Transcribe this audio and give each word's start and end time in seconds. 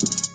Yeah, 0.00 0.27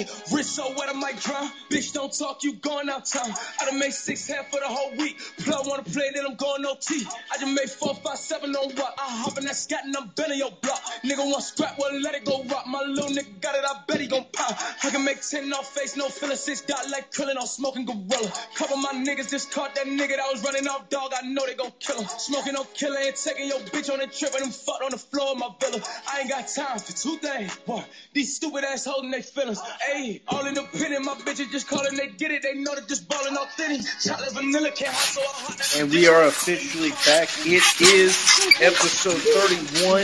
okay. 0.00 0.34
Rich 0.34 0.46
so 0.46 0.68
wet, 0.76 0.88
I 0.88 0.92
might 0.92 1.20
drown. 1.20 1.50
Bitch, 1.70 1.92
don't 1.92 2.12
talk, 2.16 2.42
you 2.42 2.54
going 2.54 2.88
out 2.88 3.06
town. 3.06 3.30
I 3.60 3.66
done 3.66 3.78
made 3.78 3.92
six 3.92 4.28
half 4.28 4.48
for 4.50 4.60
the 4.60 4.66
whole 4.66 4.96
week. 4.96 5.18
Plug 5.38 5.66
wanna 5.66 5.82
play, 5.82 6.10
then 6.14 6.24
I'm 6.26 6.36
going 6.36 6.64
OT. 6.64 7.06
I 7.32 7.38
just 7.38 7.52
made 7.52 7.70
four, 7.70 7.94
five, 7.94 8.18
seven 8.18 8.54
on 8.54 8.70
what? 8.74 8.94
I 8.98 9.08
hop 9.08 9.38
in 9.38 9.44
that 9.44 9.56
scat 9.56 9.84
and 9.84 9.96
I'm 9.96 10.10
bending 10.16 10.38
your 10.38 10.50
block. 10.62 10.80
Nigga 11.04 11.18
want 11.18 11.42
scrap, 11.42 11.78
well 11.78 11.98
let 12.00 12.14
it 12.14 12.24
go 12.24 12.42
rock. 12.44 12.66
My 12.66 12.82
little 12.82 13.10
nigga 13.10 13.40
got 13.40 13.54
it, 13.54 13.64
I 13.64 13.82
bet 13.86 14.00
he 14.00 14.06
gon' 14.06 14.26
pop. 14.32 14.56
I 14.84 14.90
can 14.90 15.04
make 15.04 15.20
ten 15.26 15.52
off 15.52 15.66
face, 15.74 15.96
no 15.96 16.08
feeling. 16.08 16.36
Six 16.36 16.62
dot 16.62 16.88
like 16.90 17.12
krillin 17.12 17.36
on 17.36 17.46
smoking 17.46 17.86
gorilla. 17.86 18.32
Couple 18.54 18.76
my 18.76 18.92
niggas 18.92 19.30
just 19.30 19.50
caught 19.52 19.74
that 19.74 19.86
nigga 19.86 20.16
that 20.16 20.28
was 20.32 20.42
running 20.44 20.66
off 20.68 20.88
dog. 20.88 21.12
I 21.16 21.26
know 21.26 21.46
they 21.46 21.54
gon' 21.54 21.72
kill 21.80 22.00
him. 22.00 22.08
Smoking 22.18 22.54
no 22.54 22.64
killer 22.74 22.98
and 22.98 23.16
taking 23.16 23.48
your 23.48 23.60
bitch 23.60 23.92
on 23.92 24.00
a 24.00 24.06
trip 24.06 24.32
and 24.34 24.44
them 24.44 24.50
fucked 24.50 24.82
on 24.82 24.90
the 24.90 24.98
floor 24.98 25.32
of 25.32 25.38
my 25.38 25.48
villa. 25.60 25.80
I 26.12 26.20
ain't 26.20 26.28
got 26.30 26.48
time 26.48 26.78
for 26.78 26.92
two 26.92 27.16
things. 27.18 27.52
One, 27.66 27.84
these 28.12 28.36
stupid 28.36 28.64
ass 28.64 28.84
holding 28.84 29.10
they 29.10 29.22
feelings. 29.22 29.60
Ayy, 29.94 30.20
all 30.28 30.46
independent, 30.46 31.04
my 31.04 31.14
bitches 31.14 31.50
just 31.52 31.68
calling, 31.68 31.96
they 31.96 32.08
get 32.08 32.30
it. 32.30 32.42
They 32.42 32.54
know 32.54 32.74
that 32.74 32.88
just 32.88 33.08
ballin' 33.08 33.36
authentic. 33.36 33.86
Chocolate 34.00 34.32
vanilla 34.32 34.70
can't 34.70 34.92
hot. 34.92 35.80
And 35.80 35.90
we 35.90 36.08
are 36.08 36.24
officially 36.24 36.90
back. 37.06 37.28
It 37.46 37.62
is 37.80 38.16
episode 38.60 39.18
31 39.18 40.02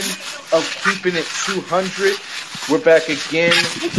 of 0.57 0.83
Keeping 0.83 1.17
It 1.17 1.25
200. 1.45 2.15
We're 2.69 2.83
back 2.83 3.09
again 3.09 3.53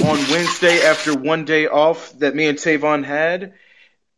on 0.07 0.17
Wednesday 0.31 0.83
after 0.83 1.19
one 1.19 1.45
day 1.45 1.67
off 1.67 2.19
that 2.21 2.35
me 2.35 2.47
and 2.47 2.57
Tavon 2.57 3.05
had. 3.05 3.55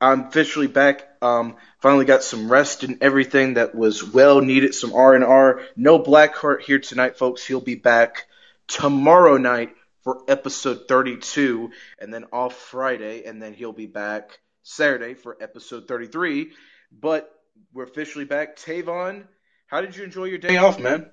I'm 0.01 0.27
officially 0.27 0.69
back. 0.69 1.09
Um, 1.21 1.57
finally 1.81 2.05
got 2.05 2.23
some 2.23 2.51
rest 2.51 2.85
and 2.85 3.03
everything 3.03 3.55
that 3.55 3.75
was 3.75 4.05
well 4.05 4.41
needed. 4.41 4.75
Some 4.75 4.93
R 4.93 5.15
and 5.15 5.25
R. 5.25 5.63
No 5.75 5.99
Blackheart 5.99 6.61
here 6.61 6.79
tonight, 6.79 7.17
folks. 7.19 7.45
He'll 7.45 7.61
be 7.61 7.75
back 7.75 8.27
tomorrow 8.69 9.37
night 9.37 9.76
for 10.07 10.23
episode 10.29 10.87
32, 10.87 11.73
and 11.99 12.15
then 12.15 12.27
off 12.33 12.55
Friday, 12.55 13.25
and 13.25 13.43
then 13.43 13.53
he'll 13.53 13.73
be 13.73 13.87
back 13.87 14.39
Saturday 14.63 15.15
for 15.15 15.37
episode 15.41 15.89
33. 15.89 16.53
But 16.93 17.29
we're 17.75 17.83
officially 17.83 18.25
back. 18.25 18.57
Tavon, 18.57 19.25
how 19.67 19.81
did 19.81 19.97
you 19.97 20.05
enjoy 20.05 20.27
your 20.27 20.39
day 20.39 20.59
off, 20.59 20.79
man? 20.79 21.11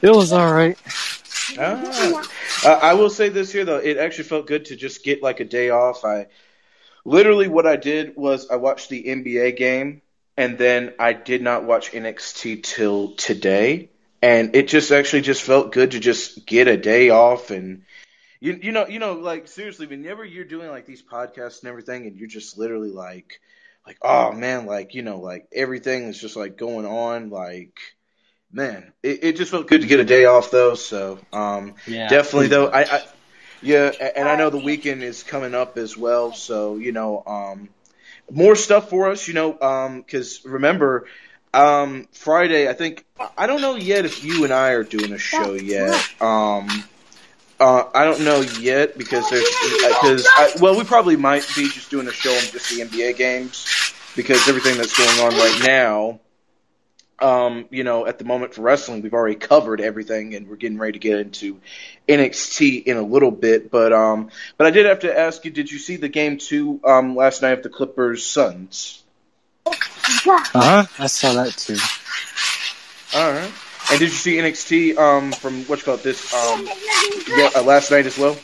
It 0.00 0.10
was 0.10 0.32
all 0.32 0.52
right. 0.52 0.78
Ah. 1.58 2.24
Uh, 2.64 2.78
I 2.80 2.94
will 2.94 3.10
say 3.10 3.30
this 3.30 3.50
here 3.50 3.64
though, 3.64 3.78
it 3.78 3.96
actually 3.96 4.24
felt 4.24 4.46
good 4.46 4.66
to 4.66 4.76
just 4.76 5.02
get 5.02 5.20
like 5.20 5.40
a 5.40 5.44
day 5.44 5.70
off. 5.70 6.04
I 6.04 6.28
literally 7.04 7.48
what 7.48 7.66
I 7.66 7.74
did 7.74 8.14
was 8.14 8.48
I 8.48 8.56
watched 8.56 8.90
the 8.90 9.02
NBA 9.02 9.56
game 9.56 10.02
and 10.36 10.56
then 10.56 10.94
I 11.00 11.14
did 11.14 11.42
not 11.42 11.64
watch 11.64 11.90
NXT 11.90 12.62
till 12.62 13.16
today, 13.16 13.90
and 14.22 14.54
it 14.56 14.68
just 14.68 14.90
actually 14.92 15.22
just 15.22 15.42
felt 15.42 15.72
good 15.72 15.92
to 15.92 16.00
just 16.00 16.46
get 16.46 16.68
a 16.68 16.76
day 16.76 17.10
off 17.10 17.50
and. 17.50 17.82
You, 18.40 18.58
you 18.60 18.72
know 18.72 18.88
you 18.88 18.98
know 18.98 19.14
like 19.14 19.48
seriously 19.48 19.86
whenever 19.86 20.24
you're 20.24 20.44
doing 20.44 20.68
like 20.68 20.84
these 20.84 21.02
podcasts 21.02 21.60
and 21.62 21.68
everything 21.68 22.06
and 22.06 22.16
you're 22.16 22.28
just 22.28 22.58
literally 22.58 22.90
like 22.90 23.40
like 23.86 23.98
oh 24.02 24.32
man 24.32 24.66
like 24.66 24.94
you 24.94 25.02
know 25.02 25.20
like 25.20 25.46
everything 25.54 26.04
is 26.08 26.20
just 26.20 26.36
like 26.36 26.58
going 26.58 26.84
on 26.84 27.30
like 27.30 27.78
man 28.52 28.92
it, 29.02 29.24
it 29.24 29.36
just 29.36 29.50
felt 29.50 29.68
good 29.68 29.82
to 29.82 29.86
get 29.86 30.00
a 30.00 30.04
day 30.04 30.24
off 30.24 30.50
though 30.50 30.74
so 30.74 31.18
um 31.32 31.74
Yeah. 31.86 32.08
definitely 32.08 32.48
though 32.48 32.68
I, 32.68 32.82
I 32.82 33.02
yeah 33.62 33.92
and 34.16 34.28
i 34.28 34.36
know 34.36 34.50
the 34.50 34.58
weekend 34.58 35.02
is 35.02 35.22
coming 35.22 35.54
up 35.54 35.78
as 35.78 35.96
well 35.96 36.32
so 36.32 36.76
you 36.76 36.92
know 36.92 37.22
um 37.26 37.68
more 38.30 38.56
stuff 38.56 38.90
for 38.90 39.10
us 39.10 39.26
you 39.28 39.34
know 39.34 39.58
um 39.60 40.00
because 40.00 40.44
remember 40.44 41.06
um 41.54 42.06
friday 42.12 42.68
i 42.68 42.72
think 42.72 43.04
i 43.36 43.46
don't 43.46 43.60
know 43.60 43.74
yet 43.74 44.04
if 44.04 44.24
you 44.24 44.44
and 44.44 44.52
i 44.52 44.70
are 44.70 44.84
doing 44.84 45.12
a 45.12 45.18
show 45.18 45.52
yet 45.54 45.94
um 46.20 46.68
uh, 47.60 47.88
I 47.94 48.04
don't 48.06 48.24
know 48.24 48.40
yet 48.40 48.98
because 48.98 49.30
there's 49.30 49.48
because 49.86 50.26
well 50.60 50.76
we 50.76 50.82
probably 50.82 51.14
might 51.14 51.46
be 51.54 51.68
just 51.68 51.92
doing 51.92 52.08
a 52.08 52.12
show 52.12 52.32
on 52.32 52.40
just 52.40 52.70
the 52.70 52.82
NBA 52.82 53.16
games 53.16 53.94
because 54.16 54.48
everything 54.48 54.76
that's 54.78 54.98
going 54.98 55.20
on 55.20 55.38
right 55.38 55.60
now 55.62 56.18
um, 57.22 57.66
you 57.70 57.84
know, 57.84 58.04
at 58.06 58.18
the 58.18 58.24
moment 58.24 58.54
for 58.54 58.62
wrestling, 58.62 59.00
we've 59.00 59.14
already 59.14 59.36
covered 59.36 59.80
everything, 59.80 60.34
and 60.34 60.48
we're 60.48 60.56
getting 60.56 60.78
ready 60.78 60.92
to 60.92 60.98
get 60.98 61.20
into 61.20 61.60
NXT 62.08 62.82
in 62.84 62.96
a 62.96 63.02
little 63.02 63.30
bit. 63.30 63.70
But 63.70 63.92
um, 63.92 64.30
but 64.56 64.66
I 64.66 64.70
did 64.70 64.86
have 64.86 65.00
to 65.00 65.18
ask 65.18 65.44
you, 65.44 65.50
did 65.50 65.70
you 65.70 65.78
see 65.78 65.96
the 65.96 66.08
game 66.08 66.38
two 66.38 66.80
um 66.84 67.14
last 67.14 67.42
night 67.42 67.52
of 67.52 67.62
the 67.62 67.68
Clippers 67.68 68.26
Suns? 68.26 69.02
Uh 70.26 70.42
huh. 70.54 70.86
I 70.98 71.06
saw 71.06 71.32
that 71.34 71.52
too. 71.56 71.76
All 73.14 73.32
right. 73.32 73.52
And 73.90 73.98
did 73.98 74.08
you 74.08 74.16
see 74.16 74.36
NXT 74.36 74.96
um 74.96 75.32
from 75.32 75.64
what 75.64 75.78
you 75.80 75.84
call 75.84 75.94
it 75.94 76.02
this 76.02 76.32
um 76.34 76.66
yeah, 77.28 77.50
uh, 77.56 77.62
last 77.62 77.90
night 77.90 78.06
as 78.06 78.18
well? 78.18 78.34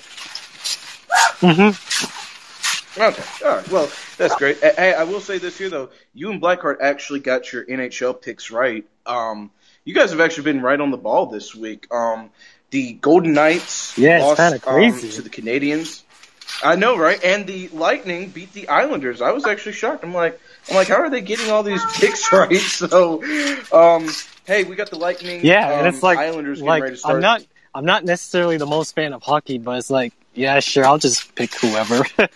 Mm-hmm. 1.41 3.01
Okay. 3.01 3.47
All 3.47 3.57
right. 3.57 3.69
Well, 3.71 3.91
that's 4.17 4.35
great. 4.35 4.59
Hey, 4.59 4.93
I 4.93 5.05
will 5.05 5.21
say 5.21 5.39
this 5.39 5.57
here 5.57 5.71
though. 5.71 5.91
You 6.15 6.31
and 6.31 6.43
Blackheart 6.43 6.79
actually 6.81 7.21
got 7.21 7.53
your 7.53 7.65
NHL 7.65 8.21
picks 8.21 8.51
right. 8.51 8.85
Um, 9.07 9.51
you 9.85 9.95
guys 9.95 10.11
have 10.11 10.21
actually 10.21 10.45
been 10.45 10.63
right 10.63 10.81
on 10.81 10.91
the 10.91 10.97
ball 10.97 11.27
this 11.27 11.55
week. 11.55 11.87
Um, 11.93 12.31
the 12.71 12.93
Golden 12.95 13.33
Knights 13.33 13.97
Yeah, 13.97 14.21
lost 14.21 14.63
crazy. 14.63 15.09
Um, 15.09 15.15
to 15.15 15.23
the 15.23 15.31
Canadiens. 15.31 16.03
I 16.63 16.77
know, 16.77 16.99
right? 16.99 17.23
And 17.23 17.47
the 17.47 17.69
Lightning 17.69 18.31
beat 18.31 18.53
the 18.53 18.69
Islanders. 18.69 19.23
I 19.23 19.31
was 19.31 19.47
actually 19.47 19.73
shocked. 19.73 20.05
I'm 20.05 20.15
like, 20.15 20.41
I'm 20.69 20.77
like, 20.77 20.89
how 20.89 20.97
are 20.97 21.11
they 21.11 21.21
getting 21.21 21.51
all 21.51 21.63
these 21.63 21.83
picks 21.95 22.33
right? 22.33 22.55
So, 22.57 23.23
um, 23.73 24.09
hey, 24.47 24.65
we 24.65 24.77
got 24.77 24.91
the 24.91 24.99
Lightning. 24.99 25.45
Yeah, 25.45 25.67
um, 25.67 25.79
and 25.79 25.87
it's 25.89 26.03
like, 26.03 26.19
Islanders 26.19 26.59
getting 26.59 26.69
like 26.69 26.83
ready 26.83 26.95
to 26.95 26.99
start. 26.99 27.17
I'm 27.17 27.23
not, 27.23 27.47
I'm 27.75 27.85
not 27.85 28.05
necessarily 28.05 28.57
the 28.57 28.67
most 28.67 28.95
fan 28.95 29.13
of 29.13 29.23
hockey, 29.23 29.59
but 29.59 29.79
it's 29.79 29.91
like, 29.91 30.13
yeah, 30.35 30.61
sure, 30.61 30.85
I'll 30.85 30.99
just 30.99 31.35
pick 31.35 31.55
whoever. 31.55 32.05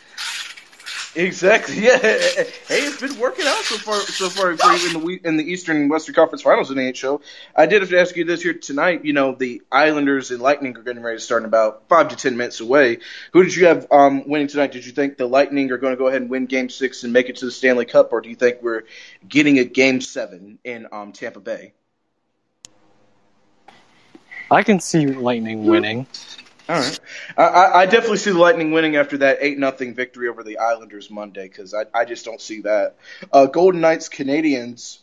Exactly. 1.15 1.81
Yeah. 1.83 1.99
Hey, 1.99 2.85
it's 2.85 3.01
been 3.01 3.19
working 3.19 3.47
out 3.47 3.63
so 3.65 3.77
far. 3.77 3.97
So 4.01 4.29
far 4.29 4.57
for 4.57 4.73
you 4.73 4.87
in 4.87 4.93
the 4.95 4.99
we- 4.99 5.21
in 5.23 5.37
the 5.37 5.45
Eastern 5.45 5.77
and 5.77 5.91
Western 5.91 6.15
Conference 6.15 6.43
Finals 6.43 6.71
in 6.71 6.77
the 6.77 6.83
NHL. 6.83 7.21
I 7.55 7.67
did 7.67 7.83
have 7.83 7.91
to 7.91 8.01
ask 8.01 8.17
you 8.17 8.25
this 8.25 8.43
here 8.43 8.55
tonight. 8.55 9.05
You 9.05 9.13
know, 9.13 9.35
the 9.35 9.63
Islanders 9.71 10.31
and 10.31 10.41
Lightning 10.41 10.77
are 10.77 10.83
getting 10.83 11.03
ready 11.03 11.19
to 11.19 11.23
start 11.23 11.43
in 11.43 11.47
about 11.47 11.89
five 11.89 12.09
to 12.09 12.17
ten 12.17 12.37
minutes 12.37 12.61
away. 12.61 12.99
Who 13.33 13.43
did 13.43 13.55
you 13.55 13.67
have 13.67 13.89
um, 13.91 14.27
winning 14.29 14.47
tonight? 14.47 14.73
Did 14.73 14.87
you 14.87 14.93
think 14.93 15.19
the 15.19 15.27
Lightning 15.27 15.71
are 15.71 15.77
going 15.79 15.93
to 15.93 15.99
go 15.99 16.07
ahead 16.07 16.23
and 16.23 16.31
win 16.31 16.47
Game 16.47 16.71
Six 16.71 17.05
and 17.05 17.13
make 17.13 17.29
it 17.29 17.37
to 17.37 17.45
the 17.45 17.51
Stanley 17.53 17.85
Cup, 17.85 18.13
or 18.13 18.21
do 18.21 18.31
you 18.31 18.37
think 18.37 18.63
we're 18.63 18.85
getting 19.29 19.59
a 19.59 19.65
Game 19.65 20.01
Seven 20.01 20.59
in 20.65 20.87
um, 20.93 21.13
Tampa 21.13 21.41
Bay? 21.41 21.75
I 24.51 24.63
can 24.63 24.81
see 24.81 25.07
Lightning 25.07 25.65
winning. 25.67 26.07
All 26.69 26.77
right. 26.77 27.01
I, 27.37 27.83
I 27.83 27.87
definitely 27.87 28.19
see 28.19 28.31
the 28.31 28.39
Lightning 28.39 28.71
winning 28.71 28.97
after 28.97 29.19
that 29.19 29.39
eight 29.41 29.59
nothing 29.59 29.95
victory 29.95 30.29
over 30.29 30.43
the 30.43 30.59
Islanders 30.59 31.11
Monday 31.11 31.49
because 31.49 31.75
I 31.75 31.85
I 31.93 32.05
just 32.05 32.25
don't 32.25 32.41
see 32.41 32.63
that. 32.63 32.97
Uh, 33.33 33.47
Golden 33.47 33.81
Knights 33.81 34.09
Canadiens. 34.09 34.99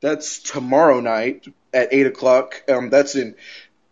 That's 0.00 0.40
tomorrow 0.40 1.00
night 1.00 1.46
at 1.72 1.92
eight 1.92 2.06
o'clock. 2.06 2.62
Um, 2.68 2.90
that's 2.90 3.14
in 3.16 3.34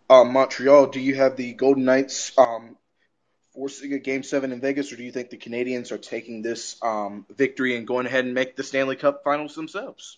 um, 0.09 0.33
Montreal. 0.33 0.87
Do 0.87 0.99
you 0.99 1.15
have 1.15 1.35
the 1.35 1.53
Golden 1.53 1.85
Knights 1.85 2.37
um, 2.37 2.77
forcing 3.53 3.93
a 3.93 3.99
Game 3.99 4.23
Seven 4.23 4.51
in 4.51 4.61
Vegas, 4.61 4.91
or 4.91 4.95
do 4.95 5.03
you 5.03 5.11
think 5.11 5.29
the 5.29 5.37
Canadiens 5.37 5.91
are 5.91 5.97
taking 5.97 6.41
this 6.41 6.77
um, 6.81 7.25
victory 7.35 7.75
and 7.77 7.87
going 7.87 8.05
ahead 8.05 8.25
and 8.25 8.33
make 8.33 8.55
the 8.55 8.63
Stanley 8.63 8.95
Cup 8.95 9.23
Finals 9.23 9.55
themselves? 9.55 10.17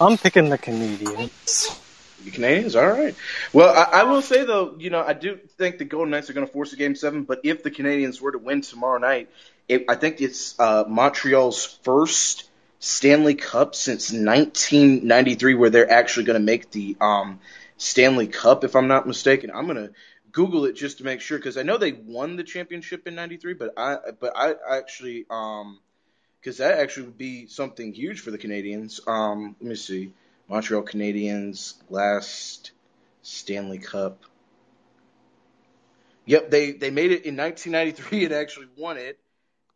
I'm 0.00 0.16
picking 0.16 0.48
the 0.48 0.58
Canadiens. 0.58 1.84
The 2.24 2.30
Canadiens, 2.32 2.80
all 2.80 2.88
right. 2.88 3.14
Well, 3.52 3.72
I, 3.72 4.00
I 4.00 4.04
will 4.04 4.22
say 4.22 4.44
though, 4.44 4.74
you 4.78 4.90
know, 4.90 5.02
I 5.02 5.12
do 5.12 5.36
think 5.36 5.78
the 5.78 5.84
Golden 5.84 6.10
Knights 6.10 6.28
are 6.30 6.32
going 6.32 6.46
to 6.46 6.52
force 6.52 6.72
a 6.72 6.76
game 6.76 6.94
seven. 6.96 7.22
But 7.22 7.40
if 7.44 7.62
the 7.62 7.70
Canadiens 7.70 8.20
were 8.20 8.32
to 8.32 8.38
win 8.38 8.60
tomorrow 8.60 8.98
night, 8.98 9.30
it, 9.68 9.84
I 9.88 9.94
think 9.94 10.20
it's 10.20 10.58
uh, 10.58 10.84
Montreal's 10.88 11.64
first 11.84 12.50
Stanley 12.80 13.34
Cup 13.34 13.74
since 13.74 14.12
1993, 14.12 15.54
where 15.54 15.70
they're 15.70 15.90
actually 15.90 16.24
going 16.24 16.40
to 16.40 16.44
make 16.44 16.70
the 16.70 16.96
um, 17.00 17.38
Stanley 17.76 18.26
Cup, 18.26 18.64
if 18.64 18.74
I'm 18.74 18.88
not 18.88 19.06
mistaken. 19.06 19.50
I'm 19.54 19.66
going 19.66 19.76
to 19.88 19.92
Google 20.32 20.64
it 20.66 20.74
just 20.74 20.98
to 20.98 21.04
make 21.04 21.20
sure 21.20 21.38
because 21.38 21.56
I 21.56 21.62
know 21.62 21.76
they 21.76 21.92
won 21.92 22.36
the 22.36 22.44
championship 22.44 23.06
in 23.06 23.14
'93, 23.14 23.54
but 23.54 23.74
I 23.76 23.96
but 24.20 24.32
I 24.36 24.54
actually 24.70 25.26
um 25.30 25.78
because 26.40 26.58
that 26.58 26.78
actually 26.78 27.06
would 27.06 27.18
be 27.18 27.46
something 27.46 27.92
huge 27.92 28.20
for 28.20 28.30
the 28.30 28.38
Canadiens. 28.38 29.06
Um, 29.08 29.56
let 29.60 29.68
me 29.68 29.74
see. 29.74 30.12
Montreal 30.48 30.82
Canadiens 30.82 31.74
last 31.90 32.72
Stanley 33.22 33.78
Cup. 33.78 34.22
Yep, 36.26 36.50
they 36.50 36.72
they 36.72 36.90
made 36.90 37.10
it 37.10 37.24
in 37.24 37.36
1993 37.36 38.26
and 38.26 38.34
actually 38.34 38.66
won 38.76 38.96
it. 38.96 39.18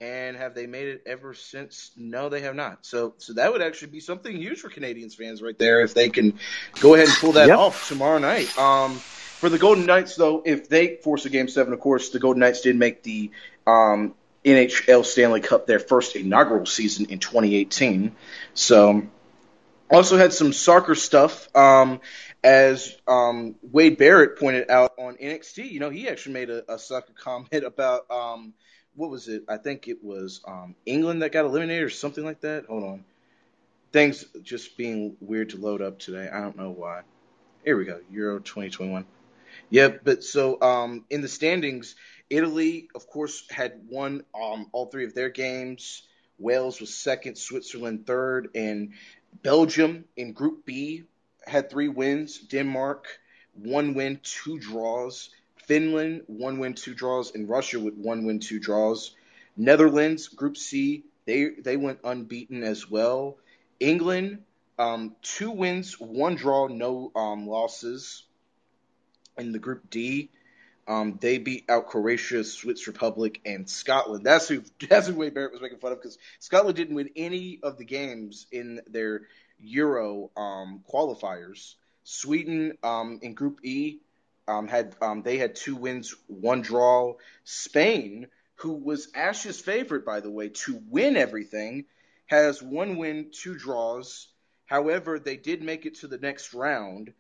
And 0.00 0.36
have 0.36 0.54
they 0.56 0.66
made 0.66 0.88
it 0.88 1.02
ever 1.06 1.32
since? 1.32 1.92
No, 1.96 2.28
they 2.28 2.40
have 2.40 2.56
not. 2.56 2.84
So 2.84 3.14
so 3.19 3.34
that 3.34 3.52
would 3.52 3.62
actually 3.62 3.92
be 3.92 4.00
something 4.00 4.34
huge 4.34 4.60
for 4.60 4.69
Canadiens 4.69 5.14
fans 5.14 5.40
right 5.40 5.56
there 5.56 5.80
if 5.82 5.94
they 5.94 6.08
can 6.08 6.38
go 6.80 6.94
ahead 6.94 7.06
and 7.08 7.16
pull 7.16 7.32
that 7.32 7.48
Yep. 7.48 7.58
off 7.58 7.88
tomorrow 7.88 8.19
night. 8.19 8.58
Um, 8.58 8.96
for 8.96 9.48
the 9.48 9.58
Golden 9.58 9.86
Knights 9.86 10.16
though, 10.16 10.42
if 10.44 10.69
they 10.69 10.96
force 10.96 11.24
a 11.24 11.30
game 11.30 11.48
seven, 11.48 11.72
of 11.72 11.80
course 11.80 12.10
the 12.10 12.19
Golden 12.19 12.40
Knights 12.40 12.62
did 12.62 12.76
make 12.76 13.02
the 13.02 13.30
um 13.66 14.14
NHL 14.44 15.04
Stanley 15.04 15.40
Cup 15.40 15.66
their 15.66 15.78
first 15.78 16.16
inaugural 16.16 16.66
season 16.66 17.06
in 17.06 17.19
2018. 17.20 18.16
So, 18.54 19.06
also 19.93 20.17
had 20.17 20.33
some 20.33 20.53
soccer 20.53 20.94
stuff. 20.94 21.55
Um, 21.55 22.00
as 22.43 22.97
um, 23.06 23.55
Wade 23.62 23.99
Barrett 23.99 24.39
pointed 24.39 24.69
out 24.69 24.94
on 24.99 25.17
NXT, 25.17 25.71
you 25.71 25.79
know, 25.79 25.91
he 25.91 26.09
actually 26.09 26.33
made 26.33 26.50
a, 26.50 26.73
a 26.73 26.79
soccer 26.79 27.12
comment 27.19 27.65
about 27.65 28.11
um, 28.11 28.55
what 28.94 29.11
was 29.11 29.29
it? 29.29 29.44
I 29.49 29.59
think 29.59 29.89
it 29.89 30.03
was 30.03 30.41
um, 30.47 30.75
England 30.85 31.23
that 31.23 31.33
got 31.33 31.44
eliminated 31.44 31.85
or 31.85 31.91
something 31.91 32.25
like 32.25 32.41
that. 32.41 32.67
Hold 32.67 32.85
on, 32.85 33.05
things 33.93 34.25
just 34.43 34.77
being 34.77 35.17
weird 35.21 35.50
to 35.50 35.59
load 35.59 35.83
up 35.83 35.99
today. 35.99 36.29
I 36.33 36.41
don't 36.41 36.56
know 36.56 36.71
why. 36.71 37.03
Here 37.65 37.77
we 37.77 37.85
go, 37.85 38.00
Euro 38.11 38.41
2021. 38.41 39.06
Yep, 39.71 40.00
but 40.05 40.25
so 40.25 40.61
um, 40.61 41.05
in 41.11 41.21
the 41.21 41.29
standings, 41.29 41.94
Italy, 42.29 42.89
of 42.94 43.06
course, 43.06 43.44
had 43.50 43.81
won 43.89 44.25
um, 44.35 44.69
all 44.73 44.87
three 44.87 45.05
of 45.05 45.15
their 45.15 45.31
games. 45.31 46.03
Wales 46.39 46.81
was 46.81 46.94
second, 46.94 47.37
Switzerland 47.37 48.06
third, 48.06 48.49
and 48.55 48.94
Belgium 49.32 50.05
in 50.17 50.32
Group 50.32 50.67
B 50.67 51.05
had 51.46 51.70
three 51.70 51.88
wins. 51.88 52.38
Denmark, 52.38 53.06
one 53.55 53.94
win, 53.94 54.20
two 54.23 54.58
draws. 54.58 55.31
Finland, 55.56 56.23
one 56.26 56.58
win, 56.58 56.75
two 56.75 56.94
draws, 56.94 57.34
and 57.34 57.49
Russia 57.49 57.79
with 57.79 57.94
one 57.94 58.25
win, 58.26 58.40
two 58.40 58.58
draws. 58.58 59.14
Netherlands, 59.56 60.29
Group 60.29 60.56
C, 60.56 61.05
they 61.25 61.50
they 61.50 61.76
went 61.76 62.00
unbeaten 62.05 62.62
as 62.62 62.90
well. 62.90 63.38
England, 63.79 64.43
um, 64.79 65.14
two 65.23 65.50
wins, 65.50 66.00
one 66.00 66.34
draw, 66.34 66.67
no 66.67 67.12
um, 67.14 67.46
losses. 67.46 68.25
In 69.38 69.52
the 69.52 69.58
Group 69.58 69.88
D, 69.88 70.31
um, 70.88 71.19
they 71.20 71.38
beat 71.38 71.64
out 71.69 71.88
Croatia, 71.88 72.44
Swiss 72.44 72.87
Republic, 72.87 73.40
and 73.44 73.69
Scotland. 73.69 74.25
That's 74.25 74.49
who 74.49 74.62
that's 74.88 75.06
who 75.06 75.14
Wade 75.14 75.34
Barrett 75.34 75.52
was 75.52 75.61
making 75.61 75.79
fun 75.79 75.93
of 75.93 75.99
because 75.99 76.19
Scotland 76.40 76.76
didn't 76.76 76.94
win 76.94 77.11
any 77.17 77.61
of 77.62 77.79
the 77.79 77.84
games 77.84 78.46
in 78.50 78.81
their 78.87 79.23
Euro 79.61 80.31
um, 80.37 80.82
qualifiers. 80.93 81.75
Sweden 82.05 82.76
um, 82.82 83.20
in 83.23 83.34
Group 83.34 83.61
E 83.64 84.00
um, 84.49 84.67
had 84.67 84.96
um, 85.00 85.23
they 85.23 85.38
had 85.38 85.55
two 85.55 85.76
wins, 85.76 86.14
one 86.26 86.62
draw. 86.62 87.14
Spain, 87.44 88.26
who 88.56 88.73
was 88.73 89.08
Ash's 89.14 89.61
favorite 89.61 90.05
by 90.05 90.20
the 90.20 90.31
way 90.31 90.49
to 90.49 90.81
win 90.88 91.17
everything, 91.17 91.84
has 92.26 92.62
one 92.62 92.96
win, 92.96 93.31
two 93.32 93.56
draws. 93.56 94.29
However, 94.67 95.19
they 95.19 95.37
did 95.37 95.62
make 95.62 95.87
it 95.87 95.96
to 95.96 96.08
the 96.08 96.19
next 96.19 96.55
round, 96.55 97.12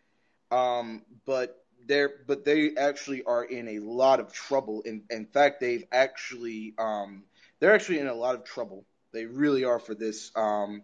um, 0.50 1.02
but 1.26 1.61
they're 1.86 2.12
but 2.26 2.44
they 2.44 2.74
actually 2.76 3.22
are 3.24 3.44
in 3.44 3.68
a 3.68 3.78
lot 3.80 4.20
of 4.20 4.32
trouble. 4.32 4.82
In 4.82 5.02
in 5.10 5.26
fact, 5.26 5.60
they've 5.60 5.84
actually 5.92 6.74
um, 6.78 7.24
they're 7.60 7.74
actually 7.74 7.98
in 7.98 8.06
a 8.06 8.14
lot 8.14 8.34
of 8.34 8.44
trouble. 8.44 8.84
They 9.12 9.26
really 9.26 9.64
are 9.64 9.78
for 9.78 9.94
this 9.94 10.30
um, 10.36 10.82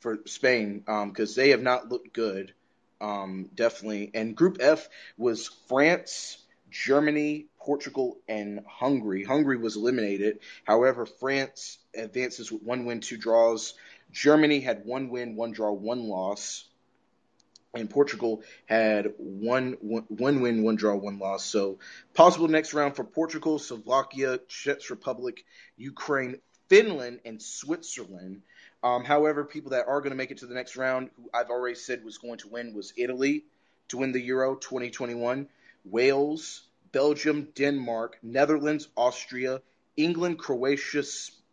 for 0.00 0.18
Spain 0.26 0.80
because 0.80 1.38
um, 1.38 1.42
they 1.42 1.50
have 1.50 1.62
not 1.62 1.88
looked 1.88 2.12
good. 2.12 2.52
Um, 3.00 3.50
definitely. 3.54 4.10
And 4.14 4.36
Group 4.36 4.58
F 4.60 4.88
was 5.18 5.48
France, 5.68 6.38
Germany, 6.70 7.46
Portugal, 7.58 8.18
and 8.28 8.60
Hungary. 8.66 9.24
Hungary 9.24 9.56
was 9.56 9.76
eliminated. 9.76 10.40
However, 10.64 11.04
France 11.04 11.78
advances 11.94 12.50
with 12.50 12.62
one 12.62 12.84
win, 12.84 13.00
two 13.00 13.16
draws. 13.16 13.74
Germany 14.12 14.60
had 14.60 14.84
one 14.84 15.10
win, 15.10 15.36
one 15.36 15.52
draw, 15.52 15.72
one 15.72 16.04
loss 16.08 16.64
and 17.74 17.90
Portugal 17.90 18.42
had 18.66 19.12
one, 19.18 19.76
one, 19.80 20.04
one 20.08 20.40
win, 20.40 20.62
one 20.62 20.76
draw, 20.76 20.94
one 20.94 21.18
loss. 21.18 21.44
So 21.44 21.78
possible 22.14 22.48
next 22.48 22.74
round 22.74 22.96
for 22.96 23.04
Portugal, 23.04 23.58
Slovakia, 23.58 24.38
Czech 24.48 24.88
Republic, 24.90 25.44
Ukraine, 25.76 26.40
Finland, 26.68 27.20
and 27.24 27.42
Switzerland. 27.42 28.42
Um, 28.82 29.04
however, 29.04 29.44
people 29.44 29.70
that 29.70 29.86
are 29.88 30.00
going 30.00 30.10
to 30.10 30.16
make 30.16 30.30
it 30.30 30.38
to 30.38 30.46
the 30.46 30.54
next 30.54 30.76
round, 30.76 31.10
who 31.16 31.30
I've 31.32 31.50
already 31.50 31.74
said 31.74 32.04
was 32.04 32.18
going 32.18 32.38
to 32.38 32.48
win, 32.48 32.74
was 32.74 32.92
Italy 32.96 33.44
to 33.88 33.98
win 33.98 34.12
the 34.12 34.20
Euro 34.20 34.56
2021, 34.56 35.48
Wales, 35.84 36.68
Belgium, 36.92 37.48
Denmark, 37.54 38.18
Netherlands, 38.22 38.88
Austria, 38.96 39.60
England, 39.96 40.38
Croatia, 40.38 41.02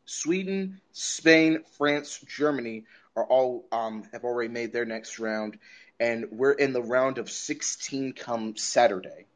Sweden, 0.05 0.81
Spain, 0.91 1.63
France, 1.77 2.19
Germany 2.27 2.85
are 3.15 3.25
all 3.25 3.65
um, 3.71 4.03
have 4.11 4.23
already 4.23 4.49
made 4.49 4.71
their 4.71 4.85
next 4.85 5.19
round 5.19 5.57
and 6.01 6.25
we're 6.31 6.51
in 6.51 6.73
the 6.73 6.81
round 6.81 7.19
of 7.19 7.29
16 7.29 8.13
come 8.13 8.57
Saturday. 8.57 9.27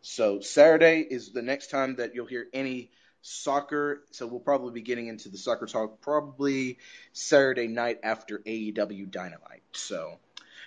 So 0.00 0.40
Saturday 0.40 1.00
is 1.00 1.32
the 1.32 1.42
next 1.42 1.70
time 1.70 1.96
that 1.96 2.14
you'll 2.14 2.24
hear 2.24 2.46
any 2.54 2.90
soccer. 3.20 4.02
So 4.12 4.26
we'll 4.26 4.40
probably 4.40 4.72
be 4.72 4.80
getting 4.80 5.08
into 5.08 5.28
the 5.28 5.36
soccer 5.36 5.66
talk 5.66 6.00
probably 6.00 6.78
Saturday 7.12 7.66
night 7.66 8.00
after 8.02 8.38
AEW 8.38 9.10
Dynamite. 9.10 9.62
So 9.72 10.18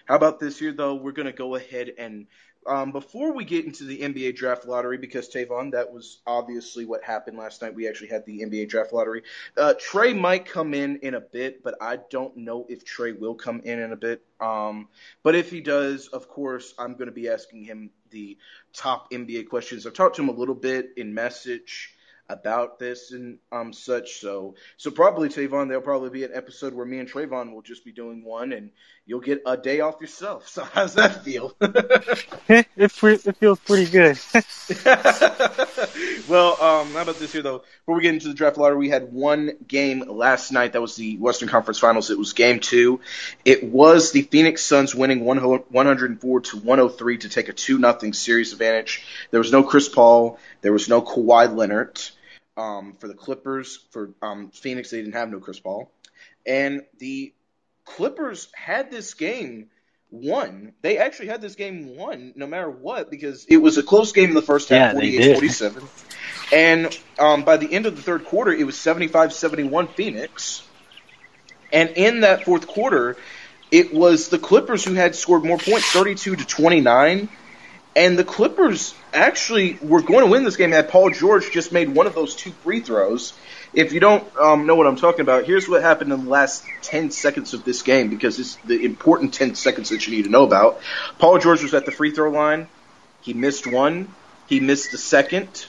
how 0.06 0.16
about 0.16 0.40
this 0.40 0.62
year 0.62 0.72
though? 0.72 0.94
We're 0.94 1.14
gonna 1.14 1.32
go 1.32 1.56
ahead 1.56 1.94
and 1.98 2.28
um, 2.70 2.92
before 2.92 3.34
we 3.34 3.44
get 3.44 3.66
into 3.66 3.84
the 3.84 4.00
NBA 4.00 4.36
draft 4.36 4.66
lottery, 4.66 5.00
because 5.00 5.28
Tavon, 5.28 5.72
that 5.72 5.92
was 5.92 6.20
obviously 6.28 6.86
what 6.86 7.04
happened 7.04 7.38
last 7.38 7.62
night. 7.64 7.74
We 7.74 7.88
actually 7.88 8.10
had 8.10 8.26
the 8.26 8.42
NBA 8.42 8.70
draft 8.70 8.94
lottery. 8.94 9.24
Uh, 9.58 9.74
Trey 9.80 10.14
might 10.14 10.46
come 10.46 10.76
in 10.76 11.00
in 11.02 11.16
a 11.16 11.20
bit, 11.20 11.64
but 11.64 11.76
I 11.82 11.98
don't 12.12 12.38
know 12.38 12.68
if 12.70 12.86
Trey 12.86 13.12
will 13.12 13.34
come 13.34 13.62
in 13.66 13.80
in 13.80 13.92
a 13.92 13.96
bit. 13.96 14.22
Um, 14.40 14.88
but 15.24 15.34
if 15.34 15.50
he 15.50 15.62
does, 15.62 16.08
of 16.10 16.30
course, 16.30 16.76
I'm 16.78 16.94
going 16.94 17.08
to 17.08 17.12
be 17.12 17.28
asking 17.28 17.64
him 17.64 17.90
the 18.12 18.38
top 18.72 19.12
NBA 19.12 19.50
questions. 19.50 19.88
I've 19.88 19.94
talked 19.94 20.18
to 20.18 20.22
him 20.22 20.30
a 20.30 20.34
little 20.34 20.56
bit 20.56 20.92
in 20.96 21.14
message 21.14 21.96
about 22.30 22.78
this 22.78 23.12
and 23.12 23.40
um 23.52 23.74
such. 23.74 24.20
So 24.20 24.56
so 24.78 24.92
probably 24.92 25.30
Tavon, 25.30 25.68
there'll 25.68 25.82
probably 25.82 26.12
be 26.12 26.24
an 26.24 26.32
episode 26.34 26.74
where 26.74 26.86
me 26.86 27.00
and 27.00 27.10
Trayvon 27.10 27.54
will 27.54 27.64
just 27.64 27.84
be 27.84 27.92
doing 27.92 28.24
one, 28.24 28.54
and 28.54 28.70
you'll 29.06 29.20
get 29.20 29.42
a 29.46 29.58
day 29.58 29.80
off 29.80 30.00
yourself. 30.00 30.48
So 30.48 30.64
how's 30.74 30.94
that 30.94 31.24
feel? 31.24 31.56
it 31.60 32.68
it 32.78 32.92
feels 32.92 33.60
pretty 33.60 33.90
good. 33.90 34.20
well, 36.30 36.52
um, 36.62 36.94
how 36.94 37.02
about 37.02 37.18
this 37.18 37.34
here 37.34 37.42
though? 37.42 37.64
Before 37.82 37.96
we 37.96 38.04
get 38.04 38.14
into 38.14 38.28
the 38.28 38.36
draft 38.36 38.58
lottery, 38.58 38.78
we 38.78 38.90
had 38.90 39.12
one 39.12 39.52
game 39.68 40.04
last 40.08 40.52
night. 40.52 40.74
That 40.74 40.82
was 40.82 40.96
the 40.96 41.18
Western 41.18 41.50
Conference 41.50 41.80
Finals. 41.80 42.12
It 42.12 42.20
was 42.20 42.34
Game 42.34 42.60
Two. 42.60 43.00
It 43.44 43.64
was 43.64 44.12
the 44.12 44.22
Phoenix 44.22 44.62
Suns 44.62 44.94
winning 44.94 45.26
104 45.26 46.42
to 46.42 46.58
103 46.58 47.18
to 47.18 47.30
take 47.30 47.50
a 47.50 47.54
two 47.54 47.80
nothing 47.80 48.14
series 48.14 48.54
advantage. 48.54 49.04
There 49.32 49.40
was 49.40 49.52
no 49.52 49.64
Chris 49.64 49.90
Paul. 49.90 50.38
There 50.62 50.74
was 50.74 50.88
no 50.88 51.02
Kawhi 51.02 51.56
Leonard 51.56 52.00
um, 52.60 52.96
for 53.00 53.08
the 53.08 53.14
Clippers. 53.14 53.80
For 53.92 54.12
um, 54.22 54.52
Phoenix, 54.52 54.92
they 54.92 54.98
didn't 54.98 55.14
have 55.14 55.30
no 55.30 55.40
Chris 55.40 55.60
Paul, 55.60 55.92
and 56.46 56.84
the 57.00 57.34
Clippers 57.86 58.50
had 58.54 58.92
this 58.92 59.14
game 59.14 59.70
won. 60.12 60.74
They 60.82 60.98
actually 60.98 61.28
had 61.28 61.42
this 61.42 61.56
game 61.56 61.96
won 61.96 62.34
no 62.36 62.48
matter 62.48 62.70
what 62.70 63.10
because 63.10 63.46
it 63.46 63.58
was 63.58 63.78
a 63.78 63.84
close 63.84 64.12
game 64.12 64.30
in 64.30 64.36
the 64.36 64.42
first 64.42 64.70
half, 64.70 64.96
yeah, 64.96 65.36
48-47. 65.36 65.88
And 66.52 67.00
um, 67.20 67.44
by 67.44 67.58
the 67.58 67.72
end 67.72 67.86
of 67.86 67.96
the 67.96 68.02
third 68.02 68.26
quarter, 68.26 68.52
it 68.52 68.66
was 68.66 68.76
75-71 68.76 69.94
Phoenix. 69.94 70.68
And 71.72 71.92
in 71.92 72.22
that 72.22 72.46
fourth 72.46 72.66
quarter, 72.66 73.18
it 73.72 73.94
was 73.94 74.30
the 74.30 74.40
Clippers 74.40 74.84
who 74.84 74.96
had 74.96 75.16
scored 75.16 75.44
more 75.44 75.60
points, 75.60 75.92
32 75.92 76.38
to 76.38 76.46
29. 76.46 77.30
And 77.96 78.18
the 78.18 78.24
Clippers 78.24 78.94
actually 79.14 79.78
were 79.82 80.02
going 80.02 80.24
to 80.24 80.28
win 80.28 80.44
this 80.44 80.58
game 80.58 80.72
had 80.72 80.90
Paul 80.90 81.10
George 81.10 81.52
just 81.52 81.72
made 81.72 81.90
one 81.90 82.08
of 82.08 82.14
those 82.14 82.36
two 82.36 82.52
free 82.52 82.82
throws. 82.82 83.34
If 83.74 83.94
you 83.94 84.00
don't 84.00 84.26
um, 84.38 84.68
know 84.68 84.76
what 84.76 84.88
I'm 84.88 84.96
talking 84.96 85.22
about, 85.22 85.46
here's 85.46 85.68
what 85.68 85.82
happened 85.82 86.14
in 86.14 86.26
the 86.26 86.30
last 86.30 86.64
10 86.84 87.12
seconds 87.12 87.54
of 87.54 87.64
this 87.64 87.82
game 87.82 88.10
because 88.10 88.40
it's 88.40 88.56
the 88.58 88.86
important 88.86 89.34
10 89.34 89.56
seconds 89.56 89.90
that 89.90 90.08
you 90.08 90.16
need 90.16 90.24
to 90.24 90.30
know 90.30 90.44
about. 90.44 90.82
Paul 91.18 91.40
George 91.40 91.64
was 91.64 91.74
at 91.74 91.86
the 91.86 91.92
free 91.92 92.12
throw 92.12 92.30
line. 92.30 92.68
He 93.22 93.34
missed 93.34 93.68
one. 93.68 94.14
He 94.48 94.60
missed 94.60 94.92
the 94.92 94.98
second. 94.98 95.66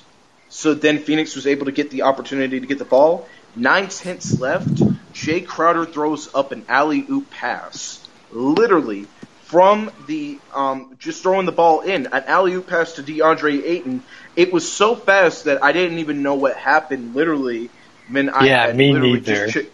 So 0.50 0.74
then 0.74 0.98
Phoenix 0.98 1.36
was 1.36 1.46
able 1.46 1.66
to 1.66 1.72
get 1.72 1.90
the 1.90 2.02
opportunity 2.02 2.60
to 2.60 2.66
get 2.66 2.78
the 2.78 2.84
ball. 2.84 3.28
Nine 3.56 3.88
tenths 3.88 4.38
left. 4.38 4.68
Jae 5.12 5.44
Crowder 5.46 5.86
throws 5.86 6.32
up 6.34 6.52
an 6.52 6.64
alley 6.68 7.04
oop 7.08 7.30
pass. 7.30 8.06
Literally 8.30 9.06
from 9.50 9.90
the 10.06 10.38
um, 10.54 10.94
just 11.00 11.24
throwing 11.24 11.44
the 11.44 11.52
ball 11.52 11.80
in, 11.80 12.06
an 12.06 12.22
alley 12.26 12.54
oop 12.54 12.68
pass 12.68 12.92
to 12.94 13.02
DeAndre 13.02 13.64
Ayton. 13.64 14.00
It 14.36 14.52
was 14.52 14.70
so 14.70 14.94
fast 14.94 15.44
that 15.44 15.64
I 15.64 15.72
didn't 15.72 15.98
even 15.98 16.22
know 16.22 16.36
what 16.36 16.56
happened. 16.56 17.16
Literally, 17.16 17.68
when 18.08 18.30
I 18.30 18.32
mean, 18.32 18.42
I, 18.42 18.46
yeah, 18.46 18.72
me 18.72 18.92
neither. 18.92 19.48
Che- 19.48 19.66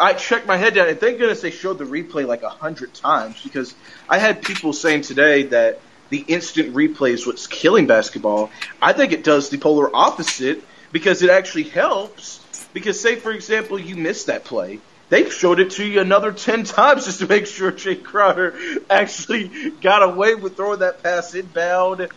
I 0.00 0.12
checked 0.12 0.46
my 0.46 0.56
head 0.56 0.74
down, 0.74 0.88
and 0.88 1.00
thank 1.00 1.18
goodness 1.18 1.40
they 1.40 1.50
showed 1.50 1.78
the 1.78 1.84
replay 1.84 2.26
like 2.26 2.42
a 2.44 2.48
hundred 2.48 2.94
times 2.94 3.42
because 3.42 3.74
I 4.08 4.18
had 4.18 4.40
people 4.42 4.72
saying 4.72 5.02
today 5.02 5.44
that 5.44 5.80
the 6.10 6.24
instant 6.28 6.72
replay 6.72 7.10
is 7.10 7.26
what's 7.26 7.48
killing 7.48 7.88
basketball. 7.88 8.50
I 8.80 8.92
think 8.92 9.12
it 9.12 9.24
does 9.24 9.50
the 9.50 9.58
polar 9.58 9.94
opposite 9.94 10.62
because 10.92 11.22
it 11.22 11.30
actually 11.30 11.64
helps. 11.64 12.40
Because 12.72 13.00
say, 13.00 13.16
for 13.16 13.32
example, 13.32 13.80
you 13.80 13.96
missed 13.96 14.26
that 14.26 14.44
play 14.44 14.80
they 15.08 15.28
showed 15.30 15.60
it 15.60 15.70
to 15.72 15.84
you 15.84 16.00
another 16.00 16.32
10 16.32 16.64
times 16.64 17.04
just 17.04 17.20
to 17.20 17.26
make 17.26 17.46
sure 17.46 17.70
Jae 17.72 18.02
Crowder 18.02 18.58
actually 18.88 19.70
got 19.80 20.02
away 20.02 20.34
with 20.34 20.56
throwing 20.56 20.80
that 20.80 21.02
pass 21.02 21.34
inbound 21.34 22.00
and 22.00 22.10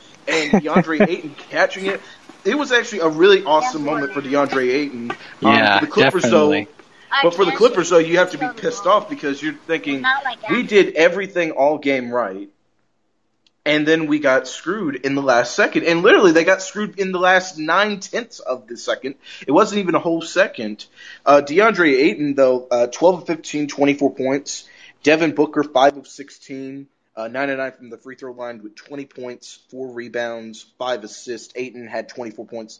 DeAndre 0.51 1.07
Ayton 1.09 1.35
catching 1.49 1.85
it. 1.87 2.01
it 2.45 2.57
was 2.57 2.71
actually 2.71 2.99
a 2.99 3.09
really 3.09 3.43
awesome 3.43 3.83
moment 3.83 4.13
for 4.13 4.21
DeAndre 4.21 4.73
Ayton. 4.73 5.11
Um, 5.11 5.17
Yeah, 5.41 5.79
for 5.79 5.85
the 5.85 5.91
Clippers, 5.91 6.23
definitely. 6.23 6.65
though. 6.65 6.71
But 7.23 7.33
for 7.35 7.45
the 7.45 7.53
Clippers, 7.53 7.89
though, 7.89 7.97
you 7.99 8.17
have 8.17 8.31
to 8.31 8.37
be 8.37 8.47
pissed 8.55 8.85
off 8.85 9.09
because 9.09 9.41
you're 9.41 9.53
thinking 9.53 10.03
we 10.49 10.63
did 10.63 10.95
everything 10.95 11.51
all 11.51 11.77
game 11.77 12.11
right, 12.11 12.49
and 13.67 13.85
then 13.85 14.07
we 14.07 14.19
got 14.19 14.47
screwed 14.47 14.95
in 14.95 15.13
the 15.13 15.21
last 15.21 15.53
second. 15.53 15.83
And 15.83 16.01
literally, 16.01 16.31
they 16.31 16.45
got 16.45 16.61
screwed 16.61 16.97
in 16.99 17.11
the 17.11 17.19
last 17.19 17.57
nine 17.57 17.99
tenths 17.99 18.39
of 18.39 18.65
the 18.65 18.77
second. 18.77 19.15
It 19.45 19.51
wasn't 19.51 19.79
even 19.79 19.93
a 19.93 19.99
whole 19.99 20.21
second. 20.21 20.85
Uh, 21.25 21.41
DeAndre 21.45 21.93
Ayton, 21.93 22.35
though, 22.35 22.65
uh, 22.71 22.87
12 22.87 23.23
of 23.23 23.27
15, 23.27 23.67
24 23.67 24.15
points. 24.15 24.69
Devin 25.03 25.35
Booker, 25.35 25.63
5 25.63 25.97
of 25.97 26.07
16, 26.07 26.87
uh, 27.17 27.27
9 27.27 27.49
and 27.49 27.57
9 27.57 27.71
from 27.73 27.89
the 27.89 27.97
free 27.97 28.15
throw 28.15 28.31
line 28.31 28.63
with 28.63 28.73
20 28.75 29.05
points, 29.05 29.59
4 29.69 29.91
rebounds, 29.91 30.65
5 30.79 31.03
assists. 31.03 31.51
Ayton 31.57 31.87
had 31.87 32.07
24 32.07 32.45
points, 32.45 32.79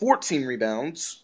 14 0.00 0.44
rebounds. 0.44 1.22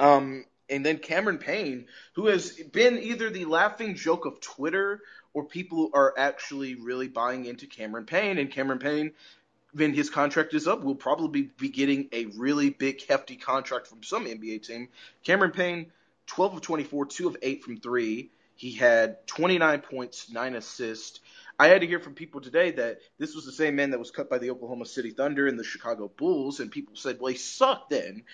Um, 0.00 0.46
and 0.70 0.86
then 0.86 0.96
Cameron 0.96 1.36
Payne, 1.36 1.84
who 2.14 2.28
has 2.28 2.52
been 2.52 2.98
either 2.98 3.28
the 3.28 3.44
laughing 3.44 3.94
joke 3.94 4.24
of 4.24 4.40
Twitter 4.40 5.02
or 5.34 5.44
people 5.44 5.90
are 5.92 6.14
actually 6.16 6.76
really 6.76 7.08
buying 7.08 7.44
into 7.44 7.66
Cameron 7.66 8.06
Payne. 8.06 8.38
And 8.38 8.50
Cameron 8.50 8.78
Payne, 8.78 9.12
when 9.72 9.92
his 9.92 10.08
contract 10.08 10.54
is 10.54 10.66
up, 10.66 10.82
will 10.82 10.94
probably 10.94 11.42
be 11.42 11.68
getting 11.68 12.08
a 12.12 12.26
really 12.26 12.70
big, 12.70 13.04
hefty 13.06 13.36
contract 13.36 13.88
from 13.88 14.02
some 14.02 14.24
NBA 14.24 14.66
team. 14.66 14.88
Cameron 15.24 15.50
Payne, 15.50 15.92
12 16.26 16.54
of 16.54 16.60
24, 16.62 17.06
2 17.06 17.28
of 17.28 17.36
8 17.42 17.62
from 17.62 17.76
3. 17.78 18.30
He 18.56 18.72
had 18.72 19.26
29 19.26 19.80
points, 19.80 20.30
9 20.30 20.54
assists. 20.54 21.20
I 21.58 21.68
had 21.68 21.80
to 21.82 21.86
hear 21.86 22.00
from 22.00 22.14
people 22.14 22.40
today 22.40 22.70
that 22.72 22.98
this 23.18 23.34
was 23.34 23.44
the 23.44 23.52
same 23.52 23.76
man 23.76 23.90
that 23.90 23.98
was 23.98 24.10
cut 24.10 24.30
by 24.30 24.38
the 24.38 24.50
Oklahoma 24.50 24.86
City 24.86 25.10
Thunder 25.10 25.46
and 25.46 25.58
the 25.58 25.64
Chicago 25.64 26.10
Bulls, 26.16 26.60
and 26.60 26.70
people 26.70 26.96
said, 26.96 27.18
well, 27.20 27.32
he 27.32 27.38
sucked 27.38 27.90
then. 27.90 28.24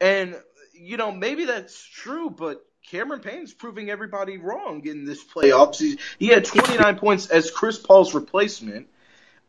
And 0.00 0.36
you 0.72 0.96
know, 0.96 1.12
maybe 1.12 1.44
that's 1.44 1.82
true, 1.84 2.30
but 2.30 2.66
Cameron 2.90 3.20
Payne's 3.20 3.54
proving 3.54 3.88
everybody 3.88 4.36
wrong 4.36 4.86
in 4.86 5.06
this 5.06 5.24
playoffs. 5.24 5.78
He, 5.78 5.98
he 6.18 6.26
had 6.28 6.44
29 6.44 6.96
points 6.98 7.28
as 7.28 7.50
Chris 7.50 7.78
Paul's 7.78 8.14
replacement. 8.14 8.88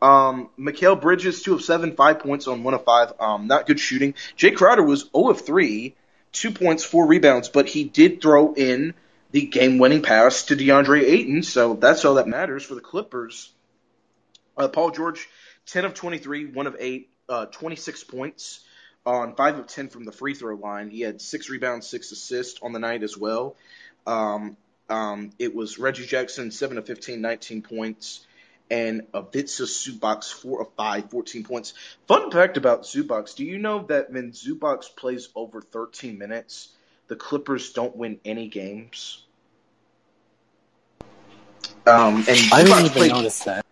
Um, 0.01 0.49
Mikal 0.57 0.99
Bridges, 0.99 1.43
2 1.43 1.55
of 1.55 1.61
7, 1.61 1.95
5 1.95 2.19
points 2.19 2.47
on 2.47 2.63
1 2.63 2.73
of 2.73 2.85
5. 2.85 3.13
Um, 3.19 3.47
not 3.47 3.67
good 3.67 3.79
shooting. 3.79 4.13
Jae 4.37 4.55
Crowder 4.55 4.83
was 4.83 5.09
0 5.13 5.31
of 5.31 5.41
3, 5.41 5.93
2 6.31 6.51
points, 6.51 6.85
4 6.85 7.07
rebounds, 7.07 7.49
but 7.49 7.67
he 7.67 7.83
did 7.83 8.21
throw 8.21 8.53
in 8.53 8.93
the 9.31 9.45
game 9.45 9.79
winning 9.79 10.01
pass 10.01 10.43
to 10.43 10.55
DeAndre 10.55 11.03
Ayton, 11.03 11.43
so 11.43 11.73
that's 11.73 12.05
all 12.05 12.15
that 12.15 12.27
matters 12.27 12.63
for 12.63 12.75
the 12.75 12.81
Clippers. 12.81 13.51
Uh, 14.55 14.69
Paul 14.69 14.91
George, 14.91 15.27
10 15.65 15.83
of 15.83 15.93
23, 15.93 16.45
1 16.45 16.67
of 16.67 16.77
8, 16.79 17.09
uh, 17.27 17.45
26 17.47 18.03
points 18.05 18.61
on 19.05 19.35
five 19.35 19.57
of 19.59 19.67
ten 19.67 19.89
from 19.89 20.05
the 20.05 20.11
free 20.11 20.33
throw 20.33 20.55
line. 20.55 20.89
He 20.89 21.01
had 21.01 21.21
six 21.21 21.49
rebounds, 21.49 21.87
six 21.87 22.11
assists 22.11 22.59
on 22.61 22.73
the 22.73 22.79
night 22.79 23.03
as 23.03 23.17
well. 23.17 23.55
Um, 24.07 24.57
um, 24.89 25.31
it 25.39 25.55
was 25.55 25.79
Reggie 25.79 26.05
Jackson, 26.05 26.51
seven 26.51 26.77
of 26.77 26.85
15, 26.85 27.21
19 27.21 27.61
points, 27.63 28.25
and 28.69 29.03
Ivica 29.13 29.63
Zubac, 29.63 30.31
four 30.31 30.61
of 30.61 30.67
five, 30.75 31.09
14 31.09 31.43
points. 31.43 31.73
Fun 32.07 32.31
fact 32.31 32.57
about 32.57 32.83
Zubac: 32.83 33.35
Do 33.35 33.45
you 33.45 33.57
know 33.57 33.85
that 33.87 34.11
when 34.11 34.31
Zubac 34.31 34.95
plays 34.95 35.29
over 35.35 35.61
13 35.61 36.17
minutes, 36.17 36.69
the 37.07 37.15
Clippers 37.15 37.73
don't 37.73 37.95
win 37.95 38.19
any 38.25 38.47
games? 38.47 39.23
Um, 41.87 42.25
and 42.27 42.29
I 42.51 42.63
didn't 42.63 42.79
even 42.79 42.89
played- 42.91 43.11
notice 43.11 43.43
that. 43.43 43.64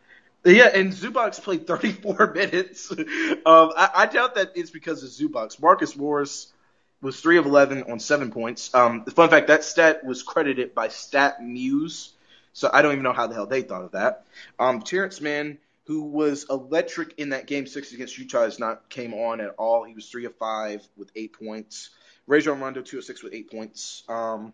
Yeah, 0.45 0.69
and 0.73 0.91
Zubac 0.91 1.41
played 1.41 1.65
34 1.67 2.33
minutes. 2.35 2.91
Um, 2.91 2.97
I, 3.45 3.89
I 3.95 4.05
doubt 4.07 4.35
that 4.35 4.51
it's 4.55 4.71
because 4.71 5.03
of 5.03 5.09
Zubac. 5.09 5.59
Marcus 5.61 5.95
Morris 5.95 6.51
was 7.01 7.19
3 7.19 7.37
of 7.37 7.45
11 7.45 7.83
on 7.83 7.99
7 7.99 8.31
points. 8.31 8.73
Um, 8.73 9.05
fun 9.05 9.29
fact, 9.29 9.47
that 9.47 9.63
stat 9.63 10.03
was 10.03 10.21
credited 10.21 10.75
by 10.75 10.89
StatMuse, 10.89 12.09
so 12.51 12.69
I 12.71 12.81
don't 12.81 12.91
even 12.91 13.03
know 13.03 13.13
how 13.13 13.27
the 13.27 13.35
hell 13.35 13.45
they 13.45 13.61
thought 13.61 13.83
of 13.83 13.91
that. 13.91 14.25
Um, 14.59 14.81
Terance 14.81 15.21
Mann, 15.21 15.59
who 15.85 16.03
was 16.03 16.45
electric 16.49 17.19
in 17.19 17.29
that 17.29 17.47
game 17.47 17.65
6 17.65 17.93
against 17.93 18.17
Utah, 18.17 18.43
has 18.43 18.59
not 18.59 18.89
came 18.89 19.13
on 19.13 19.39
at 19.39 19.55
all. 19.57 19.85
He 19.85 19.93
was 19.93 20.09
3 20.09 20.25
of 20.25 20.35
5 20.35 20.85
with 20.97 21.09
8 21.15 21.33
points. 21.33 21.89
Rajon 22.27 22.59
Rondo, 22.59 22.81
2 22.81 22.97
of 22.97 23.03
6 23.05 23.23
with 23.23 23.33
8 23.33 23.51
points. 23.51 24.03
Um, 24.09 24.53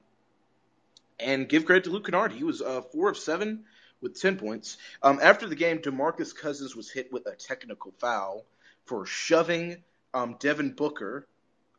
and 1.19 1.49
give 1.49 1.65
credit 1.65 1.85
to 1.85 1.89
Luke 1.89 2.05
Kennard. 2.05 2.31
He 2.31 2.43
was 2.43 2.61
uh, 2.61 2.81
4 2.81 3.09
of 3.09 3.17
7 3.17 3.63
with 4.01 4.19
10 4.19 4.37
points. 4.37 4.77
Um, 5.03 5.19
after 5.21 5.47
the 5.47 5.55
game, 5.55 5.79
DeMarcus 5.79 6.35
Cousins 6.35 6.75
was 6.75 6.89
hit 6.89 7.11
with 7.11 7.25
a 7.27 7.35
technical 7.35 7.93
foul 7.99 8.45
for 8.85 9.05
shoving 9.05 9.83
um, 10.13 10.37
Devin 10.39 10.73
Booker. 10.73 11.27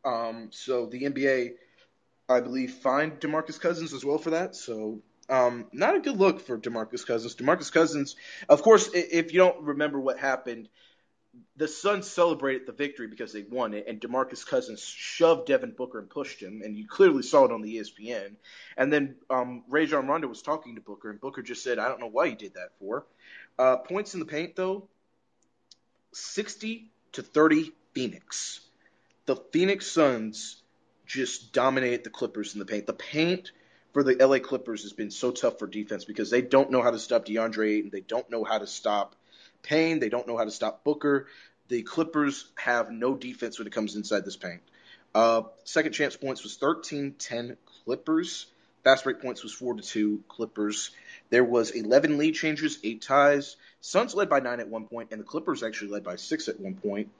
Um, 0.04 0.48
so 0.50 0.86
the 0.86 1.02
NBA, 1.02 1.52
I 2.28 2.40
believe, 2.40 2.72
fined 2.74 3.20
DeMarcus 3.20 3.60
Cousins 3.60 3.92
as 3.92 4.04
well 4.04 4.18
for 4.18 4.30
that. 4.30 4.54
So 4.54 5.02
um, 5.28 5.66
not 5.72 5.96
a 5.96 6.00
good 6.00 6.16
look 6.16 6.40
for 6.40 6.58
DeMarcus 6.58 7.06
Cousins. 7.06 7.36
DeMarcus 7.36 7.72
Cousins, 7.72 8.16
of 8.48 8.62
course, 8.62 8.90
if 8.92 9.32
you 9.32 9.38
don't 9.38 9.62
remember 9.62 10.00
what 10.00 10.18
happened, 10.18 10.68
the 11.56 11.68
Suns 11.68 12.08
celebrated 12.08 12.66
the 12.66 12.72
victory 12.72 13.06
because 13.06 13.32
they 13.32 13.42
won 13.42 13.75
it, 13.75 13.87
and 13.87 14.00
DeMarcus 14.00 14.46
Cousins 14.46 14.80
shoved 14.80 15.46
Devin 15.46 15.72
Booker 15.76 15.99
and 15.99 16.10
pushed 16.10 16.40
him, 16.40 16.62
and 16.64 16.76
you 16.76 16.87
clearly 16.88 17.22
saw 17.22 17.44
it 17.44 17.52
on 17.52 17.62
the 17.62 17.76
ESPN. 17.76 18.37
And 18.76 18.92
then 18.92 19.16
um, 19.28 19.64
Rajon 19.68 20.06
Rondo 20.06 20.26
was 20.26 20.42
talking 20.42 20.75
to 20.75 20.80
Booker, 20.80 21.10
and 21.10 21.20
Booker 21.20 21.42
just 21.42 21.62
said, 21.62 21.78
"I 21.78 21.88
don't 21.88 22.00
know 22.00 22.08
why 22.08 22.26
you 22.26 22.37
did 22.37 22.54
that 22.54 22.70
for." 22.78 23.06
Uh, 23.58 23.76
points 23.76 24.14
in 24.14 24.20
the 24.20 24.26
paint, 24.26 24.56
though, 24.56 24.88
sixty 26.12 26.90
to 27.12 27.22
thirty, 27.22 27.72
Phoenix. 27.92 28.60
The 29.26 29.37
Phoenix 29.37 29.87
Suns 29.87 30.62
just 31.06 31.52
dominate 31.52 32.04
the 32.04 32.10
Clippers 32.10 32.54
in 32.54 32.58
the 32.58 32.64
paint. 32.64 32.87
The 32.87 32.92
paint 32.92 33.52
for 33.92 34.02
the 34.02 34.14
LA 34.14 34.38
Clippers 34.38 34.82
has 34.82 34.92
been 34.92 35.10
so 35.10 35.30
tough 35.30 35.58
for 35.58 35.66
defense 35.66 36.04
because 36.04 36.30
they 36.30 36.42
don't 36.42 36.70
know 36.70 36.82
how 36.82 36.90
to 36.90 36.99
stop 36.99 37.26
DeAndre 37.26 37.78
Ayton. 37.78 37.90
They 37.92 38.00
don't 38.00 38.30
know 38.30 38.44
how 38.44 38.58
to 38.58 38.66
stop 38.66 39.16
Payne. 39.62 39.99
They 39.99 40.09
don't 40.09 40.26
know 40.26 40.37
how 40.37 40.45
to 40.45 40.50
stop 40.50 40.85
Booker. 40.85 41.26
The 41.69 41.83
Clippers 41.83 42.47
have 42.57 42.90
no 42.90 43.14
defense 43.14 43.59
when 43.59 43.67
it 43.67 43.73
comes 43.73 43.95
inside 43.95 44.25
this 44.25 44.37
paint. 44.37 44.61
Uh, 45.14 45.43
second 45.64 45.93
chance 45.93 46.17
points 46.17 46.43
was 46.43 46.59
13-10 46.59 47.57
Clippers. 47.85 48.47
Fast 48.85 49.05
break 49.05 49.21
points 49.21 49.43
was 49.43 49.52
4 49.52 49.75
to 49.75 49.83
2 49.83 50.25
Clippers. 50.29 50.90
There 51.29 51.45
was 51.45 51.71
11 51.71 52.19
lead 52.19 52.35
changes, 52.35 52.79
8 52.83 53.02
ties. 53.02 53.57
Suns 53.81 54.14
led 54.14 54.29
by 54.29 54.40
9 54.40 54.61
at 54.61 54.69
one 54.69 54.87
point, 54.87 55.11
and 55.12 55.21
the 55.21 55.25
Clippers 55.25 55.62
actually 55.62 55.90
led 55.90 56.05
by 56.05 56.17
6 56.17 56.49
at 56.49 56.61
one 56.61 56.75
point. 56.75 57.11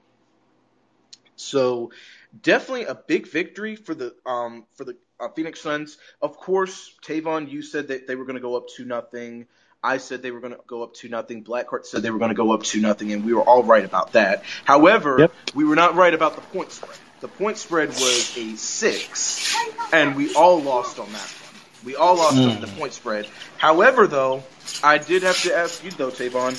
So 1.35 1.91
definitely 2.39 2.85
a 2.85 2.95
big 2.95 3.27
victory 3.27 3.75
for 3.75 3.95
the 3.95 4.15
um 4.25 4.65
for 4.73 4.85
the 4.85 4.95
uh, 5.19 5.29
Phoenix 5.29 5.59
Suns. 5.61 5.97
Of 6.21 6.37
course, 6.37 6.93
Tavon, 7.03 7.49
you 7.49 7.61
said 7.61 7.87
that 7.87 8.07
they 8.07 8.15
were 8.15 8.25
going 8.25 8.35
to 8.35 8.41
go 8.41 8.55
up 8.55 8.67
two 8.67 8.85
nothing. 8.85 9.47
I 9.83 9.97
said 9.97 10.21
they 10.21 10.29
were 10.29 10.41
going 10.41 10.53
to 10.53 10.59
go 10.67 10.83
up 10.83 10.93
two 10.93 11.09
nothing. 11.09 11.43
Blackheart 11.43 11.87
said 11.87 12.03
they 12.03 12.11
were 12.11 12.19
going 12.19 12.29
to 12.29 12.35
go 12.35 12.51
up 12.51 12.61
two 12.61 12.81
nothing, 12.81 13.13
and 13.13 13.25
we 13.25 13.33
were 13.33 13.41
all 13.41 13.63
right 13.63 13.83
about 13.83 14.13
that. 14.13 14.43
However, 14.63 15.17
Yep. 15.21 15.33
we 15.55 15.63
were 15.63 15.75
not 15.75 15.95
right 15.95 16.13
about 16.13 16.35
the 16.35 16.41
point 16.41 16.71
spread. 16.71 16.97
The 17.21 17.27
point 17.27 17.57
spread 17.57 17.89
was 17.89 18.37
a 18.37 18.55
six, 18.57 19.55
and 19.91 20.15
we 20.15 20.35
all 20.35 20.61
lost 20.61 20.99
on 20.99 21.11
that 21.11 21.21
one. 21.21 21.61
We 21.83 21.95
all 21.95 22.15
lost 22.15 22.37
on 22.37 22.61
the 22.61 22.67
hmm. 22.67 22.77
point 22.77 22.93
spread. 22.93 23.27
However, 23.57 24.05
though, 24.05 24.43
I 24.83 24.99
did 24.99 25.23
have 25.23 25.41
to 25.43 25.55
ask 25.55 25.83
you 25.83 25.89
though, 25.89 26.11
Tavon. 26.11 26.53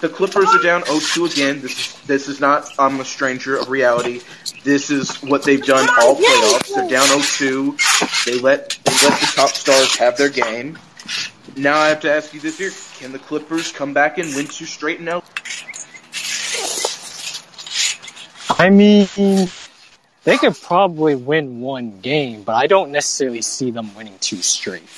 The 0.00 0.08
Clippers 0.08 0.52
are 0.52 0.62
down 0.62 0.82
0-2 0.82 1.32
again. 1.32 1.60
This 1.60 1.78
is 1.78 2.00
this 2.06 2.28
is 2.28 2.40
not 2.40 2.68
I'm 2.76 2.98
a 2.98 3.04
stranger 3.04 3.56
of 3.56 3.68
reality. 3.68 4.20
This 4.64 4.90
is 4.90 5.14
what 5.22 5.44
they've 5.44 5.64
done 5.64 5.88
all 6.00 6.16
playoffs. 6.16 6.74
They're 6.74 6.88
down 6.88 7.06
0-2. 7.06 8.24
They 8.24 8.40
let 8.40 8.70
they 8.84 8.92
let 8.92 9.20
the 9.20 9.32
top 9.34 9.50
stars 9.50 9.96
have 9.96 10.16
their 10.16 10.28
game. 10.28 10.76
Now 11.56 11.78
I 11.78 11.88
have 11.88 12.00
to 12.00 12.10
ask 12.10 12.34
you 12.34 12.40
this 12.40 12.58
year: 12.58 12.72
Can 12.98 13.12
the 13.12 13.18
Clippers 13.18 13.72
come 13.72 13.92
back 13.92 14.18
and 14.18 14.34
win 14.34 14.46
two 14.46 14.66
straight 14.66 15.00
in 15.00 15.08
I 18.56 18.70
mean, 18.70 19.48
they 20.24 20.36
could 20.38 20.56
probably 20.60 21.16
win 21.16 21.60
one 21.60 22.00
game, 22.00 22.42
but 22.42 22.54
I 22.54 22.66
don't 22.66 22.92
necessarily 22.92 23.42
see 23.42 23.70
them 23.70 23.94
winning 23.94 24.16
two 24.20 24.42
straight. 24.42 24.88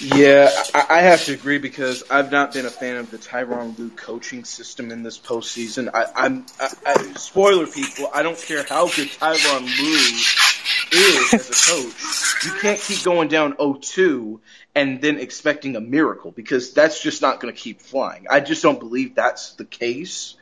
Yeah, 0.00 0.50
I, 0.74 0.86
I 0.90 1.00
have 1.02 1.24
to 1.26 1.32
agree 1.32 1.58
because 1.58 2.02
I've 2.10 2.32
not 2.32 2.52
been 2.52 2.66
a 2.66 2.70
fan 2.70 2.96
of 2.96 3.10
the 3.10 3.18
Tyronn 3.18 3.78
Lue 3.78 3.90
coaching 3.90 4.44
system 4.44 4.90
in 4.90 5.02
this 5.02 5.18
postseason. 5.18 5.90
I, 5.94 6.06
I'm 6.16 6.46
I, 6.60 6.68
I, 6.86 7.12
spoiler 7.14 7.66
people. 7.66 8.08
I 8.12 8.22
don't 8.22 8.38
care 8.38 8.64
how 8.64 8.86
good 8.86 9.08
Tyronn 9.08 9.62
Lue 9.62 10.18
is 10.92 11.34
as 11.34 11.50
a 11.50 11.72
coach. 11.72 12.44
You 12.44 12.60
can't 12.60 12.80
keep 12.80 13.02
going 13.02 13.28
down 13.28 13.54
0-2 13.54 14.40
and 14.74 15.00
then 15.00 15.18
expecting 15.18 15.76
a 15.76 15.80
miracle 15.80 16.30
because 16.30 16.72
that's 16.72 17.02
just 17.02 17.22
not 17.22 17.40
going 17.40 17.54
to 17.54 17.60
keep 17.60 17.80
flying. 17.80 18.26
I 18.28 18.40
just 18.40 18.62
don't 18.62 18.78
believe 18.78 19.14
that's 19.14 19.52
the 19.54 19.64
case. 19.64 20.36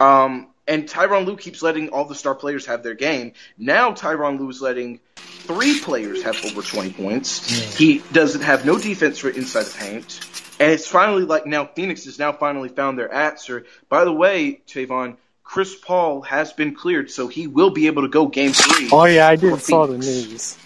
Um, 0.00 0.48
and 0.66 0.84
Tyronn 0.84 1.24
Lue 1.26 1.36
keeps 1.36 1.62
letting 1.62 1.88
all 1.88 2.04
the 2.04 2.14
star 2.14 2.34
players 2.34 2.66
have 2.66 2.82
their 2.82 2.94
game. 2.94 3.32
Now 3.56 3.92
Tyronn 3.92 4.38
Lue 4.38 4.50
is 4.50 4.60
letting 4.60 5.00
three 5.16 5.80
players 5.80 6.22
have 6.22 6.44
over 6.44 6.60
20 6.60 6.92
points. 6.92 7.76
He 7.76 8.02
doesn't 8.12 8.42
have 8.42 8.66
no 8.66 8.78
defense 8.78 9.18
for 9.18 9.30
inside 9.30 9.64
the 9.64 9.78
paint. 9.78 10.20
And 10.60 10.72
it's 10.72 10.86
finally 10.86 11.24
like 11.24 11.46
now 11.46 11.64
Phoenix 11.64 12.04
has 12.04 12.18
now 12.18 12.32
finally 12.32 12.68
found 12.68 12.98
their 12.98 13.12
answer. 13.12 13.64
By 13.88 14.04
the 14.04 14.12
way, 14.12 14.60
Tavon, 14.66 15.16
Chris 15.48 15.74
Paul 15.74 16.20
has 16.20 16.52
been 16.52 16.74
cleared, 16.74 17.10
so 17.10 17.26
he 17.26 17.46
will 17.46 17.70
be 17.70 17.86
able 17.86 18.02
to 18.02 18.08
go 18.08 18.26
game 18.26 18.52
three. 18.52 18.90
Oh 18.92 19.06
yeah, 19.06 19.26
I 19.26 19.36
did 19.36 19.58
saw 19.62 19.86
the 19.86 19.96
news. 19.96 20.58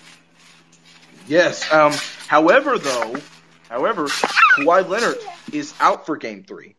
Yes. 1.29 1.73
Um, 1.73 1.93
however, 2.27 2.79
though, 2.79 3.15
however, 3.69 4.07
Kawhi 4.07 4.89
Leonard 4.89 5.19
is 5.53 5.73
out 5.79 6.05
for 6.05 6.17
Game 6.17 6.43
Three, 6.43 6.75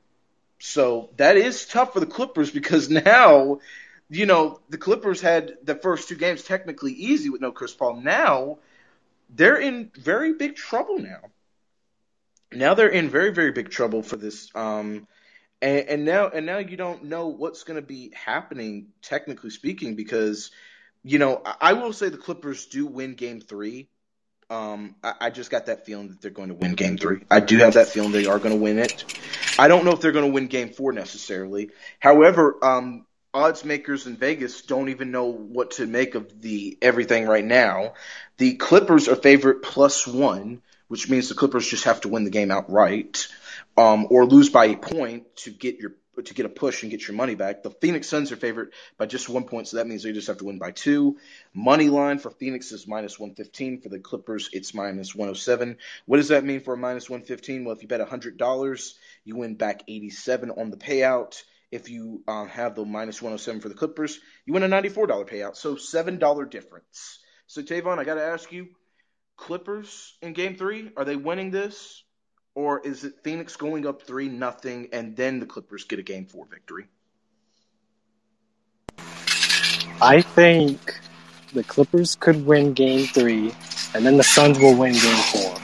so 0.60 1.12
that 1.15 1.38
is 1.38 1.65
tough 1.65 1.93
for 1.93 2.01
the 2.01 2.05
Clippers 2.05 2.51
because 2.51 2.89
now, 3.05 3.62
you 4.10 4.25
know, 4.25 4.60
the 4.67 4.77
Clippers 4.77 5.22
had 5.22 5.53
the 5.63 5.75
first 5.75 6.10
two 6.10 6.17
games 6.17 6.43
technically 6.43 6.91
easy 6.91 7.29
with 7.29 7.39
no 7.39 7.53
Chris 7.53 7.74
Paul. 7.74 8.01
Now 8.01 8.57
they're 9.33 9.62
in 9.62 9.91
very 9.95 10.33
big 10.33 10.57
trouble 10.57 11.00
now. 11.00 11.22
Now 12.51 12.74
they're 12.74 12.89
in 12.89 13.10
very 13.10 13.33
very 13.33 13.53
big 13.53 13.69
trouble 13.69 14.03
for 14.03 14.17
this. 14.17 14.51
Um, 14.53 15.07
and, 15.63 15.88
and 15.88 16.05
now 16.05 16.27
and 16.27 16.46
now 16.46 16.58
you 16.58 16.77
don't 16.77 17.05
know 17.05 17.27
what's 17.27 17.63
going 17.63 17.77
to 17.79 17.86
be 17.86 18.12
happening 18.13 18.88
technically 19.01 19.50
speaking 19.50 19.96
because 19.96 20.51
you 21.03 21.17
know 21.17 21.41
I, 21.43 21.55
I 21.62 21.74
will 21.74 21.93
say 21.93 22.10
the 22.10 22.17
Clippers 22.17 22.67
do 22.67 22.86
win 22.86 23.15
Game 23.15 23.39
Three. 23.39 23.88
Um, 24.50 24.96
I, 25.01 25.13
I 25.22 25.29
just 25.29 25.50
got 25.50 25.67
that 25.67 25.86
feeling 25.86 26.10
that 26.10 26.22
they're 26.22 26.29
going 26.29 26.50
to 26.50 26.53
win 26.53 26.74
Game 26.74 26.98
Three. 26.98 27.22
I 27.32 27.39
do 27.39 27.58
have 27.60 27.75
that 27.75 27.88
feeling 27.88 28.12
they 28.12 28.25
are 28.25 28.39
going 28.39 28.53
to 28.53 28.62
win 28.62 28.77
it. 28.77 29.05
I 29.58 29.70
don't 29.70 29.86
know 29.86 29.91
if 29.91 30.01
they're 30.01 30.12
going 30.12 30.25
to 30.25 30.32
win 30.32 30.48
Game 30.48 30.70
Four 30.70 30.91
necessarily. 30.91 31.72
However, 31.98 32.58
um, 32.62 33.05
odds 33.34 33.63
makers 33.63 34.05
in 34.05 34.17
Vegas 34.17 34.63
don't 34.63 34.89
even 34.89 35.12
know 35.12 35.25
what 35.32 35.72
to 35.72 35.88
make 35.88 36.15
of 36.15 36.41
the 36.41 36.77
everything 36.82 37.25
right 37.25 37.46
now. 37.46 37.93
The 38.38 38.55
Clippers 38.55 39.08
are 39.08 39.15
favorite 39.15 39.63
plus 39.63 40.05
one, 40.05 40.62
which 40.89 41.10
means 41.10 41.29
the 41.29 41.36
Clippers 41.36 41.67
just 41.67 41.86
have 41.86 42.01
to 42.01 42.10
win 42.10 42.25
the 42.25 42.29
game 42.29 42.51
outright, 42.51 43.27
um, 43.77 44.08
or 44.10 44.25
lose 44.25 44.50
by 44.50 44.65
a 44.65 44.77
point 44.77 45.36
to 45.38 45.51
get 45.51 45.77
your 45.77 45.94
to 46.22 46.34
get 46.34 46.46
a 46.46 46.50
push 46.50 46.84
and 46.84 46.92
get 46.92 47.08
your 47.08 47.18
money 47.18 47.34
back. 47.34 47.63
The 47.63 47.72
Phoenix 47.72 48.08
Suns 48.08 48.32
are 48.32 48.36
favored 48.36 48.74
by 48.98 49.08
just 49.08 49.30
one 49.30 49.46
point, 49.46 49.68
so 49.68 49.77
that 49.77 49.88
means 49.88 50.03
they 50.03 50.12
just 50.12 50.27
have 50.27 50.38
to 50.38 50.46
win 50.46 50.60
by 50.60 50.72
two. 50.72 51.18
Money 51.53 51.89
line 51.89 52.20
for 52.20 52.30
Phoenix 52.30 52.72
is 52.72 52.88
minus 52.88 53.20
115. 53.20 53.82
For 53.82 53.89
the 53.89 54.00
Clippers, 54.00 54.50
it's 54.53 54.75
minus 54.75 55.15
107. 55.15 55.77
What 56.06 56.18
does 56.18 56.27
that 56.27 56.44
mean 56.44 56.60
for 56.60 56.75
a 56.75 56.77
minus 56.77 57.10
115? 57.10 57.65
Well, 57.65 57.75
if 57.75 57.82
you 57.82 57.88
bet 57.88 58.08
$100, 58.08 58.94
you 59.25 59.36
win 59.36 59.56
back 59.56 59.84
87 59.88 60.51
on 60.51 60.70
the 60.70 60.77
payout. 60.77 61.42
If 61.72 61.89
you 61.89 62.22
um, 62.27 62.48
have 62.50 62.75
the 62.75 62.86
minus 62.86 63.20
107 63.20 63.62
for 63.62 63.70
the 63.70 63.75
Clippers, 63.75 64.20
you 64.46 64.53
win 64.53 64.62
a 64.62 64.70
$94 64.70 65.27
payout. 65.27 65.56
So 65.56 65.75
$7 65.75 66.50
difference. 66.51 67.20
So, 67.48 67.63
Tavon, 67.63 67.98
I 67.98 68.03
got 68.03 68.15
to 68.15 68.24
ask 68.24 68.51
you 68.51 68.68
Clippers 69.36 70.15
in 70.22 70.34
game 70.34 70.56
three, 70.56 70.92
are 70.96 71.06
they 71.06 71.15
winning 71.15 71.50
this? 71.50 72.03
Or 72.55 72.79
is 72.79 73.03
it 73.03 73.24
Phoenix 73.24 73.55
going 73.55 73.88
up 73.88 74.03
3 74.03 74.29
nothing 74.29 74.89
and 74.93 75.15
then 75.15 75.39
the 75.39 75.45
Clippers 75.45 75.86
get 75.86 76.00
a 76.00 76.03
game 76.03 76.25
four 76.25 76.45
victory? 76.45 76.86
I 80.01 80.22
think 80.22 81.00
the 81.53 81.63
Clippers 81.63 82.15
could 82.15 82.45
win 82.45 82.74
Game 82.74 83.07
Three, 83.07 83.53
and 83.93 84.05
then 84.05 84.17
the 84.17 84.24
Suns 84.24 84.60
will 84.60 84.75
win 84.75 84.93
Game 84.93 85.15
Four. 85.15 85.55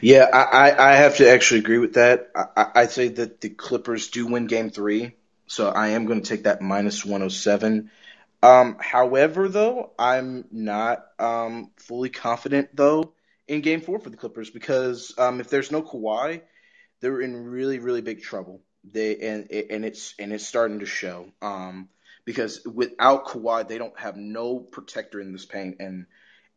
Yeah, 0.00 0.26
I, 0.32 0.70
I, 0.70 0.90
I 0.90 0.94
have 0.96 1.16
to 1.16 1.28
actually 1.28 1.60
agree 1.60 1.78
with 1.78 1.94
that. 1.94 2.30
I, 2.34 2.66
I 2.74 2.86
say 2.86 3.08
that 3.08 3.40
the 3.40 3.48
Clippers 3.50 4.08
do 4.08 4.26
win 4.26 4.46
game 4.46 4.70
three, 4.70 5.16
so 5.46 5.68
I 5.68 5.88
am 5.88 6.06
going 6.06 6.20
to 6.20 6.28
take 6.28 6.44
that 6.44 6.60
minus 6.60 7.04
107. 7.04 7.90
Um, 8.42 8.76
however, 8.80 9.48
though, 9.48 9.92
I'm 9.98 10.44
not 10.52 11.06
um, 11.18 11.70
fully 11.76 12.10
confident, 12.10 12.68
though, 12.74 13.12
in 13.48 13.62
game 13.62 13.80
four 13.80 13.98
for 13.98 14.10
the 14.10 14.16
Clippers 14.16 14.50
because 14.50 15.14
um, 15.18 15.40
if 15.40 15.48
there's 15.48 15.72
no 15.72 15.82
Kawhi, 15.82 16.42
they're 17.00 17.20
in 17.20 17.46
really, 17.46 17.78
really 17.78 18.02
big 18.02 18.22
trouble. 18.22 18.60
They 18.84 19.16
and 19.16 19.50
and 19.50 19.84
it's 19.84 20.14
and 20.18 20.32
it's 20.32 20.46
starting 20.46 20.80
to 20.80 20.86
show. 20.86 21.26
Um, 21.42 21.88
because 22.24 22.64
without 22.64 23.26
Kawhi, 23.26 23.66
they 23.66 23.78
don't 23.78 23.98
have 23.98 24.16
no 24.16 24.58
protector 24.58 25.20
in 25.20 25.32
this 25.32 25.46
paint, 25.46 25.76
and 25.80 26.06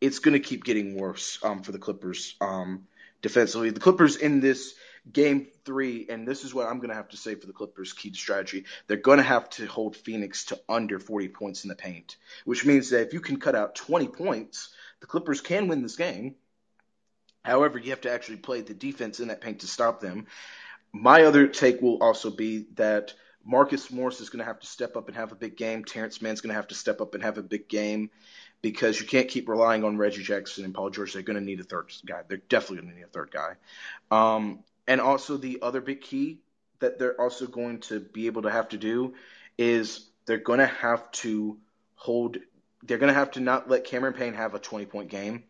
it's 0.02 0.20
going 0.20 0.34
to 0.34 0.40
keep 0.40 0.64
getting 0.64 0.96
worse 0.98 1.40
um, 1.44 1.64
for 1.64 1.72
the 1.72 1.80
Clippers 1.80 2.36
um, 2.42 2.88
defensively. 3.22 3.70
The 3.70 3.80
Clippers 3.80 4.18
in 4.18 4.42
this 4.42 4.74
game 5.10 5.48
three, 5.66 6.08
and 6.10 6.28
this 6.28 6.44
is 6.44 6.54
what 6.54 6.68
I'm 6.68 6.78
going 6.78 6.90
to 6.90 6.96
have 6.96 7.10
to 7.10 7.18
say 7.18 7.36
for 7.36 7.48
the 7.48 7.54
Clippers' 7.54 7.94
key 7.94 8.14
strategy. 8.14 8.66
They're 8.88 8.98
going 8.98 9.18
to 9.18 9.24
have 9.24 9.50
to 9.52 9.66
hold 9.66 9.96
Phoenix 9.96 10.46
to 10.46 10.60
under 10.68 11.00
40 11.00 11.30
points 11.30 11.64
in 11.64 11.70
the 11.70 11.76
paint, 11.76 12.18
which 12.46 12.66
means 12.66 12.90
that 12.90 13.08
if 13.08 13.14
you 13.14 13.22
can 13.22 13.40
cut 13.40 13.56
out 13.56 13.76
20 13.76 14.08
points, 14.10 14.74
the 15.00 15.08
Clippers 15.08 15.42
can 15.42 15.68
win 15.68 15.82
this 15.82 15.96
game. 15.96 16.36
However, 17.44 17.80
you 17.80 17.90
have 17.92 18.02
to 18.02 18.12
actually 18.12 18.38
play 18.38 18.62
the 18.62 18.74
defense 18.74 19.20
in 19.20 19.30
that 19.30 19.42
paint 19.42 19.60
to 19.60 19.68
stop 19.68 20.00
them. 20.00 20.28
My 20.94 21.24
other 21.24 21.48
take 21.48 21.82
will 21.82 22.02
also 22.04 22.30
be 22.30 22.68
that 22.76 23.14
Marcus 23.44 23.90
Morris 23.92 24.22
is 24.22 24.30
going 24.30 24.40
to 24.40 24.46
have 24.46 24.60
to 24.60 24.68
step 24.68 24.96
up 24.96 25.08
and 25.08 25.18
have 25.18 25.32
a 25.32 25.36
big 25.36 25.58
game. 25.58 25.84
Terance 25.84 26.22
Mann's 26.22 26.42
going 26.42 26.50
to 26.50 26.56
have 26.56 26.68
to 26.68 26.76
step 26.76 27.02
up 27.02 27.16
and 27.16 27.24
have 27.24 27.38
a 27.38 27.44
big 27.44 27.68
game 27.68 28.12
because 28.62 29.00
you 29.00 29.08
can't 29.08 29.28
keep 29.28 29.50
relying 29.50 29.84
on 29.84 29.98
Reggie 29.98 30.24
Jackson 30.24 30.66
and 30.66 30.74
Paul 30.74 30.90
George. 30.90 31.14
They're 31.14 31.24
going 31.24 31.40
to 31.40 31.44
need 31.44 31.60
a 31.60 31.64
third 31.64 31.92
guy. 32.06 32.22
They're 32.28 32.38
definitely 32.38 32.78
going 32.78 32.90
to 32.90 32.96
need 32.98 33.06
a 33.06 33.08
third 33.08 33.32
guy. 33.32 33.56
Um, 34.12 34.64
and 34.88 35.02
also 35.02 35.38
the 35.38 35.60
other 35.62 35.82
big 35.82 36.02
key 36.02 36.40
that 36.80 37.00
they're 37.00 37.20
also 37.20 37.48
going 37.48 37.80
to 37.80 38.00
be 38.00 38.28
able 38.28 38.44
to 38.44 38.52
have 38.52 38.70
to 38.70 38.78
do 38.78 39.14
is 39.58 40.10
they're 40.26 40.38
going 40.38 40.60
to 40.60 40.68
have 40.68 41.12
to 41.12 41.58
hold. 41.96 42.38
They're 42.84 42.98
going 42.98 43.14
to 43.14 43.20
have 43.20 43.32
to 43.32 43.40
not 43.40 43.70
let 43.70 43.86
Cameron 43.86 44.14
Payne 44.14 44.34
have 44.34 44.54
a 44.54 44.60
20 44.60 44.86
point 44.86 45.10
game, 45.10 45.44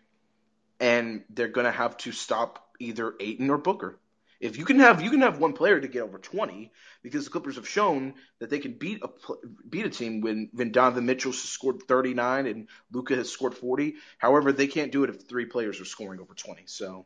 and 0.82 1.24
they're 1.30 1.48
going 1.48 1.66
to 1.66 1.72
have 1.72 1.96
to 1.98 2.12
stop 2.12 2.68
either 2.80 3.14
Ayton 3.20 3.50
or 3.52 3.58
Booker. 3.58 3.98
If 4.42 4.58
you 4.58 4.66
can 4.66 4.80
have 4.80 5.04
you 5.04 5.12
can 5.12 5.22
have 5.22 5.38
one 5.38 5.54
player 5.54 5.80
to 5.80 5.88
get 5.88 6.02
over 6.02 6.18
20 6.18 6.72
because 7.04 7.26
the 7.26 7.30
Clippers 7.30 7.58
have 7.58 7.70
shown 7.70 8.16
that 8.40 8.50
they 8.50 8.58
can 8.58 8.74
beat 8.74 9.04
a 9.04 9.10
beat 9.70 9.86
a 9.86 9.90
team 9.90 10.22
when 10.22 10.50
when 10.52 10.72
Donovan 10.72 11.06
Mitchell 11.06 11.32
scored 11.32 11.84
39 11.88 12.48
and 12.48 12.68
Luka 12.92 13.16
has 13.16 13.30
scored 13.30 13.54
40. 13.54 13.96
However, 14.18 14.52
they 14.52 14.66
can't 14.66 14.92
do 14.92 15.04
it 15.04 15.12
if 15.12 15.28
three 15.28 15.46
players 15.46 15.80
are 15.80 15.86
scoring 15.86 16.20
over 16.20 16.34
20. 16.34 16.64
So 16.66 17.06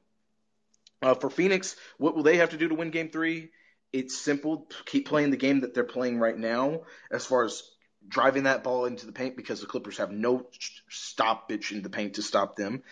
uh, 1.01 1.15
for 1.15 1.29
Phoenix, 1.29 1.75
what 1.97 2.15
will 2.15 2.23
they 2.23 2.37
have 2.37 2.51
to 2.51 2.57
do 2.57 2.69
to 2.69 2.75
win 2.75 2.89
Game 2.89 3.09
Three? 3.09 3.51
It's 3.91 4.17
simple: 4.17 4.69
keep 4.85 5.05
playing 5.05 5.31
the 5.31 5.37
game 5.37 5.59
that 5.59 5.73
they're 5.73 5.83
playing 5.83 6.19
right 6.19 6.37
now, 6.37 6.83
as 7.11 7.25
far 7.25 7.43
as 7.43 7.63
driving 8.07 8.43
that 8.43 8.63
ball 8.63 8.85
into 8.85 9.05
the 9.05 9.11
paint 9.11 9.35
because 9.35 9.61
the 9.61 9.67
Clippers 9.67 9.97
have 9.97 10.11
no 10.11 10.47
stoppage 10.89 11.71
in 11.71 11.81
the 11.81 11.89
paint 11.89 12.15
to 12.15 12.21
stop 12.21 12.55
them. 12.55 12.83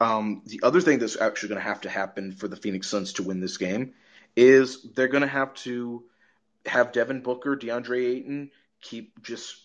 Um, 0.00 0.42
the 0.46 0.60
other 0.62 0.80
thing 0.80 0.98
that's 0.98 1.20
actually 1.20 1.50
going 1.50 1.60
to 1.60 1.68
have 1.68 1.82
to 1.82 1.88
happen 1.88 2.32
for 2.32 2.48
the 2.48 2.56
Phoenix 2.56 2.88
Suns 2.88 3.14
to 3.14 3.22
win 3.22 3.40
this 3.40 3.56
game 3.56 3.94
is 4.36 4.82
they're 4.94 5.08
going 5.08 5.22
to 5.22 5.26
have 5.26 5.54
to 5.54 6.04
have 6.66 6.92
Devin 6.92 7.22
Booker, 7.22 7.56
DeAndre 7.56 8.16
Ayton 8.16 8.50
keep 8.82 9.22
just 9.22 9.56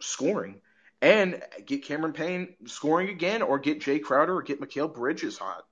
scoring 0.00 0.60
and 1.00 1.42
get 1.64 1.84
Cameron 1.84 2.12
Payne 2.12 2.54
scoring 2.66 3.08
again 3.08 3.42
or 3.42 3.58
get 3.58 3.80
Jae 3.80 4.02
Crowder 4.02 4.36
or 4.36 4.42
get 4.42 4.60
Mikal 4.60 4.92
Bridges 4.92 5.38
hot. 5.38 5.64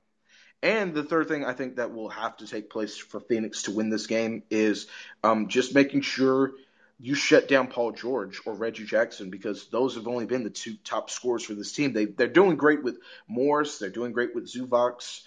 And 0.62 0.94
the 0.94 1.02
third 1.02 1.28
thing 1.28 1.44
I 1.44 1.52
think 1.52 1.76
that 1.76 1.92
will 1.92 2.08
have 2.08 2.38
to 2.38 2.46
take 2.46 2.70
place 2.70 2.96
for 2.96 3.20
Phoenix 3.20 3.64
to 3.64 3.72
win 3.72 3.90
this 3.90 4.06
game 4.06 4.42
is 4.50 4.86
um, 5.22 5.48
just 5.48 5.74
making 5.74 6.00
sure 6.00 6.54
you 6.98 7.14
shut 7.14 7.48
down 7.48 7.68
Paul 7.68 7.92
George 7.92 8.40
or 8.46 8.54
Reggie 8.54 8.84
Jackson 8.84 9.28
because 9.30 9.68
those 9.68 9.96
have 9.96 10.08
only 10.08 10.24
been 10.24 10.44
the 10.44 10.50
two 10.50 10.76
top 10.84 11.10
scorers 11.10 11.44
for 11.44 11.54
this 11.54 11.72
team. 11.72 11.92
They 11.92 12.06
they're 12.06 12.26
doing 12.26 12.56
great 12.56 12.82
with 12.82 12.98
Morris, 13.28 13.78
they're 13.78 13.90
doing 13.90 14.12
great 14.12 14.34
with 14.34 14.50
Zubac, 14.50 15.22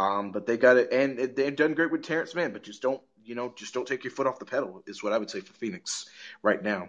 um, 0.00 0.32
but 0.32 0.46
they 0.46 0.56
got 0.56 0.76
it, 0.76 0.92
and 0.92 1.18
they've 1.18 1.54
done 1.54 1.74
great 1.74 1.92
with 1.92 2.02
Terance 2.02 2.34
Mann. 2.34 2.52
But 2.52 2.64
just 2.64 2.82
don't 2.82 3.00
you 3.24 3.34
know 3.34 3.52
just 3.56 3.74
don't 3.74 3.86
take 3.86 4.04
your 4.04 4.10
foot 4.10 4.26
off 4.26 4.38
the 4.38 4.44
pedal 4.44 4.82
is 4.86 5.02
what 5.02 5.12
I 5.12 5.18
would 5.18 5.30
say 5.30 5.40
for 5.40 5.52
Phoenix 5.52 6.08
right 6.42 6.62
now. 6.62 6.88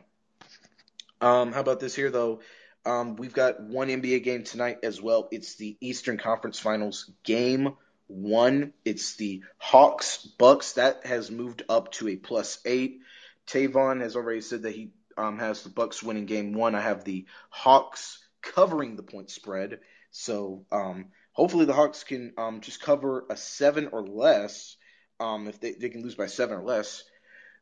Um, 1.21 1.53
how 1.53 1.61
about 1.61 1.79
this 1.79 1.95
here 1.95 2.09
though? 2.09 2.41
Um, 2.85 3.15
we've 3.15 3.33
got 3.33 3.61
one 3.61 3.87
NBA 3.87 4.23
game 4.23 4.43
tonight 4.43 4.79
as 4.83 5.01
well. 5.01 5.29
It's 5.31 5.55
the 5.55 5.77
Eastern 5.79 6.17
Conference 6.17 6.59
Finals 6.59 7.09
game 7.23 7.75
one. 8.07 8.73
It's 8.83 9.15
the 9.15 9.43
Hawks 9.57 10.17
Bucks 10.17 10.73
that 10.73 11.05
has 11.05 11.31
moved 11.31 11.63
up 11.69 11.91
to 11.93 12.09
a 12.09 12.15
plus 12.15 12.59
eight. 12.65 12.99
Tavon 13.47 14.01
has 14.01 14.15
already 14.15 14.41
said 14.41 14.63
that 14.63 14.75
he 14.75 14.91
um, 15.17 15.39
has 15.39 15.63
the 15.63 15.69
Bucks 15.69 16.01
winning 16.01 16.25
game 16.25 16.53
one. 16.53 16.75
I 16.75 16.81
have 16.81 17.03
the 17.03 17.25
Hawks 17.49 18.19
covering 18.41 18.95
the 18.95 19.03
point 19.03 19.29
spread. 19.29 19.79
So 20.11 20.65
um, 20.71 21.07
hopefully 21.31 21.65
the 21.65 21.73
Hawks 21.73 22.03
can 22.03 22.33
um, 22.37 22.61
just 22.61 22.81
cover 22.81 23.25
a 23.29 23.37
seven 23.37 23.89
or 23.91 24.05
less. 24.05 24.75
Um, 25.19 25.47
if 25.47 25.59
they, 25.59 25.73
they 25.73 25.89
can 25.89 26.01
lose 26.01 26.15
by 26.15 26.27
seven 26.27 26.57
or 26.57 26.63
less. 26.63 27.03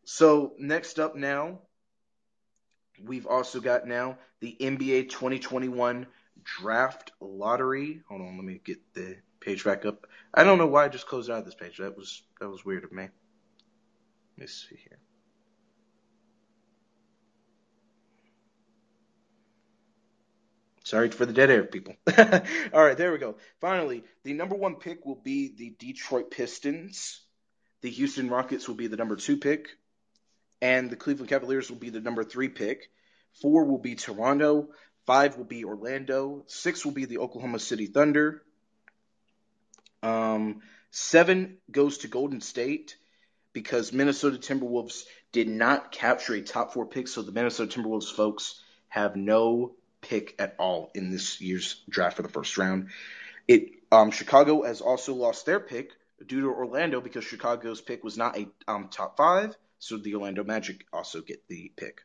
So 0.04 0.54
next 0.58 1.00
up 1.00 1.16
now, 1.16 1.60
we've 3.04 3.28
also 3.28 3.60
got 3.60 3.88
now 3.88 4.18
the 4.40 4.56
NBA 4.60 5.10
2021 5.10 6.08
draft 6.44 7.12
lottery. 7.20 8.02
Hold 8.10 8.22
on, 8.22 8.38
let 8.38 8.46
me 8.46 8.62
get 8.64 8.80
the 8.94 9.18
page 9.40 9.64
back 9.64 9.86
up. 9.86 10.08
I 10.34 10.44
don't 10.44 10.58
know 10.58 10.68
why 10.68 10.86
I 10.86 10.90
just 10.90 11.08
closed 11.08 11.30
out 11.30 11.46
this 11.46 11.56
page. 11.56 11.78
That 11.78 11.96
was 11.96 12.24
that 12.40 12.50
was 12.50 12.66
weird 12.66 12.84
of 12.84 12.92
me. 12.92 13.04
Let 13.04 13.12
me 14.38 14.48
see 14.48 14.78
here. 14.78 15.01
Sorry 20.92 21.10
for 21.10 21.26
the 21.26 21.32
dead 21.32 21.50
air, 21.50 21.64
people. 21.64 21.96
All 22.18 22.84
right, 22.84 22.98
there 22.98 23.14
we 23.14 23.18
go. 23.18 23.38
Finally, 23.62 24.04
the 24.26 24.34
number 24.34 24.56
one 24.56 24.76
pick 24.76 25.06
will 25.06 25.16
be 25.16 25.48
the 25.56 25.74
Detroit 25.80 26.32
Pistons. 26.32 27.22
The 27.80 27.90
Houston 27.90 28.30
Rockets 28.30 28.68
will 28.68 28.76
be 28.76 28.88
the 28.88 28.98
number 28.98 29.16
two 29.16 29.38
pick. 29.38 29.70
and 30.62 30.90
the 30.90 30.98
Cleveland 30.98 31.30
Cavaliers 31.30 31.70
will 31.70 31.78
be 31.78 31.92
the 31.92 32.02
number 32.02 32.26
three 32.26 32.50
pick. 32.50 32.90
Four 33.42 33.64
will 33.64 33.78
be 33.78 33.96
Toronto. 33.96 34.72
Five 35.06 35.38
will 35.38 35.46
be 35.46 35.64
Orlando. 35.64 36.44
Six 36.48 36.84
will 36.84 36.92
be 36.92 37.06
the 37.06 37.20
Oklahoma 37.20 37.60
City 37.60 37.86
Thunder. 37.86 38.44
Um, 40.04 40.60
seven 40.90 41.60
goes 41.72 42.00
to 42.00 42.10
Golden 42.10 42.42
State 42.42 42.98
because 43.54 43.94
Minnesota 43.94 44.38
Timberwolves 44.38 45.06
did 45.32 45.48
not 45.48 45.94
capture 45.94 46.34
a 46.34 46.42
top 46.42 46.74
four 46.74 46.86
pick, 46.86 47.08
so 47.08 47.22
the 47.22 47.32
Minnesota 47.32 47.80
Timberwolves 47.80 48.12
folks 48.14 48.62
have 48.90 49.16
no 49.16 49.78
pick 50.02 50.36
at 50.40 50.56
all 50.58 50.92
in 50.94 51.12
this 51.12 51.40
year's 51.42 51.82
draft 51.90 52.18
for 52.18 52.24
the 52.24 52.30
first 52.30 52.58
round. 52.58 52.90
It 53.48 53.70
um, 53.92 54.12
Chicago 54.12 54.64
has 54.64 54.82
also 54.82 55.14
lost 55.14 55.46
their 55.46 55.60
pick 55.60 55.92
due 56.26 56.42
to 56.42 56.48
Orlando 56.48 57.02
because 57.02 57.24
Chicago's 57.24 57.82
pick 57.82 58.04
was 58.04 58.18
not 58.18 58.38
a 58.38 58.48
um, 58.68 58.90
top 58.90 59.18
five, 59.18 59.56
so 59.80 59.98
the 59.98 60.16
Orlando 60.16 60.44
Magic 60.44 60.86
also 60.94 61.22
get 61.22 61.48
the 61.48 61.72
pick. 61.76 62.02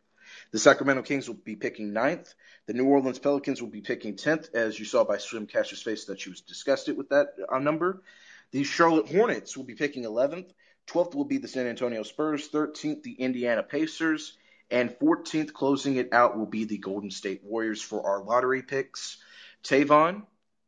The 0.50 0.58
Sacramento 0.58 1.02
Kings 1.02 1.28
will 1.28 1.36
be 1.36 1.54
picking 1.54 1.92
ninth. 1.92 2.34
The 2.66 2.72
New 2.72 2.86
Orleans 2.86 3.18
Pelicans 3.18 3.62
will 3.62 3.68
be 3.68 3.80
picking 3.80 4.16
tenth, 4.16 4.48
as 4.54 4.78
you 4.78 4.84
saw 4.84 5.04
by 5.04 5.18
Swim 5.18 5.46
Cash's 5.46 5.82
face 5.82 6.06
that 6.06 6.20
she 6.20 6.30
was 6.30 6.40
disgusted 6.40 6.96
with 6.96 7.10
that 7.10 7.28
uh, 7.48 7.58
number. 7.58 8.02
The 8.50 8.64
Charlotte 8.64 9.08
Hornets 9.08 9.56
will 9.56 9.64
be 9.64 9.74
picking 9.74 10.04
eleventh. 10.04 10.52
Twelfth 10.86 11.14
will 11.14 11.24
be 11.24 11.38
the 11.38 11.48
San 11.48 11.66
Antonio 11.66 12.02
Spurs. 12.02 12.48
Thirteenth, 12.48 13.02
the 13.02 13.12
Indiana 13.12 13.62
Pacers. 13.62 14.36
And 14.70 14.90
14th, 14.90 15.52
closing 15.52 15.96
it 15.96 16.12
out, 16.12 16.36
will 16.36 16.46
be 16.46 16.64
the 16.64 16.78
Golden 16.78 17.10
State 17.10 17.42
Warriors 17.44 17.80
for 17.80 18.04
our 18.04 18.22
lottery 18.22 18.62
picks. 18.62 19.18
Tavon, 19.62 20.22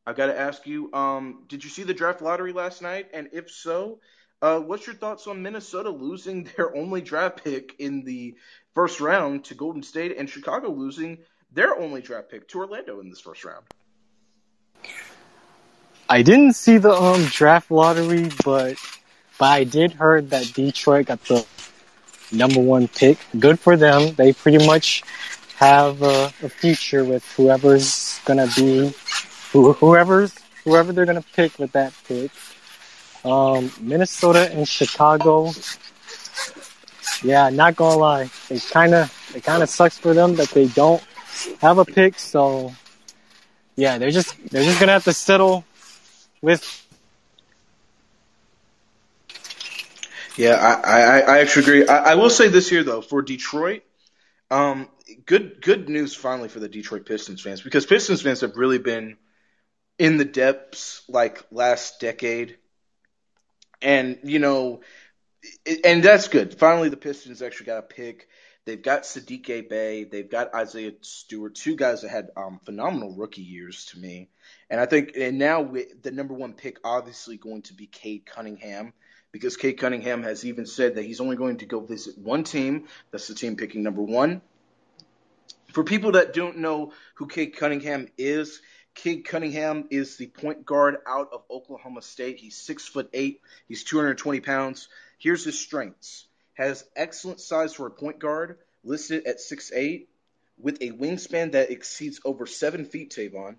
I've 0.07 0.17
got 0.17 0.27
to 0.27 0.39
ask 0.39 0.67
you, 0.67 0.93
um, 0.93 1.45
did 1.49 1.65
you 1.65 1.71
see 1.71 1.83
the 1.83 1.95
draft 1.95 2.23
lottery 2.23 2.53
last 2.53 2.81
night? 2.81 3.09
And 3.13 3.29
if 3.33 3.51
so, 3.51 4.01
uh, 4.41 4.61
what's 4.61 4.87
your 4.87 4.97
thoughts 4.97 5.27
on 5.27 5.43
Minnesota 5.43 5.91
losing 5.91 6.49
their 6.57 6.75
only 6.77 7.01
draft 7.01 7.43
pick 7.45 7.75
in 7.79 8.05
the 8.05 8.37
first 8.75 9.01
round 9.01 9.45
to 9.47 9.55
Golden 9.55 9.83
State 9.83 10.17
and 10.17 10.31
Chicago 10.31 10.71
losing 10.71 11.19
their 11.53 11.77
only 11.77 12.01
draft 12.01 12.31
pick 12.31 12.49
to 12.49 12.59
Orlando 12.59 13.01
in 13.01 13.11
this 13.11 13.21
first 13.21 13.45
round? 13.45 13.65
I 16.09 16.23
didn't 16.23 16.55
see 16.55 16.79
the 16.79 16.93
um 16.93 17.25
draft 17.27 17.71
lottery, 17.71 18.31
but 18.45 18.79
but 19.39 19.47
I 19.47 19.65
did 19.65 19.93
heard 19.93 20.31
that 20.31 20.53
Detroit 20.55 21.07
got 21.07 21.23
the 21.25 21.45
number 22.33 22.61
one 22.61 22.89
pick. 22.89 23.19
Good 23.39 23.59
for 23.59 23.77
them. 23.77 24.15
They 24.15 24.33
pretty 24.33 24.65
much 24.67 25.03
have 25.57 26.03
a, 26.03 26.33
a 26.43 26.49
future 26.49 27.05
with 27.05 27.25
whoever's 27.33 28.21
gonna 28.25 28.49
be, 28.57 28.93
who, 29.53 29.73
whoever's 29.73 30.35
whoever 30.65 30.93
they're 30.93 31.07
gonna 31.07 31.25
pick 31.35 31.59
with 31.59 31.73
that 31.73 31.93
pick. 32.07 32.31
Um, 33.25 33.73
Minnesota 33.81 34.51
and 34.53 34.69
Chicago. 34.69 35.51
Yeah, 37.23 37.51
not 37.51 37.75
gonna 37.75 37.99
lie, 37.99 38.31
it 38.51 38.65
kind 38.71 38.95
of 38.95 39.33
it 39.35 39.43
kind 39.43 39.63
of 39.63 39.69
sucks 39.69 39.99
for 39.99 40.15
them 40.15 40.37
that 40.37 40.51
they 40.51 40.69
don't 40.69 41.03
have 41.61 41.79
a 41.79 41.85
pick. 41.85 42.19
So 42.19 42.73
yeah, 43.77 43.99
they're 43.99 44.11
just 44.11 44.35
they're 44.51 44.65
just 44.65 44.79
gonna 44.79 44.93
have 44.93 45.05
to 45.05 45.13
settle 45.13 45.65
with 46.43 46.88
Yeah, 50.39 50.55
I, 50.55 51.01
I, 51.01 51.19
I 51.19 51.39
actually 51.41 51.63
agree. 51.65 51.89
I, 51.89 52.13
I 52.13 52.15
will 52.15 52.31
say 52.31 52.47
this 52.47 52.71
here 52.71 52.85
though, 52.85 53.01
for 53.01 53.23
Detroit, 53.23 53.83
um, 54.53 54.89
good 55.27 55.61
good 55.61 55.89
news 55.89 56.15
finally 56.15 56.49
for 56.49 56.61
the 56.61 56.69
Detroit 56.69 57.07
Pistons 57.07 57.41
fans 57.43 57.61
because 57.61 57.85
Pistons 57.87 58.23
fans 58.23 58.43
have 58.43 58.57
really 58.57 58.79
been 58.79 59.17
in 59.99 60.17
the 60.17 60.25
depths 60.25 61.03
like 61.09 61.45
last 61.51 61.99
decade, 61.99 62.57
and 63.83 64.21
you 64.23 64.39
know, 64.39 64.81
and 65.85 66.05
that's 66.05 66.29
good. 66.29 66.57
Finally, 66.57 66.91
the 66.91 66.97
Pistons 66.97 67.43
actually 67.43 67.67
got 67.67 67.79
a 67.79 67.83
pick. 67.83 68.29
They've 68.65 68.81
got 68.81 69.03
Saddiq 69.03 69.69
Bey. 69.69 70.05
They've 70.05 70.31
got 70.31 70.55
Isaiah 70.55 70.93
Stewart, 71.01 71.57
two 71.57 71.75
guys 71.75 72.03
that 72.03 72.11
had 72.11 72.29
um, 72.37 72.61
phenomenal 72.65 73.13
rookie 73.17 73.43
years 73.43 73.87
to 73.87 73.99
me. 73.99 74.29
And 74.71 74.79
I 74.79 74.87
think, 74.87 75.13
and 75.17 75.39
now 75.39 75.73
the 76.03 76.11
number 76.11 76.35
one 76.35 76.53
pick 76.53 76.79
obviously 76.85 77.39
going 77.39 77.63
to 77.63 77.75
be 77.75 77.87
Cade 77.87 78.27
Cunningham 78.27 78.93
because 79.39 79.57
Cade 79.57 79.79
Cunningham 79.79 80.25
has 80.25 80.45
even 80.45 80.67
said 80.67 80.97
that 80.97 81.05
he's 81.05 81.21
only 81.21 81.37
going 81.37 81.59
to 81.59 81.67
go 81.67 81.79
visit 81.79 82.19
one 82.19 82.43
team. 82.43 82.89
That's 83.13 83.29
the 83.29 83.35
team 83.35 83.55
picking 83.55 83.85
number 83.85 84.03
one. 84.03 84.43
For 85.73 85.85
people 85.85 86.13
that 86.13 86.35
don't 86.35 86.59
know 86.59 86.93
who 87.15 87.29
Cade 87.29 87.57
Cunningham 87.57 88.09
is, 88.19 88.61
Cade 88.97 89.25
Cunningham 89.25 89.87
is 89.91 90.17
the 90.17 90.27
point 90.27 90.67
guard 90.67 90.97
out 91.07 91.29
of 91.33 91.45
Oklahoma 91.49 92.03
State. 92.03 92.41
He's 92.41 92.57
six 92.57 92.85
foot 92.89 93.11
eight. 93.13 93.41
He's 93.69 93.85
220 93.85 94.41
pounds. 94.41 94.89
Here's 95.19 95.45
his 95.45 95.59
strengths: 95.59 96.27
has 96.55 96.85
excellent 96.97 97.41
size 97.41 97.73
for 97.75 97.87
a 97.87 97.93
point 97.93 98.19
guard, 98.19 98.59
listed 98.83 99.25
at 99.29 99.39
six 99.39 99.71
eight, 99.73 100.09
with 100.59 100.83
a 100.83 100.91
wingspan 100.91 101.53
that 101.53 101.71
exceeds 101.71 102.21
over 102.25 102.45
seven 102.45 102.85
feet. 102.85 103.15
Tavon 103.15 103.57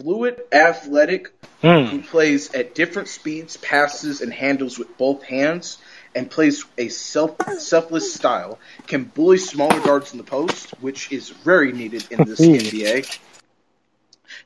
fluid, 0.00 0.40
athletic, 0.52 1.32
Hmm. 1.62 1.84
who 1.84 2.00
plays 2.00 2.54
at 2.54 2.74
different 2.74 3.08
speeds, 3.08 3.58
passes, 3.58 4.22
and 4.22 4.32
handles 4.32 4.78
with 4.78 4.96
both 4.96 5.22
hands, 5.24 5.76
and 6.14 6.30
plays 6.30 6.64
a 6.78 6.88
self 6.88 7.36
selfless 7.58 8.14
style. 8.14 8.58
Can 8.86 9.04
bully 9.04 9.36
smaller 9.36 9.78
guards 9.80 10.12
in 10.12 10.18
the 10.18 10.24
post, 10.24 10.70
which 10.80 11.12
is 11.12 11.28
very 11.28 11.72
needed 11.72 12.06
in 12.10 12.24
this 12.24 12.40
NBA. 12.40 13.04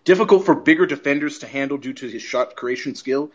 Difficult 0.05 0.45
for 0.45 0.57
bigger 0.57 0.87
defenders 0.87 1.39
to 1.39 1.47
handle 1.47 1.79
due 1.79 1.93
to 1.93 2.09
his 2.09 2.21
shot 2.23 2.57
creation 2.57 2.97
skill. 2.97 3.31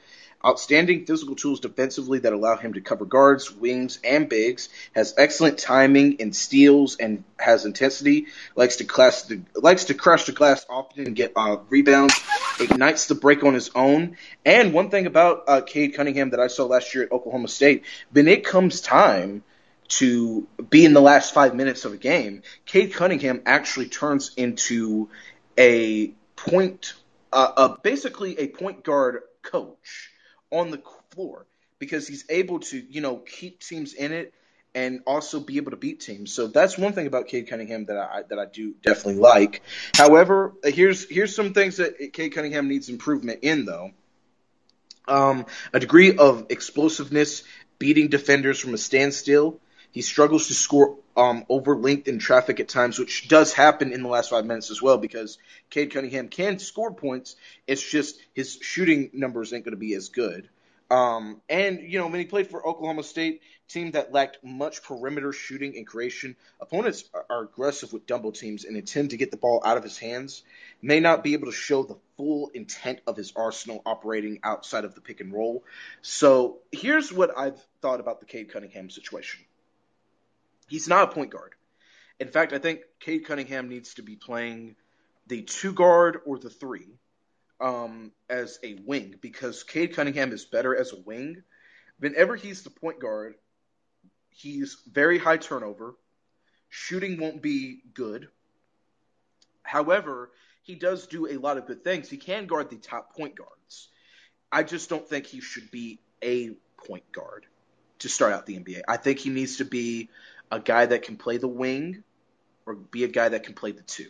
Outstanding 0.45 1.05
physical 1.05 1.35
tools 1.35 1.59
defensively 1.59 2.19
that 2.19 2.31
allow 2.31 2.55
him 2.55 2.73
to 2.73 2.81
cover 2.81 3.03
guards, 3.03 3.51
wings, 3.51 3.99
and 4.05 4.29
bigs. 4.29 4.69
Has 4.95 5.13
excellent 5.17 5.57
timing 5.57 6.21
and 6.21 6.33
steals 6.33 6.95
and 6.95 7.25
has 7.37 7.65
intensity. 7.65 8.27
Likes 8.55 8.77
to 8.77 8.85
class 8.85 9.23
the 9.23 9.41
likes 9.55 9.85
to 9.85 9.93
crush 9.93 10.25
the 10.25 10.31
glass 10.31 10.65
often 10.69 11.07
and 11.07 11.15
get 11.15 11.33
uh, 11.35 11.57
rebounds. 11.69 12.17
Ignites 12.57 13.07
the 13.07 13.15
break 13.15 13.43
on 13.43 13.53
his 13.53 13.71
own. 13.75 14.15
And 14.45 14.73
one 14.73 14.89
thing 14.89 15.07
about 15.07 15.43
uh, 15.47 15.61
Cade 15.61 15.95
Cunningham 15.95 16.29
that 16.29 16.39
I 16.39 16.47
saw 16.47 16.65
last 16.65 16.95
year 16.95 17.03
at 17.03 17.11
Oklahoma 17.11 17.49
State, 17.49 17.83
when 18.11 18.29
it 18.29 18.45
comes 18.45 18.79
time 18.79 19.43
to 19.89 20.47
be 20.69 20.85
in 20.85 20.93
the 20.93 21.01
last 21.01 21.33
five 21.33 21.53
minutes 21.53 21.83
of 21.83 21.93
a 21.93 21.97
game, 21.97 22.43
Cade 22.65 22.93
Cunningham 22.93 23.41
actually 23.45 23.87
turns 23.87 24.31
into 24.37 25.09
a 25.57 26.13
point, 26.37 26.93
uh, 27.33 27.51
uh, 27.57 27.75
basically 27.83 28.39
a 28.39 28.47
point 28.47 28.83
guard 28.85 29.23
coach 29.41 30.08
on 30.51 30.71
the 30.71 30.81
floor 31.11 31.45
because 31.79 32.07
he's 32.07 32.25
able 32.29 32.59
to, 32.59 32.77
you 32.77 33.01
know, 33.01 33.17
keep 33.17 33.59
teams 33.61 33.93
in 33.93 34.11
it 34.11 34.33
and 34.75 35.01
also 35.07 35.39
be 35.39 35.57
able 35.57 35.71
to 35.71 35.77
beat 35.77 35.99
teams. 35.99 36.31
So 36.31 36.47
that's 36.47 36.77
one 36.77 36.93
thing 36.93 37.07
about 37.07 37.27
Cade 37.27 37.47
Cunningham 37.47 37.85
that 37.85 37.97
I 37.97 38.23
that 38.29 38.39
I 38.39 38.45
do 38.45 38.75
definitely 38.83 39.15
like. 39.15 39.61
However, 39.95 40.53
here's 40.63 41.09
here's 41.09 41.35
some 41.35 41.53
things 41.53 41.77
that 41.77 42.13
Cade 42.13 42.33
Cunningham 42.33 42.67
needs 42.67 42.89
improvement 42.89 43.39
in 43.41 43.65
though. 43.65 43.91
Um, 45.07 45.47
a 45.73 45.79
degree 45.79 46.15
of 46.17 46.47
explosiveness, 46.49 47.43
beating 47.79 48.09
defenders 48.09 48.59
from 48.59 48.75
a 48.75 48.77
standstill. 48.77 49.59
He 49.91 50.01
struggles 50.01 50.47
to 50.47 50.53
score 50.53 50.97
um, 51.17 51.45
over 51.49 51.75
length 51.75 52.07
in 52.07 52.19
traffic 52.19 52.59
at 52.59 52.69
times, 52.69 52.99
which 52.99 53.27
does 53.27 53.53
happen 53.53 53.91
in 53.91 54.03
the 54.03 54.09
last 54.09 54.29
five 54.29 54.45
minutes 54.45 54.71
as 54.71 54.81
well 54.81 54.97
because 54.97 55.37
Cade 55.69 55.91
Cunningham 55.91 56.29
can 56.29 56.59
score 56.59 56.93
points. 56.93 57.35
It's 57.67 57.87
just 57.87 58.19
his 58.33 58.57
shooting 58.61 59.09
numbers 59.13 59.51
ain't 59.51 59.65
going 59.65 59.73
to 59.73 59.77
be 59.77 59.95
as 59.95 60.09
good. 60.09 60.49
Um, 60.91 61.41
and, 61.49 61.81
you 61.81 61.99
know, 61.99 62.07
when 62.07 62.19
he 62.19 62.25
played 62.25 62.47
for 62.47 62.65
Oklahoma 62.65 63.03
State, 63.03 63.41
team 63.67 63.91
that 63.91 64.11
lacked 64.11 64.43
much 64.43 64.81
perimeter 64.83 65.31
shooting 65.31 65.77
and 65.77 65.85
creation, 65.85 66.35
opponents 66.59 67.03
are, 67.13 67.25
are 67.29 67.43
aggressive 67.43 67.93
with 67.93 68.07
double 68.07 68.31
teams 68.31 68.65
and 68.65 68.75
intend 68.75 69.11
to 69.11 69.17
get 69.17 69.29
the 69.29 69.37
ball 69.37 69.61
out 69.63 69.77
of 69.77 69.83
his 69.83 69.99
hands, 69.99 70.43
may 70.81 70.99
not 70.99 71.23
be 71.23 71.33
able 71.33 71.45
to 71.45 71.51
show 71.51 71.83
the 71.83 71.97
full 72.17 72.49
intent 72.55 73.01
of 73.05 73.15
his 73.15 73.33
arsenal 73.35 73.83
operating 73.85 74.39
outside 74.43 74.85
of 74.85 74.95
the 74.95 75.01
pick 75.01 75.21
and 75.21 75.31
roll. 75.31 75.63
So 76.01 76.57
here's 76.71 77.13
what 77.13 77.37
I've 77.37 77.61
thought 77.81 77.99
about 77.99 78.19
the 78.19 78.25
Cade 78.25 78.51
Cunningham 78.51 78.89
situation. 78.89 79.41
He's 80.69 80.87
not 80.87 81.09
a 81.09 81.11
point 81.11 81.31
guard. 81.31 81.53
In 82.19 82.27
fact, 82.27 82.53
I 82.53 82.59
think 82.59 82.81
Cade 82.99 83.25
Cunningham 83.25 83.69
needs 83.69 83.95
to 83.95 84.01
be 84.01 84.15
playing 84.15 84.75
the 85.27 85.41
two 85.41 85.73
guard 85.73 86.19
or 86.25 86.37
the 86.37 86.49
three 86.49 86.99
um, 87.61 88.11
as 88.29 88.59
a 88.63 88.75
wing 88.85 89.15
because 89.21 89.63
Cade 89.63 89.95
Cunningham 89.95 90.31
is 90.31 90.45
better 90.45 90.75
as 90.75 90.93
a 90.93 90.99
wing. 90.99 91.43
Whenever 91.99 92.35
he's 92.35 92.63
the 92.63 92.69
point 92.69 92.99
guard, 92.99 93.35
he's 94.29 94.77
very 94.91 95.17
high 95.17 95.37
turnover. 95.37 95.95
Shooting 96.69 97.19
won't 97.19 97.41
be 97.41 97.81
good. 97.93 98.27
However, 99.63 100.31
he 100.63 100.75
does 100.75 101.07
do 101.07 101.27
a 101.27 101.37
lot 101.37 101.57
of 101.57 101.65
good 101.65 101.83
things. 101.83 102.09
He 102.09 102.17
can 102.17 102.47
guard 102.47 102.69
the 102.69 102.77
top 102.77 103.15
point 103.15 103.35
guards. 103.35 103.89
I 104.51 104.63
just 104.63 104.89
don't 104.89 105.07
think 105.07 105.25
he 105.25 105.41
should 105.41 105.71
be 105.71 105.99
a 106.23 106.51
point 106.87 107.11
guard 107.11 107.45
to 107.99 108.09
start 108.09 108.33
out 108.33 108.45
the 108.45 108.57
NBA. 108.57 108.81
I 108.87 108.97
think 108.97 109.19
he 109.19 109.29
needs 109.29 109.57
to 109.57 109.65
be 109.65 110.09
a 110.51 110.59
guy 110.59 110.85
that 110.85 111.03
can 111.03 111.17
play 111.17 111.37
the 111.37 111.47
wing 111.47 112.03
or 112.65 112.75
be 112.75 113.03
a 113.03 113.07
guy 113.07 113.29
that 113.29 113.43
can 113.43 113.53
play 113.53 113.71
the 113.71 113.81
two. 113.81 114.09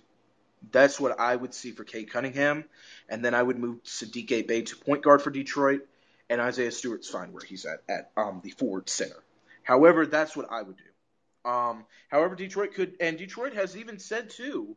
That's 0.72 1.00
what 1.00 1.20
I 1.20 1.36
would 1.36 1.54
see 1.54 1.72
for 1.72 1.84
Cade 1.84 2.12
Cunningham. 2.12 2.66
And 3.08 3.24
then 3.24 3.34
I 3.34 3.42
would 3.42 3.58
move 3.58 3.84
Saddiq 3.84 4.48
Bey 4.48 4.64
to 4.64 4.76
point 4.76 5.04
guard 5.04 5.22
for 5.22 5.30
Detroit, 5.30 5.82
and 6.30 6.42
Isaiah 6.42 6.72
Stewart's 6.72 7.10
fine 7.10 7.32
where 7.32 7.44
he's 7.44 7.66
at, 7.66 7.82
at 7.90 8.12
um, 8.18 8.42
the 8.44 8.52
forward 8.52 8.90
center. 8.90 9.24
However, 9.64 10.06
that's 10.06 10.36
what 10.36 10.52
I 10.52 10.62
would 10.62 10.78
do. 10.78 11.50
Um, 11.50 11.86
however, 12.10 12.36
Detroit 12.36 12.74
could, 12.74 12.96
and 13.00 13.18
Detroit 13.18 13.54
has 13.54 13.78
even 13.78 13.98
said 13.98 14.30
too 14.30 14.76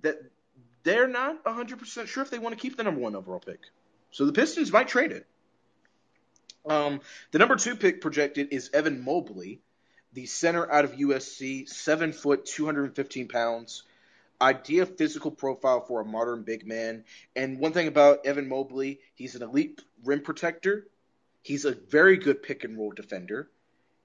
that 0.00 0.16
they're 0.82 1.08
not 1.08 1.44
100% 1.44 2.06
sure 2.06 2.22
if 2.22 2.30
they 2.30 2.38
want 2.38 2.56
to 2.56 2.60
keep 2.60 2.76
the 2.76 2.82
number 2.82 3.00
one 3.00 3.14
overall 3.14 3.40
pick. 3.40 3.60
So 4.10 4.24
the 4.24 4.32
Pistons 4.32 4.72
might 4.72 4.88
trade 4.88 5.12
it. 5.12 5.26
Um, 6.66 7.00
the 7.30 7.38
number 7.38 7.56
two 7.56 7.76
pick 7.76 8.00
projected 8.00 8.48
is 8.52 8.70
Evan 8.72 9.04
Mobley, 9.04 9.60
the 10.12 10.26
center 10.26 10.70
out 10.70 10.84
of 10.84 10.92
USC, 10.92 11.68
seven 11.68 12.12
foot, 12.12 12.46
215 12.46 13.28
pounds. 13.28 13.82
Idea 14.40 14.86
physical 14.86 15.32
profile 15.32 15.80
for 15.80 16.00
a 16.00 16.04
modern 16.04 16.42
big 16.42 16.66
man. 16.66 17.04
And 17.34 17.58
one 17.58 17.72
thing 17.72 17.88
about 17.88 18.24
Evan 18.24 18.48
Mobley, 18.48 19.00
he's 19.14 19.34
an 19.34 19.42
elite 19.42 19.82
rim 20.04 20.22
protector. 20.22 20.86
He's 21.42 21.64
a 21.64 21.72
very 21.72 22.18
good 22.18 22.42
pick 22.42 22.64
and 22.64 22.78
roll 22.78 22.92
defender, 22.92 23.48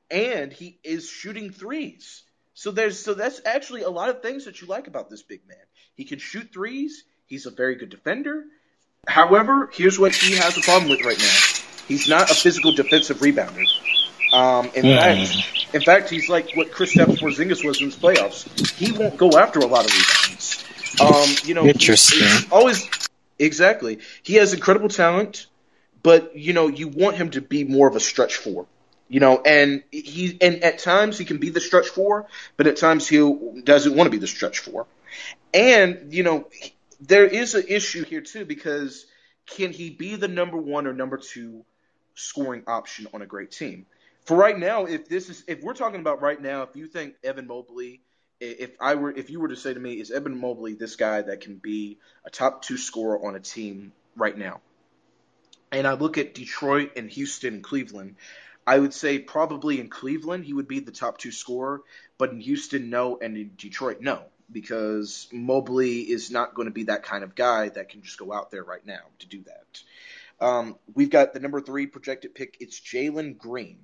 and 0.10 0.52
he 0.52 0.80
is 0.84 1.10
shooting 1.10 1.52
threes. 1.52 2.24
So 2.54 2.72
there's 2.72 3.00
so 3.00 3.14
that's 3.14 3.42
actually 3.46 3.82
a 3.82 3.90
lot 3.90 4.10
of 4.10 4.22
things 4.22 4.46
that 4.46 4.62
you 4.62 4.68
like 4.68 4.88
about 4.88 5.10
this 5.10 5.24
big 5.24 5.42
man. 5.48 5.58
He 5.96 6.06
can 6.06 6.20
shoot 6.20 6.52
threes. 6.54 7.04
He's 7.26 7.46
a 7.46 7.52
very 7.52 7.76
good 7.76 7.90
defender. 7.90 8.46
However, 9.08 9.70
here's 9.74 10.00
what 10.00 10.16
he 10.16 10.36
has 10.36 10.58
a 10.58 10.62
problem 10.62 10.90
with 10.90 11.04
right 11.04 11.18
now. 11.18 11.36
He's 11.88 12.08
not 12.08 12.32
a 12.32 12.34
physical 12.34 12.72
defensive 12.72 13.18
rebounder. 13.18 13.66
Um, 14.34 14.66
in 14.74 14.84
mm. 14.84 14.98
fact, 14.98 15.76
in 15.76 15.82
fact, 15.82 16.10
he's 16.10 16.28
like 16.28 16.56
what 16.56 16.72
Kristaps 16.72 17.20
Porzingis 17.20 17.64
was 17.64 17.80
in 17.80 17.86
his 17.86 17.96
playoffs. 17.96 18.72
He 18.72 18.92
won't 18.92 19.16
go 19.16 19.38
after 19.38 19.60
a 19.60 19.68
lot 19.68 19.86
of 19.86 19.92
rebounds. 19.92 20.66
Um, 21.00 21.48
you 21.48 21.54
know, 21.54 21.66
interesting. 21.66 22.50
always 22.52 22.90
exactly. 23.38 24.00
He 24.24 24.36
has 24.36 24.54
incredible 24.54 24.90
talent, 24.90 25.46
but 26.02 26.36
you 26.36 26.54
know, 26.54 26.68
you 26.68 26.88
want 26.88 27.16
him 27.16 27.30
to 27.32 27.42
be 27.42 27.64
more 27.64 27.88
of 27.88 27.96
a 27.96 28.00
stretch 28.00 28.38
four. 28.38 28.66
You 29.08 29.20
know, 29.20 29.40
and 29.40 29.84
he 29.92 30.36
and 30.42 30.64
at 30.64 30.80
times 30.80 31.20
he 31.20 31.26
can 31.26 31.38
be 31.38 31.52
the 31.52 31.62
stretch 31.62 31.90
four, 31.90 32.26
but 32.58 32.66
at 32.66 32.78
times 32.78 33.08
he 33.08 33.18
doesn't 33.64 33.96
want 33.96 34.08
to 34.08 34.12
be 34.12 34.18
the 34.18 34.28
stretch 34.28 34.60
four. 34.60 34.88
And 35.54 36.12
you 36.12 36.24
know, 36.24 36.48
there 37.00 37.26
is 37.26 37.54
an 37.54 37.66
issue 37.68 38.04
here 38.04 38.22
too 38.22 38.46
because 38.46 39.06
can 39.46 39.72
he 39.72 39.92
be 39.92 40.16
the 40.16 40.28
number 40.28 40.58
one 40.58 40.88
or 40.88 40.94
number 40.94 41.18
two 41.18 41.66
scoring 42.16 42.64
option 42.66 43.08
on 43.14 43.22
a 43.22 43.28
great 43.28 43.52
team? 43.52 43.86
For 44.26 44.38
right 44.38 44.58
now, 44.58 44.86
if 44.86 45.10
this 45.10 45.30
is 45.30 45.44
if 45.48 45.62
we're 45.62 45.74
talking 45.74 46.00
about 46.00 46.22
right 46.22 46.42
now, 46.42 46.64
if 46.64 46.76
you 46.76 46.88
think 46.88 47.16
Evan 47.24 47.48
Mobley, 47.48 48.02
if 48.40 48.72
I 48.80 48.96
were 48.96 49.12
if 49.12 49.30
you 49.30 49.40
were 49.40 49.50
to 49.50 49.56
say 49.56 49.74
to 49.74 49.80
me, 49.80 50.00
is 50.00 50.12
Evan 50.12 50.40
Mobley 50.40 50.76
this 50.76 50.96
guy 50.96 51.22
that 51.22 51.42
can 51.42 51.56
be 51.56 51.98
a 52.26 52.30
top 52.30 52.62
two 52.62 52.78
scorer 52.78 53.26
on 53.26 53.36
a 53.36 53.40
team 53.40 53.92
right 54.16 54.38
now? 54.38 54.62
And 55.72 55.88
I 55.88 55.94
look 55.94 56.18
at 56.18 56.36
Detroit 56.36 56.92
and 56.96 57.10
Houston 57.10 57.56
and 57.56 57.64
Cleveland, 57.64 58.16
I 58.66 58.80
would 58.80 58.94
say 58.94 59.20
probably 59.20 59.80
in 59.80 59.90
Cleveland 59.90 60.46
he 60.46 60.54
would 60.54 60.68
be 60.68 60.80
the 60.80 60.92
top 60.92 61.18
two 61.18 61.32
scorer, 61.32 61.82
but 62.18 62.32
in 62.32 62.40
Houston 62.40 62.90
no, 62.90 63.18
and 63.22 63.38
in 63.38 63.52
Detroit 63.58 64.02
no 64.02 64.24
because 64.52 65.28
Mobley 65.32 66.02
is 66.02 66.30
not 66.30 66.54
going 66.54 66.68
to 66.68 66.74
be 66.74 66.84
that 66.84 67.04
kind 67.04 67.24
of 67.24 67.36
guy 67.36 67.70
that 67.70 67.90
can 67.90 68.02
just 68.04 68.18
go 68.20 68.32
out 68.32 68.52
there 68.52 68.64
right 68.64 68.86
now 68.86 69.02
to 69.20 69.28
do 69.28 69.44
that. 69.44 70.46
Um, 70.46 70.78
we've 70.94 71.10
got 71.10 71.34
the 71.34 71.40
number 71.40 71.62
three 71.62 71.88
projected 71.88 72.36
pick. 72.36 72.58
It's 72.60 72.80
Jalen 72.80 73.38
Green. 73.38 73.80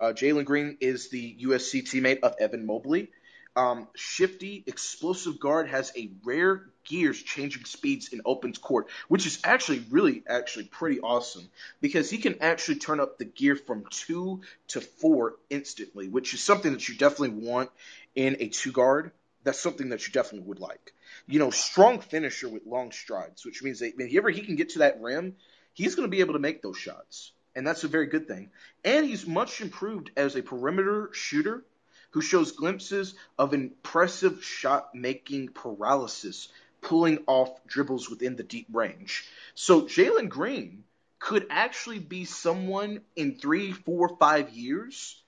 Uh, 0.00 0.12
Jalen 0.12 0.44
Green 0.44 0.78
is 0.80 1.10
the 1.10 1.36
USC 1.42 1.82
teammate 1.82 2.20
of 2.20 2.34
Evan 2.40 2.66
Mobley. 2.66 3.10
Um, 3.56 3.88
shifty, 3.94 4.62
explosive 4.66 5.40
guard 5.40 5.68
has 5.68 5.92
a 5.96 6.10
rare 6.24 6.70
gears 6.84 7.20
changing 7.20 7.64
speeds 7.64 8.08
in 8.08 8.22
open 8.24 8.52
court, 8.52 8.86
which 9.08 9.26
is 9.26 9.40
actually 9.44 9.84
really 9.90 10.22
actually 10.28 10.64
pretty 10.64 11.00
awesome 11.00 11.50
because 11.80 12.08
he 12.08 12.18
can 12.18 12.40
actually 12.40 12.76
turn 12.76 13.00
up 13.00 13.18
the 13.18 13.24
gear 13.24 13.56
from 13.56 13.84
two 13.90 14.42
to 14.68 14.80
four 14.80 15.34
instantly, 15.50 16.08
which 16.08 16.32
is 16.32 16.40
something 16.40 16.72
that 16.72 16.88
you 16.88 16.94
definitely 16.96 17.46
want 17.48 17.70
in 18.14 18.36
a 18.40 18.48
two 18.48 18.72
guard 18.72 19.10
that's 19.42 19.60
something 19.60 19.88
that 19.90 20.06
you 20.06 20.12
definitely 20.12 20.46
would 20.48 20.60
like. 20.60 20.92
You 21.26 21.38
know, 21.38 21.50
strong 21.50 22.00
finisher 22.00 22.48
with 22.48 22.66
long 22.66 22.92
strides, 22.92 23.44
which 23.44 23.62
means 23.62 23.80
that 23.80 23.96
whenever 23.96 24.30
he 24.30 24.42
can 24.42 24.56
get 24.56 24.70
to 24.70 24.80
that 24.80 25.00
rim, 25.00 25.36
he's 25.72 25.94
going 25.94 26.06
to 26.06 26.10
be 26.10 26.20
able 26.20 26.34
to 26.34 26.38
make 26.38 26.62
those 26.62 26.76
shots. 26.76 27.32
And 27.54 27.66
that's 27.66 27.84
a 27.84 27.88
very 27.88 28.06
good 28.06 28.28
thing. 28.28 28.50
And 28.84 29.06
he's 29.06 29.26
much 29.26 29.60
improved 29.60 30.10
as 30.16 30.36
a 30.36 30.42
perimeter 30.42 31.10
shooter 31.12 31.64
who 32.10 32.20
shows 32.20 32.52
glimpses 32.52 33.14
of 33.38 33.54
impressive 33.54 34.44
shot 34.44 34.94
making 34.94 35.48
paralysis, 35.48 36.48
pulling 36.80 37.18
off 37.26 37.50
dribbles 37.66 38.10
within 38.10 38.36
the 38.36 38.42
deep 38.42 38.66
range. 38.72 39.24
So 39.54 39.82
Jalen 39.82 40.28
Green 40.28 40.84
could 41.18 41.46
actually 41.50 41.98
be 41.98 42.24
someone 42.24 43.00
in 43.14 43.36
three, 43.36 43.72
four, 43.72 44.16
five 44.16 44.50
years 44.50 45.20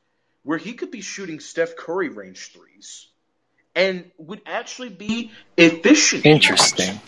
where 0.43 0.59
he 0.59 0.73
could 0.73 0.91
be 0.91 1.03
shooting 1.03 1.39
Steph 1.39 1.77
Curry 1.77 2.09
range 2.09 2.53
threes 2.53 3.07
and 3.75 4.11
would 4.19 4.41
actually 4.47 4.89
be 4.89 5.31
efficient. 5.57 6.27
Interesting. 6.27 7.01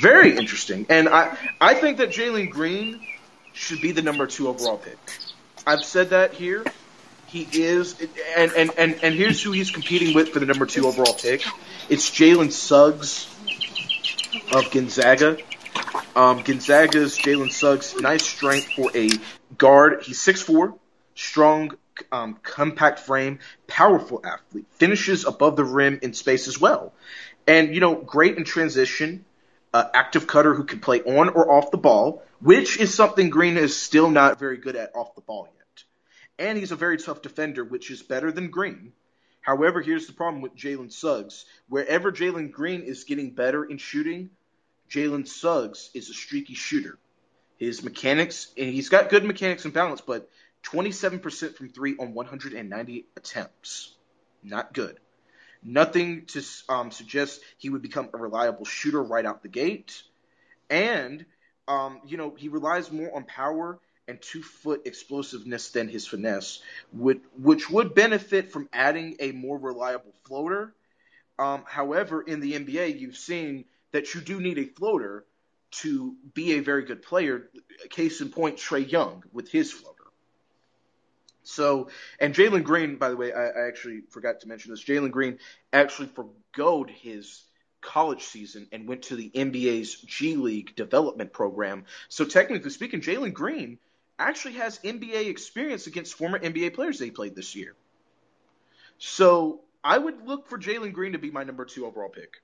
Very 0.00 0.36
interesting. 0.36 0.86
And 0.88 1.08
I, 1.08 1.36
I 1.60 1.74
think 1.74 1.98
that 1.98 2.10
Jalen 2.10 2.50
Green 2.50 3.00
should 3.56 3.80
be 3.80 3.92
the 3.92 4.02
number 4.02 4.26
two 4.26 4.48
overall 4.48 4.76
pick. 4.76 4.98
I've 5.66 5.84
said 5.84 6.10
that 6.10 6.34
here. 6.34 6.64
He 7.26 7.48
is, 7.50 8.00
and, 8.36 8.52
and, 8.52 8.70
and, 8.78 8.98
and 9.02 9.14
here's 9.14 9.42
who 9.42 9.50
he's 9.50 9.70
competing 9.70 10.14
with 10.14 10.28
for 10.28 10.38
the 10.38 10.46
number 10.46 10.66
two 10.66 10.86
overall 10.86 11.14
pick. 11.14 11.42
It's 11.88 12.10
Jalen 12.10 12.52
Suggs 12.52 13.26
of 14.52 14.70
Gonzaga. 14.70 15.38
Um, 16.14 16.42
Gonzaga's 16.42 17.18
Jalen 17.18 17.50
Suggs, 17.50 17.98
nice 18.00 18.24
strength 18.24 18.68
for 18.76 18.90
a 18.94 19.10
guard. 19.58 20.02
He's 20.04 20.18
6'4", 20.18 20.78
strong 21.14 21.72
um, 22.12 22.38
compact 22.42 23.00
frame, 23.00 23.40
powerful 23.66 24.20
athlete, 24.24 24.66
finishes 24.72 25.24
above 25.24 25.56
the 25.56 25.64
rim 25.64 25.98
in 26.02 26.12
space 26.12 26.46
as 26.46 26.60
well. 26.60 26.92
And, 27.46 27.74
you 27.74 27.80
know, 27.80 27.94
great 27.94 28.36
in 28.36 28.44
transition, 28.44 29.24
uh, 29.74 29.84
active 29.92 30.26
cutter 30.26 30.54
who 30.54 30.64
can 30.64 30.80
play 30.80 31.02
on 31.02 31.30
or 31.30 31.50
off 31.50 31.70
the 31.70 31.78
ball, 31.78 32.22
which 32.40 32.78
is 32.78 32.94
something 32.94 33.30
Green 33.30 33.56
is 33.56 33.76
still 33.76 34.10
not 34.10 34.38
very 34.38 34.58
good 34.58 34.76
at 34.76 34.94
off 34.94 35.14
the 35.14 35.20
ball 35.20 35.48
yet. 35.54 35.84
And 36.38 36.58
he's 36.58 36.72
a 36.72 36.76
very 36.76 36.98
tough 36.98 37.22
defender, 37.22 37.64
which 37.64 37.90
is 37.90 38.02
better 38.02 38.30
than 38.30 38.50
Green. 38.50 38.92
However, 39.40 39.80
here's 39.80 40.06
the 40.06 40.12
problem 40.12 40.42
with 40.42 40.56
Jalen 40.56 40.92
Suggs. 40.92 41.44
Wherever 41.68 42.10
Jalen 42.10 42.50
Green 42.50 42.82
is 42.82 43.04
getting 43.04 43.30
better 43.30 43.64
in 43.64 43.78
shooting, 43.78 44.30
Jalen 44.90 45.26
Suggs 45.26 45.90
is 45.94 46.10
a 46.10 46.14
streaky 46.14 46.54
shooter. 46.54 46.98
His 47.58 47.82
mechanics, 47.82 48.52
and 48.58 48.68
he's 48.68 48.88
got 48.88 49.08
good 49.08 49.24
mechanics 49.24 49.64
and 49.64 49.72
balance, 49.72 50.00
but 50.00 50.28
27% 50.64 51.54
from 51.54 51.68
three 51.68 51.96
on 51.96 52.12
190 52.12 53.06
attempts. 53.16 53.94
Not 54.42 54.74
good. 54.74 54.98
Nothing 55.62 56.26
to 56.26 56.42
um, 56.68 56.90
suggest 56.90 57.40
he 57.56 57.70
would 57.70 57.82
become 57.82 58.10
a 58.12 58.18
reliable 58.18 58.64
shooter 58.64 59.02
right 59.02 59.24
out 59.24 59.42
the 59.42 59.48
gate. 59.48 60.02
And, 60.68 61.24
um, 61.68 62.00
you 62.06 62.16
know, 62.16 62.34
he 62.36 62.48
relies 62.48 62.90
more 62.90 63.14
on 63.14 63.24
power 63.24 63.78
and 64.08 64.20
two 64.22 64.42
foot 64.42 64.86
explosiveness 64.86 65.70
than 65.70 65.88
his 65.88 66.06
finesse, 66.06 66.62
would, 66.92 67.20
which 67.38 67.68
would 67.68 67.94
benefit 67.94 68.52
from 68.52 68.68
adding 68.72 69.16
a 69.20 69.32
more 69.32 69.58
reliable 69.58 70.14
floater. 70.24 70.74
Um, 71.38 71.64
however, 71.66 72.22
in 72.22 72.40
the 72.40 72.52
NBA, 72.52 72.98
you've 73.00 73.16
seen 73.16 73.64
that 73.92 74.14
you 74.14 74.20
do 74.20 74.40
need 74.40 74.58
a 74.58 74.64
floater 74.64 75.24
to 75.70 76.14
be 76.34 76.54
a 76.54 76.60
very 76.60 76.84
good 76.84 77.02
player. 77.02 77.50
Case 77.90 78.20
in 78.20 78.30
point, 78.30 78.56
Trae 78.56 78.90
Young 78.90 79.24
with 79.32 79.50
his 79.50 79.72
floater. 79.72 79.96
So, 81.42 81.90
and 82.18 82.34
Jalen 82.34 82.64
Green, 82.64 82.96
by 82.96 83.08
the 83.08 83.16
way, 83.16 83.32
I, 83.32 83.46
I 83.46 83.68
actually 83.68 84.02
forgot 84.10 84.40
to 84.40 84.48
mention 84.48 84.70
this. 84.70 84.82
Jalen 84.82 85.10
Green 85.10 85.38
actually 85.72 86.08
forgoed 86.08 86.90
his 86.90 87.42
college 87.86 88.24
season 88.24 88.66
and 88.72 88.86
went 88.86 89.02
to 89.04 89.16
the 89.16 89.30
NBA's 89.30 89.94
G 89.94 90.36
League 90.36 90.74
development 90.76 91.32
program. 91.32 91.86
So, 92.08 92.24
technically 92.24 92.70
speaking, 92.70 93.00
Jalen 93.00 93.32
Green 93.32 93.78
actually 94.18 94.54
has 94.54 94.78
NBA 94.80 95.28
experience 95.28 95.86
against 95.86 96.14
former 96.14 96.38
NBA 96.38 96.74
players 96.74 96.98
they 96.98 97.10
played 97.10 97.34
this 97.34 97.54
year. 97.54 97.74
So, 98.98 99.60
I 99.84 99.96
would 99.96 100.26
look 100.26 100.48
for 100.48 100.58
Jalen 100.58 100.92
Green 100.92 101.12
to 101.12 101.18
be 101.18 101.30
my 101.30 101.44
number 101.44 101.64
two 101.64 101.86
overall 101.86 102.08
pick. 102.08 102.42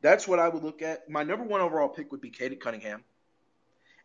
That's 0.00 0.28
what 0.28 0.38
I 0.38 0.48
would 0.48 0.62
look 0.62 0.80
at. 0.80 1.10
My 1.10 1.24
number 1.24 1.44
one 1.44 1.60
overall 1.60 1.88
pick 1.88 2.12
would 2.12 2.20
be 2.20 2.30
Cade 2.30 2.60
Cunningham, 2.60 3.02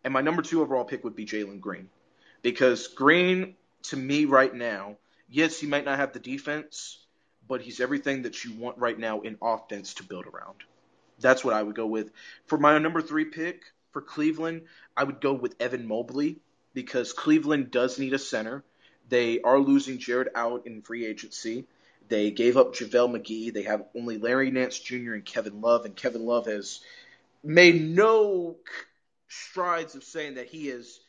and 0.04 0.12
my 0.12 0.22
number 0.22 0.42
two 0.42 0.62
overall 0.62 0.86
pick 0.86 1.04
would 1.04 1.16
be 1.16 1.26
Jalen 1.26 1.62
Green, 1.62 1.90
because 2.42 2.88
Green 2.88 3.56
to 3.84 3.98
me 3.98 4.26
right 4.26 4.54
now, 4.54 4.98
yes, 5.30 5.60
he 5.60 5.68
might 5.68 5.86
not 5.86 6.00
have 6.00 6.14
the 6.14 6.20
defense, 6.20 7.03
but 7.48 7.62
he's 7.62 7.80
everything 7.80 8.24
that 8.24 8.44
you 8.44 8.54
want 8.54 8.78
right 8.78 8.98
now 8.98 9.22
in 9.22 9.38
offense 9.42 9.96
to 9.96 10.04
build 10.04 10.26
around. 10.26 10.56
That's 11.20 11.44
what 11.44 11.54
I 11.54 11.64
would 11.64 11.76
go 11.76 11.88
with. 11.88 12.12
For 12.46 12.58
my 12.58 12.78
number 12.80 13.02
three 13.02 13.26
pick 13.26 13.64
for 13.92 14.02
Cleveland, 14.02 14.64
I 14.96 15.04
would 15.04 15.22
go 15.22 15.34
with 15.34 15.56
Evan 15.60 15.88
Mobley 15.88 16.40
because 16.74 17.14
Cleveland 17.14 17.72
does 17.72 18.00
need 18.00 18.14
a 18.14 18.20
center. 18.20 18.64
They 19.10 19.42
are 19.42 19.60
losing 19.60 20.00
Jared 20.00 20.30
out 20.36 20.66
in 20.66 20.82
free 20.82 21.06
agency. 21.06 21.68
They 22.10 22.32
gave 22.32 22.58
up 22.58 22.74
JaVale 22.74 23.18
McGee. 23.18 23.54
They 23.54 23.64
have 23.64 23.86
only 23.96 24.18
Larry 24.18 24.52
Nance 24.52 24.80
Jr. 24.80 25.14
and 25.14 25.26
Kevin 25.26 25.62
Love, 25.62 25.86
and 25.86 25.96
Kevin 25.96 26.26
Love 26.26 26.48
has 26.48 26.82
made 27.44 27.82
no 27.82 28.58
strides 29.28 29.96
of 29.96 30.04
saying 30.04 30.36
that 30.36 30.48
he 30.48 30.70
is 30.70 31.00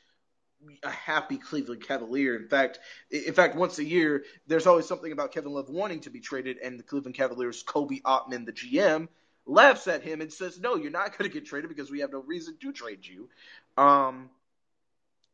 a 0.82 0.90
happy 0.90 1.36
Cleveland 1.36 1.86
Cavalier. 1.86 2.36
In 2.36 2.48
fact, 2.48 2.78
in 3.10 3.32
fact, 3.32 3.56
once 3.56 3.78
a 3.78 3.84
year, 3.84 4.24
there's 4.46 4.66
always 4.66 4.86
something 4.86 5.12
about 5.12 5.32
Kevin 5.32 5.52
Love 5.52 5.68
wanting 5.68 6.00
to 6.00 6.10
be 6.10 6.20
traded, 6.20 6.58
and 6.58 6.78
the 6.78 6.82
Cleveland 6.82 7.16
Cavaliers, 7.16 7.62
Koby 7.62 8.00
Altman, 8.04 8.44
the 8.44 8.52
GM, 8.52 9.08
laughs 9.46 9.86
at 9.88 10.02
him 10.02 10.20
and 10.20 10.32
says, 10.32 10.58
"No, 10.58 10.76
you're 10.76 10.90
not 10.90 11.16
going 11.16 11.30
to 11.30 11.34
get 11.34 11.46
traded 11.46 11.68
because 11.68 11.90
we 11.90 12.00
have 12.00 12.12
no 12.12 12.20
reason 12.20 12.56
to 12.60 12.72
trade 12.72 13.06
you." 13.06 13.28
Um, 13.76 14.30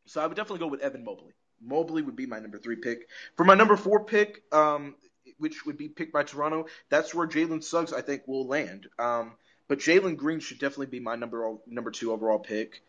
so 0.06 0.20
I 0.20 0.26
would 0.26 0.36
definitely 0.36 0.60
go 0.60 0.68
with 0.68 0.80
Evan 0.80 1.04
Mobley. 1.04 1.32
Mobley 1.60 2.02
would 2.02 2.16
be 2.16 2.26
my 2.26 2.38
number 2.38 2.58
three 2.58 2.76
pick. 2.76 3.08
For 3.36 3.44
my 3.44 3.54
number 3.54 3.76
four 3.76 4.04
pick, 4.04 4.42
um, 4.52 4.96
which 5.38 5.66
would 5.66 5.76
be 5.76 5.88
picked 5.88 6.12
by 6.12 6.22
Toronto, 6.22 6.66
that's 6.88 7.14
where 7.14 7.26
Jalen 7.26 7.62
Suggs 7.62 7.92
I 7.92 8.00
think 8.00 8.26
will 8.26 8.46
land. 8.46 8.88
Um, 8.98 9.32
but 9.68 9.78
Jalen 9.78 10.16
Green 10.16 10.40
should 10.40 10.58
definitely 10.58 10.86
be 10.86 11.00
my 11.00 11.16
number 11.16 11.56
number 11.66 11.90
two 11.90 12.12
overall 12.12 12.38
pick. 12.38 12.82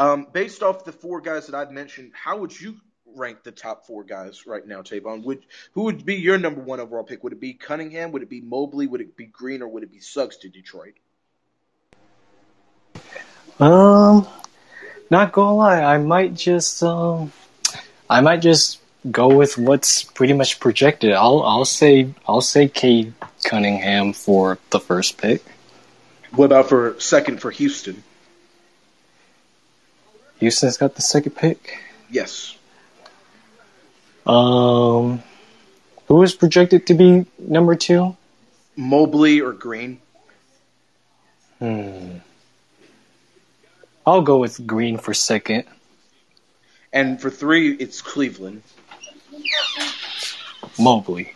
Um, 0.00 0.28
based 0.32 0.62
off 0.62 0.84
the 0.84 0.92
four 0.92 1.20
guys 1.20 1.46
that 1.46 1.54
I've 1.54 1.70
mentioned, 1.70 2.12
how 2.14 2.38
would 2.38 2.58
you 2.58 2.76
rank 3.14 3.42
the 3.42 3.52
top 3.52 3.86
four 3.86 4.02
guys 4.02 4.46
right 4.46 4.66
now, 4.66 4.80
Tavon? 4.80 5.22
Would 5.24 5.44
who 5.72 5.82
would 5.82 6.06
be 6.06 6.14
your 6.14 6.38
number 6.38 6.62
one 6.62 6.80
overall 6.80 7.04
pick? 7.04 7.22
Would 7.22 7.34
it 7.34 7.40
be 7.40 7.52
Cunningham? 7.52 8.10
Would 8.12 8.22
it 8.22 8.30
be 8.30 8.40
Mobley? 8.40 8.86
Would 8.86 9.02
it 9.02 9.14
be 9.14 9.26
Green? 9.26 9.60
Or 9.60 9.68
would 9.68 9.82
it 9.82 9.92
be 9.92 10.00
Suggs 10.00 10.38
to 10.38 10.48
Detroit? 10.48 10.94
Um, 13.58 14.26
not 15.10 15.32
gonna 15.32 15.54
lie, 15.54 15.82
I 15.82 15.98
might 15.98 16.32
just 16.32 16.82
um, 16.82 17.30
I 18.08 18.22
might 18.22 18.40
just 18.40 18.80
go 19.10 19.28
with 19.28 19.58
what's 19.58 20.02
pretty 20.02 20.32
much 20.32 20.60
projected. 20.60 21.12
I'll 21.12 21.42
I'll 21.42 21.66
say 21.66 22.14
I'll 22.26 22.40
say 22.40 22.68
Cade 22.68 23.12
Cunningham 23.44 24.14
for 24.14 24.58
the 24.70 24.80
first 24.80 25.18
pick. 25.18 25.44
What 26.30 26.46
about 26.46 26.70
for 26.70 26.98
second 27.00 27.42
for 27.42 27.50
Houston? 27.50 28.02
Houston's 30.40 30.76
got 30.76 30.94
the 30.94 31.02
second 31.02 31.32
pick. 31.32 31.78
Yes. 32.10 32.56
Um, 34.26 35.22
who 36.08 36.22
is 36.22 36.34
projected 36.34 36.86
to 36.88 36.94
be 36.94 37.26
number 37.38 37.76
two? 37.76 38.16
Mobley 38.76 39.40
or 39.40 39.52
Green? 39.52 40.00
Hmm. 41.58 42.18
I'll 44.06 44.22
go 44.22 44.38
with 44.38 44.66
Green 44.66 44.96
for 44.96 45.12
second. 45.12 45.64
And 46.92 47.20
for 47.20 47.30
three, 47.30 47.72
it's 47.72 48.00
Cleveland. 48.00 48.62
Mobley. 50.78 51.34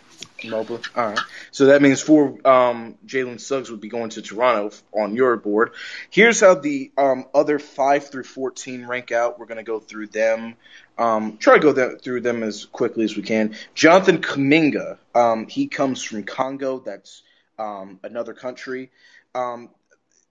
Mobley. 0.49 0.79
All 0.95 1.09
right. 1.09 1.19
So 1.51 1.67
that 1.67 1.81
means 1.81 2.01
four 2.01 2.39
um, 2.47 2.97
Jalen 3.05 3.39
Suggs 3.39 3.69
would 3.71 3.81
be 3.81 3.89
going 3.89 4.09
to 4.11 4.21
Toronto 4.21 4.75
on 4.93 5.15
your 5.15 5.37
board. 5.37 5.71
Here's 6.09 6.39
how 6.39 6.55
the 6.55 6.91
um, 6.97 7.25
other 7.33 7.59
five 7.59 8.09
through 8.09 8.23
fourteen 8.23 8.87
rank 8.87 9.11
out. 9.11 9.39
We're 9.39 9.45
going 9.45 9.57
to 9.57 9.63
go 9.63 9.79
through 9.79 10.07
them. 10.07 10.55
Um, 10.97 11.37
try 11.37 11.55
to 11.55 11.59
go 11.59 11.73
th- 11.73 12.01
through 12.01 12.21
them 12.21 12.43
as 12.43 12.65
quickly 12.65 13.03
as 13.03 13.15
we 13.15 13.23
can. 13.23 13.55
Jonathan 13.73 14.21
Kuminga. 14.21 14.97
Um, 15.13 15.47
he 15.47 15.67
comes 15.67 16.03
from 16.03 16.23
Congo. 16.23 16.79
That's 16.79 17.23
um, 17.59 17.99
another 18.03 18.33
country. 18.33 18.91
Um, 19.33 19.69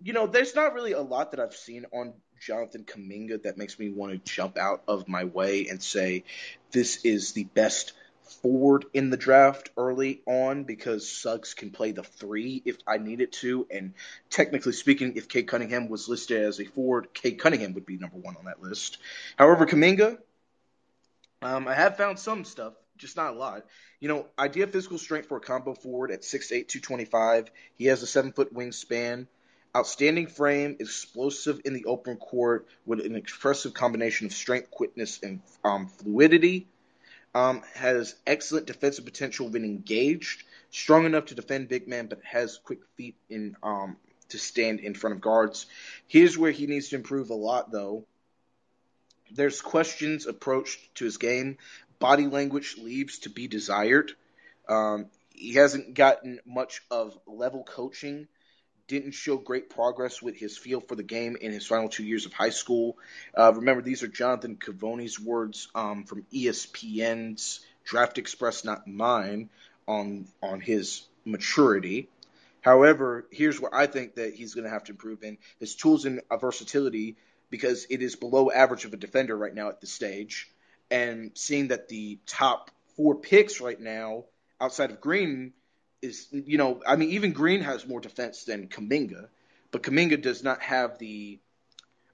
you 0.03 0.12
know, 0.12 0.27
there's 0.27 0.55
not 0.55 0.74
really 0.74 0.92
a 0.92 1.00
lot 1.00 1.31
that 1.31 1.40
I've 1.40 1.55
seen 1.55 1.87
on 1.92 2.14
Jonathan 2.40 2.85
Kuminga 2.85 3.42
that 3.44 3.57
makes 3.57 3.79
me 3.79 3.90
want 3.90 4.12
to 4.12 4.33
jump 4.33 4.59
out 4.59 4.83
of 4.87 5.09
my 5.09 5.24
way 5.24 5.68
and 5.68 5.83
say 5.83 6.24
this 6.72 7.05
is 7.05 7.33
the 7.33 7.44
best 7.44 7.92
forward 8.35 8.85
in 8.92 9.11
the 9.11 9.16
draft 9.16 9.70
early 9.77 10.23
on 10.27 10.64
because 10.64 11.11
Suggs 11.11 11.55
can 11.55 11.70
play 11.70 11.92
the 11.92 12.03
three 12.03 12.62
if 12.64 12.77
I 12.87 12.99
needed 12.99 13.33
to. 13.33 13.66
And 13.70 13.94
technically 14.31 14.73
speaking, 14.73 15.16
if 15.16 15.29
Cade 15.29 15.49
Cunningham 15.49 15.88
was 15.88 16.09
listed 16.09 16.42
as 16.42 16.61
a 16.61 16.64
forward, 16.64 17.14
Cade 17.14 17.38
Cunningham 17.38 17.75
would 17.75 17.87
be 17.87 17.97
number 17.97 18.16
one 18.16 18.37
on 18.37 18.44
that 18.44 18.62
list. 18.62 18.99
However, 19.37 19.66
Kuminga, 19.66 20.18
um, 21.42 21.68
I 21.68 21.75
have 21.75 21.97
found 21.97 22.18
some 22.18 22.44
stuff, 22.44 22.75
just 22.97 23.16
not 23.16 23.35
a 23.35 23.37
lot. 23.37 23.66
You 24.01 24.09
know, 24.09 24.27
idea 24.38 24.66
physical 24.66 24.99
strength 24.99 25.29
for 25.29 25.37
a 25.37 25.40
combo 25.40 25.75
forward 25.75 26.11
at 26.11 26.23
6'8", 26.23 26.68
225. 26.68 27.51
He 27.77 27.87
has 27.87 28.03
a 28.03 28.07
seven 28.07 28.33
foot 28.33 28.55
wingspan. 28.55 29.27
Outstanding 29.77 30.29
frame, 30.29 30.77
explosive 30.79 31.61
in 31.64 31.75
the 31.75 31.87
open 31.87 32.16
court 32.16 32.68
with 32.87 33.01
an 33.01 33.16
expressive 33.16 33.75
combination 33.75 34.27
of 34.27 34.33
strength, 34.33 34.70
quickness, 34.70 35.18
and 35.20 35.40
um, 35.64 35.88
fluidity. 35.88 36.68
Um, 37.35 37.62
has 37.75 38.14
excellent 38.27 38.66
defensive 38.66 39.05
potential 39.05 39.49
when 39.49 39.64
engaged. 39.64 40.44
Strong 40.70 41.07
enough 41.07 41.27
to 41.27 41.35
defend 41.35 41.68
big 41.68 41.88
man, 41.88 42.07
but 42.07 42.20
has 42.23 42.59
quick 42.62 42.81
feet 42.97 43.16
in 43.29 43.57
um, 43.62 43.97
to 44.29 44.38
stand 44.38 44.81
in 44.81 44.94
front 44.94 45.16
of 45.16 45.20
guards. 45.20 45.66
Here's 46.07 46.38
where 46.38 46.53
he 46.53 46.66
needs 46.66 46.88
to 46.88 46.97
improve 46.97 47.31
a 47.31 47.35
lot, 47.35 47.70
though. 47.70 48.05
There's 49.33 49.61
questions 49.61 50.27
approached 50.27 50.94
to 50.97 51.05
his 51.05 51.16
game. 51.16 51.59
Body 51.99 52.27
language 52.27 52.77
leaves 52.79 53.20
to 53.20 53.31
be 53.31 53.49
desired. 53.49 54.12
Um, 54.68 55.07
he 55.31 55.55
hasn't 55.55 55.94
gotten 55.94 56.40
much 56.47 56.83
of 56.90 57.18
level 57.27 57.64
coaching 57.64 58.29
didn't 58.87 59.12
show 59.12 59.37
great 59.37 59.70
progress 59.70 60.20
with 60.20 60.37
his 60.37 60.57
feel 60.57 60.81
for 60.81 60.94
the 60.94 61.03
game 61.03 61.37
in 61.40 61.53
his 61.53 61.66
final 61.66 61.88
two 61.88 62.05
years 62.05 62.27
of 62.27 62.33
high 62.33 62.51
school. 62.51 62.97
Uh, 63.37 63.53
remember, 63.55 63.83
these 63.83 64.03
are 64.03 64.09
Jonathan 64.09 64.59
Givony's 64.62 65.18
words 65.18 65.68
um, 65.75 66.05
from 66.05 66.25
ESPN's 66.33 67.61
Draft 67.85 68.18
Express, 68.18 68.64
not 68.64 68.87
mine, 68.87 69.51
on 69.87 70.27
on 70.42 70.61
his 70.61 71.07
maturity. 71.25 72.09
However, 72.61 73.27
here's 73.31 73.61
where 73.61 73.75
I 73.75 73.87
think 73.87 74.14
that 74.14 74.35
he's 74.35 74.55
going 74.55 74.64
to 74.64 74.70
have 74.70 74.85
to 74.85 74.92
improve 74.92 75.23
in 75.23 75.37
his 75.61 75.75
tools 75.75 76.07
and 76.07 76.23
versatility 76.40 77.16
because 77.51 77.87
it 77.90 78.01
is 78.03 78.16
below 78.16 78.51
average 78.51 78.87
of 78.87 78.94
a 78.94 78.97
defender 78.97 79.37
right 79.37 79.55
now 79.55 79.68
at 79.68 79.81
this 79.81 79.92
stage. 79.92 80.51
And 80.90 81.33
seeing 81.35 81.68
that 81.68 81.88
the 81.88 82.18
top 82.27 82.70
four 82.97 83.16
picks 83.16 83.61
right 83.61 83.79
now 83.79 84.25
outside 84.61 84.90
of 84.90 85.01
Green 85.01 85.53
is 86.05 86.29
you 86.31 86.59
know 86.59 86.81
I 86.87 86.97
mean 86.97 87.11
even 87.11 87.33
Green 87.33 87.62
has 87.62 87.87
more 87.87 88.01
defense 88.01 88.45
than 88.45 88.69
Kuminga, 88.69 89.29
but 89.71 89.83
Kuminga 89.83 90.21
does 90.21 90.43
not 90.45 90.61
have 90.62 90.99
the 90.99 91.40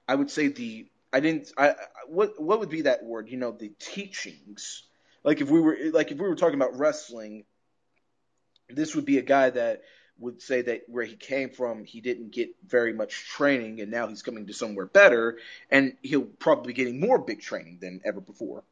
I 0.07 0.15
would 0.15 0.31
say 0.31 0.47
the 0.47 0.87
I 1.13 1.19
didn't 1.19 1.51
I 1.57 1.75
what 2.07 2.41
what 2.41 2.59
would 2.59 2.69
be 2.69 2.83
that 2.83 3.03
word 3.03 3.29
you 3.29 3.37
know 3.37 3.51
the 3.51 3.71
teachings 3.79 4.83
like 5.23 5.41
if 5.41 5.49
we 5.49 5.59
were 5.59 5.77
like 5.91 6.11
if 6.11 6.17
we 6.17 6.27
were 6.27 6.35
talking 6.35 6.55
about 6.55 6.77
wrestling 6.77 7.43
this 8.69 8.95
would 8.95 9.05
be 9.05 9.17
a 9.17 9.21
guy 9.23 9.49
that 9.49 9.81
would 10.19 10.41
say 10.41 10.61
that 10.61 10.83
where 10.87 11.03
he 11.03 11.15
came 11.15 11.49
from 11.49 11.83
he 11.83 11.99
didn't 11.99 12.31
get 12.31 12.49
very 12.65 12.93
much 12.93 13.27
training 13.27 13.81
and 13.81 13.91
now 13.91 14.07
he's 14.07 14.21
coming 14.21 14.47
to 14.47 14.53
somewhere 14.53 14.85
better 14.85 15.37
and 15.69 15.97
he'll 16.01 16.21
probably 16.21 16.73
be 16.73 16.77
getting 16.77 16.99
more 16.99 17.17
big 17.17 17.41
training 17.41 17.79
than 17.81 18.01
ever 18.05 18.21
before. 18.21 18.63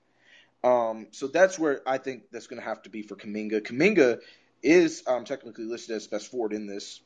Um, 0.64 1.08
so 1.12 1.28
that's 1.28 1.58
where 1.58 1.82
I 1.88 1.98
think 1.98 2.24
that's 2.32 2.48
going 2.48 2.62
to 2.62 2.68
have 2.68 2.82
to 2.84 2.90
be 2.90 3.02
for 3.02 3.16
Kaminga. 3.16 3.62
Kuminga 3.62 4.20
is 4.62 5.04
um, 5.08 5.26
technically 5.26 5.65
listed 5.65 5.95
as 5.95 6.08
best 6.08 6.32
forward 6.32 6.54
in 6.54 6.67
this. 6.67 7.02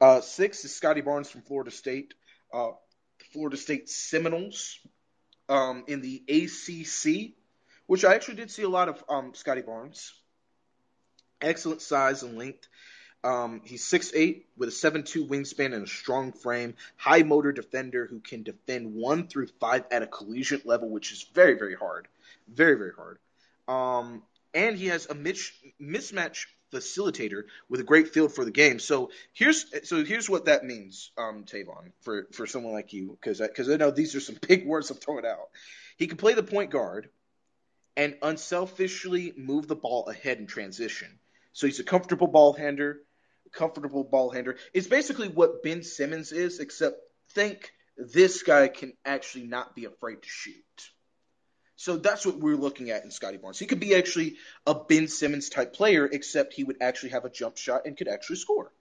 Uh, 0.00 0.20
six 0.20 0.64
is 0.64 0.74
Scottie 0.74 1.00
Barnes 1.00 1.30
from 1.30 1.42
Florida 1.42 1.70
State. 1.70 2.14
Uh, 2.52 2.70
Florida 3.32 3.56
State 3.56 3.88
Seminoles 3.88 4.78
um, 5.48 5.84
in 5.86 6.00
the 6.00 6.22
ACC, 6.28 7.34
which 7.86 8.04
I 8.04 8.14
actually 8.14 8.36
did 8.36 8.50
see 8.50 8.62
a 8.62 8.68
lot 8.68 8.88
of 8.88 9.02
um, 9.08 9.34
Scottie 9.34 9.62
Barnes. 9.62 10.12
Excellent 11.40 11.82
size 11.82 12.22
and 12.22 12.38
length. 12.38 12.68
Um, 13.22 13.62
he's 13.64 13.82
6'8 13.84 14.42
with 14.58 14.68
a 14.68 14.72
7'2 14.72 15.26
wingspan 15.26 15.74
and 15.74 15.84
a 15.84 15.86
strong 15.86 16.32
frame. 16.32 16.74
High 16.96 17.22
motor 17.22 17.52
defender 17.52 18.06
who 18.06 18.20
can 18.20 18.42
defend 18.42 18.94
1 18.94 19.28
through 19.28 19.48
5 19.60 19.84
at 19.90 20.02
a 20.02 20.06
collegiate 20.06 20.66
level, 20.66 20.90
which 20.90 21.10
is 21.10 21.26
very, 21.34 21.54
very 21.54 21.74
hard. 21.74 22.06
Very, 22.48 22.76
very 22.76 22.92
hard. 22.94 23.18
Um, 23.66 24.22
and 24.52 24.76
he 24.76 24.86
has 24.86 25.06
a 25.06 25.14
mismatch 25.14 26.46
facilitator 26.74 27.44
with 27.68 27.80
a 27.80 27.84
great 27.84 28.08
feel 28.08 28.28
for 28.28 28.44
the 28.44 28.50
game. 28.50 28.78
So 28.78 29.10
here's 29.32 29.66
so 29.88 30.04
here's 30.04 30.28
what 30.28 30.46
that 30.46 30.64
means, 30.64 31.10
um, 31.16 31.44
Tavon, 31.44 31.92
for 32.00 32.26
for 32.32 32.46
someone 32.46 32.72
like 32.72 32.92
you, 32.92 33.16
because 33.20 33.40
because 33.40 33.68
I, 33.68 33.74
I 33.74 33.76
know 33.76 33.90
these 33.90 34.14
are 34.14 34.20
some 34.20 34.36
big 34.48 34.66
words 34.66 34.90
I'm 34.90 34.96
throwing 34.96 35.26
out. 35.26 35.50
He 35.96 36.06
can 36.06 36.16
play 36.16 36.34
the 36.34 36.42
point 36.42 36.70
guard 36.70 37.08
and 37.96 38.16
unselfishly 38.22 39.32
move 39.36 39.68
the 39.68 39.76
ball 39.76 40.08
ahead 40.08 40.38
in 40.38 40.46
transition. 40.46 41.18
So 41.52 41.66
he's 41.66 41.78
a 41.78 41.84
comfortable 41.84 42.26
ball 42.26 42.52
handler, 42.52 42.98
comfortable 43.52 44.02
ball 44.02 44.30
handler. 44.30 44.56
It's 44.72 44.88
basically 44.88 45.28
what 45.28 45.62
Ben 45.62 45.82
Simmons 45.82 46.32
is, 46.32 46.58
except 46.58 46.98
think 47.30 47.72
this 47.96 48.42
guy 48.42 48.68
can 48.68 48.92
actually 49.04 49.44
not 49.44 49.76
be 49.76 49.84
afraid 49.84 50.22
to 50.22 50.28
shoot. 50.28 50.90
So 51.84 51.98
that's 51.98 52.24
what 52.24 52.38
we're 52.38 52.56
looking 52.56 52.88
at 52.88 53.04
in 53.04 53.10
Scottie 53.10 53.36
Barnes. 53.36 53.58
He 53.58 53.66
could 53.66 53.78
be 53.78 53.94
actually 53.94 54.36
a 54.66 54.74
Ben 54.74 55.06
Simmons 55.06 55.50
type 55.50 55.74
player, 55.74 56.06
except 56.06 56.54
he 56.54 56.64
would 56.64 56.78
actually 56.80 57.10
have 57.10 57.26
a 57.26 57.28
jump 57.28 57.58
shot 57.58 57.82
and 57.84 57.94
could 57.94 58.08
actually 58.08 58.36
score. 58.36 58.72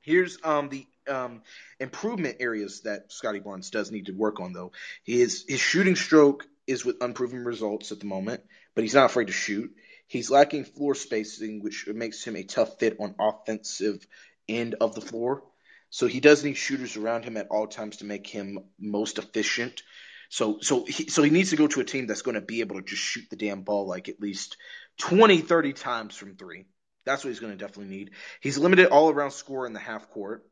Here's 0.00 0.38
um, 0.42 0.70
the 0.70 0.86
um, 1.06 1.42
improvement 1.78 2.38
areas 2.40 2.80
that 2.84 3.12
Scottie 3.12 3.40
Barnes 3.40 3.68
does 3.68 3.92
need 3.92 4.06
to 4.06 4.12
work 4.12 4.40
on, 4.40 4.54
though. 4.54 4.72
His 5.04 5.44
his 5.46 5.60
shooting 5.60 5.96
stroke 5.96 6.46
is 6.66 6.82
with 6.86 7.02
unproven 7.02 7.44
results 7.44 7.92
at 7.92 8.00
the 8.00 8.06
moment, 8.06 8.40
but 8.74 8.82
he's 8.82 8.94
not 8.94 9.10
afraid 9.10 9.26
to 9.26 9.34
shoot. 9.34 9.70
He's 10.06 10.30
lacking 10.30 10.64
floor 10.64 10.94
spacing, 10.94 11.62
which 11.62 11.86
makes 11.88 12.24
him 12.24 12.36
a 12.36 12.42
tough 12.42 12.78
fit 12.78 12.96
on 13.00 13.16
offensive 13.20 14.06
end 14.48 14.76
of 14.80 14.94
the 14.94 15.02
floor. 15.02 15.42
So 15.90 16.06
he 16.06 16.20
does 16.20 16.42
need 16.42 16.56
shooters 16.56 16.96
around 16.96 17.24
him 17.24 17.36
at 17.36 17.48
all 17.50 17.66
times 17.66 17.98
to 17.98 18.06
make 18.06 18.26
him 18.26 18.60
most 18.78 19.18
efficient. 19.18 19.82
So 20.28 20.58
so 20.60 20.84
he, 20.84 21.08
so 21.08 21.22
he 21.22 21.30
needs 21.30 21.50
to 21.50 21.56
go 21.56 21.66
to 21.66 21.80
a 21.80 21.84
team 21.84 22.06
that's 22.06 22.22
going 22.22 22.34
to 22.34 22.40
be 22.40 22.60
able 22.60 22.76
to 22.76 22.82
just 22.82 23.02
shoot 23.02 23.24
the 23.30 23.36
damn 23.36 23.62
ball 23.62 23.86
like 23.86 24.08
at 24.08 24.20
least 24.20 24.56
20, 24.98 25.40
30 25.40 25.72
times 25.72 26.16
from 26.16 26.36
three. 26.36 26.66
That's 27.04 27.24
what 27.24 27.30
he's 27.30 27.40
going 27.40 27.52
to 27.52 27.58
definitely 27.58 27.96
need. 27.96 28.10
He's 28.40 28.58
limited 28.58 28.88
all 28.88 29.10
around 29.10 29.30
score 29.30 29.66
in 29.66 29.72
the 29.72 29.78
half 29.80 30.10
court. 30.10 30.44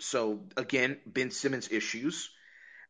So 0.00 0.46
again, 0.56 0.98
Ben 1.06 1.30
Simmons 1.30 1.70
issues. 1.70 2.30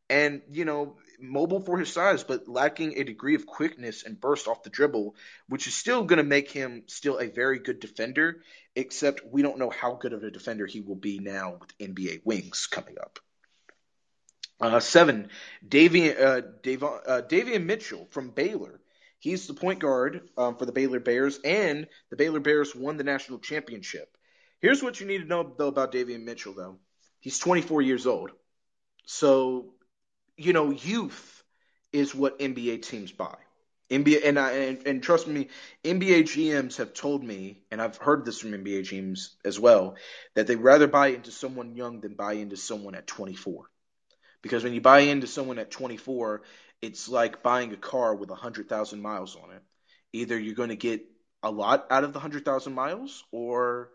And, 0.09 0.43
you 0.53 0.65
know, 0.65 0.99
mobile 1.19 1.61
for 1.61 1.79
his 1.79 1.93
size, 1.93 2.23
but 2.23 2.47
lacking 2.47 2.97
a 2.97 3.03
degree 3.03 3.35
of 3.35 3.45
quickness 3.45 4.05
and 4.05 4.21
burst 4.21 4.47
off 4.47 4.63
the 4.63 4.71
dribble, 4.71 5.17
which 5.49 5.67
is 5.67 5.75
still 5.75 6.05
going 6.05 6.19
to 6.19 6.23
make 6.23 6.49
him 6.49 6.85
still 6.87 7.19
a 7.19 7.27
very 7.29 7.59
good 7.59 7.81
defender, 7.81 8.41
except 8.77 9.27
we 9.27 9.43
don't 9.43 9.59
know 9.59 9.71
how 9.71 9.95
good 9.95 10.13
of 10.13 10.23
a 10.23 10.31
defender 10.31 10.65
he 10.65 10.81
will 10.81 10.95
be 10.95 11.19
now 11.19 11.59
with 11.61 11.77
NBA 11.79 12.21
wings 12.25 12.69
coming 12.69 12.95
up. 13.01 13.19
Uh, 14.59 14.81
seven, 14.81 15.29
Davian, 15.67 16.19
uh, 16.19 16.87
uh, 16.87 17.23
Davion 17.23 17.65
Mitchell 17.65 18.07
from 18.11 18.31
Baylor. 18.31 18.81
He's 19.19 19.47
the 19.47 19.55
point 19.55 19.81
guard 19.81 20.29
um, 20.39 20.57
for 20.57 20.65
the 20.65 20.73
Baylor 20.73 21.01
Bears, 21.01 21.39
and 21.45 21.87
the 22.11 22.17
Baylor 22.17 22.41
Bears 22.41 22.75
won 22.75 22.97
the 22.97 23.05
national 23.05 23.39
championship. 23.39 24.17
Here's 24.61 24.83
what 24.83 24.99
you 25.01 25.07
need 25.07 25.19
to 25.19 25.25
know 25.25 25.55
though 25.59 25.69
about 25.69 25.93
Davion 25.93 26.25
Mitchell, 26.25 26.55
though. 26.55 26.79
He's 27.21 27.39
24 27.39 27.83
years 27.83 28.07
old, 28.07 28.31
so 29.05 29.75
you 30.37 30.53
know 30.53 30.71
youth 30.71 31.43
is 31.93 32.15
what 32.15 32.39
NBA 32.39 32.83
teams 32.83 33.13
buy. 33.13 33.37
NBA 33.91 34.23
and 34.25 34.39
I 34.39 34.53
and, 34.53 34.87
and 34.87 35.03
trust 35.03 35.29
me, 35.29 35.49
NBA 35.85 36.23
GMs 36.23 36.77
have 36.79 36.95
told 36.95 37.23
me, 37.23 37.61
and 37.71 37.81
I've 37.83 37.99
heard 37.99 38.25
this 38.25 38.41
from 38.41 38.53
NBA 38.53 38.81
GMs 38.81 39.35
as 39.45 39.61
well, 39.61 39.97
that 40.35 40.47
they 40.47 40.57
rather 40.57 40.87
buy 40.87 41.09
into 41.09 41.31
someone 41.31 41.77
young 41.77 42.01
than 42.01 42.15
buy 42.15 42.35
into 42.35 42.57
someone 42.57 42.95
at 42.95 43.07
24. 43.07 43.67
Because 44.47 44.63
when 44.65 44.75
you 44.75 44.81
buy 44.81 45.01
into 45.01 45.27
someone 45.27 45.59
at 45.59 45.71
24, 45.71 46.43
it's 46.81 47.09
like 47.09 47.43
buying 47.43 47.73
a 47.73 47.77
car 47.77 48.15
with 48.15 48.31
100,000 48.31 49.03
miles 49.03 49.37
on 49.37 49.51
it. 49.51 49.63
Either 50.13 50.39
you're 50.39 50.55
going 50.55 50.69
to 50.69 50.77
get 50.77 51.05
a 51.43 51.51
lot 51.51 51.87
out 51.91 52.05
of 52.05 52.13
the 52.13 52.19
100,000 52.19 52.73
miles 52.73 53.25
or 53.33 53.91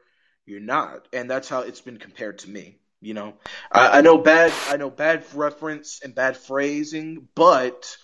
you're 0.45 0.59
not. 0.59 1.07
And 1.13 1.29
that's 1.29 1.47
how 1.47 1.61
it's 1.61 1.81
been 1.81 1.97
compared 1.97 2.39
to 2.39 2.49
me. 2.49 2.77
You 2.99 3.13
know, 3.13 3.33
I, 3.71 3.99
I 3.99 4.01
know 4.01 4.17
bad, 4.17 4.53
I 4.67 4.77
know 4.77 4.89
bad 4.89 5.23
reference 5.33 6.01
and 6.03 6.13
bad 6.13 6.37
phrasing, 6.37 7.27
but 7.33 7.97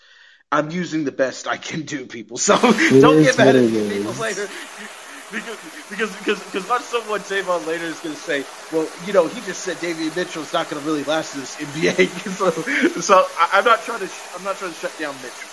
I'm 0.51 0.71
using 0.71 1.03
the 1.03 1.11
best 1.11 1.47
I 1.47 1.57
can 1.57 1.83
do, 1.83 2.07
people. 2.07 2.37
So 2.37 2.57
don't 2.57 3.21
get 3.21 3.37
mad 3.37 3.55
at 3.55 3.69
me 3.69 3.89
people 3.89 4.13
later 4.13 4.47
because 5.29 5.57
because 5.89 6.15
because 6.15 6.43
because 6.43 6.65
watch 6.67 6.83
someone 6.83 7.21
Tavon 7.21 7.65
later 7.65 7.85
is 7.85 7.99
going 7.99 8.15
to 8.15 8.21
say, 8.21 8.45
well, 8.69 8.93
you 8.99 9.13
know, 9.13 9.27
he 9.27 9.41
just 9.41 9.63
said 9.63 9.81
Davion 9.81 10.15
Mitchell's 10.15 10.53
not 10.53 10.69
going 10.69 10.81
to 10.81 10.85
really 10.85 11.03
last 11.03 11.33
in 11.33 11.41
this 11.41 11.57
NBA. 11.57 12.31
so 12.95 13.01
so 13.01 13.27
I, 13.37 13.59
am 13.59 13.65
not 13.65 13.83
trying 13.83 14.01
to 14.01 14.07
sh- 14.07 14.27
I'm 14.33 14.43
not 14.43 14.57
trying 14.57 14.71
to 14.71 14.77
shut 14.77 14.97
down 14.97 15.21
Mitchell. 15.21 15.49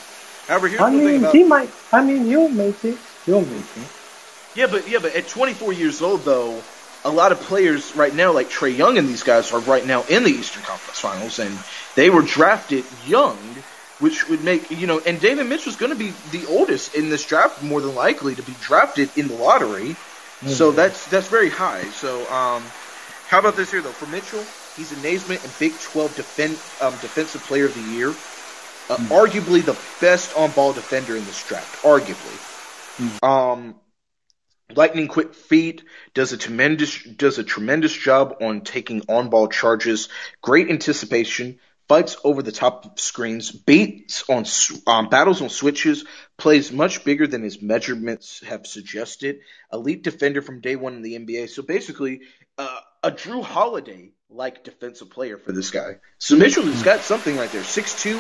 However, 0.47 0.69
here's 0.69 0.81
I 0.81 0.91
mean, 0.91 1.07
thing 1.07 1.17
about, 1.17 1.35
he 1.35 1.45
might. 1.45 1.73
I 1.93 2.03
mean, 2.03 2.27
you'll 2.27 2.51
make 2.51 2.85
it. 2.85 3.01
You'll 3.27 3.47
make 3.47 3.77
it. 3.77 3.91
Yeah, 4.55 4.69
but 4.69 4.89
yeah, 4.89 4.99
but 5.01 5.15
at 5.15 5.29
24 5.29 5.73
years 5.73 6.03
old 6.03 6.25
though, 6.25 6.69
a 7.05 7.11
lot 7.11 7.33
of 7.33 7.41
players 7.41 7.95
right 7.95 8.15
now, 8.15 8.33
like 8.33 8.51
Trae 8.51 8.75
Young 8.75 8.97
and 8.99 9.09
these 9.09 9.25
guys, 9.25 9.53
are 9.53 9.61
right 9.61 9.85
now 9.85 10.05
in 10.05 10.23
the 10.23 10.31
Eastern 10.31 10.63
Conference 10.63 11.01
Finals, 11.01 11.39
and 11.39 11.65
they 11.97 12.11
were 12.11 12.23
drafted 12.23 12.93
young 12.93 13.65
which 13.99 14.29
would 14.29 14.43
make 14.43 14.71
you 14.71 14.87
know, 14.87 15.01
and 15.01 15.21
David 15.21 15.47
Mitchell's 15.47 15.77
going 15.77 15.93
to 15.93 15.99
be 15.99 16.13
the 16.31 16.47
oldest 16.47 16.95
in 16.95 17.11
this 17.11 17.25
draft, 17.25 17.63
more 17.63 17.81
than 17.81 17.95
likely 17.95 18.35
to 18.35 18.43
be 18.43 18.55
drafted 18.61 19.11
in 19.17 19.29
the 19.29 19.35
lottery. 19.35 19.91
Mm-hmm. 19.91 20.49
So 20.49 20.73
that's 20.73 21.07
that's 21.09 21.29
very 21.29 21.51
high. 21.51 21.85
So 21.85 22.21
um, 22.33 22.63
how 23.29 23.39
about 23.39 23.57
this 23.57 23.71
here 23.71 23.81
though? 23.81 23.91
For 23.91 24.07
Mitchell, 24.07 24.45
he's 24.77 24.93
a 24.93 25.01
Naismith 25.01 25.45
and 25.45 25.53
Big 25.59 25.79
12 25.81 26.17
defend, 26.17 26.53
um, 26.81 26.93
defensive 27.01 27.43
player 27.43 27.67
of 27.67 27.75
the 27.75 27.93
year. 27.93 28.09
Uh, 28.09 28.97
mm-hmm. 28.97 29.13
Arguably 29.13 29.65
the 29.65 29.79
best 30.01 30.37
on-ball 30.37 30.75
defender 30.75 31.17
in 31.17 31.25
this 31.25 31.47
draft. 31.49 31.83
Arguably. 31.83 32.37
Mm-hmm. 32.99 33.25
Um, 33.25 33.75
lightning 34.75 35.09
quick 35.09 35.35
feet 35.35 35.85
does 36.13 36.33
a 36.33 36.37
tremendous 36.37 37.03
does 37.03 37.39
a 37.39 37.45
tremendous 37.45 37.93
job 37.93 38.37
on 38.41 38.61
taking 38.61 39.03
on-ball 39.09 39.49
charges. 39.49 40.09
Great 40.43 40.69
anticipation 40.69 41.59
fights 41.89 42.17
over 42.25 42.43
the 42.43 42.53
top 42.53 42.99
screens, 42.99 43.51
beats 43.51 44.25
on 44.29 44.45
um, 44.87 45.09
battles 45.09 45.43
on 45.43 45.49
switches, 45.49 46.05
plays 46.37 46.73
much 46.73 47.05
bigger 47.05 47.27
than 47.27 47.43
his 47.43 47.61
measurements 47.61 48.41
have 48.47 48.67
suggested. 48.67 49.41
Elite 49.73 50.03
defender 50.03 50.43
from 50.43 50.61
day 50.61 50.77
one 50.77 50.95
in 50.95 51.03
the 51.03 51.19
NBA. 51.19 51.49
So 51.51 51.63
basically, 51.63 52.23
uh, 52.59 52.81
a 53.03 53.11
Jrue 53.11 53.43
Holiday 53.43 54.11
like 54.31 54.65
defensive 54.65 55.11
player 55.11 55.37
for 55.37 55.53
this 55.53 55.71
guy. 55.71 55.99
So 56.19 56.37
Mitchell 56.37 56.65
has 56.65 56.83
got 56.83 57.01
something 57.01 57.37
right 57.37 57.51
there. 57.51 57.63
6'2", 57.63 58.19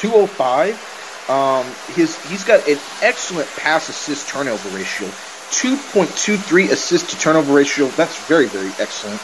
205. 0.00 1.30
Um, 1.30 1.66
his 1.94 2.16
he's 2.30 2.44
got 2.44 2.66
an 2.66 2.78
excellent 3.02 3.48
pass 3.56 3.88
assist 3.88 4.28
turnover 4.28 4.76
ratio. 4.76 5.06
2.23 5.06 6.70
assist 6.70 7.10
to 7.10 7.18
turnover 7.18 7.52
ratio. 7.52 7.86
That's 7.86 8.16
very, 8.26 8.46
very 8.46 8.70
excellent. 8.78 9.20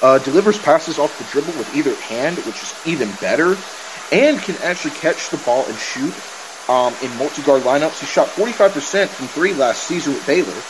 Uh, 0.00 0.18
delivers 0.18 0.58
passes 0.58 0.98
off 0.98 1.18
the 1.18 1.24
dribble 1.24 1.54
with 1.54 1.70
either 1.70 1.96
hand, 1.98 2.38
which 2.38 2.62
is 2.62 2.80
even 2.84 3.16
better, 3.16 3.64
and 4.12 4.42
can 4.42 4.56
actually 4.58 4.92
catch 4.92 5.30
the 5.30 5.38
ball 5.38 5.68
and 5.68 5.78
shoot 5.78 6.22
um, 6.68 6.98
in 7.00 7.16
multi-guard 7.16 7.64
lineups. 7.64 7.98
He 7.98 8.06
shot 8.06 8.36
45% 8.36 9.14
from 9.14 9.28
three 9.28 9.54
last 9.54 9.86
season 9.86 10.14
with 10.14 10.24
Baylor, 10.24 10.66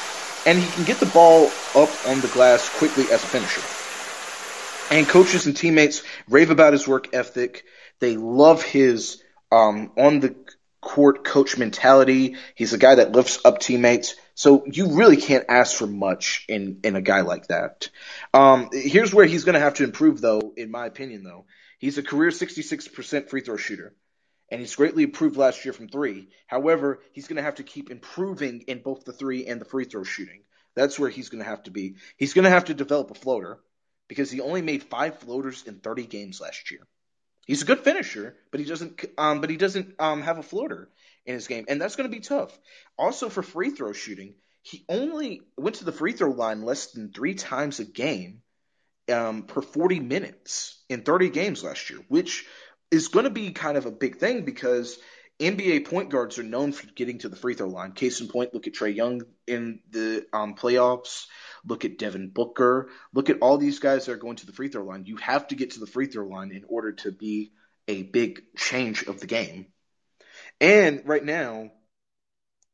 and 0.47 0.59
he 0.59 0.70
can 0.70 0.85
get 0.85 1.01
the 1.01 1.07
ball 1.07 1.68
up 1.74 2.07
on 2.07 2.20
the 2.20 2.29
glass 2.29 2.68
quickly 2.68 3.11
as 3.11 3.24
a 3.24 3.29
finisher. 3.29 3.68
And 4.91 5.09
coaches 5.09 5.47
and 5.47 5.57
teammates 5.57 6.03
rave 6.29 6.51
about 6.51 6.72
his 6.72 6.89
work 6.89 7.14
ethic. 7.14 7.64
They 8.01 8.16
love 8.16 8.62
his 8.62 9.22
um, 9.53 9.93
on 9.99 10.20
the 10.20 10.35
court 10.81 11.24
coach 11.24 11.59
mentality. 11.59 12.37
He's 12.55 12.72
a 12.72 12.79
guy 12.79 12.95
that 12.95 13.12
lifts 13.12 13.41
up 13.45 13.59
teammates. 13.59 14.14
So 14.39 14.62
you 14.70 14.91
really 14.91 15.16
can't 15.16 15.47
ask 15.49 15.76
for 15.76 15.89
much 15.89 16.45
in, 16.49 16.78
in 16.84 16.95
a 16.95 17.03
guy 17.03 17.22
like 17.22 17.49
that. 17.49 17.89
Um, 18.32 18.68
here's 18.72 19.12
where 19.12 19.26
he's 19.26 19.43
going 19.43 19.55
to 19.55 19.61
have 19.61 19.74
to 19.74 19.82
improve, 19.82 20.20
though, 20.20 20.53
in 20.57 20.70
my 20.70 20.86
opinion, 20.86 21.24
though. 21.24 21.47
He's 21.80 21.99
a 21.99 22.05
career 22.05 22.30
66% 22.30 23.30
free 23.30 23.41
throw 23.41 23.57
shooter, 23.57 23.97
and 24.49 24.61
he's 24.61 24.76
greatly 24.76 25.03
improved 25.03 25.36
last 25.36 25.64
year 25.64 25.72
from 25.72 25.89
three. 25.89 26.28
However, 26.47 27.01
he's 27.11 27.26
going 27.26 27.39
to 27.39 27.43
have 27.43 27.57
to 27.57 27.64
keep 27.64 27.91
improving 27.91 28.61
in 28.68 28.80
both 28.80 29.05
the 29.05 29.12
three 29.12 29.45
and 29.45 29.61
the 29.61 29.64
free 29.64 29.86
throw 29.86 30.05
shooting. 30.05 30.45
That's 30.76 31.01
where 31.01 31.11
he's 31.11 31.30
going 31.30 31.43
to 31.43 31.51
have 31.51 31.64
to 31.64 31.72
be. 31.72 31.97
He's 32.16 32.32
going 32.32 32.45
to 32.45 32.51
have 32.51 32.66
to 32.66 32.74
develop 32.74 33.11
a 33.11 33.14
floater 33.14 33.59
because 34.07 34.30
he 34.30 34.41
only 34.41 34.62
made 34.62 34.84
five 34.84 35.18
floaters 35.18 35.64
in 35.66 35.80
30 35.80 36.07
games 36.07 36.41
last 36.41 36.70
year. 36.70 36.86
He's 37.45 37.62
a 37.62 37.64
good 37.66 37.80
finisher, 37.80 38.36
but 38.53 38.61
he 38.61 38.66
doesn't. 38.66 39.05
Um, 39.18 39.41
but 39.41 39.51
he 39.51 39.57
doesn't 39.57 39.97
um, 39.99 40.22
have 40.22 40.39
a 40.39 40.45
floater 40.45 40.91
in 41.29 41.35
his 41.35 41.47
game, 41.47 41.66
and 41.68 41.81
that's 41.81 41.95
going 41.95 42.11
to 42.11 42.16
be 42.16 42.22
tough. 42.22 42.59
Also, 42.97 43.29
for 43.29 43.43
free 43.43 43.70
throw 43.70 43.93
shooting, 43.93 44.35
he 44.62 44.85
only 44.89 45.43
went 45.57 45.76
to 45.76 45.85
the 45.85 45.93
free 45.93 46.12
throw 46.12 46.31
line 46.31 46.62
less 46.62 46.93
than 46.93 47.12
three 47.12 47.35
times 47.35 47.79
a 47.79 47.85
game 47.85 48.41
um, 49.12 49.43
per 49.43 49.61
40 49.61 50.01
minutes 50.01 50.83
in 50.89 51.03
30 51.03 51.29
games 51.29 51.62
last 51.62 51.91
year, 51.91 52.01
which 52.09 52.47
is 52.91 53.09
going 53.09 53.24
to 53.24 53.31
be 53.31 53.53
kind 53.53 53.76
of 53.76 53.85
a 53.85 53.91
big 53.91 54.16
thing 54.16 54.47
because 54.47 54.99
NBA 55.39 55.87
point 55.87 56.11
guards 56.11 56.39
are 56.39 56.45
known 56.45 56.72
for 56.72 56.87
getting 56.95 57.18
to 57.18 57.29
the 57.29 57.37
free 57.37 57.55
throw 57.55 57.68
line. 57.68 57.93
Case 57.93 58.22
in 58.22 58.29
point, 58.29 58.55
look 58.55 58.66
at 58.66 58.72
Trae 58.72 58.97
Young 58.97 59.22
in 59.47 59.81
the 59.91 60.26
um, 60.33 60.55
playoffs. 60.55 61.26
Look 61.64 61.85
at 61.85 61.99
Devin 61.99 62.31
Booker. 62.31 62.89
Look 63.12 63.29
at 63.29 63.39
all 63.43 63.59
these 63.59 63.81
guys 63.81 64.07
that 64.07 64.12
are 64.12 64.16
going 64.16 64.37
to 64.37 64.47
the 64.47 64.53
free 64.53 64.68
throw 64.68 64.85
line. 64.85 65.05
You 65.05 65.16
have 65.16 65.47
to 65.49 65.57
get 65.57 65.72
to 65.72 65.81
the 65.81 65.87
free 65.87 66.07
throw 66.07 66.26
line 66.26 66.53
in 66.53 66.64
order 66.68 66.93
to 66.93 67.12
be 67.12 67.53
a 67.87 68.03
big 68.03 68.41
change 68.57 69.03
of 69.05 69.20
the 69.20 69.26
game. 69.26 69.66
And 70.61 71.02
right 71.06 71.24
now, 71.24 71.70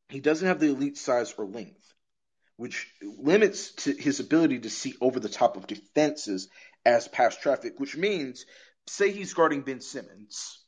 he 0.09 0.21
doesn't 0.21 0.47
have 0.47 0.61
the 0.61 0.69
elite 0.69 0.97
size 0.97 1.35
or 1.37 1.45
length, 1.45 1.93
which 2.57 2.89
limits 3.03 3.85
his 3.85 4.21
ability 4.21 4.61
to 4.61 4.71
see 4.71 4.95
over 5.01 5.21
the 5.21 5.29
top 5.29 5.57
of 5.57 5.67
defenses 5.67 6.49
as 6.85 7.09
pass 7.09 7.37
traffic, 7.37 7.79
which 7.79 7.97
means, 7.97 8.47
say 8.87 9.11
he's 9.11 9.35
guarding 9.35 9.63
Ben 9.63 9.81
Simmons, 9.81 10.61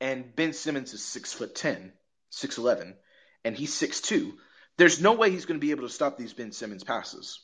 and 0.00 0.34
Ben 0.34 0.52
Simmons 0.52 0.92
is 0.92 1.04
six 1.04 1.32
foot 1.32 1.54
ten, 1.54 1.92
six 2.30 2.58
eleven, 2.58 2.96
and 3.44 3.56
he's 3.56 3.72
six 3.72 4.00
two. 4.00 4.34
There's 4.76 5.00
no 5.00 5.14
way 5.14 5.30
he's 5.30 5.46
going 5.46 5.58
to 5.58 5.64
be 5.66 5.70
able 5.70 5.84
to 5.84 5.94
stop 5.94 6.18
these 6.18 6.34
Ben 6.34 6.52
Simmons 6.52 6.84
passes. 6.84 7.40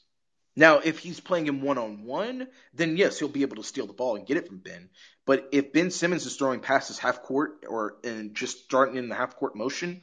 Now, 0.54 0.78
if 0.78 0.98
he's 0.98 1.20
playing 1.20 1.46
him 1.46 1.62
one 1.62 1.78
on 1.78 2.04
one, 2.04 2.46
then 2.74 2.96
yes, 2.96 3.18
he'll 3.18 3.28
be 3.28 3.42
able 3.42 3.56
to 3.56 3.62
steal 3.62 3.86
the 3.86 3.94
ball 3.94 4.16
and 4.16 4.26
get 4.26 4.36
it 4.36 4.46
from 4.46 4.58
Ben. 4.58 4.90
But 5.24 5.48
if 5.52 5.72
Ben 5.72 5.90
Simmons 5.90 6.26
is 6.26 6.36
throwing 6.36 6.60
passes 6.60 6.98
half 6.98 7.22
court 7.22 7.64
or 7.66 7.96
and 8.04 8.34
just 8.34 8.64
starting 8.64 8.96
in 8.96 9.08
the 9.08 9.14
half 9.14 9.36
court 9.36 9.56
motion, 9.56 10.02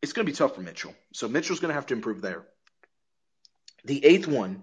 it's 0.00 0.12
going 0.12 0.24
to 0.26 0.32
be 0.32 0.36
tough 0.36 0.54
for 0.54 0.62
Mitchell. 0.62 0.94
So 1.12 1.28
Mitchell's 1.28 1.60
going 1.60 1.70
to 1.70 1.74
have 1.74 1.86
to 1.86 1.94
improve 1.94 2.22
there. 2.22 2.46
The 3.84 4.04
eighth 4.04 4.26
one 4.26 4.62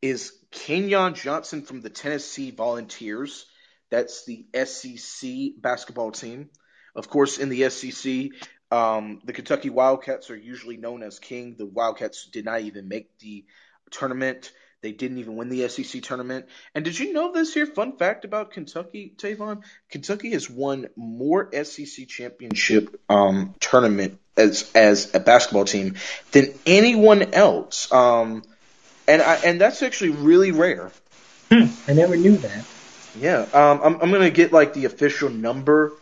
is 0.00 0.32
Kenyon 0.50 1.14
Johnson 1.14 1.62
from 1.62 1.82
the 1.82 1.90
Tennessee 1.90 2.50
Volunteers. 2.50 3.46
That's 3.90 4.24
the 4.24 4.46
SEC 4.64 5.60
basketball 5.60 6.12
team. 6.12 6.48
Of 6.94 7.08
course, 7.08 7.38
in 7.38 7.50
the 7.50 7.68
SEC, 7.68 8.30
um, 8.70 9.20
the 9.24 9.32
Kentucky 9.32 9.68
Wildcats 9.68 10.30
are 10.30 10.36
usually 10.36 10.76
known 10.76 11.02
as 11.02 11.18
King. 11.18 11.56
The 11.58 11.66
Wildcats 11.66 12.28
did 12.32 12.44
not 12.44 12.62
even 12.62 12.88
make 12.88 13.18
the 13.18 13.44
tournament 13.90 14.52
They 14.82 14.92
didn't 14.92 15.18
even 15.18 15.36
win 15.36 15.50
the 15.50 15.68
SEC 15.68 16.02
tournament. 16.02 16.46
And 16.74 16.84
did 16.84 16.98
you 16.98 17.12
know 17.12 17.32
this 17.32 17.52
here? 17.52 17.66
Fun 17.66 17.96
fact 17.98 18.24
about 18.24 18.52
Kentucky, 18.52 19.12
Tavon? 19.16 19.62
Kentucky 19.90 20.30
has 20.30 20.48
won 20.48 20.88
more 20.96 21.50
SEC 21.64 22.08
championship 22.08 22.98
um, 23.08 23.54
tournament 23.60 24.18
as 24.38 24.70
as 24.74 25.14
a 25.14 25.20
basketball 25.20 25.66
team 25.66 25.96
than 26.32 26.54
anyone 26.64 27.34
else. 27.34 27.92
Um, 27.92 28.42
and 29.06 29.20
I, 29.20 29.34
and 29.44 29.60
that's 29.60 29.82
actually 29.82 30.10
really 30.10 30.50
rare. 30.52 30.90
Hmm, 31.50 31.66
I 31.86 31.92
never 31.92 32.16
knew 32.16 32.36
that. 32.38 32.64
Yeah, 33.18 33.40
um, 33.52 33.80
I'm 33.82 34.00
I'm 34.00 34.10
gonna 34.10 34.30
get 34.30 34.52
like 34.52 34.72
the 34.72 34.86
official 34.86 35.28
number 35.28 35.92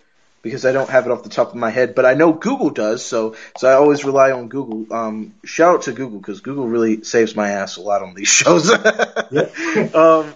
because 0.42 0.64
I 0.64 0.72
don't 0.72 0.88
have 0.90 1.06
it 1.06 1.10
off 1.10 1.22
the 1.22 1.28
top 1.28 1.48
of 1.48 1.54
my 1.56 1.70
head, 1.70 1.94
but 1.94 2.06
I 2.06 2.14
know 2.14 2.32
Google 2.32 2.70
does, 2.70 3.04
so 3.04 3.36
so 3.56 3.68
I 3.68 3.74
always 3.74 4.04
rely 4.04 4.30
on 4.32 4.48
Google. 4.48 4.92
Um, 4.94 5.34
shout 5.44 5.76
out 5.76 5.82
to 5.82 5.92
Google 5.92 6.18
because 6.18 6.40
Google 6.40 6.68
really 6.68 7.02
saves 7.02 7.34
my 7.34 7.50
ass 7.50 7.76
a 7.76 7.80
lot 7.80 8.02
on 8.02 8.14
these 8.14 8.28
shows. 8.28 8.70
Um, 9.94 10.34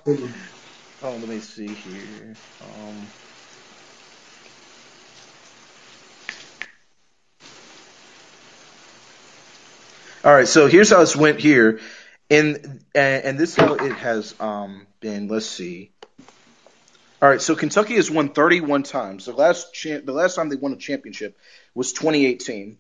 oh, 1.03 1.11
let 1.11 1.29
me 1.29 1.39
see 1.41 1.67
here. 1.69 2.35
Um, 2.61 3.07
all 10.25 10.35
right, 10.35 10.49
so 10.49 10.67
here's 10.67 10.91
how 10.91 11.01
this 11.01 11.17
went 11.17 11.41
here, 11.41 11.81
and 12.31 12.81
and, 12.95 13.25
and 13.25 13.39
this 13.39 13.51
is 13.51 13.57
how 13.57 13.75
it 13.75 13.93
has 13.93 14.35
um, 14.41 14.87
been. 15.01 15.29
Let's 15.29 15.47
see. 15.47 15.91
All 17.23 17.29
right, 17.29 17.41
so 17.41 17.55
Kentucky 17.55 17.95
has 17.95 18.11
won 18.11 18.31
31 18.31 18.83
times. 18.83 19.27
The 19.27 19.33
last 19.33 19.73
cha- 19.73 20.01
the 20.05 20.13
last 20.13 20.35
time 20.35 20.49
they 20.49 20.57
won 20.57 20.73
a 20.73 20.77
championship 20.77 21.39
was 21.73 21.93
2018. 21.93 22.79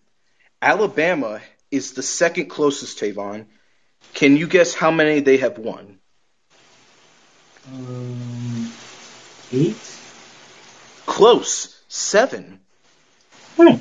Alabama 0.60 1.40
is 1.70 1.92
the 1.92 2.02
second 2.02 2.46
closest, 2.46 2.98
Tavon. 2.98 3.46
Can 4.14 4.36
you 4.36 4.48
guess 4.48 4.74
how 4.74 4.90
many 4.90 5.20
they 5.20 5.36
have 5.36 5.58
won? 5.58 6.00
Um, 7.72 8.72
eight? 9.52 10.00
Close, 11.06 11.80
seven. 11.86 12.58
Hmm. 13.56 13.76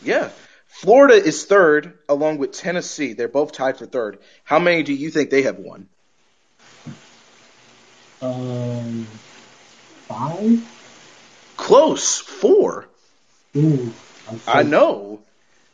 Yeah. 0.00 0.30
Florida 0.68 1.14
is 1.14 1.44
third, 1.44 1.98
along 2.08 2.38
with 2.38 2.52
Tennessee. 2.52 3.14
They're 3.14 3.26
both 3.26 3.50
tied 3.50 3.78
for 3.78 3.86
third. 3.86 4.20
How 4.44 4.60
many 4.60 4.84
do 4.84 4.94
you 4.94 5.10
think 5.10 5.30
they 5.30 5.42
have 5.42 5.58
won? 5.58 5.88
Um, 8.22 9.08
five? 10.08 10.66
Close, 11.56 12.18
four. 12.18 12.86
Ooh. 13.56 13.92
So- 14.26 14.38
I 14.46 14.62
know. 14.62 15.20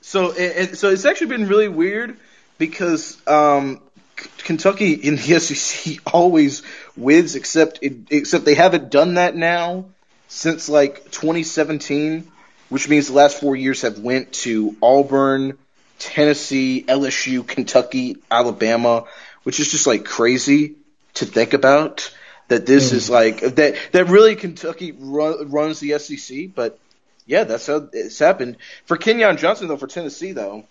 So, 0.01 0.31
and, 0.33 0.69
and- 0.69 0.79
so 0.79 0.91
it's 0.91 1.05
actually 1.05 1.29
been 1.29 1.49
really 1.49 1.69
weird 1.69 2.17
because 2.59 3.17
um, 3.27 3.81
K- 4.17 4.29
Kentucky 4.39 4.93
in 4.93 5.17
the 5.17 5.39
SEC 5.41 5.99
always 6.13 6.63
wins, 6.97 7.35
except 7.37 7.79
it, 7.83 7.95
except 8.11 8.45
they 8.45 8.55
haven't 8.55 8.91
done 8.91 9.15
that 9.15 9.35
now 9.37 9.87
since 10.29 10.69
like 10.69 11.05
2017, 11.11 12.31
which 12.69 12.89
means 12.89 13.09
the 13.09 13.13
last 13.15 13.41
four 13.41 13.57
years 13.57 13.83
have 13.83 13.99
went 13.99 14.33
to 14.33 14.77
Auburn, 14.83 15.59
Tennessee, 15.99 16.85
LSU, 16.87 17.47
Kentucky, 17.47 18.17
Alabama, 18.31 19.05
which 19.45 19.61
is 19.61 19.71
just 19.71 19.87
like 19.87 20.05
crazy 20.05 20.77
to 21.15 21.25
think 21.27 21.53
about. 21.55 22.13
That 22.49 22.67
this 22.67 22.93
is 22.93 23.09
like 23.09 23.41
that 23.41 23.77
that 23.93 24.09
really 24.09 24.37
Kentucky 24.37 24.93
run, 24.93 25.51
runs 25.51 25.81
the 25.81 25.99
SEC, 25.99 26.55
but 26.55 26.79
yeah, 27.27 27.45
that's 27.45 27.67
how 27.67 27.89
it's 27.93 28.19
happened. 28.19 28.57
For 28.85 28.97
Kenyon 28.97 29.39
Johnson, 29.39 29.69
though, 29.69 29.79
for 29.79 29.87
Tennessee, 29.87 30.33
though, 30.33 30.65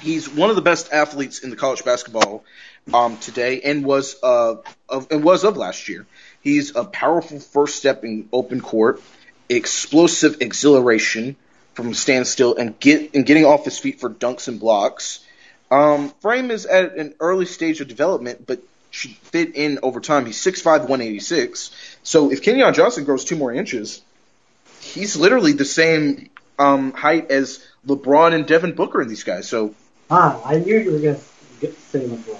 he's 0.00 0.28
one 0.28 0.50
of 0.50 0.56
the 0.56 0.62
best 0.62 0.92
athletes 0.92 1.40
in 1.40 1.50
the 1.50 1.56
college 1.56 1.84
basketball 1.84 2.44
um, 2.92 3.16
today, 3.18 3.60
and 3.60 3.84
was 3.84 4.16
uh 4.22 4.56
of, 4.88 5.06
and 5.10 5.22
was 5.22 5.44
of 5.44 5.56
last 5.56 5.88
year. 5.88 6.06
He's 6.40 6.74
a 6.76 6.84
powerful 6.84 7.40
first 7.40 7.76
step 7.76 8.04
in 8.04 8.28
open 8.32 8.60
court, 8.60 9.00
explosive 9.48 10.40
exhilaration 10.40 11.36
from 11.74 11.94
standstill, 11.94 12.56
and 12.56 12.78
get 12.80 13.14
and 13.14 13.24
getting 13.24 13.44
off 13.44 13.64
his 13.64 13.78
feet 13.78 14.00
for 14.00 14.10
dunks 14.10 14.48
and 14.48 14.58
blocks. 14.58 15.20
Um, 15.70 16.10
Frame 16.20 16.50
is 16.50 16.66
at 16.66 16.96
an 16.96 17.14
early 17.18 17.46
stage 17.46 17.80
of 17.80 17.88
development, 17.88 18.46
but 18.46 18.60
should 18.96 19.10
fit 19.10 19.54
in 19.54 19.78
over 19.82 20.00
time. 20.00 20.24
He's 20.24 20.38
6'5", 20.38 20.64
186. 20.64 21.70
So 22.02 22.32
if 22.32 22.42
Kenyon 22.42 22.72
Johnson 22.72 23.04
grows 23.04 23.24
two 23.26 23.36
more 23.36 23.52
inches, 23.52 24.00
he's 24.80 25.16
literally 25.16 25.52
the 25.52 25.66
same 25.66 26.30
um, 26.58 26.92
height 26.92 27.30
as 27.30 27.62
LeBron 27.86 28.32
and 28.32 28.46
Devin 28.46 28.74
Booker 28.74 29.02
and 29.02 29.10
these 29.10 29.24
guys. 29.24 29.48
So, 29.48 29.74
Ah, 30.10 30.40
I 30.44 30.58
knew 30.58 30.78
you 30.78 30.92
were 30.92 30.98
going 30.98 31.16
to 31.16 31.22
get 31.60 31.78
say 31.78 32.06
LeBron. 32.06 32.38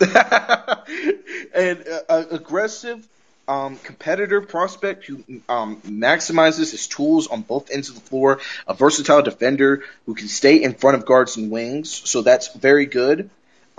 and 1.54 1.84
uh, 2.08 2.24
aggressive, 2.30 3.06
um, 3.46 3.76
competitive 3.76 4.48
prospect 4.48 5.04
who 5.04 5.22
um, 5.48 5.76
maximizes 5.82 6.70
his 6.70 6.86
tools 6.86 7.26
on 7.26 7.42
both 7.42 7.70
ends 7.70 7.90
of 7.90 7.96
the 7.96 8.00
floor. 8.00 8.40
A 8.66 8.72
versatile 8.72 9.20
defender 9.20 9.82
who 10.06 10.14
can 10.14 10.28
stay 10.28 10.62
in 10.62 10.72
front 10.72 10.96
of 10.96 11.04
guards 11.04 11.36
and 11.36 11.50
wings. 11.50 11.90
So 12.08 12.22
that's 12.22 12.54
very 12.54 12.86
good. 12.86 13.28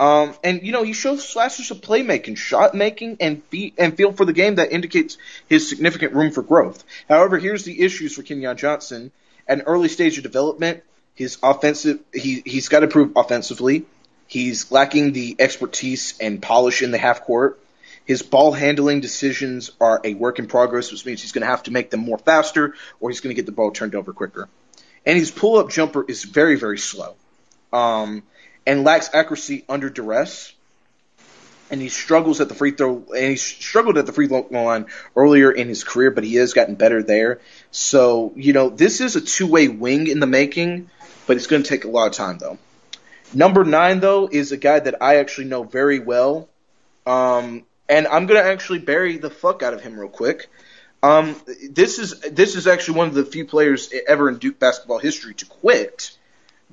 Um, 0.00 0.34
and 0.42 0.62
you 0.62 0.72
know 0.72 0.82
he 0.82 0.92
shows 0.92 1.24
flashes 1.24 1.70
of 1.70 1.80
playmaking, 1.80 2.36
shot 2.36 2.74
making, 2.74 3.18
and 3.20 3.48
be- 3.50 3.74
and 3.78 3.96
feel 3.96 4.12
for 4.12 4.24
the 4.24 4.32
game 4.32 4.56
that 4.56 4.72
indicates 4.72 5.18
his 5.48 5.68
significant 5.68 6.14
room 6.14 6.32
for 6.32 6.42
growth. 6.42 6.82
However, 7.08 7.38
here's 7.38 7.64
the 7.64 7.80
issues 7.80 8.14
for 8.14 8.22
Kenyon 8.22 8.56
Johnson: 8.56 9.12
an 9.46 9.62
early 9.62 9.88
stage 9.88 10.16
of 10.16 10.24
development, 10.24 10.82
his 11.14 11.38
offensive 11.42 12.00
he 12.12 12.42
he's 12.44 12.68
got 12.68 12.80
to 12.80 12.88
prove 12.88 13.12
offensively. 13.16 13.86
He's 14.26 14.72
lacking 14.72 15.12
the 15.12 15.36
expertise 15.38 16.14
and 16.20 16.42
polish 16.42 16.82
in 16.82 16.90
the 16.90 16.98
half 16.98 17.22
court. 17.22 17.60
His 18.04 18.22
ball 18.22 18.52
handling 18.52 19.00
decisions 19.00 19.70
are 19.80 20.00
a 20.02 20.14
work 20.14 20.38
in 20.38 20.46
progress, 20.46 20.90
which 20.90 21.06
means 21.06 21.22
he's 21.22 21.32
going 21.32 21.42
to 21.42 21.50
have 21.50 21.62
to 21.64 21.70
make 21.70 21.90
them 21.90 22.00
more 22.00 22.18
faster, 22.18 22.74
or 23.00 23.10
he's 23.10 23.20
going 23.20 23.34
to 23.34 23.40
get 23.40 23.46
the 23.46 23.52
ball 23.52 23.70
turned 23.70 23.94
over 23.94 24.12
quicker. 24.12 24.48
And 25.06 25.16
his 25.16 25.30
pull 25.30 25.58
up 25.58 25.70
jumper 25.70 26.04
is 26.06 26.24
very 26.24 26.56
very 26.56 26.78
slow. 26.78 27.14
Um, 27.72 28.24
and 28.66 28.84
lacks 28.84 29.10
accuracy 29.12 29.64
under 29.68 29.90
duress. 29.90 30.52
And 31.70 31.80
he 31.80 31.88
struggles 31.88 32.40
at 32.40 32.48
the 32.48 32.54
free 32.54 32.72
throw, 32.72 33.04
and 33.16 33.30
he 33.30 33.36
struggled 33.36 33.96
at 33.96 34.06
the 34.06 34.12
free 34.12 34.28
throw 34.28 34.46
line 34.50 34.86
earlier 35.16 35.50
in 35.50 35.68
his 35.68 35.82
career, 35.82 36.10
but 36.10 36.22
he 36.22 36.36
has 36.36 36.52
gotten 36.52 36.74
better 36.74 37.02
there. 37.02 37.40
So, 37.70 38.32
you 38.36 38.52
know, 38.52 38.68
this 38.68 39.00
is 39.00 39.16
a 39.16 39.20
two 39.20 39.46
way 39.46 39.68
wing 39.68 40.06
in 40.06 40.20
the 40.20 40.26
making, 40.26 40.90
but 41.26 41.36
it's 41.36 41.46
going 41.46 41.62
to 41.62 41.68
take 41.68 41.84
a 41.84 41.88
lot 41.88 42.06
of 42.06 42.12
time, 42.12 42.38
though. 42.38 42.58
Number 43.32 43.64
nine, 43.64 44.00
though, 44.00 44.28
is 44.30 44.52
a 44.52 44.56
guy 44.56 44.78
that 44.78 45.02
I 45.02 45.16
actually 45.16 45.46
know 45.46 45.64
very 45.64 45.98
well. 45.98 46.48
Um, 47.06 47.64
and 47.88 48.06
I'm 48.06 48.26
going 48.26 48.40
to 48.40 48.48
actually 48.48 48.78
bury 48.78 49.16
the 49.16 49.30
fuck 49.30 49.62
out 49.62 49.74
of 49.74 49.80
him 49.80 49.98
real 49.98 50.08
quick. 50.08 50.48
Um, 51.02 51.36
this 51.70 51.98
is 51.98 52.20
this 52.20 52.56
is 52.56 52.66
actually 52.66 52.96
one 52.96 53.08
of 53.08 53.14
the 53.14 53.26
few 53.26 53.44
players 53.44 53.92
ever 54.06 54.28
in 54.28 54.38
Duke 54.38 54.58
basketball 54.58 54.98
history 54.98 55.34
to 55.34 55.44
quit 55.44 56.16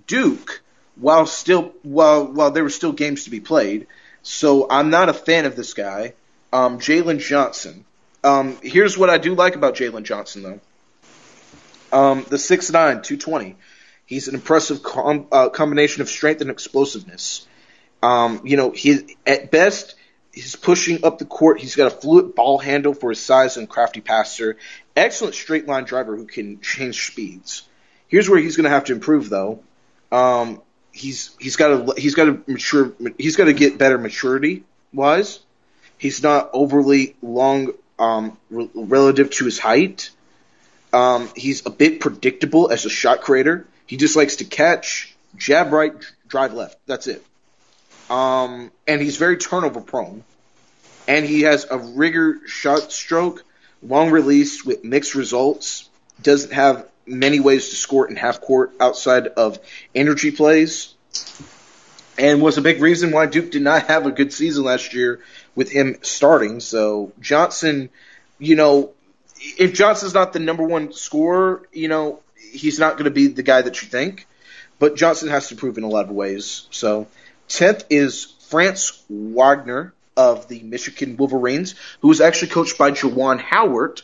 Duke 0.08 0.62
while 0.96 1.26
still 1.26 1.74
while 1.84 2.26
while 2.26 2.52
there 2.52 2.64
were 2.64 2.70
still 2.70 2.92
games 2.92 3.26
to 3.26 3.30
be 3.30 3.40
played. 3.40 3.88
So 4.24 4.68
I'm 4.70 4.90
not 4.90 5.10
a 5.10 5.14
fan 5.14 5.46
of 5.46 5.56
this 5.56 5.74
guy, 5.74 6.14
um, 6.54 6.80
Jalen 6.80 7.20
Johnson. 7.20 7.86
Um, 8.24 8.58
here's 8.62 8.98
what 8.98 9.10
I 9.10 9.18
do 9.18 9.34
like 9.34 9.56
about 9.56 9.76
Jalen 9.76 10.04
Johnson 10.04 10.44
though. 10.44 10.60
Um, 11.94 12.26
the 12.30 12.38
6'9", 12.38 12.72
220. 12.72 13.56
He's 14.06 14.28
an 14.28 14.36
impressive 14.36 14.82
com- 14.84 15.28
uh, 15.32 15.50
combination 15.50 16.02
of 16.02 16.10
strength 16.10 16.42
and 16.42 16.50
explosiveness. 16.50 17.48
Um, 18.04 18.42
you 18.46 18.58
know, 18.58 18.72
he 18.72 19.18
at 19.26 19.52
best 19.52 19.96
he's 20.34 20.56
pushing 20.56 21.04
up 21.04 21.18
the 21.18 21.26
court. 21.26 21.60
He's 21.60 21.76
got 21.76 21.88
a 21.88 21.96
fluid 21.96 22.36
ball 22.36 22.58
handle 22.58 22.94
for 22.94 23.10
his 23.10 23.20
size 23.20 23.58
and 23.58 23.70
crafty 23.70 24.02
passer. 24.02 24.58
Excellent 24.96 25.36
straight 25.36 25.68
line 25.68 25.84
driver 25.84 26.16
who 26.16 26.26
can 26.26 26.62
change 26.62 27.08
speeds. 27.08 27.64
Here's 28.08 28.30
where 28.30 28.40
he's 28.40 28.58
going 28.58 28.66
to 28.66 28.70
have 28.70 28.86
to 28.86 28.94
improve 28.94 29.30
though. 29.30 29.64
Um, 30.12 30.62
he's 31.02 31.36
he's 31.40 31.56
got 31.56 31.68
to 31.68 32.02
he's 32.02 32.16
got 32.16 32.26
to 32.26 32.44
mature. 32.48 32.94
He's 33.18 33.36
got 33.36 33.46
to 33.46 33.54
get 33.54 33.78
better 33.78 33.98
maturity 33.98 34.64
wise. 34.94 35.40
He's 35.98 36.24
not 36.24 36.50
overly 36.54 37.16
long 37.22 37.74
um, 38.00 38.38
re- 38.50 38.70
relative 38.74 39.32
to 39.32 39.46
his 39.46 39.60
height. 39.60 40.12
Um, 40.94 41.30
he's 41.36 41.66
a 41.66 41.70
bit 41.70 42.00
predictable 42.00 42.72
as 42.72 42.86
a 42.86 42.90
shot 42.90 43.22
creator. 43.22 43.68
He 43.86 43.98
just 43.98 44.16
likes 44.16 44.38
to 44.38 44.46
catch, 44.46 45.14
jab 45.36 45.72
right, 45.72 45.94
drive 46.28 46.54
left. 46.54 46.78
That's 46.86 47.08
it. 47.08 47.24
Um, 48.10 48.72
and 48.88 49.02
he's 49.02 49.18
very 49.18 49.38
turnover 49.38 49.82
prone. 49.82 50.24
And 51.08 51.26
he 51.26 51.42
has 51.42 51.66
a 51.70 51.78
rigor 51.78 52.40
shot 52.46 52.92
stroke, 52.92 53.44
long 53.82 54.12
release 54.12 54.66
with 54.66 54.84
mixed 54.84 55.16
results. 55.16 55.90
Doesn't 56.22 56.54
have 56.54 56.88
many 57.12 57.40
ways 57.40 57.70
to 57.70 57.76
score 57.76 58.10
in 58.10 58.16
half 58.16 58.42
court 58.42 58.74
outside 58.80 59.28
of 59.28 59.60
energy 59.94 60.32
plays. 60.32 60.94
And 62.18 62.42
was 62.42 62.58
a 62.58 62.62
big 62.62 62.82
reason 62.82 63.12
why 63.12 63.26
Duke 63.26 63.52
did 63.52 63.62
not 63.62 63.88
have 63.88 64.06
a 64.06 64.12
good 64.12 64.32
season 64.34 64.64
last 64.64 64.94
year 64.94 65.22
with 65.56 65.72
him 65.72 65.98
starting. 66.02 66.60
So 66.60 67.14
Johnson, 67.20 67.90
you 68.38 68.56
know, 68.56 68.92
if 69.58 69.74
Johnson's 69.74 70.14
not 70.14 70.34
the 70.34 70.40
number 70.40 70.64
one 70.64 70.94
scorer, 70.94 71.68
you 71.72 71.88
know, 71.88 72.20
he's 72.52 72.80
not 72.80 72.94
going 72.94 73.06
to 73.06 73.12
be 73.12 73.28
the 73.28 73.44
guy 73.44 73.62
that 73.62 73.82
you 73.82 73.88
think. 73.88 74.28
But 74.78 74.96
Johnson 74.96 75.30
has 75.30 75.50
to 75.50 75.56
prove 75.56 75.78
in 75.78 75.84
a 75.84 75.90
lot 75.90 76.06
of 76.06 76.12
ways. 76.12 76.68
So 76.72 77.08
10th 77.50 77.86
is 77.90 78.26
Franz 78.50 79.04
Wagner 79.10 79.94
of 80.18 80.48
the 80.48 80.62
Michigan 80.62 81.18
Wolverines, 81.18 81.76
who 82.02 82.08
was 82.08 82.22
actually 82.22 82.50
coached 82.50 82.78
by 82.78 82.92
Juwan 82.92 83.40
Howard, 83.40 84.02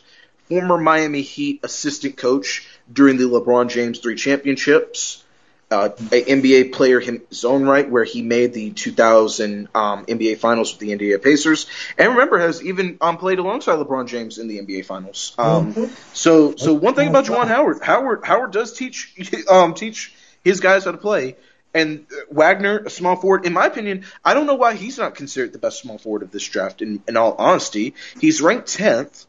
former 0.48 0.78
Miami 0.78 1.22
Heat 1.22 1.60
assistant 1.62 2.16
coach 2.16 2.66
during 2.92 3.16
the 3.16 3.24
LeBron 3.24 3.68
James 3.68 3.98
three 3.98 4.16
championships. 4.16 5.24
Uh, 5.70 5.90
a 6.12 6.22
NBA 6.24 6.72
player 6.72 6.98
in 6.98 7.20
his 7.28 7.44
own 7.44 7.64
right, 7.64 7.90
where 7.90 8.02
he 8.04 8.22
made 8.22 8.54
the 8.54 8.70
2000 8.70 9.68
um, 9.74 10.06
NBA 10.06 10.38
Finals 10.38 10.72
with 10.72 10.80
the 10.80 10.92
Indiana 10.92 11.18
Pacers, 11.18 11.66
and 11.98 12.12
remember 12.12 12.38
has 12.38 12.62
even 12.64 12.96
um, 13.02 13.18
played 13.18 13.38
alongside 13.38 13.74
LeBron 13.74 14.06
James 14.08 14.38
in 14.38 14.48
the 14.48 14.58
NBA 14.60 14.86
Finals. 14.86 15.34
Um, 15.36 15.74
Mhm. 15.74 15.90
So, 16.14 16.56
so 16.56 16.72
one 16.72 16.94
thing 16.94 17.08
about 17.08 17.26
Juwan 17.26 17.48
Howard, 17.48 17.82
Howard, 17.82 18.24
Howard 18.24 18.50
does 18.50 18.72
teach 18.72 19.12
um, 19.50 19.74
teach 19.74 20.14
his 20.42 20.60
guys 20.60 20.86
how 20.86 20.92
to 20.92 20.96
play. 20.96 21.36
And 21.74 22.06
Wagner, 22.30 22.78
a 22.86 22.90
small 22.90 23.16
forward, 23.16 23.44
in 23.44 23.52
my 23.52 23.66
opinion, 23.66 24.06
I 24.24 24.32
don't 24.32 24.46
know 24.46 24.54
why 24.54 24.72
he's 24.74 24.96
not 24.96 25.16
considered 25.16 25.52
the 25.52 25.58
best 25.58 25.80
small 25.82 25.98
forward 25.98 26.22
of 26.22 26.30
this 26.30 26.48
draft. 26.48 26.80
In, 26.80 27.02
in 27.06 27.18
all 27.18 27.34
honesty, 27.38 27.94
he's 28.18 28.40
ranked 28.40 28.68
tenth, 28.68 29.26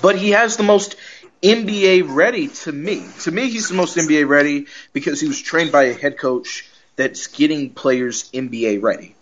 but 0.00 0.16
he 0.16 0.30
has 0.30 0.56
the 0.56 0.62
most 0.62 0.96
NBA 1.42 2.04
ready 2.08 2.48
to 2.48 2.72
me. 2.72 3.06
To 3.20 3.30
me, 3.30 3.50
he's 3.50 3.68
the 3.68 3.74
most 3.74 3.96
NBA 3.96 4.26
ready 4.28 4.66
because 4.92 5.20
he 5.20 5.28
was 5.28 5.40
trained 5.40 5.72
by 5.72 5.84
a 5.84 5.94
head 5.94 6.18
coach 6.18 6.68
that's 6.96 7.26
getting 7.26 7.70
players 7.70 8.30
NBA 8.32 8.82
ready. 8.82 9.14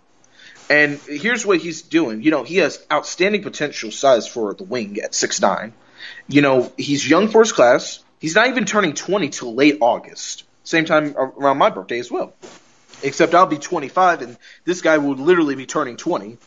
And 0.70 0.98
here's 1.00 1.44
what 1.44 1.58
he's 1.58 1.82
doing. 1.82 2.22
You 2.22 2.30
know, 2.30 2.44
he 2.44 2.58
has 2.58 2.84
outstanding 2.90 3.42
potential 3.42 3.90
size 3.90 4.26
for 4.26 4.54
the 4.54 4.64
wing 4.64 5.00
at 5.00 5.14
six 5.14 5.40
nine. 5.40 5.72
You 6.28 6.42
know, 6.42 6.72
he's 6.76 7.08
young 7.08 7.28
for 7.28 7.40
his 7.40 7.52
class. 7.52 8.02
He's 8.20 8.34
not 8.34 8.48
even 8.48 8.64
turning 8.64 8.94
20 8.94 9.28
till 9.30 9.54
late 9.54 9.78
August. 9.80 10.44
Same 10.64 10.84
time 10.84 11.16
around 11.16 11.58
my 11.58 11.70
birthday 11.70 11.98
as 11.98 12.10
well. 12.10 12.34
Except 13.02 13.34
I'll 13.34 13.46
be 13.46 13.58
25 13.58 14.22
and 14.22 14.38
this 14.64 14.80
guy 14.80 14.98
will 14.98 15.16
literally 15.16 15.56
be 15.56 15.66
turning 15.66 15.96
20. 15.96 16.38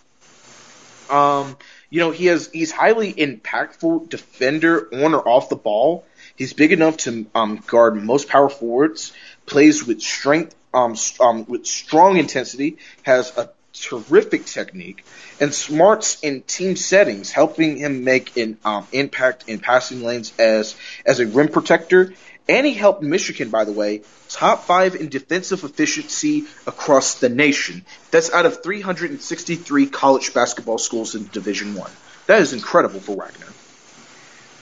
Um, 1.09 1.57
you 1.89 1.99
know, 1.99 2.11
he 2.11 2.25
has 2.27 2.49
he's 2.51 2.71
highly 2.71 3.13
impactful 3.13 4.09
defender 4.09 4.87
on 4.93 5.13
or 5.13 5.27
off 5.27 5.49
the 5.49 5.55
ball. 5.55 6.05
He's 6.35 6.53
big 6.53 6.71
enough 6.71 6.97
to 6.97 7.25
um, 7.33 7.63
guard 7.65 7.95
most 7.95 8.27
power 8.27 8.49
forwards. 8.49 9.13
Plays 9.45 9.85
with 9.85 10.01
strength, 10.01 10.55
um, 10.73 10.95
um, 11.19 11.45
with 11.45 11.65
strong 11.65 12.17
intensity. 12.17 12.77
Has 13.03 13.35
a 13.37 13.51
terrific 13.73 14.45
technique 14.45 15.05
and 15.39 15.53
smarts 15.53 16.21
in 16.23 16.41
team 16.41 16.75
settings, 16.75 17.31
helping 17.31 17.77
him 17.77 18.03
make 18.03 18.37
an 18.37 18.57
um, 18.63 18.87
impact 18.91 19.45
in 19.47 19.59
passing 19.59 20.03
lanes 20.03 20.33
as 20.39 20.75
as 21.05 21.19
a 21.19 21.27
rim 21.27 21.49
protector. 21.49 22.13
And 22.47 22.65
he 22.65 22.73
helped 22.73 23.01
Michigan, 23.01 23.49
by 23.49 23.65
the 23.65 23.71
way, 23.71 24.01
top 24.29 24.65
five 24.65 24.95
in 24.95 25.09
defensive 25.09 25.63
efficiency 25.63 26.45
across 26.67 27.15
the 27.15 27.29
nation. 27.29 27.83
That's 28.11 28.31
out 28.31 28.45
of 28.45 28.61
363 28.61 29.87
college 29.87 30.33
basketball 30.33 30.77
schools 30.77 31.15
in 31.15 31.27
Division 31.27 31.73
One. 31.73 31.91
That 32.27 32.41
is 32.41 32.53
incredible 32.53 32.99
for 32.99 33.15
Wagner. 33.15 33.47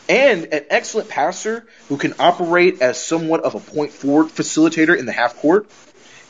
And 0.08 0.54
an 0.54 0.66
excellent 0.70 1.10
passer 1.10 1.66
who 1.90 1.98
can 1.98 2.14
operate 2.20 2.82
as 2.82 3.02
somewhat 3.02 3.44
of 3.44 3.56
a 3.56 3.60
point 3.60 3.92
forward 3.92 4.28
facilitator 4.28 4.98
in 4.98 5.06
the 5.06 5.14
half 5.14 5.38
court. 5.38 5.70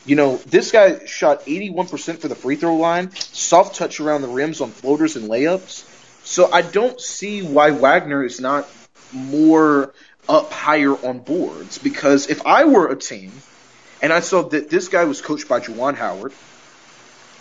You 0.06 0.16
know, 0.16 0.36
this 0.38 0.70
guy 0.70 1.06
shot 1.06 1.46
81% 1.46 2.18
for 2.18 2.28
the 2.28 2.34
free 2.34 2.56
throw 2.56 2.76
line, 2.76 3.10
soft 3.14 3.76
touch 3.76 4.00
around 4.00 4.22
the 4.22 4.28
rims 4.28 4.60
on 4.60 4.70
floaters 4.70 5.16
and 5.16 5.28
layups. 5.28 5.90
So 6.24 6.50
I 6.50 6.62
don't 6.62 7.00
see 7.00 7.42
why 7.42 7.70
Wagner 7.70 8.24
is 8.24 8.40
not 8.40 8.68
more 9.12 9.94
up 10.28 10.52
higher 10.52 10.92
on 10.92 11.18
boards 11.18 11.78
because 11.78 12.28
if 12.28 12.46
I 12.46 12.64
were 12.64 12.88
a 12.88 12.96
team 12.96 13.32
and 14.02 14.12
I 14.12 14.20
saw 14.20 14.42
that 14.42 14.70
this 14.70 14.88
guy 14.88 15.04
was 15.04 15.20
coached 15.20 15.48
by 15.48 15.60
Juwan 15.60 15.94
Howard 15.96 16.32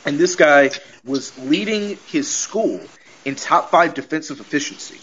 and 0.05 0.17
this 0.17 0.35
guy 0.35 0.71
was 1.05 1.37
leading 1.39 1.97
his 2.07 2.33
school 2.33 2.81
in 3.25 3.35
top 3.35 3.71
five 3.71 3.93
defensive 3.93 4.39
efficiency, 4.39 4.99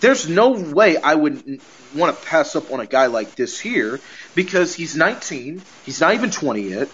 there's 0.00 0.28
no 0.28 0.52
way 0.52 0.96
I 0.96 1.14
would 1.14 1.60
want 1.94 2.16
to 2.16 2.26
pass 2.26 2.56
up 2.56 2.72
on 2.72 2.80
a 2.80 2.86
guy 2.86 3.06
like 3.06 3.34
this 3.34 3.58
here 3.58 4.00
because 4.34 4.74
he's 4.74 4.96
19, 4.96 5.62
he's 5.84 6.00
not 6.00 6.14
even 6.14 6.30
20 6.30 6.62
yet, 6.62 6.88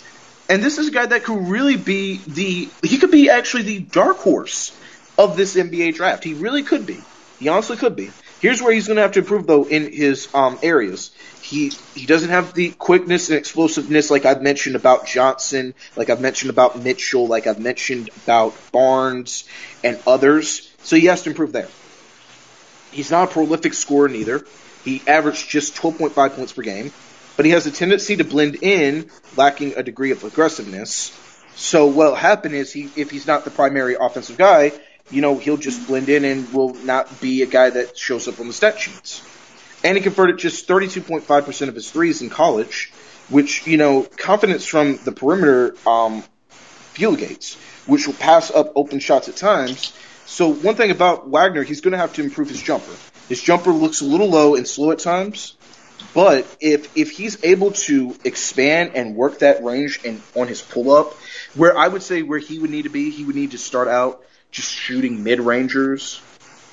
and 0.49 0.63
this 0.63 0.79
is 0.79 0.89
a 0.89 0.91
guy 0.91 1.07
that 1.07 1.25
could 1.25 1.49
really 1.49 1.77
be 1.77 2.17
the 2.27 2.69
he 2.83 2.99
could 2.99 3.11
be 3.11 3.29
actually 3.29 3.65
the 3.65 3.81
dark 3.81 4.17
horse 4.19 4.77
of 5.19 5.37
this 5.37 5.57
NBA 5.57 5.95
draft. 5.95 6.25
He 6.25 6.35
really 6.35 6.63
could 6.63 6.87
be. 6.87 6.99
He 7.39 7.49
honestly 7.49 7.77
could 7.77 7.97
be. 7.97 8.11
Here's 8.41 8.63
where 8.63 8.73
he's 8.73 8.87
going 8.87 8.97
to 8.97 9.03
have 9.03 9.13
to 9.13 9.21
improve 9.21 9.47
though 9.47 9.65
in 9.65 9.93
his 9.93 10.33
um, 10.33 10.59
areas. 10.63 11.11
He 11.43 11.71
he 11.95 12.07
doesn't 12.07 12.31
have 12.31 12.55
the 12.55 12.71
quickness 12.71 13.31
and 13.31 13.39
explosiveness 13.39 14.11
like 14.11 14.25
I've 14.25 14.43
mentioned 14.43 14.77
about 14.77 15.07
Johnson, 15.07 15.75
like 15.97 16.09
I've 16.11 16.21
mentioned 16.21 16.51
about 16.51 16.81
Mitchell, 16.81 17.27
like 17.27 17.47
I've 17.47 17.59
mentioned 17.59 18.11
about 18.25 18.55
Barnes 18.71 19.49
and 19.83 20.01
others. 20.07 20.71
So 20.83 20.97
he 20.97 21.07
has 21.07 21.23
to 21.23 21.31
improve 21.31 21.53
there. 21.53 21.69
He's 22.93 23.11
not 23.11 23.31
a 23.31 23.33
prolific 23.33 23.75
scorer 23.75 24.09
neither. 24.09 24.47
He 24.85 25.03
averaged 25.07 25.51
just 25.51 25.75
12.5 25.77 26.37
points 26.37 26.53
per 26.53 26.63
game, 26.63 26.93
but 27.37 27.45
he 27.45 27.53
has 27.53 27.67
a 27.67 27.71
tendency 27.71 28.17
to 28.17 28.25
blend 28.25 28.63
in, 28.63 29.11
lacking 29.37 29.75
a 29.77 29.83
degree 29.83 30.13
of 30.13 30.23
aggressiveness. 30.25 31.13
So 31.57 31.87
what'll 31.87 32.15
happen 32.15 32.55
is 32.55 32.73
he, 32.73 32.89
if 32.97 33.11
he's 33.11 33.27
not 33.27 33.45
the 33.45 33.51
primary 33.51 33.97
offensive 33.99 34.39
guy, 34.39 34.73
you 35.11 35.23
know, 35.23 35.39
he'll 35.39 35.57
just 35.57 35.87
blend 35.87 36.09
in 36.09 36.25
and 36.25 36.53
will 36.53 36.75
not 36.75 37.21
be 37.21 37.43
a 37.43 37.47
guy 37.47 37.71
that 37.71 37.97
shows 37.97 38.29
up 38.29 38.41
on 38.41 38.47
the 38.47 38.53
stat 38.53 38.79
sheets. 38.79 39.23
And 39.85 39.97
he 39.97 40.03
converted 40.03 40.39
just 40.39 40.69
32.5% 40.69 41.69
of 41.69 41.75
his 41.75 41.91
threes 41.91 42.21
in 42.21 42.31
college, 42.31 42.93
which, 43.29 43.67
you 43.67 43.77
know, 43.77 44.03
confidence 44.03 44.67
from 44.67 44.99
the 45.05 45.13
perimeter 45.13 45.77
um, 45.87 46.25
field 46.49 47.19
gates, 47.19 47.55
which 47.87 48.07
will 48.07 48.15
pass 48.15 48.51
up 48.51 48.73
open 48.75 48.99
shots 48.99 49.29
at 49.29 49.37
times. 49.37 49.93
So 50.27 50.53
one 50.53 50.75
thing 50.75 50.91
about 50.91 51.29
Wagner, 51.29 51.63
he's 51.63 51.81
going 51.81 51.93
to 51.93 51.99
have 51.99 52.13
to 52.15 52.23
improve 52.23 52.49
his 52.49 52.63
jumper. 52.63 52.93
His 53.29 53.43
jumper 53.43 53.71
looks 53.71 54.01
a 54.01 54.05
little 54.05 54.29
low 54.29 54.57
and 54.57 54.67
slow 54.67 54.91
at 54.91 54.99
times, 54.99 55.57
but 56.15 56.47
if 56.61 56.97
if 56.97 57.11
he's 57.11 57.43
able 57.45 57.73
to 57.73 58.17
expand 58.25 58.93
and 58.95 59.15
work 59.15 59.41
that 59.41 59.63
range 59.63 60.01
and 60.05 60.21
on 60.35 60.49
his 60.49 60.63
pull 60.63 60.91
up, 60.91 61.15
where 61.55 61.77
I 61.77 61.89
would 61.89 62.03
say 62.03 62.23
where 62.23 62.39
he 62.39 62.59
would 62.59 62.71
need 62.71 62.83
to 62.83 62.89
be, 62.89 63.11
he 63.11 63.25
would 63.25 63.37
need 63.37 63.51
to 63.53 63.59
start 63.59 63.89
out 63.89 64.23
just 64.51 64.71
shooting 64.71 65.23
mid 65.23 65.41
rangers 65.41 66.21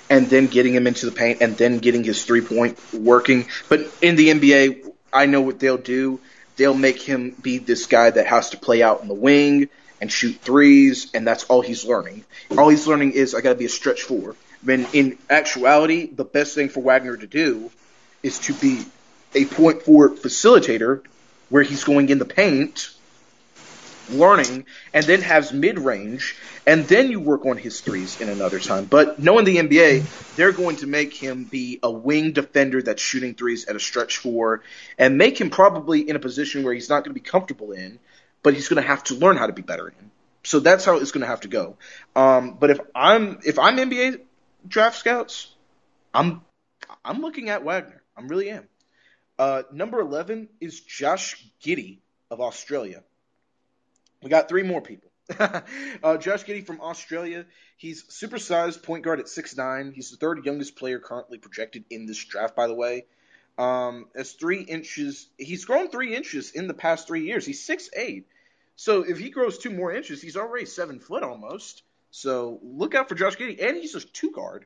and 0.10 0.28
then 0.30 0.48
getting 0.48 0.74
him 0.74 0.88
into 0.88 1.06
the 1.06 1.12
paint 1.12 1.42
and 1.42 1.58
then 1.58 1.80
getting 1.80 2.04
his 2.04 2.24
three 2.24 2.42
point 2.42 2.78
working. 2.94 3.48
But 3.70 3.88
in 4.02 4.16
the 4.16 4.30
NBA, 4.30 4.92
I 5.12 5.26
know 5.26 5.42
what 5.42 5.60
they'll 5.60 5.78
do. 5.78 6.20
They'll 6.58 6.74
make 6.74 7.02
him 7.02 7.36
be 7.42 7.58
this 7.58 7.86
guy 7.86 8.10
that 8.12 8.28
has 8.28 8.52
to 8.52 8.58
play 8.58 8.82
out 8.82 9.02
in 9.02 9.08
the 9.08 9.14
wing 9.14 9.70
and 10.00 10.12
shoot 10.12 10.36
threes, 10.42 11.10
and 11.14 11.26
that's 11.26 11.46
all 11.46 11.62
he's 11.62 11.86
learning. 11.86 12.24
All 12.58 12.70
he's 12.70 12.88
learning 12.88 13.14
is 13.14 13.34
I 13.34 13.42
got 13.42 13.50
to 13.50 13.56
be 13.56 13.66
a 13.66 13.70
stretch 13.70 14.04
four. 14.04 14.36
When 14.64 14.86
in 14.94 15.18
actuality, 15.30 16.08
the 16.08 16.26
best 16.26 16.56
thing 16.56 16.70
for 16.70 16.82
Wagner 16.82 17.18
to 17.18 17.28
do 17.28 17.72
is 18.24 18.40
to 18.40 18.54
be 18.54 18.84
a 19.34 19.46
point 19.46 19.84
forward 19.84 20.18
facilitator 20.18 21.02
where 21.50 21.64
he's 21.64 21.84
going 21.84 22.10
in 22.10 22.20
the 22.20 22.26
paint, 22.26 22.90
learning, 24.10 24.66
and 24.94 25.06
then 25.06 25.22
has 25.22 25.52
mid 25.52 25.80
range, 25.80 26.36
and 26.66 26.86
then 26.86 27.10
you 27.10 27.20
work 27.20 27.46
on 27.46 27.58
his 27.58 27.82
threes 27.82 28.22
in 28.22 28.30
another 28.30 28.60
time. 28.60 28.86
But 28.86 29.20
knowing 29.20 29.46
the 29.46 29.58
NBA, 29.58 30.36
they're 30.36 30.52
going 30.52 30.78
to 30.78 30.88
make 30.88 31.14
him 31.14 31.44
be 31.44 31.80
a 31.84 31.92
wing 31.92 32.32
defender 32.32 32.82
that's 32.82 33.02
shooting 33.02 33.36
threes 33.36 33.66
at 33.66 33.76
a 33.76 33.80
stretch 33.80 34.18
four, 34.18 34.62
and 34.98 35.18
make 35.18 35.40
him 35.40 35.50
probably 35.50 36.08
in 36.08 36.16
a 36.16 36.20
position 36.20 36.64
where 36.64 36.74
he's 36.74 36.90
not 36.90 37.04
going 37.04 37.14
to 37.16 37.20
be 37.20 37.28
comfortable 37.28 37.72
in, 37.72 38.00
but 38.44 38.54
he's 38.54 38.68
going 38.68 38.82
to 38.82 38.88
have 38.88 39.04
to 39.06 39.16
learn 39.16 39.38
how 39.38 39.48
to 39.48 39.54
be 39.54 39.62
better 39.62 39.88
in. 39.88 40.12
So 40.44 40.60
that's 40.60 40.86
how 40.86 40.98
it's 40.98 41.12
going 41.12 41.22
to 41.22 41.28
have 41.28 41.42
to 41.42 41.48
go. 41.48 41.78
Um, 42.16 42.58
but 42.60 42.70
if 42.70 42.80
I'm 42.94 43.40
if 43.44 43.58
I'm 43.58 43.78
NBA 43.78 44.22
draft 44.68 44.98
scouts, 44.98 45.52
I'm 46.14 46.42
I'm 47.04 47.22
looking 47.22 47.50
at 47.50 47.64
Wagner. 47.64 48.02
I 48.16 48.22
really 48.22 48.50
am. 48.50 48.68
Uh, 49.38 49.64
number 49.74 50.00
11 50.00 50.48
is 50.62 50.80
Josh 50.80 51.44
Giddey 51.62 51.98
of 52.32 52.40
Australia. 52.40 53.04
We 54.26 54.32
got 54.32 54.50
three 54.50 54.64
more 54.64 54.82
people. 54.82 55.12
uh, 55.40 56.18
Josh 56.18 56.46
Giddey 56.46 56.66
from 56.66 56.82
Australia. 56.82 57.46
He's 57.78 58.06
supersized 58.06 58.82
point 58.82 59.04
guard 59.04 59.20
at 59.20 59.28
6'9. 59.28 59.94
He's 59.94 60.10
the 60.10 60.18
third 60.18 60.44
youngest 60.44 60.76
player 60.78 60.98
currently 60.98 61.38
projected 61.38 61.86
in 61.92 62.08
this 62.08 62.26
draft, 62.26 62.56
by 62.56 62.66
the 62.66 62.74
way. 62.74 63.06
Um, 63.60 64.08
as 64.16 64.32
three 64.32 64.62
inches, 64.62 65.28
he's 65.38 65.66
grown 65.66 65.90
three 65.90 66.16
inches 66.16 66.50
in 66.54 66.68
the 66.68 66.74
past 66.74 67.06
three 67.06 67.28
years. 67.28 67.46
He's 67.46 67.68
6'8. 67.68 68.24
So 68.76 69.04
if 69.04 69.20
he 69.20 69.30
grows 69.30 69.60
two 69.60 69.70
more 69.70 69.94
inches, 69.94 70.24
he's 70.24 70.38
already 70.38 70.66
seven 70.66 71.00
foot 71.00 71.22
almost. 71.22 71.84
So 72.10 72.60
look 72.64 72.96
out 72.96 73.08
for 73.08 73.14
Josh 73.14 73.38
Giddey. 73.38 73.64
And 73.64 73.78
he's 73.78 73.94
a 73.94 74.00
two 74.00 74.32
guard. 74.32 74.66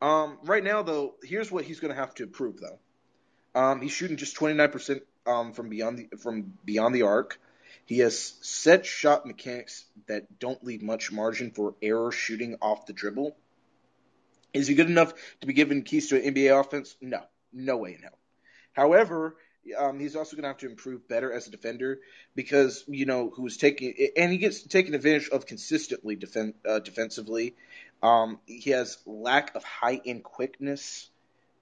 Um, 0.00 0.38
right 0.44 0.62
now, 0.62 0.84
though, 0.84 1.16
here's 1.24 1.50
what 1.50 1.64
he's 1.64 1.80
going 1.80 1.92
to 1.92 1.98
have 1.98 2.14
to 2.14 2.22
improve, 2.22 2.60
though. 2.60 2.78
Um, 3.60 3.80
he's 3.80 3.90
shooting 3.90 4.16
just 4.16 4.36
29% 4.36 5.00
um, 5.26 5.54
from 5.54 5.70
beyond 5.70 5.98
the 5.98 6.16
from 6.18 6.52
beyond 6.64 6.94
the 6.94 7.02
arc. 7.02 7.40
He 7.86 8.00
has 8.00 8.34
set 8.42 8.84
shot 8.84 9.26
mechanics 9.26 9.84
that 10.08 10.38
don't 10.38 10.62
leave 10.64 10.82
much 10.82 11.12
margin 11.12 11.52
for 11.52 11.76
error 11.80 12.12
shooting 12.12 12.56
off 12.60 12.86
the 12.86 12.92
dribble. 12.92 13.36
Is 14.52 14.66
he 14.66 14.74
good 14.74 14.90
enough 14.90 15.14
to 15.40 15.46
be 15.46 15.52
given 15.52 15.82
keys 15.82 16.08
to 16.08 16.20
an 16.20 16.34
NBA 16.34 16.60
offense? 16.60 16.96
No, 17.00 17.22
no 17.52 17.76
way 17.76 17.94
in 17.94 18.02
hell. 18.02 18.18
However, 18.72 19.36
um, 19.78 20.00
he's 20.00 20.16
also 20.16 20.36
going 20.36 20.42
to 20.42 20.48
have 20.48 20.58
to 20.58 20.66
improve 20.66 21.08
better 21.08 21.32
as 21.32 21.46
a 21.46 21.50
defender 21.50 22.00
because 22.34 22.84
you 22.88 23.06
know 23.06 23.30
who's 23.34 23.56
taking 23.56 23.94
and 24.16 24.30
he 24.30 24.38
gets 24.38 24.62
taken 24.62 24.94
advantage 24.94 25.28
of 25.28 25.46
consistently 25.46 26.18
uh, 26.68 26.78
defensively. 26.80 27.56
Um, 28.02 28.40
he 28.46 28.70
has 28.70 28.98
lack 29.06 29.54
of 29.54 29.64
high 29.64 30.00
end 30.04 30.24
quickness, 30.24 31.08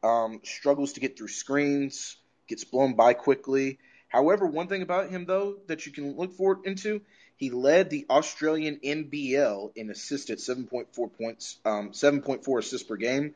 um, 0.03 0.41
struggles 0.43 0.95
to 0.95 1.01
get 1.01 1.17
through 1.17 1.29
screens, 1.29 2.17
gets 2.49 2.65
blown 2.65 2.95
by 2.95 3.15
quickly. 3.15 3.79
However, 4.15 4.47
one 4.47 4.69
thing 4.69 4.83
about 4.83 5.11
him 5.11 5.25
though 5.25 5.57
that 5.67 5.87
you 5.87 5.93
can 5.93 6.17
look 6.17 6.35
forward 6.35 6.67
into, 6.67 7.01
he 7.35 7.51
led 7.51 7.91
the 7.91 8.07
Australian 8.09 8.77
NBL 8.77 9.73
in 9.75 9.91
assists 9.91 10.31
at 10.31 10.39
7.4 10.39 11.13
points, 11.19 11.59
um, 11.65 11.91
7.4 11.91 12.61
assists 12.61 12.87
per 12.87 12.95
game. 12.95 13.35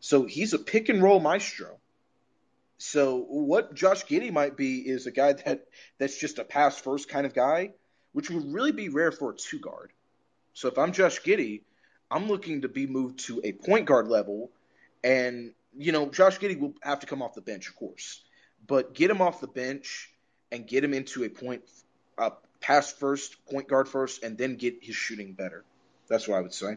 So 0.00 0.26
he's 0.26 0.52
a 0.52 0.58
pick 0.58 0.90
and 0.90 1.02
roll 1.02 1.18
maestro. 1.18 1.78
So 2.76 3.16
what 3.16 3.74
Josh 3.74 4.04
Giddey 4.04 4.30
might 4.30 4.54
be 4.54 4.80
is 4.80 5.06
a 5.06 5.10
guy 5.10 5.32
that 5.44 5.64
that's 5.96 6.18
just 6.18 6.38
a 6.38 6.44
pass 6.44 6.78
first 6.78 7.08
kind 7.08 7.24
of 7.24 7.32
guy, 7.32 7.70
which 8.12 8.28
would 8.28 8.52
really 8.52 8.72
be 8.72 8.90
rare 8.90 9.12
for 9.12 9.30
a 9.32 9.34
two 9.34 9.58
guard. 9.58 9.94
So 10.52 10.68
if 10.68 10.76
I'm 10.76 10.92
Josh 10.92 11.22
Giddey, 11.22 11.62
I'm 12.10 12.28
looking 12.28 12.60
to 12.62 12.68
be 12.68 12.86
moved 12.86 13.20
to 13.20 13.40
a 13.44 13.52
point 13.52 13.86
guard 13.86 14.08
level, 14.08 14.50
and 15.02 15.54
you 15.74 15.92
know 15.92 16.10
Josh 16.10 16.38
Giddey 16.38 16.60
will 16.60 16.74
have 16.82 17.00
to 17.00 17.06
come 17.06 17.22
off 17.22 17.32
the 17.32 17.40
bench, 17.40 17.66
of 17.66 17.76
course, 17.76 18.20
but 18.66 18.92
get 18.92 19.10
him 19.10 19.22
off 19.22 19.40
the 19.40 19.46
bench 19.46 20.10
and 20.50 20.66
get 20.66 20.84
him 20.84 20.94
into 20.94 21.24
a 21.24 21.28
point 21.28 21.62
uh, 22.16 22.30
pass 22.60 22.92
first, 22.92 23.36
point 23.46 23.68
guard 23.68 23.88
first, 23.88 24.22
and 24.22 24.36
then 24.36 24.56
get 24.56 24.78
his 24.82 24.96
shooting 24.96 25.32
better. 25.32 25.64
That's 26.08 26.26
what 26.26 26.38
I 26.38 26.40
would 26.40 26.54
say. 26.54 26.76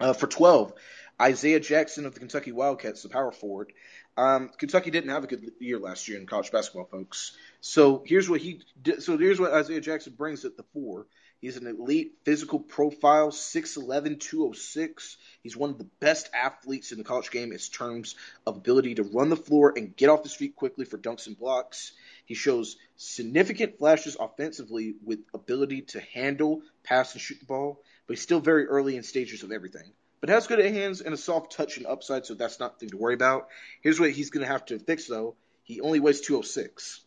Uh, 0.00 0.12
for 0.12 0.26
12, 0.26 0.72
Isaiah 1.20 1.60
Jackson 1.60 2.06
of 2.06 2.14
the 2.14 2.20
Kentucky 2.20 2.52
Wildcats, 2.52 3.02
the 3.02 3.08
power 3.08 3.32
forward. 3.32 3.72
Um, 4.16 4.50
Kentucky 4.56 4.90
didn't 4.90 5.10
have 5.10 5.24
a 5.24 5.26
good 5.26 5.52
year 5.60 5.78
last 5.78 6.08
year 6.08 6.18
in 6.18 6.26
college 6.26 6.50
basketball, 6.50 6.86
folks. 6.86 7.36
So 7.60 8.02
here's 8.06 8.28
what 8.28 8.40
he 8.40 8.62
did. 8.80 9.02
So 9.02 9.18
here's 9.18 9.40
what 9.40 9.52
Isaiah 9.52 9.80
Jackson 9.80 10.14
brings 10.16 10.44
at 10.44 10.56
the 10.56 10.64
four. 10.72 11.06
He's 11.40 11.56
an 11.56 11.66
elite 11.66 12.14
physical 12.24 12.58
profile, 12.58 13.30
6'11", 13.30 14.18
206. 14.18 15.16
He's 15.42 15.56
one 15.56 15.70
of 15.70 15.78
the 15.78 15.88
best 16.00 16.28
athletes 16.34 16.90
in 16.90 16.98
the 16.98 17.04
college 17.04 17.30
game 17.30 17.52
in 17.52 17.58
terms 17.58 18.16
of 18.46 18.56
ability 18.56 18.96
to 18.96 19.04
run 19.04 19.28
the 19.28 19.36
floor 19.36 19.72
and 19.76 19.96
get 19.96 20.10
off 20.10 20.24
his 20.24 20.34
feet 20.34 20.56
quickly 20.56 20.84
for 20.84 20.98
dunks 20.98 21.26
and 21.28 21.38
blocks. 21.38 21.92
He 22.24 22.34
shows 22.34 22.76
significant 22.96 23.78
flashes 23.78 24.16
offensively 24.18 24.96
with 25.04 25.20
ability 25.32 25.82
to 25.82 26.00
handle, 26.00 26.62
pass, 26.82 27.12
and 27.12 27.20
shoot 27.20 27.38
the 27.38 27.46
ball, 27.46 27.82
but 28.06 28.16
he's 28.16 28.22
still 28.22 28.40
very 28.40 28.66
early 28.66 28.96
in 28.96 29.02
stages 29.02 29.42
of 29.44 29.52
everything 29.52 29.92
but 30.20 30.30
has 30.30 30.46
good 30.46 30.58
hands 30.64 31.00
and 31.00 31.14
a 31.14 31.16
soft 31.16 31.52
touch 31.52 31.76
and 31.76 31.86
upside, 31.86 32.26
so 32.26 32.34
that's 32.34 32.58
not 32.58 32.80
thing 32.80 32.90
to 32.90 32.96
worry 32.96 33.14
about. 33.14 33.48
Here's 33.80 34.00
what 34.00 34.10
he's 34.10 34.30
going 34.30 34.44
to 34.44 34.52
have 34.52 34.66
to 34.66 34.78
fix, 34.78 35.06
though. 35.06 35.36
He 35.62 35.80
only 35.80 36.00
weighs 36.00 36.20
206. 36.20 37.00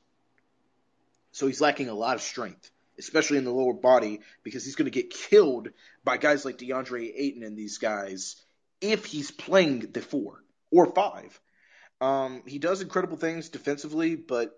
So 1.33 1.47
he's 1.47 1.61
lacking 1.61 1.89
a 1.89 1.93
lot 1.93 2.15
of 2.15 2.21
strength, 2.21 2.70
especially 2.99 3.37
in 3.37 3.43
the 3.43 3.51
lower 3.51 3.73
body, 3.73 4.21
because 4.43 4.65
he's 4.65 4.75
going 4.75 4.91
to 4.91 5.01
get 5.01 5.09
killed 5.09 5.69
by 6.03 6.17
guys 6.17 6.45
like 6.45 6.57
DeAndre 6.57 7.11
Ayton 7.15 7.43
and 7.43 7.57
these 7.57 7.77
guys 7.77 8.35
if 8.79 9.05
he's 9.05 9.31
playing 9.31 9.79
the 9.91 10.01
four 10.01 10.43
or 10.71 10.87
five. 10.87 11.39
Um, 11.99 12.41
he 12.47 12.57
does 12.57 12.81
incredible 12.81 13.17
things 13.17 13.49
defensively, 13.49 14.15
but 14.15 14.51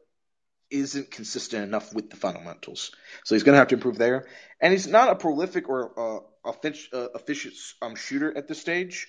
isn't 0.71 1.11
consistent 1.11 1.63
enough 1.63 1.93
with 1.93 2.09
the 2.09 2.15
fundamentals. 2.15 2.91
So 3.25 3.35
he's 3.35 3.43
going 3.43 3.53
to 3.53 3.59
have 3.59 3.67
to 3.67 3.75
improve 3.75 3.97
there. 3.97 4.27
And 4.59 4.71
he's 4.71 4.87
not 4.87 5.09
a 5.09 5.15
prolific 5.15 5.69
or 5.69 5.99
uh, 5.99 6.49
efficient, 6.49 6.93
uh, 6.93 7.09
efficient 7.13 7.53
um, 7.81 7.95
shooter 7.95 8.35
at 8.35 8.47
this 8.47 8.59
stage, 8.59 9.07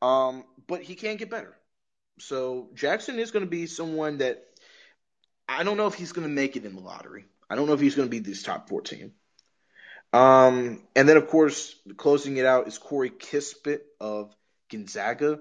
um, 0.00 0.44
but 0.68 0.82
he 0.82 0.94
can 0.94 1.16
get 1.16 1.30
better. 1.30 1.56
So 2.20 2.68
Jackson 2.74 3.18
is 3.18 3.30
going 3.30 3.44
to 3.44 3.50
be 3.50 3.66
someone 3.66 4.18
that 4.18 4.44
I 5.48 5.64
don't 5.64 5.76
know 5.76 5.86
if 5.86 5.94
he's 5.94 6.12
going 6.12 6.26
to 6.28 6.32
make 6.32 6.56
it 6.56 6.64
in 6.64 6.74
the 6.74 6.82
lottery. 6.82 7.24
I 7.52 7.54
don't 7.54 7.66
know 7.66 7.74
if 7.74 7.80
he's 7.80 7.94
going 7.94 8.08
to 8.08 8.10
be 8.10 8.18
this 8.18 8.42
top 8.42 8.70
14. 8.70 9.12
Um, 10.14 10.82
and 10.96 11.06
then, 11.06 11.18
of 11.18 11.28
course, 11.28 11.76
closing 11.98 12.38
it 12.38 12.46
out 12.46 12.66
is 12.66 12.78
Corey 12.78 13.10
Kispert 13.10 13.80
of 14.00 14.34
Gonzaga, 14.70 15.38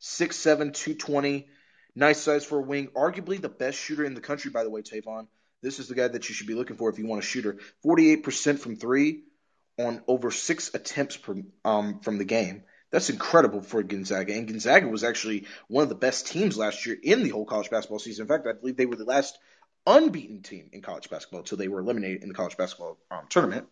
6'7", 0.00 0.72
220, 0.72 1.48
nice 1.94 2.18
size 2.18 2.46
for 2.46 2.60
a 2.60 2.62
wing, 2.62 2.88
arguably 2.96 3.38
the 3.38 3.50
best 3.50 3.76
shooter 3.76 4.06
in 4.06 4.14
the 4.14 4.22
country, 4.22 4.50
by 4.50 4.64
the 4.64 4.70
way, 4.70 4.80
Tavon. 4.80 5.26
This 5.60 5.78
is 5.78 5.88
the 5.88 5.94
guy 5.94 6.08
that 6.08 6.26
you 6.30 6.34
should 6.34 6.46
be 6.46 6.54
looking 6.54 6.76
for 6.76 6.88
if 6.88 6.98
you 6.98 7.06
want 7.06 7.22
a 7.22 7.26
shooter. 7.26 7.58
48% 7.84 8.58
from 8.58 8.76
three, 8.76 9.24
on 9.78 10.02
over 10.08 10.30
six 10.30 10.74
attempts 10.74 11.18
um, 11.66 12.00
from 12.00 12.16
the 12.16 12.24
game. 12.24 12.62
That's 12.90 13.10
incredible 13.10 13.60
for 13.60 13.82
Gonzaga. 13.82 14.32
And 14.34 14.48
Gonzaga 14.48 14.88
was 14.88 15.04
actually 15.04 15.46
one 15.68 15.82
of 15.82 15.90
the 15.90 15.94
best 15.94 16.26
teams 16.26 16.56
last 16.56 16.86
year 16.86 16.96
in 17.02 17.22
the 17.22 17.28
whole 17.28 17.44
college 17.44 17.68
basketball 17.68 17.98
season. 17.98 18.24
In 18.24 18.28
fact, 18.28 18.46
I 18.46 18.52
believe 18.52 18.76
they 18.76 18.86
were 18.86 18.96
the 18.96 19.04
last 19.04 19.38
unbeaten 19.86 20.42
team 20.42 20.68
in 20.72 20.82
college 20.82 21.10
basketball 21.10 21.40
until 21.40 21.58
they 21.58 21.68
were 21.68 21.80
eliminated 21.80 22.22
in 22.22 22.28
the 22.28 22.34
college 22.34 22.56
basketball 22.56 22.98
um, 23.10 23.26
tournament. 23.28 23.66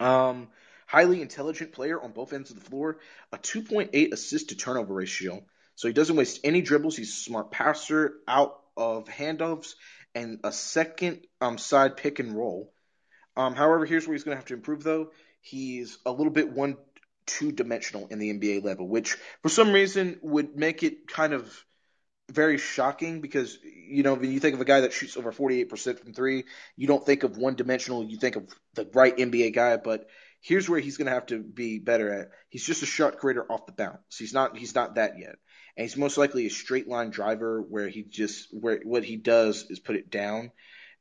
Um, 0.00 0.48
highly 0.86 1.22
intelligent 1.22 1.72
player 1.72 2.00
on 2.00 2.12
both 2.12 2.32
ends 2.32 2.50
of 2.50 2.56
the 2.56 2.68
floor, 2.68 2.98
a 3.32 3.38
2.8 3.38 4.12
assist 4.12 4.50
to 4.50 4.56
turnover 4.56 4.94
ratio. 4.94 5.42
So 5.76 5.88
he 5.88 5.94
doesn't 5.94 6.16
waste 6.16 6.40
any 6.44 6.62
dribbles. 6.62 6.96
He's 6.96 7.10
a 7.10 7.20
smart 7.20 7.50
passer 7.50 8.14
out 8.28 8.60
of 8.76 9.06
handoffs 9.06 9.74
and 10.14 10.40
a 10.44 10.52
second 10.52 11.26
um, 11.40 11.58
side 11.58 11.96
pick 11.96 12.18
and 12.18 12.36
roll. 12.36 12.72
Um, 13.36 13.54
however, 13.54 13.84
here's 13.84 14.06
where 14.06 14.14
he's 14.14 14.24
going 14.24 14.36
to 14.36 14.38
have 14.38 14.46
to 14.46 14.54
improve, 14.54 14.84
though. 14.84 15.10
He's 15.40 15.98
a 16.06 16.12
little 16.12 16.32
bit 16.32 16.50
one, 16.50 16.76
two 17.26 17.50
dimensional 17.50 18.06
in 18.08 18.18
the 18.18 18.32
NBA 18.32 18.62
level, 18.62 18.86
which 18.86 19.16
for 19.42 19.48
some 19.48 19.72
reason 19.72 20.18
would 20.22 20.56
make 20.56 20.82
it 20.82 21.08
kind 21.08 21.32
of 21.32 21.64
very 22.30 22.58
shocking 22.58 23.20
because, 23.20 23.58
you 23.62 24.02
know, 24.02 24.14
when 24.14 24.32
you 24.32 24.40
think 24.40 24.54
of 24.54 24.60
a 24.60 24.64
guy 24.64 24.80
that 24.80 24.92
shoots 24.92 25.16
over 25.16 25.32
48% 25.32 26.00
from 26.00 26.14
three, 26.14 26.44
you 26.76 26.86
don't 26.86 27.04
think 27.04 27.22
of 27.22 27.36
one 27.36 27.54
dimensional, 27.54 28.04
you 28.04 28.16
think 28.18 28.36
of 28.36 28.48
the 28.74 28.88
right 28.94 29.16
NBA 29.16 29.54
guy, 29.54 29.76
but 29.76 30.08
here's 30.40 30.68
where 30.68 30.80
he's 30.80 30.96
going 30.96 31.06
to 31.06 31.12
have 31.12 31.26
to 31.26 31.38
be 31.38 31.78
better 31.78 32.12
at. 32.12 32.30
He's 32.48 32.64
just 32.64 32.82
a 32.82 32.86
shot 32.86 33.18
creator 33.18 33.50
off 33.50 33.66
the 33.66 33.72
bounce. 33.72 34.16
He's 34.16 34.32
not, 34.32 34.56
he's 34.56 34.74
not 34.74 34.94
that 34.94 35.18
yet. 35.18 35.36
And 35.76 35.84
he's 35.84 35.96
most 35.96 36.16
likely 36.16 36.46
a 36.46 36.50
straight 36.50 36.88
line 36.88 37.10
driver 37.10 37.60
where 37.60 37.88
he 37.88 38.02
just, 38.02 38.48
where 38.52 38.80
what 38.84 39.04
he 39.04 39.16
does 39.16 39.66
is 39.68 39.80
put 39.80 39.96
it 39.96 40.10
down 40.10 40.52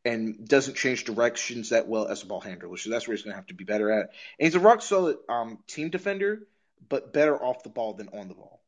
and 0.05 0.47
doesn't 0.47 0.75
change 0.75 1.05
directions 1.05 1.69
that 1.69 1.87
well 1.87 2.07
as 2.07 2.23
a 2.23 2.25
ball 2.25 2.41
handler. 2.41 2.75
So 2.77 2.89
that's 2.89 3.07
where 3.07 3.15
he's 3.15 3.23
going 3.23 3.33
to 3.33 3.37
have 3.37 3.47
to 3.47 3.53
be 3.53 3.63
better 3.63 3.91
at. 3.91 4.09
And 4.39 4.47
he's 4.47 4.55
a 4.55 4.59
rock 4.59 4.81
solid 4.81 5.17
um, 5.29 5.59
team 5.67 5.89
defender, 5.89 6.47
but 6.89 7.13
better 7.13 7.35
off 7.35 7.63
the 7.63 7.69
ball 7.69 7.93
than 7.93 8.09
on 8.09 8.27
the 8.27 8.33
ball. 8.33 8.62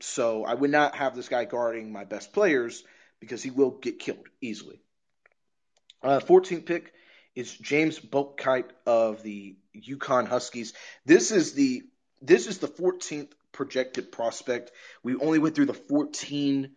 So 0.00 0.44
I 0.44 0.54
would 0.54 0.70
not 0.70 0.94
have 0.96 1.16
this 1.16 1.28
guy 1.28 1.44
guarding 1.44 1.92
my 1.92 2.04
best 2.04 2.32
players 2.32 2.84
because 3.20 3.42
he 3.42 3.50
will 3.50 3.70
get 3.70 3.98
killed 3.98 4.28
easily. 4.40 4.80
Uh, 6.02 6.20
14th 6.20 6.66
pick 6.66 6.92
is 7.34 7.52
James 7.52 7.98
Bouknight 7.98 8.70
of 8.86 9.22
the 9.22 9.56
UConn 9.76 10.28
Huskies. 10.28 10.72
This 11.04 11.30
is 11.32 11.54
the 11.54 11.82
this 12.20 12.46
is 12.46 12.58
the 12.58 12.68
14th 12.68 13.30
projected 13.52 14.10
prospect. 14.10 14.72
We 15.02 15.16
only 15.16 15.38
went 15.38 15.54
through 15.54 15.66
the 15.66 15.74
14 15.74 16.72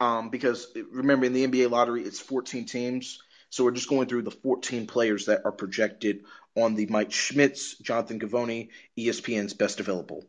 um, 0.00 0.30
because 0.30 0.66
remember 0.90 1.26
in 1.26 1.32
the 1.32 1.46
NBA 1.46 1.70
lottery 1.70 2.02
it's 2.02 2.20
14 2.20 2.66
teams. 2.66 3.18
So 3.50 3.64
we're 3.64 3.70
just 3.70 3.88
going 3.88 4.08
through 4.08 4.22
the 4.22 4.30
14 4.30 4.86
players 4.86 5.26
that 5.26 5.42
are 5.44 5.52
projected 5.52 6.24
on 6.54 6.74
the 6.74 6.86
Mike 6.86 7.12
Schmitz, 7.12 7.76
Jonathan 7.78 8.20
Givony, 8.20 8.68
ESPN's 8.98 9.54
best 9.54 9.80
available. 9.80 10.24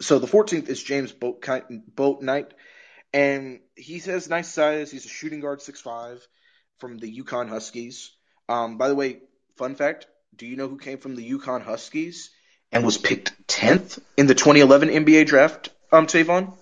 So 0.00 0.18
the 0.18 0.26
14th 0.26 0.68
is 0.68 0.82
James 0.82 1.12
Boat, 1.12 1.40
Bouknight, 1.42 2.50
and 3.12 3.60
he 3.74 3.98
has 4.00 4.28
nice 4.28 4.48
size. 4.48 4.90
He's 4.90 5.04
a 5.04 5.08
shooting 5.08 5.40
guard, 5.40 5.60
6'5", 5.60 6.20
from 6.78 6.98
the 6.98 7.20
UConn 7.22 7.48
Huskies. 7.48 8.12
Um, 8.48 8.78
by 8.78 8.88
the 8.88 8.94
way, 8.94 9.20
fun 9.56 9.74
fact: 9.74 10.06
Do 10.36 10.46
you 10.46 10.56
know 10.56 10.68
who 10.68 10.78
came 10.78 10.98
from 10.98 11.16
the 11.16 11.30
UConn 11.30 11.62
Huskies 11.62 12.30
and 12.70 12.84
was 12.84 12.98
picked 12.98 13.46
10th 13.48 13.98
in 14.16 14.26
the 14.26 14.34
2011 14.34 14.88
NBA 14.88 15.26
draft? 15.26 15.70
Um, 15.90 16.06
Tavon. 16.06 16.52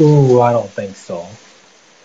Ooh, 0.00 0.40
I 0.40 0.52
don't 0.52 0.70
think 0.70 0.96
so. 0.96 1.26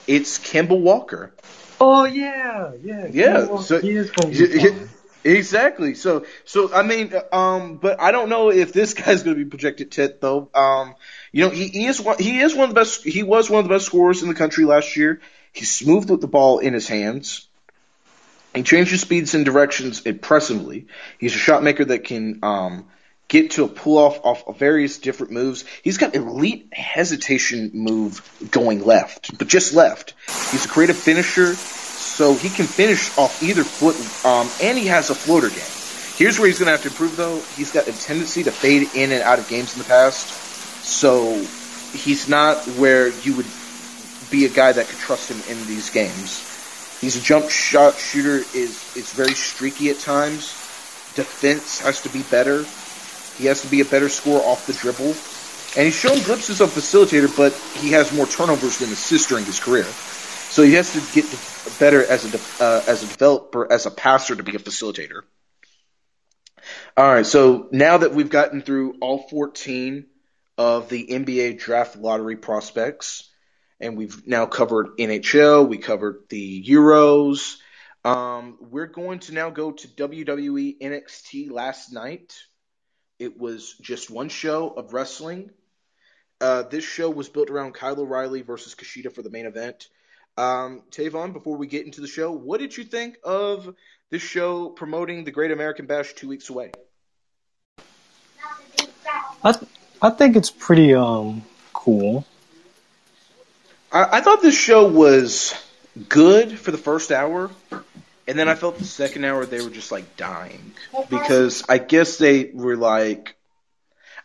It's 0.08 0.39
Kemba 0.39 0.78
Walker. 0.78 1.34
Oh 1.80 2.06
yeah, 2.06 2.72
yeah, 2.84 3.08
yeah. 3.12 3.58
so 3.62 3.80
he 3.80 3.91
is 3.91 4.10
from 4.10 4.32
UConn. 4.32 4.89
Exactly. 5.24 5.93
So, 5.93 6.26
so 6.45 6.74
I 6.74 6.84
mean, 6.84 7.13
um, 7.32 7.78
but 7.78 8.01
I 8.01 8.11
don't 8.11 8.30
know 8.30 8.51
if 8.51 8.74
this 8.74 8.93
guy's 8.93 9.24
going 9.24 9.38
to 9.38 9.43
be 9.43 9.49
projected 9.49 9.91
tenth 9.91 10.19
though. 10.19 10.49
Um, 10.53 10.95
you 11.32 11.45
know, 11.45 11.49
he, 11.49 11.67
he 11.67 11.86
is 11.86 12.01
one. 12.01 12.17
He 12.19 12.39
is 12.39 12.53
one 12.53 12.69
of 12.69 12.76
the 12.76 12.80
best. 12.80 13.03
He 13.03 13.24
was 13.24 13.49
one 13.49 13.59
of 13.59 13.65
the 13.65 13.74
best 13.74 13.86
scorers 13.86 14.21
in 14.21 14.28
the 14.28 14.36
country 14.36 14.65
last 14.65 14.95
year. 14.95 15.21
He's 15.53 15.71
smooth 15.71 16.09
with 16.09 16.21
the 16.21 16.28
ball 16.28 16.59
in 16.59 16.74
his 16.74 16.88
hands. 16.88 17.47
He 18.53 18.63
changes 18.63 19.01
speeds 19.01 19.34
and 19.34 19.45
directions 19.45 20.01
impressively. 20.01 20.88
He's 21.19 21.36
a 21.36 21.39
shot 21.39 21.63
maker 21.63 21.86
that 21.86 22.03
can 22.03 22.39
um, 22.43 22.86
get 23.28 23.51
to 23.51 23.63
a 23.63 23.67
pull 23.67 23.97
off 23.97 24.19
off 24.24 24.47
of 24.47 24.59
various 24.59 24.99
different 24.99 25.32
moves. 25.32 25.65
He's 25.82 25.97
got 25.97 26.15
elite 26.15 26.69
hesitation 26.71 27.71
move 27.74 28.21
going 28.51 28.86
left, 28.86 29.38
but 29.38 29.47
just 29.47 29.74
left. 29.74 30.13
He's 30.51 30.65
a 30.65 30.69
creative 30.69 30.97
finisher, 30.97 31.55
so 32.14 32.36
he 32.36 32.49
can 32.49 32.68
finish 32.68 33.09
off 33.18 33.41
either 33.41 33.64
foot, 33.64 33.95
um, 34.24 34.47
and 34.61 34.78
he 34.78 34.86
has 34.86 35.09
a 35.09 35.16
floater 35.16 35.49
game. 35.49 35.74
Here's 36.16 36.38
where 36.38 36.47
he's 36.47 36.59
going 36.59 36.68
to 36.68 36.74
have 36.74 36.84
to 36.84 36.89
improve, 36.89 37.18
though. 37.18 37.39
He's 37.57 37.72
got 37.72 37.88
a 37.88 37.91
tendency 37.91 38.43
to 38.43 38.51
fade 38.51 38.89
in 38.93 39.11
and 39.11 39.24
out 39.24 39.39
of 39.39 39.49
games 39.49 39.74
in 39.74 39.80
the 39.80 39.89
past, 39.89 40.28
so 40.86 41.34
he's 41.97 42.30
not 42.30 42.57
where 42.78 43.07
you 43.07 43.36
would 43.36 43.47
be 44.30 44.45
a 44.45 44.49
guy 44.49 44.72
that 44.72 44.88
could 44.88 44.99
trust 44.99 45.32
him 45.32 45.41
in 45.49 45.66
these 45.66 45.89
games. 45.89 47.01
He's 47.01 47.18
a 47.18 47.22
jump 47.22 47.49
shot 47.49 47.97
shooter. 47.97 48.45
is 48.55 48.95
is 48.95 49.11
very 49.14 49.34
streaky 49.34 49.89
at 49.89 49.99
times. 49.99 50.53
Defense 51.16 51.82
has 51.82 52.01
to 52.01 52.09
be 52.09 52.22
better. 52.30 52.64
He 53.38 53.47
has 53.47 53.61
to 53.64 53.68
be 53.68 53.82
a 53.82 53.86
better 53.86 54.07
scorer 54.07 54.41
off 54.41 54.68
the 54.68 54.74
dribble. 54.74 55.14
And 55.76 55.86
he's 55.86 55.95
shown 55.95 56.22
glimpses 56.22 56.61
of 56.61 56.70
facilitator, 56.70 57.36
but 57.36 57.53
he 57.82 57.91
has 57.91 58.14
more 58.14 58.28
turnovers 58.28 58.78
than 58.78 58.91
assists 58.91 59.28
during 59.28 59.45
his 59.45 59.59
career. 59.59 59.86
So 60.54 60.62
he 60.62 60.74
has 60.74 60.93
to 60.93 61.01
get 61.20 61.26
better 61.80 62.06
as 62.06 62.32
a 62.32 62.64
uh, 62.64 62.84
as 62.88 63.01
a 63.01 63.08
developer, 63.08 63.74
as 63.74 63.88
a 63.88 63.89
pastor, 63.89 64.36
to 64.36 64.43
be 64.43 64.56
a 64.56 64.60
facilitator. 64.60 65.24
All 66.95 67.12
right, 67.12 67.26
so 67.26 67.70
now 67.72 67.97
that 67.97 68.14
we've 68.14 68.30
gotten 68.30 68.62
through 68.62 68.97
all 69.01 69.28
14 69.30 70.06
of 70.60 70.89
the 70.89 71.08
NBA 71.08 71.58
draft 71.58 71.95
lottery 71.95 72.36
prospects, 72.36 73.28
and 73.80 73.97
we've 73.97 74.28
now 74.28 74.45
covered 74.45 74.95
NHL, 74.99 75.68
we 75.68 75.80
covered 75.80 76.26
the 76.30 76.64
Euros. 76.64 77.58
Um, 78.06 78.60
we're 78.62 78.86
going 78.86 79.22
to 79.22 79.34
now 79.34 79.49
go 79.49 79.72
to 79.72 79.88
WWE 79.88 80.80
NXT 80.80 81.49
last 81.49 81.91
night. 81.91 82.32
It 83.18 83.39
was 83.39 83.74
just 83.82 84.12
one 84.12 84.30
show 84.30 84.70
of 84.70 84.93
wrestling. 84.93 85.49
Uh, 86.39 86.62
this 86.62 86.84
show 86.84 87.10
was 87.10 87.28
built 87.28 87.49
around 87.49 87.74
Kyle 87.74 87.99
O'Reilly 87.99 88.43
versus 88.43 88.76
Kushida 88.76 89.12
for 89.12 89.24
the 89.24 89.32
main 89.32 89.47
event. 89.47 89.88
Um, 90.38 90.82
Tavon, 90.92 91.32
before 91.34 91.58
we 91.58 91.68
get 91.68 91.86
into 91.86 92.02
the 92.02 92.08
show, 92.08 92.32
what 92.32 92.60
did 92.60 92.76
you 92.76 92.84
think 92.84 93.18
of 93.24 93.76
this 94.10 94.22
show 94.22 94.70
promoting 94.70 95.24
the 95.26 95.32
Great 95.32 95.52
American 95.52 95.86
Bash 95.86 96.14
two 96.14 96.28
weeks 96.28 96.50
away? 96.50 96.72
I 99.44 99.52
th- 99.52 99.70
I 100.02 100.10
think 100.10 100.36
it's 100.36 100.50
pretty 100.50 100.96
um 100.96 101.44
cool. 101.74 102.26
I, 103.92 104.18
I 104.18 104.22
thought 104.22 104.42
this 104.42 104.58
show 104.58 104.88
was 104.88 105.54
good 106.10 106.58
for 106.58 106.72
the 106.72 106.78
first 106.78 107.12
hour, 107.12 107.52
and 108.28 108.40
then 108.40 108.50
I 108.50 108.56
felt 108.56 108.78
the 108.80 108.86
second 108.86 109.26
hour 109.26 109.46
they 109.46 109.62
were 109.62 109.70
just 109.70 109.92
like 109.92 110.18
dying 110.18 110.74
because 111.10 111.64
I 111.70 111.78
guess 111.78 112.18
they 112.18 112.50
were 112.54 112.78
like, 112.78 113.36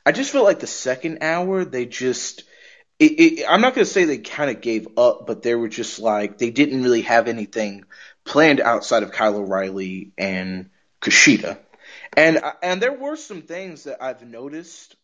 I 0.06 0.12
just 0.12 0.32
felt 0.32 0.44
like 0.44 0.60
the 0.60 0.66
second 0.66 1.18
hour 1.22 1.64
they 1.64 1.84
just 1.84 2.44
it, 2.98 3.04
it, 3.04 3.44
I'm 3.48 3.60
not 3.60 3.74
going 3.74 3.84
to 3.84 3.90
say 3.90 4.04
they 4.04 4.18
kind 4.18 4.50
of 4.50 4.60
gave 4.60 4.88
up, 4.98 5.26
but 5.26 5.42
they 5.42 5.54
were 5.54 5.68
just 5.68 6.00
like 6.00 6.38
they 6.38 6.50
didn't 6.50 6.82
really 6.82 7.02
have 7.02 7.28
anything 7.28 7.84
planned 8.24 8.60
outside 8.60 9.02
of 9.02 9.12
Kyle 9.12 9.36
O'Reilly 9.36 10.12
and 10.18 10.70
Kushida, 11.00 11.58
and 12.16 12.40
and 12.62 12.82
there 12.82 12.92
were 12.92 13.16
some 13.16 13.42
things 13.42 13.84
that 13.84 14.02
I've 14.02 14.26
noticed. 14.26 14.96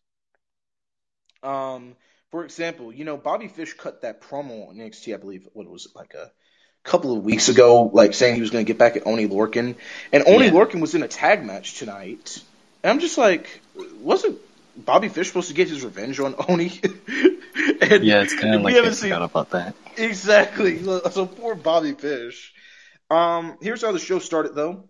Um, 1.43 1.95
for 2.31 2.45
example, 2.45 2.93
you 2.93 3.05
know 3.05 3.17
Bobby 3.17 3.49
Fish 3.49 3.75
cut 3.75 4.03
that 4.03 4.23
promo 4.23 4.69
on 4.69 4.77
NXT, 4.77 5.15
I 5.15 5.19
believe, 5.19 5.49
what 5.53 5.69
was 5.69 5.87
it 5.87 5.93
like 5.95 6.15
a 6.15 6.33
couple 6.83 7.17
of 7.17 7.23
weeks 7.23 7.49
ago, 7.49 7.91
like 7.93 8.13
saying 8.13 8.35
he 8.35 8.41
was 8.41 8.51
going 8.51 8.65
to 8.65 8.69
get 8.69 8.79
back 8.79 8.97
at 8.97 9.07
Oney 9.07 9.29
Lorcan, 9.29 9.77
and 10.13 10.25
Oney 10.27 10.47
yeah. 10.47 10.51
Lorcan 10.51 10.81
was 10.81 10.97
in 10.97 11.05
a 11.05 11.09
tag 11.09 11.45
match 11.45 11.79
tonight, 11.79 12.43
and 12.83 12.91
I'm 12.91 12.99
just 12.99 13.19
like, 13.19 13.61
wasn't 14.01 14.39
Bobby 14.77 15.09
Fish 15.09 15.29
supposed 15.29 15.49
to 15.49 15.55
get 15.55 15.69
his 15.69 15.85
revenge 15.85 16.19
on 16.21 16.35
Oney? 16.49 16.81
and 16.85 18.05
yeah, 18.05 18.23
it's 18.23 18.35
kind 18.35 18.55
of 18.55 18.63
like 18.63 18.75
forgot 18.75 18.95
seen, 18.95 19.13
about 19.13 19.51
that. 19.51 19.75
Exactly. 19.97 20.83
So 20.83 21.27
poor 21.27 21.55
Bobby 21.55 21.93
Fish. 21.93 22.53
Um, 23.11 23.59
here's 23.61 23.83
how 23.83 23.93
the 23.93 23.99
show 23.99 24.19
started, 24.19 24.55
though. 24.55 24.89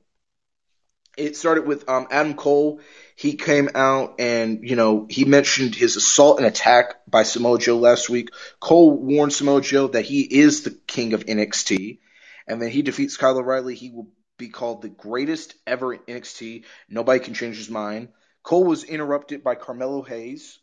It 1.17 1.37
started 1.37 1.67
with 1.67 1.89
um, 1.89 2.09
Adam 2.11 2.35
Cole. 2.35 2.81
He 3.17 3.35
came 3.35 3.71
out 3.77 4.17
and 4.19 4.69
you 4.69 4.75
know 4.75 5.07
he 5.09 5.25
mentioned 5.25 5.75
his 5.77 5.95
assault 5.95 6.39
and 6.39 6.47
attack 6.47 6.97
by 7.09 7.23
Samoa 7.23 7.59
Joe 7.59 7.79
last 7.79 8.11
week. 8.11 8.31
Cole 8.59 8.91
warned 8.91 9.33
Samoa 9.33 9.61
Joe 9.61 9.89
that 9.89 10.05
he 10.05 10.23
is 10.23 10.63
the 10.63 10.73
king 10.73 11.13
of 11.13 11.25
NXT, 11.25 12.01
and 12.49 12.61
then 12.61 12.71
he 12.71 12.83
defeats 12.83 13.17
Kyle 13.17 13.39
O'Reilly. 13.39 13.77
He 13.77 13.91
will 13.91 14.09
be 14.39 14.49
called 14.49 14.83
the 14.83 14.89
greatest 14.89 15.55
ever 15.67 15.95
in 15.95 16.01
NXT. 16.01 16.65
Nobody 16.89 17.21
can 17.21 17.35
change 17.35 17.57
his 17.57 17.71
mind. 17.71 18.09
Cole 18.45 18.65
was 18.65 18.85
interrupted 18.85 19.43
by 19.43 19.57
Carmelo 19.57 20.03
Hayes, 20.03 20.61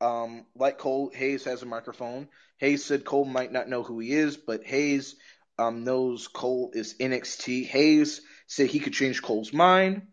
um, 0.00 0.46
like 0.56 0.78
Cole, 0.78 1.10
Hayes 1.14 1.44
has 1.44 1.62
a 1.62 1.66
microphone. 1.66 2.28
Hayes 2.56 2.84
said 2.84 3.04
Cole 3.04 3.26
might 3.26 3.52
not 3.52 3.68
know 3.68 3.82
who 3.82 4.00
he 4.00 4.12
is, 4.12 4.38
but 4.38 4.64
Hayes 4.64 5.16
um, 5.58 5.84
knows 5.84 6.26
Cole 6.26 6.70
is 6.74 6.94
NXT. 6.98 7.66
Hayes 7.66 8.22
said 8.46 8.68
he 8.68 8.80
could 8.80 8.94
change 8.94 9.20
Cole's 9.20 9.52
mind. 9.52 10.08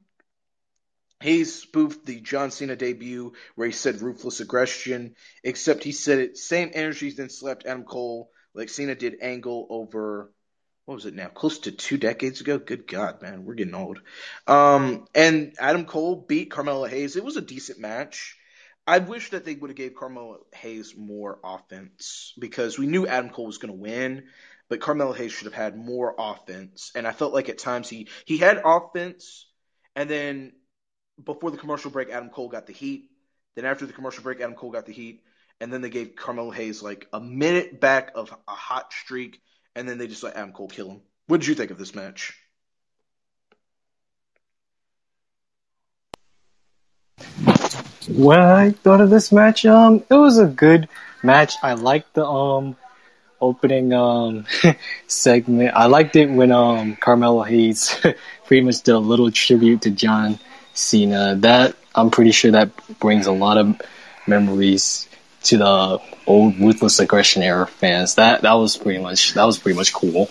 Hayes 1.22 1.56
spoofed 1.56 2.06
the 2.06 2.20
John 2.20 2.52
Cena 2.52 2.76
debut 2.76 3.34
where 3.56 3.68
he 3.68 3.74
said 3.74 4.02
ruthless 4.02 4.42
aggression, 4.42 5.16
except 5.44 5.84
he 5.84 5.94
said 5.94 6.20
it 6.20 6.38
same 6.38 6.72
energy 6.74 7.10
then 7.12 7.30
slapped 7.30 7.66
Adam 7.66 7.86
Cole 7.86 8.30
like 8.54 8.70
Cena 8.70 8.96
did 8.96 9.16
Angle 9.22 9.66
over 9.70 10.32
what 10.88 10.96
was 10.96 11.06
it 11.06 11.16
now? 11.16 11.28
Close 11.28 11.60
to 11.60 11.72
two 11.74 11.98
decades 11.98 12.40
ago. 12.40 12.58
Good 12.58 12.88
God, 12.88 13.22
man, 13.22 13.44
we're 13.44 13.56
getting 13.56 13.76
old. 13.76 14.00
Um, 14.48 15.06
and 15.14 15.54
Adam 15.60 15.84
Cole 15.84 16.16
beat 16.16 16.50
Carmelo 16.50 16.86
Hayes. 16.86 17.18
It 17.18 17.26
was 17.26 17.36
a 17.36 17.42
decent 17.42 17.78
match. 17.78 18.38
I 18.88 19.00
wish 19.00 19.32
that 19.32 19.44
they 19.44 19.54
would 19.54 19.70
have 19.70 19.76
gave 19.76 19.96
Carmelo 19.96 20.46
Hayes 20.56 20.96
more 20.96 21.40
offense 21.44 22.34
because 22.40 22.80
we 22.80 22.88
knew 22.88 23.06
Adam 23.06 23.32
Cole 23.32 23.48
was 23.48 23.58
going 23.58 23.74
to 23.74 23.78
win, 23.78 24.28
but 24.70 24.80
Carmelo 24.80 25.12
Hayes 25.12 25.34
should 25.34 25.48
have 25.48 25.54
had 25.54 25.78
more 25.78 26.16
offense. 26.18 26.94
And 26.96 27.06
I 27.06 27.12
felt 27.12 27.34
like 27.34 27.50
at 27.50 27.58
times 27.58 27.90
he 27.90 28.08
he 28.24 28.38
had 28.38 28.62
offense, 28.64 29.46
and 29.94 30.10
then 30.10 30.54
before 31.22 31.52
the 31.52 31.58
commercial 31.58 31.92
break, 31.92 32.12
Adam 32.12 32.30
Cole 32.30 32.48
got 32.48 32.66
the 32.66 32.72
heat. 32.72 33.10
Then 33.58 33.66
after 33.66 33.86
the 33.86 33.92
commercial 33.92 34.24
break, 34.24 34.40
Adam 34.40 34.56
Cole 34.56 34.72
got 34.72 34.86
the 34.86 34.94
heat, 34.94 35.22
and 35.60 35.74
then 35.74 35.82
they 35.82 35.90
gave 35.90 36.16
Carmelo 36.16 36.52
Hayes 36.52 36.82
like 36.82 37.10
a 37.12 37.20
minute 37.20 37.82
back 37.82 38.14
of 38.16 38.34
a 38.48 38.52
hot 38.52 38.94
streak, 38.94 39.42
and 39.78 39.88
then 39.88 40.00
they 40.00 40.08
just 40.08 40.24
let 40.24 40.36
Adam 40.36 40.52
Cole 40.52 40.68
kill 40.68 40.90
him. 40.90 41.02
What 41.28 41.40
did 41.40 41.48
you 41.48 41.56
think 41.56 41.70
of 41.70 41.78
this 41.78 41.94
match? 41.94 42.34
When 48.10 48.40
I 48.40 48.72
thought 48.72 49.02
of 49.02 49.10
this 49.10 49.32
match, 49.32 49.66
um, 49.66 50.04
it 50.10 50.16
was 50.16 50.40
a 50.40 50.48
good 50.48 50.90
match. 51.22 51.54
I 51.62 51.74
liked 51.74 52.14
the 52.16 52.26
um 52.26 52.76
opening 53.40 53.94
um 53.94 54.46
segment. 55.08 55.76
I 55.76 55.86
liked 55.86 56.16
it 56.16 56.28
when 56.28 56.52
um 56.52 56.96
Carmelo 56.96 57.44
Hayes 57.44 57.94
pretty 58.46 58.62
much 58.62 58.82
did 58.82 58.96
a 58.96 59.00
little 59.00 59.30
tribute 59.30 59.84
to 59.84 59.92
John 59.92 60.40
Cena. 60.74 61.36
That 61.36 61.76
I'm 61.94 62.10
pretty 62.10 62.32
sure 62.32 62.52
that 62.52 62.72
brings 63.00 63.28
a 63.28 63.32
lot 63.32 63.58
of 63.58 63.80
memories 64.26 65.08
to 65.48 65.58
the 65.58 66.00
old 66.26 66.60
ruthless 66.60 67.00
aggression 67.00 67.44
era 67.44 67.68
fans. 67.68 68.16
That 68.16 68.42
that 68.42 68.54
was 68.54 68.78
pretty 68.78 69.00
much 69.00 69.34
that 69.34 69.46
was 69.46 69.58
pretty 69.58 69.78
much 69.78 69.94
cool. 69.94 70.30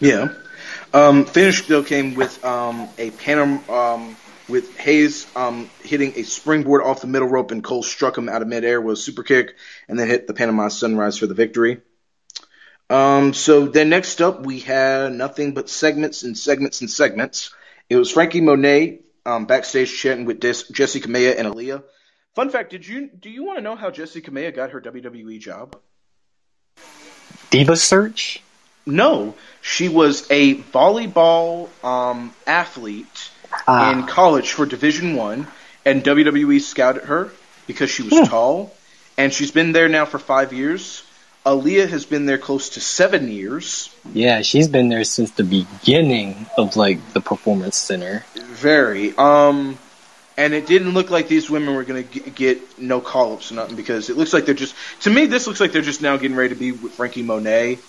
Yeah. 0.00 0.34
Um, 0.92 1.26
finish 1.26 1.66
though 1.66 1.82
came 1.82 2.14
with 2.14 2.42
um, 2.44 2.88
a 2.96 3.10
Panam 3.10 3.68
um, 3.68 4.16
with 4.48 4.76
Hayes 4.78 5.26
um, 5.36 5.70
hitting 5.82 6.14
a 6.16 6.22
springboard 6.22 6.82
off 6.82 7.02
the 7.02 7.06
middle 7.06 7.28
rope 7.28 7.50
and 7.50 7.62
Cole 7.62 7.82
struck 7.82 8.16
him 8.16 8.28
out 8.28 8.40
of 8.40 8.48
midair 8.48 8.80
with 8.80 8.94
a 8.94 9.00
super 9.00 9.22
kick 9.22 9.56
and 9.86 9.98
then 9.98 10.08
hit 10.08 10.26
the 10.26 10.34
Panama 10.34 10.68
Sunrise 10.68 11.18
for 11.18 11.26
the 11.26 11.34
victory. 11.34 11.82
Um, 12.88 13.34
so 13.34 13.66
then 13.66 13.90
next 13.90 14.22
up 14.22 14.46
we 14.46 14.60
had 14.60 15.12
nothing 15.12 15.52
but 15.52 15.68
segments 15.68 16.22
and 16.22 16.38
segments 16.38 16.80
and 16.80 16.90
segments. 16.90 17.54
It 17.90 17.96
was 17.96 18.10
Franky 18.10 18.40
Monet 18.40 19.00
um, 19.26 19.44
backstage 19.44 19.94
chatting 19.94 20.24
with 20.24 20.40
Des- 20.40 20.72
Jessi 20.72 21.02
Kamea 21.02 21.38
and 21.38 21.46
Aliyah. 21.46 21.82
Fun 22.38 22.50
fact: 22.50 22.70
Did 22.70 22.86
you 22.86 23.08
do 23.08 23.28
you 23.28 23.42
want 23.42 23.58
to 23.58 23.62
know 23.62 23.74
how 23.74 23.90
Jessi 23.90 24.22
Kamea 24.22 24.54
got 24.54 24.70
her 24.70 24.80
WWE 24.80 25.40
job? 25.40 25.76
Diva 27.50 27.74
search. 27.74 28.40
No, 28.86 29.34
she 29.60 29.88
was 29.88 30.24
a 30.30 30.54
volleyball 30.54 31.68
um, 31.84 32.32
athlete 32.46 33.32
ah. 33.66 33.90
in 33.90 34.06
college 34.06 34.52
for 34.52 34.66
Division 34.66 35.16
One, 35.16 35.48
and 35.84 36.04
WWE 36.04 36.60
scouted 36.60 37.02
her 37.06 37.32
because 37.66 37.90
she 37.90 38.04
was 38.04 38.16
hmm. 38.16 38.26
tall, 38.26 38.76
and 39.16 39.34
she's 39.34 39.50
been 39.50 39.72
there 39.72 39.88
now 39.88 40.04
for 40.04 40.20
five 40.20 40.52
years. 40.52 41.02
Aliyah 41.44 41.88
has 41.88 42.06
been 42.06 42.26
there 42.26 42.38
close 42.38 42.68
to 42.70 42.80
seven 42.80 43.32
years. 43.32 43.92
Yeah, 44.12 44.42
she's 44.42 44.68
been 44.68 44.90
there 44.90 45.02
since 45.02 45.32
the 45.32 45.42
beginning 45.42 46.46
of 46.56 46.76
like 46.76 47.14
the 47.14 47.20
performance 47.20 47.76
center. 47.76 48.24
Very. 48.36 49.12
Um, 49.16 49.76
and 50.38 50.54
it 50.54 50.66
didn't 50.66 50.94
look 50.94 51.10
like 51.10 51.26
these 51.26 51.50
women 51.50 51.74
were 51.74 51.82
going 51.82 52.06
to 52.06 52.20
get 52.30 52.78
no 52.78 53.00
call 53.00 53.32
ups 53.34 53.50
or 53.50 53.56
nothing 53.56 53.74
because 53.74 54.08
it 54.08 54.16
looks 54.16 54.32
like 54.32 54.46
they're 54.46 54.54
just. 54.54 54.74
To 55.02 55.10
me, 55.10 55.26
this 55.26 55.48
looks 55.48 55.60
like 55.60 55.72
they're 55.72 55.82
just 55.82 56.00
now 56.00 56.16
getting 56.16 56.36
ready 56.36 56.50
to 56.50 56.54
be 56.54 56.70
with 56.70 56.92
Franky 56.92 57.24
Monet 57.24 57.80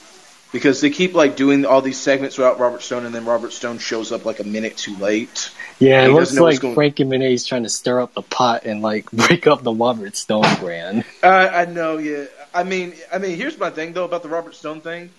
because 0.51 0.81
they 0.81 0.89
keep 0.89 1.13
like 1.13 1.35
doing 1.35 1.67
all 1.67 1.83
these 1.83 1.99
segments 1.99 2.39
without 2.39 2.59
Robert 2.59 2.81
Stone, 2.81 3.05
and 3.05 3.13
then 3.13 3.23
Robert 3.23 3.53
Stone 3.53 3.77
shows 3.77 4.11
up 4.11 4.25
like 4.25 4.39
a 4.39 4.43
minute 4.43 4.77
too 4.77 4.97
late. 4.97 5.51
Yeah, 5.77 6.03
it 6.05 6.09
looks 6.09 6.35
like 6.37 6.61
Franky 6.73 7.03
Monet 7.03 7.33
is 7.33 7.45
trying 7.45 7.63
to 7.63 7.69
stir 7.69 8.01
up 8.01 8.15
the 8.15 8.23
pot 8.23 8.63
and 8.65 8.81
like 8.81 9.11
break 9.11 9.45
up 9.45 9.61
the 9.61 9.71
Robert 9.73 10.17
Stone 10.17 10.55
brand. 10.59 11.05
Uh, 11.21 11.27
I 11.53 11.65
know, 11.65 11.99
yeah. 11.99 12.25
I 12.51 12.63
mean, 12.63 12.95
I 13.13 13.19
mean, 13.19 13.37
here's 13.37 13.59
my 13.59 13.69
thing 13.69 13.93
though 13.93 14.05
about 14.05 14.23
the 14.23 14.29
Robert 14.29 14.55
Stone 14.55 14.81
thing. 14.81 15.11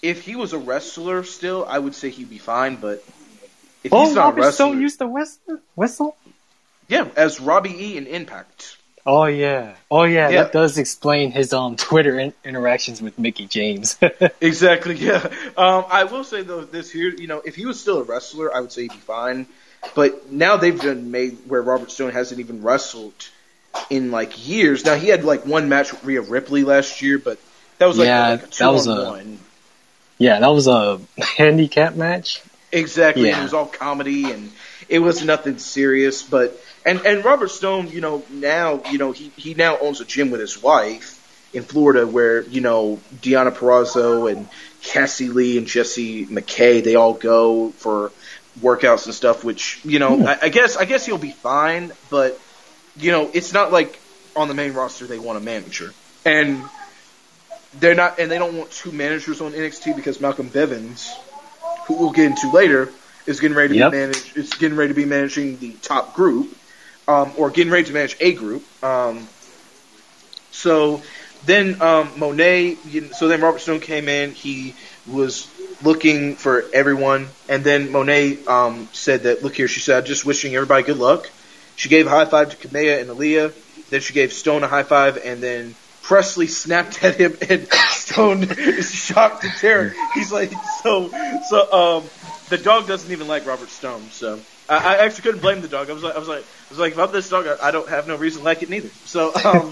If 0.00 0.22
he 0.22 0.34
was 0.34 0.54
a 0.54 0.58
wrestler 0.58 1.24
still, 1.24 1.66
I 1.68 1.78
would 1.78 1.94
say 1.94 2.08
he'd 2.08 2.30
be 2.30 2.38
fine. 2.38 2.76
But 2.76 3.04
if 3.84 3.92
oh, 3.92 4.06
he's 4.06 4.14
not 4.14 4.24
Robert 4.24 4.40
a 4.40 4.44
wrestler, 4.44 4.66
Stone 4.68 4.80
used 4.80 4.98
to 5.00 5.06
whistle. 5.06 5.58
Whistle. 5.74 6.16
Yeah, 6.90 7.08
as 7.16 7.40
Robbie 7.40 7.70
E 7.92 7.96
in 7.96 8.06
Impact. 8.06 8.76
Oh 9.06 9.24
yeah, 9.24 9.76
oh 9.90 10.04
yeah, 10.04 10.28
Yeah. 10.28 10.42
That 10.42 10.52
does 10.52 10.76
explain 10.76 11.30
his 11.32 11.54
um 11.54 11.76
Twitter 11.76 12.18
in- 12.20 12.34
interactions 12.44 13.00
with 13.00 13.18
Mickie 13.18 13.46
James. 13.46 13.96
Exactly. 14.42 14.96
Yeah. 14.96 15.26
Um, 15.56 15.84
I 15.90 16.04
will 16.04 16.24
say 16.24 16.42
though, 16.42 16.62
this 16.64 16.90
here, 16.90 17.08
you 17.10 17.26
know, 17.26 17.40
if 17.44 17.54
he 17.54 17.64
was 17.64 17.80
still 17.80 17.98
a 18.00 18.02
wrestler, 18.02 18.54
I 18.54 18.60
would 18.60 18.72
say 18.72 18.82
he'd 18.82 18.92
be 18.92 18.98
fine. 18.98 19.46
But 19.94 20.30
now 20.30 20.56
they've 20.58 20.78
done 20.78 21.10
made 21.10 21.38
where 21.48 21.62
Robert 21.62 21.90
Stone 21.90 22.12
hasn't 22.12 22.40
even 22.40 22.62
wrestled 22.62 23.14
in 23.88 24.10
like 24.10 24.46
years. 24.46 24.84
Now 24.84 24.96
he 24.96 25.08
had 25.08 25.24
like 25.24 25.46
one 25.46 25.68
match 25.70 25.92
with 25.92 26.04
Rhea 26.04 26.20
Ripley 26.20 26.64
last 26.64 27.00
year, 27.00 27.18
but 27.18 27.38
that 27.78 27.86
was 27.86 27.96
like, 27.96 28.06
Yeah, 28.06 28.28
like 28.32 28.42
a 28.42 28.46
two 28.48 28.64
that 28.64 28.72
was 28.72 28.86
on 28.86 28.98
a- 28.98 29.04
one. 29.10 29.38
yeah, 30.18 30.40
that 30.40 30.48
was 30.52 30.66
a 30.66 31.00
handicap 31.38 31.94
match. 31.94 32.42
Exactly. 32.72 33.28
Yeah. 33.28 33.40
It 33.40 33.44
was 33.44 33.54
all 33.54 33.66
comedy 33.66 34.30
and 34.30 34.52
it 34.90 34.98
was 34.98 35.24
nothing 35.24 35.58
serious. 35.58 36.22
But 36.22 36.60
and 36.84 37.06
and 37.06 37.24
Robert 37.24 37.50
Stone, 37.50 37.88
you 37.90 38.00
know, 38.00 38.26
now 38.30 38.82
you 38.86 38.98
know 38.98 39.12
he 39.12 39.32
he 39.36 39.54
now 39.54 39.78
owns 39.80 40.00
a 40.00 40.04
gym 40.04 40.30
with 40.30 40.40
his 40.40 40.60
wife 40.60 41.20
in 41.52 41.64
Florida, 41.64 42.06
where 42.06 42.46
you 42.48 42.60
know 42.60 43.04
Deonna 43.14 43.54
Purrazzo 43.56 44.30
and 44.30 44.50
Cassie 44.82 45.28
Lee 45.30 45.58
and 45.58 45.66
Jesse 45.66 46.26
McKay 46.26 46.82
they 46.84 46.94
all 46.96 47.14
go 47.14 47.72
for 47.72 48.14
workouts 48.58 49.06
and 49.06 49.14
stuff. 49.14 49.44
Which 49.44 49.80
you 49.84 49.98
know, 49.98 50.18
Hmm. 50.18 50.24
I, 50.24 50.38
I 50.42 50.48
guess 50.50 50.76
I 50.76 50.84
guess 50.86 51.06
he'll 51.06 51.18
be 51.18 51.32
fine. 51.32 51.92
But 52.08 52.40
you 52.96 53.12
know, 53.12 53.30
it's 53.32 53.52
not 53.52 53.72
like 53.72 54.02
on 54.36 54.48
the 54.48 54.54
main 54.54 54.72
roster 54.72 55.06
they 55.06 55.18
want 55.18 55.38
a 55.38 55.42
manager 55.42 55.94
and. 56.24 56.70
They're 57.72 57.94
not, 57.94 58.18
and 58.18 58.30
they 58.30 58.38
don't 58.38 58.56
want 58.56 58.72
two 58.72 58.92
managers 58.92 59.40
on 59.40 59.52
NXT 59.52 59.94
because 59.96 60.20
Malcolm 60.20 60.50
Bivens, 60.50 61.20
who 61.86 61.98
we'll 62.00 62.12
get 62.12 62.26
into 62.26 62.50
later, 62.50 62.96
is 63.26 63.40
getting 63.40 63.56
ready 63.56 63.68
to 63.68 63.74
Yep. 63.74 63.84
be 63.90 63.96
manage. 63.96 64.34
Is 64.36 64.54
getting 64.54 64.76
ready 64.76 64.88
to 64.88 64.94
be 64.94 65.06
managing 65.06 65.58
the 65.58 65.78
top 65.78 66.14
group, 66.14 66.59
um, 67.10 67.32
or 67.36 67.50
getting 67.50 67.72
ready 67.72 67.86
to 67.86 67.92
manage 67.92 68.16
a 68.20 68.32
group. 68.32 68.62
Um, 68.84 69.26
so 70.52 71.02
then 71.44 71.82
um, 71.82 72.08
Monet. 72.18 72.76
So 73.12 73.28
then 73.28 73.40
Robert 73.40 73.60
Stone 73.60 73.80
came 73.80 74.08
in. 74.08 74.30
He 74.30 74.74
was 75.10 75.48
looking 75.82 76.36
for 76.36 76.64
everyone, 76.72 77.28
and 77.48 77.64
then 77.64 77.90
Monet 77.90 78.44
um, 78.46 78.88
said 78.92 79.24
that, 79.24 79.42
"Look 79.42 79.56
here," 79.56 79.66
she 79.68 79.80
said, 79.80 79.98
I'm 79.98 80.04
"just 80.04 80.24
wishing 80.24 80.54
everybody 80.54 80.84
good 80.84 80.98
luck." 80.98 81.28
She 81.76 81.88
gave 81.88 82.06
a 82.06 82.10
high 82.10 82.26
five 82.26 82.50
to 82.50 82.68
Kamea 82.68 83.00
and 83.00 83.10
Aaliyah. 83.10 83.52
Then 83.90 84.00
she 84.00 84.14
gave 84.14 84.32
Stone 84.32 84.62
a 84.62 84.68
high 84.68 84.84
five, 84.84 85.18
and 85.24 85.42
then 85.42 85.74
Presley 86.02 86.46
snapped 86.46 87.02
at 87.02 87.16
him, 87.16 87.36
and 87.48 87.66
Stone 87.72 88.44
is 88.44 88.92
shocked 89.06 89.42
and 89.44 89.52
terror. 89.54 89.94
He's 90.14 90.30
like, 90.30 90.52
so, 90.82 91.10
so, 91.48 91.72
um, 91.72 92.04
the 92.50 92.58
dog 92.58 92.86
doesn't 92.86 93.10
even 93.10 93.26
like 93.26 93.46
Robert 93.46 93.70
Stone, 93.70 94.02
so 94.10 94.40
I, 94.68 94.76
I 94.76 95.04
actually 95.04 95.22
couldn't 95.22 95.40
blame 95.40 95.62
the 95.62 95.68
dog. 95.68 95.90
I 95.90 95.92
was 95.92 96.02
like, 96.02 96.14
I 96.14 96.18
was 96.18 96.28
like, 96.28 96.44
was 96.70 96.78
like, 96.78 96.92
if 96.92 96.98
I'm 96.98 97.12
this 97.12 97.28
dog, 97.28 97.46
I, 97.46 97.68
I 97.68 97.70
don't 97.70 97.88
have 97.88 98.08
no 98.08 98.16
reason 98.16 98.40
to 98.40 98.44
like 98.44 98.62
it 98.62 98.70
neither. 98.70 98.88
So, 99.04 99.32
um, 99.44 99.70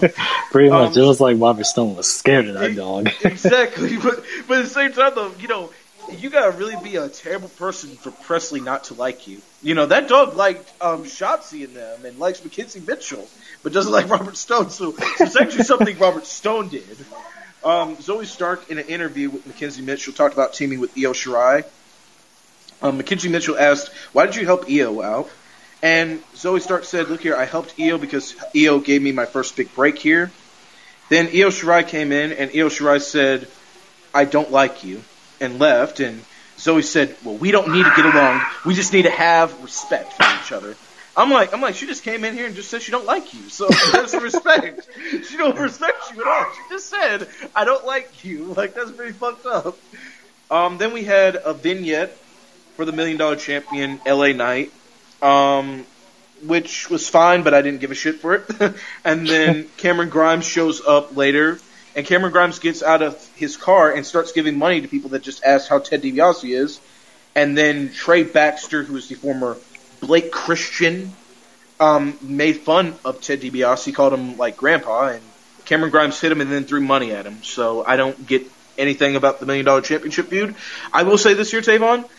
Pretty 0.51 0.69
much, 0.69 0.95
Um, 0.95 1.03
it 1.03 1.07
was 1.07 1.19
like 1.19 1.37
Robert 1.39 1.65
Stone 1.65 1.95
was 1.95 2.07
scared 2.07 2.47
of 2.47 2.55
that 2.55 2.75
dog. 2.75 3.09
exactly, 3.23 3.97
but 3.97 4.23
but 4.47 4.59
at 4.59 4.63
the 4.63 4.69
same 4.69 4.93
time, 4.93 5.13
though, 5.15 5.31
you 5.39 5.47
know, 5.47 5.71
you 6.17 6.29
gotta 6.29 6.51
really 6.57 6.75
be 6.83 6.95
a 6.95 7.07
terrible 7.07 7.49
person 7.49 7.91
for 7.91 8.11
Presley 8.11 8.61
not 8.61 8.85
to 8.85 8.93
like 8.95 9.27
you. 9.27 9.41
You 9.61 9.75
know, 9.75 9.85
that 9.85 10.07
dog 10.07 10.35
liked 10.35 10.71
um, 10.81 11.03
Shotzi 11.03 11.65
and 11.65 11.75
them, 11.75 12.05
and 12.05 12.19
likes 12.19 12.43
Mackenzie 12.43 12.81
Mitchell, 12.85 13.27
but 13.63 13.73
doesn't 13.73 13.91
like 13.91 14.09
Robert 14.17 14.37
Stone. 14.37 14.69
So, 14.69 14.91
so 14.93 15.23
it's 15.23 15.35
actually 15.35 15.63
something 15.63 15.97
Robert 15.99 16.25
Stone 16.25 16.69
did. 16.69 16.97
Um, 17.63 17.99
Zoe 18.01 18.25
Stark, 18.25 18.71
in 18.71 18.77
an 18.77 18.85
interview 18.85 19.29
with 19.29 19.45
Mackenzie 19.45 19.81
Mitchell, 19.81 20.13
talked 20.13 20.33
about 20.33 20.53
teaming 20.53 20.79
with 20.79 20.97
Io 20.97 21.11
Shirai. 21.11 21.65
Um, 22.81 22.97
Mackenzie 22.97 23.29
Mitchell 23.29 23.57
asked, 23.57 23.89
"Why 24.13 24.25
did 24.25 24.35
you 24.35 24.45
help 24.45 24.69
Io 24.69 25.01
out?" 25.01 25.29
And 25.81 26.21
Zoe 26.35 26.59
Stark 26.59 26.83
said, 26.83 27.09
"Look 27.09 27.21
here, 27.21 27.35
I 27.35 27.45
helped 27.45 27.75
Io 27.79 27.97
because 27.97 28.35
Io 28.55 28.79
gave 28.79 29.01
me 29.01 29.11
my 29.11 29.25
first 29.25 29.55
big 29.55 29.73
break 29.75 29.97
here." 29.97 30.31
Then 31.09 31.27
Io 31.27 31.49
Shirai 31.49 31.87
came 31.87 32.11
in, 32.11 32.33
and 32.33 32.51
Io 32.51 32.69
Shirai 32.69 33.01
said, 33.01 33.47
"I 34.13 34.25
don't 34.25 34.51
like 34.51 34.83
you," 34.83 35.01
and 35.39 35.59
left. 35.59 35.99
And 35.99 36.23
Zoe 36.57 36.81
said, 36.81 37.15
"Well, 37.23 37.35
we 37.35 37.51
don't 37.51 37.69
need 37.69 37.83
to 37.83 37.93
get 37.95 38.05
along. 38.05 38.41
We 38.65 38.73
just 38.73 38.91
need 38.91 39.03
to 39.03 39.11
have 39.11 39.63
respect 39.63 40.13
for 40.13 40.25
each 40.41 40.51
other." 40.51 40.75
I'm 41.19 41.31
like, 41.31 41.53
I'm 41.53 41.59
like, 41.59 41.75
she 41.75 41.85
just 41.85 42.03
came 42.03 42.23
in 42.23 42.33
here 42.33 42.45
and 42.45 42.55
just 42.55 42.69
said 42.69 42.81
she 42.81 42.91
don't 42.91 43.05
like 43.05 43.33
you. 43.33 43.49
So 43.49 43.67
there's 43.91 44.13
respect. 44.15 44.87
She 45.27 45.35
don't 45.35 45.57
respect 45.59 46.13
you 46.13 46.21
at 46.21 46.27
all. 46.27 46.45
She 46.53 46.75
just 46.75 46.89
said, 46.89 47.27
I 47.53 47.65
don't 47.65 47.85
like 47.85 48.23
you. 48.23 48.53
Like 48.59 48.73
that's 48.73 48.91
pretty 48.91 49.13
fucked 49.13 49.45
up. 49.45 49.77
Um, 50.51 50.77
then 50.77 50.93
we 50.93 51.03
had 51.03 51.35
a 51.35 51.53
vignette 51.53 52.11
for 52.75 52.85
the 52.85 52.91
Million 52.91 53.17
Dollar 53.17 53.35
Champion, 53.35 53.99
LA 54.05 54.29
Knight, 54.29 54.71
um, 55.21 55.85
which 56.43 56.89
was 56.89 57.07
fine, 57.09 57.43
but 57.43 57.53
I 57.53 57.61
didn't 57.61 57.81
give 57.81 57.91
a 57.91 57.95
shit 57.95 58.19
for 58.19 58.35
it. 58.35 58.49
and 59.03 59.27
then 59.27 59.67
Cameron 59.77 60.09
Grimes 60.09 60.45
shows 60.45 60.81
up 60.85 61.15
later, 61.15 61.59
and 61.95 62.05
Cameron 62.05 62.31
Grimes 62.31 62.59
gets 62.59 62.83
out 62.83 63.01
of 63.01 63.25
his 63.35 63.57
car 63.57 63.91
and 63.91 64.05
starts 64.05 64.31
giving 64.31 64.57
money 64.57 64.81
to 64.81 64.87
people 64.87 65.11
that 65.11 65.21
just 65.21 65.43
ask 65.43 65.69
how 65.69 65.79
Ted 65.79 66.01
DiBiase 66.01 66.49
is. 66.49 66.79
And 67.35 67.57
then 67.57 67.91
Trey 67.93 68.23
Baxter, 68.23 68.83
who 68.83 68.95
is 68.97 69.07
the 69.07 69.15
former 69.15 69.57
Blake 70.01 70.31
Christian, 70.31 71.13
um, 71.79 72.17
made 72.21 72.57
fun 72.57 72.95
of 73.05 73.21
Ted 73.21 73.41
DiBiase. 73.41 73.85
He 73.85 73.91
called 73.91 74.13
him 74.13 74.37
like 74.37 74.57
grandpa, 74.57 75.09
and 75.09 75.21
Cameron 75.65 75.91
Grimes 75.91 76.19
hit 76.19 76.31
him 76.31 76.41
and 76.41 76.51
then 76.51 76.63
threw 76.63 76.81
money 76.81 77.11
at 77.11 77.25
him. 77.25 77.43
So 77.43 77.85
I 77.85 77.95
don't 77.95 78.25
get 78.25 78.45
anything 78.77 79.15
about 79.15 79.39
the 79.39 79.45
Million 79.45 79.65
Dollar 79.65 79.81
Championship 79.81 80.27
feud. 80.27 80.55
I 80.91 81.03
will 81.03 81.17
say 81.17 81.33
this 81.33 81.51
here, 81.51 81.61
Tavon. 81.61 82.09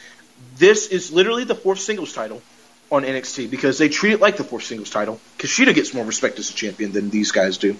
This 0.56 0.86
is 0.86 1.10
literally 1.12 1.44
the 1.44 1.54
fourth 1.54 1.80
singles 1.80 2.12
title 2.12 2.42
on 2.90 3.04
NXT 3.04 3.50
because 3.50 3.78
they 3.78 3.88
treat 3.88 4.12
it 4.12 4.20
like 4.20 4.36
the 4.36 4.44
fourth 4.44 4.64
singles 4.64 4.90
title. 4.90 5.20
Kushida 5.38 5.74
gets 5.74 5.94
more 5.94 6.04
respect 6.04 6.38
as 6.38 6.50
a 6.50 6.54
champion 6.54 6.92
than 6.92 7.10
these 7.10 7.32
guys 7.32 7.58
do. 7.58 7.76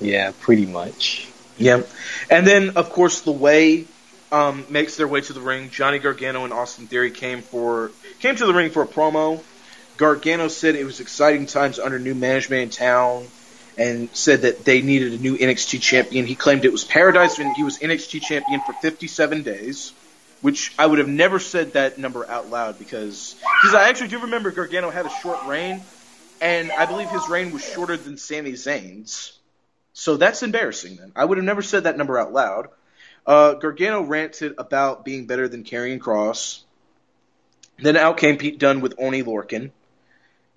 yeah, 0.00 0.32
pretty 0.40 0.66
much. 0.66 1.28
Yeah. 1.56 1.82
And 2.30 2.46
then, 2.46 2.70
of 2.76 2.90
course, 2.90 3.20
the 3.20 3.32
way 3.32 3.86
um, 4.32 4.64
makes 4.70 4.96
their 4.96 5.08
way 5.08 5.20
to 5.20 5.32
the 5.32 5.40
ring. 5.40 5.70
Johnny 5.70 5.98
Gargano 5.98 6.44
and 6.44 6.52
Austin 6.52 6.86
Theory 6.86 7.10
came 7.10 7.42
for 7.42 7.90
came 8.20 8.36
to 8.36 8.46
the 8.46 8.54
ring 8.54 8.70
for 8.70 8.82
a 8.82 8.86
promo. 8.86 9.42
Gargano 9.96 10.48
said 10.48 10.76
it 10.76 10.84
was 10.84 11.00
exciting 11.00 11.46
times 11.46 11.78
under 11.78 11.98
new 11.98 12.14
management 12.14 12.62
in 12.62 12.70
town, 12.70 13.26
and 13.76 14.08
said 14.14 14.42
that 14.42 14.64
they 14.64 14.80
needed 14.82 15.14
a 15.14 15.18
new 15.18 15.36
NXT 15.36 15.80
champion. 15.80 16.26
He 16.26 16.34
claimed 16.34 16.64
it 16.64 16.72
was 16.72 16.84
paradise 16.84 17.38
when 17.38 17.54
he 17.54 17.64
was 17.64 17.78
NXT 17.78 18.22
champion 18.22 18.60
for 18.60 18.72
57 18.74 19.42
days, 19.42 19.92
which 20.40 20.72
I 20.78 20.86
would 20.86 20.98
have 20.98 21.08
never 21.08 21.38
said 21.38 21.74
that 21.74 21.98
number 21.98 22.28
out 22.28 22.50
loud 22.50 22.78
because 22.78 23.34
because 23.60 23.74
I 23.74 23.88
actually 23.88 24.08
do 24.08 24.20
remember 24.20 24.50
Gargano 24.50 24.90
had 24.90 25.06
a 25.06 25.10
short 25.10 25.46
reign, 25.46 25.82
and 26.40 26.72
I 26.72 26.86
believe 26.86 27.10
his 27.10 27.28
reign 27.28 27.52
was 27.52 27.64
shorter 27.64 27.96
than 27.96 28.16
Sami 28.16 28.52
Zayn's. 28.52 29.38
So 29.92 30.16
that's 30.16 30.42
embarrassing 30.42 30.96
then. 30.96 31.12
I 31.14 31.24
would 31.24 31.38
have 31.38 31.44
never 31.44 31.62
said 31.62 31.84
that 31.84 31.98
number 31.98 32.18
out 32.18 32.32
loud. 32.32 32.68
Uh, 33.26 33.54
Gargano 33.54 34.02
ranted 34.02 34.54
about 34.56 35.04
being 35.04 35.26
better 35.26 35.48
than 35.48 35.64
Karrion 35.64 36.00
Cross. 36.00 36.64
Then 37.78 37.96
out 37.96 38.16
came 38.16 38.38
Pete 38.38 38.58
Dunne 38.58 38.80
with 38.80 38.94
Oney 38.98 39.22
Lorcan. 39.22 39.72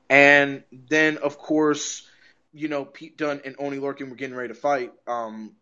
And 0.10 0.64
then, 0.72 1.18
of 1.18 1.38
course, 1.38 2.08
you 2.54 2.68
know, 2.68 2.86
Pete 2.86 3.18
Dunne 3.18 3.42
and 3.46 3.56
Oney 3.60 3.78
Lorcan 3.78 4.10
were 4.10 4.16
getting 4.16 4.36
ready 4.36 4.50
to 4.50 4.60
fight 4.60 4.94
um, 5.08 5.54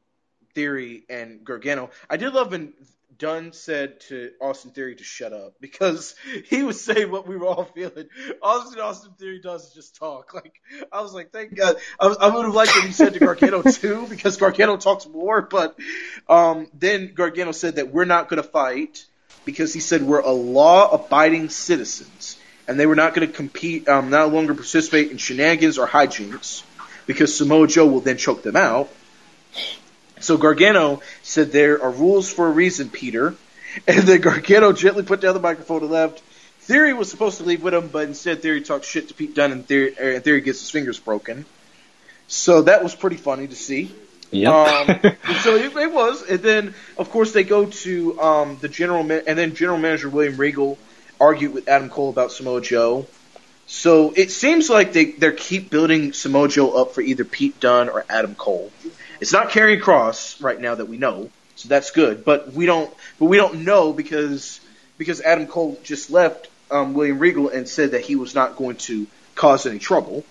Theory 0.54 1.04
and 1.10 1.44
Gargano. 1.44 1.90
I 2.10 2.18
did 2.18 2.34
love 2.34 2.52
when 2.52 2.74
Dunne 3.22 3.54
said 3.54 4.00
to 4.08 4.32
Austin 4.42 4.72
Theory 4.72 4.96
to 4.96 5.04
shut 5.04 5.32
up 5.32 5.54
because 5.62 6.16
he 6.46 6.64
was 6.64 6.84
saying 6.84 7.12
what 7.12 7.28
we 7.28 7.38
were 7.38 7.46
all 7.46 7.66
feeling. 7.66 8.10
Austin 8.42 8.82
Austin 8.82 9.12
Theory 9.20 9.40
does 9.40 9.68
is 9.68 9.74
just 9.74 9.96
talk. 9.96 10.34
Like 10.42 10.62
I 10.92 11.02
was 11.02 11.14
like, 11.14 11.32
thank 11.32 11.56
God. 11.56 11.76
I, 12.00 12.08
was, 12.08 12.18
I 12.18 12.30
would 12.30 12.46
have 12.46 12.56
liked 12.56 12.76
what 12.76 12.86
he 12.86 12.94
said 12.94 13.14
to 13.14 13.20
Gargano 13.20 13.62
too 13.72 14.08
because 14.10 14.38
Gargano 14.38 14.78
talks 14.78 15.06
more. 15.06 15.42
But 15.42 15.78
um, 16.28 16.68
then 16.74 17.14
Gargano 17.14 17.52
said 17.52 17.76
that 17.76 17.92
we're 17.92 18.06
not 18.06 18.28
going 18.28 18.42
to 18.42 18.48
fight 18.48 19.06
because 19.46 19.72
he 19.72 19.82
said 19.82 20.02
we're 20.02 20.22
a 20.22 20.32
law-abiding 20.32 21.50
citizens 21.50 22.40
and 22.68 22.80
they 22.80 22.88
were 22.88 22.96
not 22.96 23.14
going 23.14 23.28
to 23.28 23.34
compete, 23.34 23.88
um, 23.88 24.10
no 24.10 24.28
longer 24.28 24.56
participate 24.56 25.12
in 25.12 25.18
shenanigans 25.18 25.78
or 25.78 25.88
hijinks 25.88 26.64
because 27.06 27.38
Samoa 27.38 27.68
Joe 27.68 27.86
will 27.86 28.00
then 28.00 28.18
choke 28.18 28.42
them 28.42 28.56
out. 28.56 28.90
So 30.22 30.38
Gargano 30.38 31.02
said 31.24 31.52
there 31.52 31.82
are 31.82 31.92
rules 31.92 32.32
for 32.32 32.48
a 32.48 32.52
reason, 32.52 32.90
Peter. 32.90 33.36
And 33.88 34.00
then 34.00 34.20
Gargano 34.20 34.74
gently 34.74 35.04
put 35.04 35.22
down 35.22 35.34
the 35.34 35.40
microphone 35.40 35.82
and 35.84 35.90
left. 35.92 36.22
Theory 36.60 36.92
was 36.92 37.10
supposed 37.10 37.38
to 37.38 37.46
leave 37.46 37.64
with 37.64 37.74
him, 37.74 37.88
but 37.88 38.06
instead 38.06 38.42
Theory 38.42 38.60
talks 38.60 38.86
shit 38.86 39.08
to 39.08 39.14
Pete 39.14 39.34
Dunne 39.34 39.54
and 39.54 39.66
Theory, 39.66 39.98
uh, 39.98 40.20
Theory 40.20 40.42
gets 40.42 40.60
his 40.60 40.70
fingers 40.70 41.00
broken. 41.00 41.46
So 42.28 42.64
that 42.64 42.84
was 42.84 42.94
pretty 42.94 43.16
funny 43.16 43.48
to 43.48 43.56
see. 43.56 43.96
Yep. 44.32 44.54
Um, 44.54 44.88
so 45.42 45.56
it, 45.56 45.76
it 45.76 45.94
was, 45.94 46.22
and 46.30 46.40
then 46.40 46.74
of 46.98 47.10
course 47.12 47.32
they 47.32 47.44
go 47.44 47.66
to 47.66 48.22
um, 48.22 48.58
the 48.60 48.68
general, 48.68 49.04
ma- 49.04 49.22
and 49.26 49.38
then 49.38 49.56
general 49.56 49.78
manager 49.78 50.10
William 50.10 50.38
Regal 50.38 50.78
argued 51.20 51.54
with 51.54 51.68
Adam 51.68 51.90
Cole 51.90 52.10
about 52.10 52.32
Samoa 52.32 52.62
Joe. 52.62 53.08
So 53.68 54.12
it 54.16 54.32
seems 54.32 54.70
like 54.70 54.92
they 54.92 55.06
they 55.06 55.32
keep 55.32 55.70
building 55.70 56.14
Samoa 56.14 56.50
Joe 56.50 56.72
up 56.72 56.94
for 56.94 57.02
either 57.02 57.24
Pete 57.24 57.60
Dunne 57.60 57.90
or 57.90 58.06
Adam 58.10 58.36
Cole. 58.36 58.72
It's 59.22 59.32
not 59.32 59.52
Karrion 59.52 59.80
Cross 59.80 60.42
right 60.42 60.60
now 60.60 60.74
that 60.74 60.88
we 60.88 60.98
know, 60.98 61.30
so 61.56 61.70
that's 61.70 61.92
good. 61.92 62.26
But 62.26 62.54
we 62.54 62.66
don't, 62.66 62.92
but 63.20 63.26
we 63.26 63.38
don't 63.38 63.64
know 63.64 63.94
because 63.94 64.60
because 64.98 65.22
Adam 65.22 65.46
Cole 65.46 65.80
just 65.84 66.10
left 66.10 66.48
um, 66.72 66.96
William 66.96 67.20
Regal 67.20 67.50
and 67.50 67.68
said 67.68 67.92
that 67.92 68.02
he 68.02 68.16
was 68.16 68.34
not 68.34 68.56
going 68.56 68.78
to 68.78 69.06
cause 69.36 69.68
any 69.68 69.78
trouble. 69.78 70.26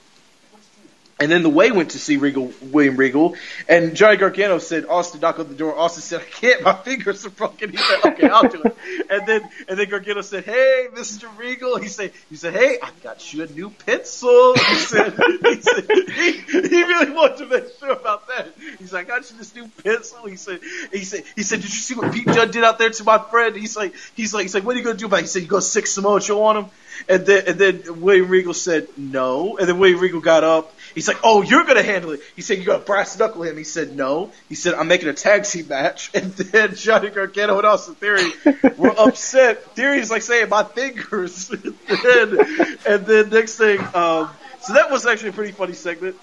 And 1.21 1.31
then 1.31 1.43
the 1.43 1.51
way 1.51 1.71
went 1.71 1.91
to 1.91 1.99
see 1.99 2.17
Regal, 2.17 2.51
William 2.63 2.97
Regal, 2.97 3.37
and 3.69 3.95
Johnny 3.95 4.17
Gargano 4.17 4.59
said, 4.59 4.87
Austin, 4.87 5.21
knock 5.21 5.39
on 5.39 5.49
the 5.49 5.55
door. 5.55 5.79
Austin 5.79 6.03
said, 6.03 6.23
I 6.23 6.25
can't, 6.25 6.63
my 6.63 6.73
fingers 6.73 7.27
are 7.27 7.31
broken. 7.31 7.73
He 7.73 7.77
said, 7.77 8.13
okay, 8.13 8.29
I'll 8.29 8.49
do 8.49 8.63
it. 8.63 8.77
And 9.11 9.27
then, 9.27 9.43
and 9.69 9.77
then 9.77 9.89
Gargano 9.89 10.21
said, 10.21 10.45
hey, 10.45 10.87
Mr. 10.93 11.27
Regal. 11.37 11.77
He 11.79 11.89
said, 11.89 12.13
he 12.29 12.37
said, 12.37 12.55
hey, 12.55 12.79
I 12.81 12.91
got 13.03 13.35
you 13.35 13.43
a 13.43 13.47
new 13.49 13.71
pencil. 13.71 14.55
He 14.55 14.75
said, 14.77 15.13
he 15.43 15.61
said, 15.61 15.91
he, 15.91 16.33
he 16.43 16.83
really 16.85 17.11
wanted 17.11 17.39
to 17.39 17.47
make 17.47 17.65
sure 17.81 17.91
about 17.91 18.29
that. 18.29 18.49
He 18.79 18.87
said, 18.87 19.01
I 19.01 19.03
got 19.03 19.29
you 19.31 19.37
this 19.37 19.53
new 19.53 19.69
pencil. 19.83 20.27
He 20.27 20.37
said, 20.37 20.61
he 20.93 21.03
said, 21.05 21.25
he 21.35 21.43
said, 21.43 21.61
did 21.61 21.73
you 21.73 21.81
see 21.81 21.95
what 21.95 22.13
Pete 22.15 22.27
Dunne 22.27 22.53
did 22.53 22.63
out 22.63 22.79
there 22.79 22.91
to 22.91 23.05
my 23.05 23.19
friend? 23.19 23.57
He's 23.57 23.77
like, 23.77 23.95
he's 24.15 24.33
like, 24.33 24.43
he's 24.43 24.55
like, 24.55 24.65
what 24.65 24.77
are 24.77 24.79
you 24.79 24.85
going 24.85 24.97
to 24.97 25.01
do 25.01 25.07
about 25.07 25.19
it? 25.19 25.23
He 25.23 25.29
said, 25.29 25.43
you 25.43 25.49
go 25.49 25.61
sick 25.61 25.89
Samoa 25.89 26.21
Joe 26.21 26.45
on 26.45 26.57
him? 26.57 26.67
And 27.09 27.27
then, 27.27 27.45
and 27.47 27.59
then 27.59 28.01
William 28.01 28.29
Regal 28.29 28.55
said 28.55 28.89
no. 28.97 29.57
And 29.57 29.69
then 29.69 29.79
William 29.79 30.01
Regal 30.01 30.21
got 30.21 30.45
up. 30.45 30.73
He's 30.95 31.09
like, 31.09 31.19
"Oh, 31.23 31.43
you're 31.43 31.65
gonna 31.65 31.83
handle 31.83 32.13
it." 32.13 32.21
He 32.37 32.43
said, 32.43 32.59
"You 32.59 32.65
got 32.65 32.79
to 32.79 32.85
brass 32.85 33.19
knuckle 33.19 33.43
him." 33.43 33.57
He 33.57 33.65
said, 33.65 33.97
"No." 33.97 34.33
He 34.49 34.55
said, 34.55 34.75
"I'm 34.75 34.89
making 34.89 35.09
a 35.09 35.13
tag 35.13 35.45
team 35.45 35.69
match." 35.69 36.11
And 36.21 36.33
then 36.33 36.75
Johnny 36.75 37.11
Gargano 37.11 37.57
and 37.57 37.67
Austin 37.67 37.95
Theory 37.95 38.31
were 38.77 38.95
upset. 38.99 39.75
Theory's 39.75 40.11
like 40.11 40.23
saying, 40.23 40.49
"My 40.49 40.65
fingers." 40.65 41.51
and, 41.51 41.75
then, 41.89 42.39
and 42.87 43.07
then 43.07 43.31
next 43.31 43.57
thing, 43.57 43.81
um, 43.95 44.31
so 44.63 44.75
that 44.75 44.91
was 44.91 45.07
actually 45.07 45.31
a 45.31 45.33
pretty 45.33 45.53
funny 45.53 45.73
segment. 45.73 46.17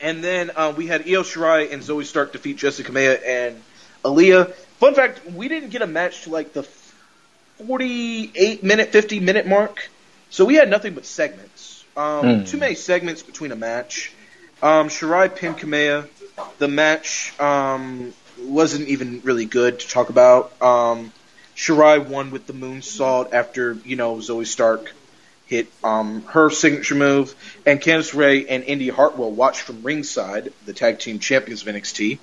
And 0.00 0.24
then 0.24 0.50
um, 0.56 0.76
we 0.76 0.86
had 0.86 1.02
Io 1.02 1.22
Shirai 1.22 1.72
and 1.72 1.82
Zoe 1.82 2.04
Stark 2.04 2.32
defeat 2.32 2.56
Jessi 2.56 2.84
Kamea 2.84 3.20
and 3.26 3.60
Aaliyah. 4.04 4.52
Fun 4.80 4.94
fact: 4.94 5.26
we 5.30 5.48
didn't 5.48 5.70
get 5.70 5.82
a 5.82 5.86
match 5.86 6.24
to 6.24 6.30
like 6.30 6.52
the 6.52 6.62
48 7.66 8.62
minute, 8.62 8.88
50 8.90 9.20
minute 9.20 9.46
mark, 9.46 9.90
so 10.30 10.44
we 10.44 10.54
had 10.54 10.70
nothing 10.70 10.94
but 10.94 11.04
segments. 11.04 11.49
Um, 11.96 12.24
Mm. 12.24 12.48
Too 12.48 12.56
many 12.58 12.74
segments 12.74 13.22
between 13.22 13.52
a 13.52 13.56
match. 13.56 14.12
Um, 14.62 14.88
Shirai 14.88 15.34
pinned 15.34 15.58
Kamea. 15.58 16.08
The 16.58 16.68
match 16.68 17.38
um, 17.40 18.12
wasn't 18.38 18.88
even 18.88 19.20
really 19.22 19.46
good 19.46 19.80
to 19.80 19.88
talk 19.88 20.08
about. 20.10 20.52
Um, 20.62 21.12
Shirai 21.56 22.06
won 22.06 22.30
with 22.30 22.46
the 22.46 22.52
moonsault 22.52 23.32
after 23.32 23.74
you 23.84 23.96
know 23.96 24.20
Zoe 24.20 24.44
Stark 24.44 24.92
hit 25.46 25.66
um, 25.82 26.22
her 26.26 26.48
signature 26.48 26.94
move, 26.94 27.34
and 27.66 27.80
Candice 27.80 28.14
Ray 28.14 28.46
and 28.46 28.62
Indy 28.64 28.88
Hartwell 28.88 29.32
watched 29.32 29.62
from 29.62 29.82
ringside, 29.82 30.52
the 30.64 30.72
tag 30.72 31.00
team 31.00 31.18
champions 31.18 31.62
of 31.62 31.74
NXT. 31.74 32.18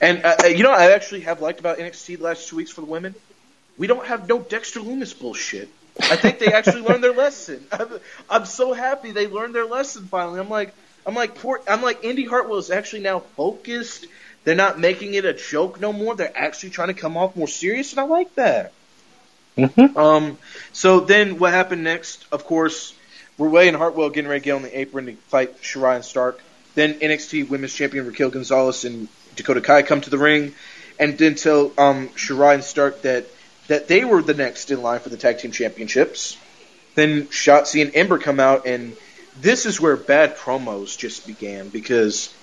And 0.00 0.24
uh, 0.24 0.36
uh, 0.42 0.46
you 0.46 0.62
know, 0.62 0.72
I 0.72 0.92
actually 0.92 1.20
have 1.20 1.40
liked 1.40 1.60
about 1.60 1.78
NXT 1.78 2.18
the 2.18 2.24
last 2.24 2.48
two 2.48 2.56
weeks 2.56 2.70
for 2.70 2.80
the 2.80 2.86
women. 2.86 3.14
We 3.76 3.86
don't 3.86 4.06
have 4.06 4.26
no 4.26 4.40
Dexter 4.40 4.80
Lumis 4.80 5.16
bullshit. 5.18 5.68
I 6.00 6.16
think 6.16 6.38
they 6.38 6.52
actually 6.52 6.82
learned 6.82 7.02
their 7.02 7.14
lesson. 7.14 7.64
I'm, 7.72 7.88
I'm 8.28 8.44
so 8.46 8.72
happy 8.72 9.12
they 9.12 9.26
learned 9.26 9.54
their 9.54 9.64
lesson 9.64 10.04
finally. 10.06 10.40
I'm 10.40 10.50
like, 10.50 10.74
I'm 11.06 11.14
like, 11.14 11.36
poor, 11.36 11.60
I'm 11.68 11.82
like, 11.82 12.04
Indy 12.04 12.24
Hartwell 12.24 12.58
is 12.58 12.70
actually 12.70 13.02
now 13.02 13.20
focused. 13.20 14.06
They're 14.44 14.54
not 14.54 14.78
making 14.78 15.14
it 15.14 15.24
a 15.24 15.32
joke 15.32 15.80
no 15.80 15.92
more. 15.92 16.14
They're 16.14 16.36
actually 16.36 16.70
trying 16.70 16.88
to 16.88 16.94
come 16.94 17.16
off 17.16 17.36
more 17.36 17.48
serious, 17.48 17.92
and 17.92 18.00
I 18.00 18.04
like 18.04 18.34
that. 18.34 18.72
Mhm. 19.56 19.96
Um, 19.96 20.38
so 20.72 21.00
then 21.00 21.38
what 21.38 21.52
happened 21.52 21.82
next? 21.82 22.26
Of 22.30 22.44
course, 22.44 22.92
we're 23.38 23.48
Ray 23.48 23.68
and 23.68 23.76
Hartwell 23.76 24.10
getting 24.10 24.28
ready 24.28 24.40
to 24.40 24.44
get 24.44 24.52
on 24.52 24.62
the 24.62 24.78
apron 24.78 25.06
to 25.06 25.12
fight 25.28 25.62
Shirai 25.62 25.96
and 25.96 26.04
Stark. 26.04 26.40
Then 26.74 26.94
NXT 27.00 27.48
Women's 27.48 27.74
Champion 27.74 28.06
Raquel 28.06 28.30
Gonzalez 28.30 28.84
and 28.84 29.08
Dakota 29.34 29.60
Kai 29.60 29.82
come 29.82 30.00
to 30.02 30.10
the 30.10 30.18
ring, 30.18 30.54
and 30.98 31.16
then 31.16 31.34
tell 31.34 31.72
um, 31.78 32.08
Shirai 32.10 32.54
and 32.54 32.64
Stark 32.64 33.02
that 33.02 33.26
that 33.68 33.88
they 33.88 34.04
were 34.04 34.22
the 34.22 34.34
next 34.34 34.70
in 34.70 34.82
line 34.82 35.00
for 35.00 35.08
the 35.08 35.16
tag 35.16 35.38
team 35.38 35.50
championships. 35.52 36.36
Then 36.94 37.24
Shotzi 37.28 37.82
and 37.82 37.94
Ember 37.94 38.18
come 38.18 38.40
out, 38.40 38.66
and 38.66 38.96
this 39.36 39.66
is 39.66 39.80
where 39.80 39.96
bad 39.96 40.36
promos 40.36 40.96
just 40.96 41.26
began 41.26 41.68
because 41.68 42.34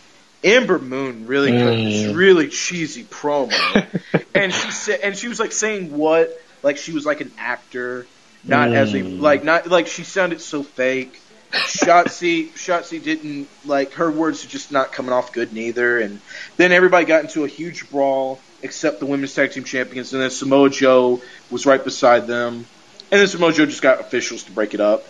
Ember 0.43 0.79
Moon 0.79 1.25
really 1.25 1.53
cut 1.53 1.83
this 1.83 2.05
Mm. 2.05 2.15
really 2.15 2.47
cheesy 2.49 3.05
promo, 3.05 3.83
and 4.35 4.53
she 4.53 4.71
said, 4.71 4.99
and 5.01 5.17
she 5.17 5.27
was 5.27 5.39
like 5.39 5.51
saying 5.51 5.91
what, 5.91 6.29
like 6.61 6.77
she 6.77 6.91
was 6.91 7.05
like 7.05 7.21
an 7.21 7.33
actor, 7.37 8.09
not 8.43 8.73
as 8.73 8.93
a 8.93 9.01
Mm. 9.01 9.19
like 9.21 9.43
not 9.43 9.67
like 9.67 9.87
she 9.87 10.03
sounded 10.03 10.41
so 10.41 10.63
fake. 10.63 11.17
Shotzi, 11.65 12.53
Shotzi 12.55 13.01
didn't 13.01 13.49
like 13.63 13.93
her 13.93 14.11
words 14.11 14.43
are 14.43 14.49
just 14.49 14.71
not 14.71 14.91
coming 14.91 15.13
off 15.13 15.31
good 15.31 15.53
neither, 15.53 15.97
and 15.99 16.21
then 16.57 16.71
everybody 16.71 17.05
got 17.05 17.21
into 17.23 17.45
a 17.45 17.47
huge 17.47 17.89
brawl 17.89 18.43
except 18.63 18.99
the 18.99 19.05
women's 19.05 19.33
tag 19.35 19.51
team 19.51 19.63
champions, 19.63 20.13
and 20.13 20.21
then 20.21 20.29
Samoa 20.31 20.69
Joe 20.69 21.21
was 21.51 21.65
right 21.65 21.83
beside 21.83 22.25
them, 22.27 22.65
and 23.11 23.19
then 23.21 23.27
Samoa 23.27 23.53
Joe 23.53 23.65
just 23.65 23.81
got 23.81 23.99
officials 23.99 24.43
to 24.43 24.51
break 24.51 24.73
it 24.73 24.79
up, 24.81 25.03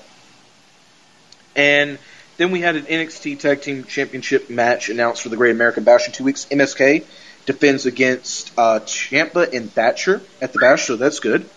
and 1.56 1.98
then 2.38 2.52
we 2.52 2.62
had 2.62 2.76
an 2.76 2.84
NXT 2.84 3.40
Tag 3.40 3.62
Team 3.62 3.84
Championship 3.84 4.50
match 4.50 4.90
announced 4.90 5.22
for 5.22 5.30
the 5.30 5.38
Great 5.38 5.52
American 5.52 5.84
Bash 5.84 6.08
in 6.08 6.14
two 6.14 6.24
weeks. 6.24 6.46
MSK 6.46 7.06
defends 7.46 7.86
against 7.86 8.52
uh, 8.58 8.80
Ciampa 8.80 9.54
and 9.54 9.72
Thatcher 9.72 10.22
at 10.42 10.52
the 10.54 10.60
Bash, 10.60 10.88
so 10.88 10.96
that's 10.96 11.20
good. 11.20 11.48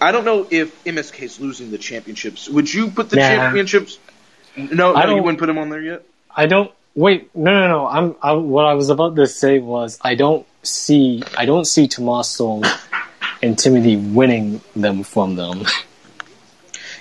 I 0.00 0.12
don't 0.12 0.24
know 0.24 0.46
if 0.50 0.84
MSK 0.84 1.22
is 1.22 1.40
losing 1.40 1.70
the 1.70 1.78
championships. 1.78 2.48
Would 2.48 2.72
you 2.72 2.90
put 2.90 3.08
the 3.08 3.16
Nah. 3.16 3.22
championships? 3.28 3.98
No, 4.56 4.62
I 4.62 4.66
no, 4.66 5.00
you 5.00 5.06
don't- 5.06 5.16
you 5.16 5.22
wouldn't 5.22 5.38
put 5.38 5.46
them 5.46 5.58
on 5.58 5.70
there 5.70 5.80
yet. 5.82 6.02
I 6.34 6.46
don't 6.46 6.70
wait. 6.94 7.34
No, 7.34 7.50
no, 7.52 7.68
no. 7.68 7.86
I'm. 7.86 8.16
I, 8.22 8.32
what 8.32 8.66
I 8.66 8.74
was 8.74 8.90
about 8.90 9.16
to 9.16 9.26
say 9.26 9.58
was 9.58 9.98
I 10.02 10.16
don't 10.16 10.46
see. 10.66 11.22
I 11.36 11.46
don't 11.46 11.64
see 11.64 11.88
Tommaso 11.88 12.62
and 13.42 13.58
Timothy 13.58 13.96
winning 13.96 14.60
them 14.74 15.02
from 15.02 15.36
them. 15.36 15.64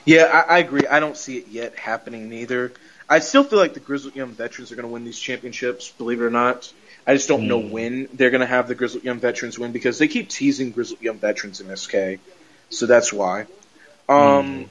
Yeah, 0.06 0.26
I, 0.48 0.56
I 0.56 0.58
agree. 0.60 0.86
I 0.88 1.00
don't 1.00 1.18
see 1.18 1.38
it 1.38 1.48
yet 1.48 1.78
happening 1.78 2.30
neither. 2.30 2.74
I 3.10 3.20
still 3.20 3.44
feel 3.44 3.60
like 3.60 3.74
the 3.74 3.80
Grizzled 3.80 4.16
Young 4.16 4.30
Veterans 4.30 4.72
are 4.72 4.76
going 4.76 4.88
to 4.88 4.92
win 4.94 5.04
these 5.04 5.20
championships, 5.20 5.92
believe 5.92 6.22
it 6.22 6.26
or 6.26 6.30
not. 6.32 6.72
I 7.08 7.14
just 7.14 7.28
don't 7.28 7.48
know 7.48 7.62
Hmm. 7.62 7.70
when 7.72 8.10
they're 8.14 8.32
going 8.32 8.42
to 8.42 8.48
have 8.48 8.68
the 8.68 8.76
Grizzled 8.76 9.04
Young 9.04 9.20
Veterans 9.20 9.60
win 9.60 9.72
because 9.72 10.00
they 10.00 10.08
keep 10.08 10.30
teasing 10.30 10.72
Grizzled 10.72 11.02
Young 11.02 11.18
Veterans 11.18 11.62
MSK, 11.62 12.20
so 12.70 12.86
that's 12.88 13.14
why. 13.14 13.46
Um, 14.10 14.70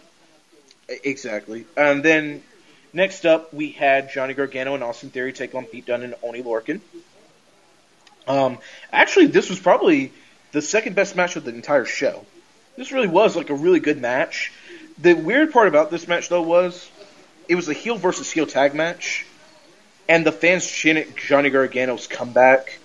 e- 0.91 0.97
exactly. 1.05 1.65
And 1.77 2.03
then 2.03 2.43
next 2.93 3.25
up, 3.25 3.55
we 3.55 3.71
had 3.71 4.11
Johnny 4.13 4.35
Gargano 4.35 4.75
and 4.75 4.83
Austin 4.83 5.11
Theory 5.11 5.33
take 5.33 5.55
on 5.55 5.65
Pete 5.65 5.87
Dunne 5.87 6.03
and 6.03 6.15
Oney 6.25 6.43
Lorcan. 6.43 6.81
Um, 8.27 8.59
actually, 8.93 9.27
this 9.27 9.51
was 9.51 9.59
probably 9.61 10.13
the 10.53 10.63
second 10.63 10.95
best 10.95 11.17
match 11.17 11.37
of 11.37 11.45
the 11.45 11.55
entire 11.55 11.85
show. 11.85 12.25
This 12.77 12.93
really 12.93 13.09
was 13.09 13.37
like 13.37 13.51
a 13.51 13.55
really 13.55 13.81
good 13.81 14.01
match. 14.01 14.53
The 14.99 15.15
weird 15.15 15.53
part 15.53 15.69
about 15.69 15.91
this 15.91 16.09
match, 16.09 16.29
though, 16.29 16.43
was 16.43 16.89
it 17.49 17.55
was 17.55 17.69
a 17.69 17.73
heel 17.73 17.97
versus 17.97 18.31
heel 18.31 18.47
tag 18.47 18.75
match, 18.75 19.27
and 20.09 20.25
the 20.25 20.33
fans 20.33 20.67
chanted 20.67 21.17
Johnny 21.17 21.51
Gargano's 21.51 22.07
comeback 22.07 22.79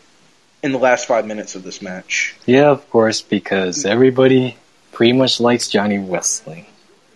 in 0.62 0.72
the 0.72 0.78
last 0.78 1.08
five 1.08 1.26
minutes 1.26 1.56
of 1.56 1.64
this 1.64 1.82
match. 1.82 2.36
yeah, 2.46 2.70
of 2.70 2.90
course, 2.90 3.22
because 3.22 3.86
everybody 3.86 4.58
pretty 4.92 5.14
much 5.14 5.40
likes 5.40 5.70
Johnny 5.70 5.98
wrestling. 5.98 6.66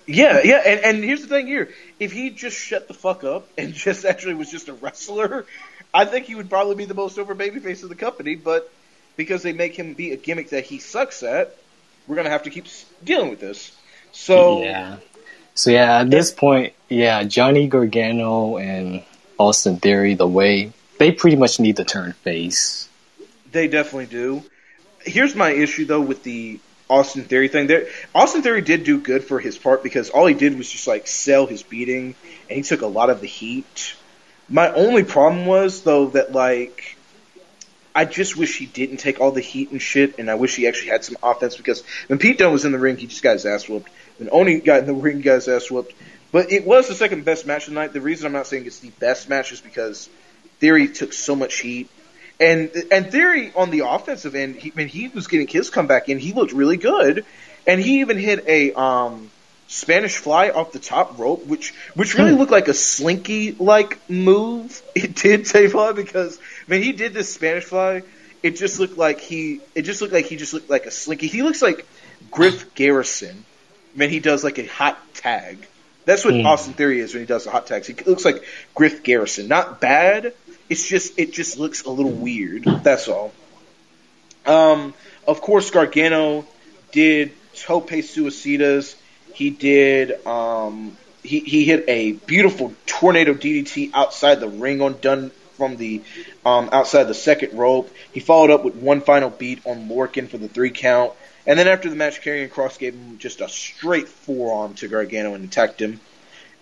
Yeah, 0.06 0.42
yeah, 0.44 0.62
and, 0.66 0.80
and 0.80 1.04
here's 1.04 1.22
the 1.22 1.28
thing 1.28 1.48
here. 1.48 1.70
If 2.00 2.12
he 2.12 2.30
just 2.30 2.58
shut 2.58 2.88
the 2.88 2.94
fuck 2.94 3.24
up 3.24 3.48
and 3.58 3.74
just 3.74 4.06
actually 4.06 4.36
was 4.36 4.52
just 4.52 4.70
a 4.70 4.74
wrestler, 4.74 5.46
I 5.94 6.06
think 6.06 6.26
he 6.26 6.36
would 6.36 6.50
probably 6.50 6.76
be 6.76 6.86
the 6.86 6.94
most 6.94 7.20
over 7.20 7.36
babyface 7.36 7.84
of 7.84 7.90
the 7.90 7.96
company, 7.96 8.36
but 8.36 8.72
because 9.16 9.44
they 9.44 9.54
make 9.54 9.78
him 9.78 9.94
be 9.94 10.12
a 10.12 10.18
gimmick 10.18 10.50
that 10.50 10.64
he 10.64 10.80
sucks 10.80 11.22
at, 11.22 11.56
we're 12.08 12.16
gonna 12.16 12.30
have 12.30 12.44
to 12.44 12.50
keep 12.50 12.66
dealing 13.04 13.30
with 13.30 13.40
this. 13.40 13.72
So 14.12 14.64
Yeah. 14.64 14.98
So 15.56 15.70
yeah, 15.70 16.00
at 16.00 16.10
this 16.10 16.32
point, 16.32 16.74
yeah, 16.90 17.24
Johnny 17.24 17.68
Gargano 17.68 18.58
and 18.58 19.04
Austin 19.38 19.78
Theory, 19.78 20.16
the 20.16 20.28
way 20.28 20.72
they 20.98 21.12
pretty 21.12 21.36
much 21.36 21.60
need 21.60 21.78
to 21.78 21.84
turn 21.84 22.14
face. 22.14 22.90
They 23.52 23.68
definitely 23.68 24.08
do. 24.08 24.44
Here's 25.02 25.36
my 25.36 25.52
issue 25.52 25.86
though 25.86 26.02
with 26.02 26.24
the 26.24 26.60
Austin 26.90 27.24
Theory 27.24 27.50
thing. 27.50 27.68
There, 27.68 27.88
Austin 28.16 28.42
Theory 28.42 28.62
did 28.62 28.84
do 28.84 29.00
good 29.00 29.24
for 29.24 29.40
his 29.40 29.58
part 29.58 29.84
because 29.84 30.10
all 30.10 30.26
he 30.26 30.34
did 30.34 30.58
was 30.58 30.70
just 30.70 30.88
like 30.88 31.08
sell 31.08 31.46
his 31.46 31.62
beating, 31.62 32.16
and 32.50 32.58
he 32.58 32.64
took 32.64 32.82
a 32.82 32.88
lot 32.88 33.10
of 33.10 33.22
the 33.22 33.28
heat. 33.28 33.96
My 34.50 34.72
only 34.72 35.04
problem 35.04 35.46
was 35.46 35.84
though 35.84 36.08
that 36.08 36.32
like, 36.32 36.98
I 37.96 38.06
just 38.06 38.36
wish 38.36 38.58
he 38.58 38.66
didn't 38.66 38.98
take 38.98 39.20
all 39.20 39.32
the 39.32 39.42
heat 39.42 39.72
and 39.72 39.82
shit, 39.82 40.18
and 40.18 40.30
I 40.30 40.36
wish 40.36 40.56
he 40.56 40.68
actually 40.68 40.90
had 40.90 41.04
some 41.04 41.18
offense 41.22 41.56
because 41.56 41.84
when 42.08 42.20
Pete 42.20 42.40
Dunne 42.40 42.52
was 42.52 42.66
in 42.66 42.72
the 42.72 42.80
ring, 42.80 42.98
he 42.98 43.08
just 43.08 43.22
got 43.22 43.34
his 43.34 43.46
ass 43.46 43.70
whooped. 43.70 43.90
When 44.18 44.30
Oney 44.32 44.60
got 44.60 44.80
in 44.80 44.86
the 44.86 44.94
ring, 44.94 45.22
got 45.22 45.36
his 45.36 45.48
ass 45.48 45.70
whooped. 45.70 45.94
But 46.32 46.52
it 46.52 46.66
was 46.66 46.88
the 46.88 46.96
second 46.96 47.26
best 47.26 47.46
match 47.46 47.68
of 47.68 47.74
the 47.74 47.80
night. 47.80 47.94
The 47.94 48.02
reason 48.02 48.26
I'm 48.26 48.34
not 48.34 48.48
saying 48.48 48.66
it's 48.66 48.80
the 48.80 48.90
best 48.90 49.30
match 49.30 49.52
is 49.52 49.62
because 49.62 50.10
Theory 50.60 50.88
took 50.88 51.14
so 51.14 51.36
much 51.36 51.60
heat. 51.60 51.90
And 52.40 52.72
and 52.92 53.12
Theory 53.12 53.52
on 53.56 53.70
the 53.70 53.82
offensive 53.82 54.34
end, 54.34 54.56
he, 54.56 54.70
when 54.72 54.88
he 54.88 55.08
was 55.10 55.28
getting 55.28 55.48
his 55.48 55.70
comeback 55.70 56.10
in, 56.10 56.18
he 56.18 56.34
looked 56.34 56.52
really 56.52 56.78
good, 56.78 57.26
and 57.68 57.80
he 57.80 58.00
even 58.00 58.18
hit 58.18 58.48
a 58.48 58.74
um, 58.74 59.30
Spanish 59.68 60.18
fly 60.18 60.50
off 60.50 60.72
the 60.72 60.80
top 60.80 61.18
rope, 61.18 61.46
which 61.48 61.74
which 61.96 62.16
really 62.16 62.32
looked 62.34 62.52
like 62.52 62.68
a 62.68 62.74
slinky 62.74 63.54
like 63.54 63.98
move. 64.10 64.82
It 64.96 65.16
did, 65.16 65.42
Tavon, 65.42 65.96
because 65.96 66.40
when 66.68 66.84
he 66.84 66.92
did 66.92 67.14
this 67.14 67.34
Spanish 67.34 67.64
fly, 67.64 68.04
it 68.44 68.52
just 68.58 68.80
looked 68.80 68.98
like 68.98 69.20
he 69.20 69.62
it 69.74 69.84
just 69.84 70.02
looked 70.02 70.14
like 70.14 70.26
he 70.26 70.36
just 70.36 70.54
looked 70.54 70.70
like 70.70 70.86
a 70.86 70.92
slinky. 70.92 71.28
He 71.28 71.42
looks 71.42 71.62
like 71.62 71.86
Griff 72.30 72.76
Garrison 72.76 73.46
when 73.96 74.10
he 74.10 74.20
does 74.20 74.44
like 74.44 74.60
a 74.60 74.66
hot 74.66 74.98
tag. 75.16 75.58
That's 76.06 76.26
what 76.26 76.34
Mm. 76.34 76.46
Austin 76.46 76.74
Theory 76.74 77.00
is 77.00 77.14
when 77.14 77.24
he 77.24 77.28
does 77.28 77.46
the 77.46 77.52
hot 77.52 77.66
tags. 77.68 77.88
He 77.88 77.94
looks 78.06 78.26
like 78.26 78.44
Griff 78.76 79.04
Garrison. 79.04 79.48
Not 79.48 79.80
bad. 79.80 80.34
It's 80.70 80.88
just 80.88 81.18
it 81.18 81.34
just 81.34 81.58
looks 81.58 81.84
a 81.84 81.90
little 81.90 82.12
weird. 82.12 82.66
That's 82.84 83.08
all. 83.08 83.32
Um, 84.46 84.94
of 85.28 85.42
course, 85.42 85.72
Gargano 85.72 86.46
did 86.92 87.32
tope 87.56 87.90
suicidas. 87.90 88.96
He 89.34 89.50
did. 89.50 90.26
Um, 90.26 90.98
he 91.24 91.40
he 91.40 91.66
hit 91.66 91.86
a 91.88 92.14
beautiful 92.14 92.74
tornado 92.86 93.34
DDT 93.34 93.92
outside 93.94 94.40
the 94.40 94.50
ring 94.50 94.82
on 94.82 95.00
Dunne 95.00 95.32
from 95.58 95.78
the 95.78 96.02
um, 96.46 96.70
outside 96.72 97.04
the 97.04 97.14
second 97.14 97.58
rope. 97.58 97.94
He 98.12 98.20
followed 98.20 98.52
up 98.52 98.64
with 98.64 98.76
one 98.76 99.02
final 99.02 99.30
beat 99.30 99.66
on 99.66 99.88
Lorcan 99.88 100.28
for 100.28 100.38
the 100.38 100.48
three 100.48 100.72
count. 100.72 101.14
And 101.46 101.60
then 101.60 101.68
after 101.68 101.90
the 101.90 101.96
match, 101.96 102.22
Karrion 102.22 102.50
Cross 102.50 102.78
gave 102.78 102.94
him 102.94 103.18
just 103.18 103.42
a 103.42 103.50
straight 103.50 104.08
forearm 104.08 104.76
to 104.76 104.88
Gargano 104.88 105.34
and 105.34 105.44
attacked 105.44 105.82
him. 105.82 106.00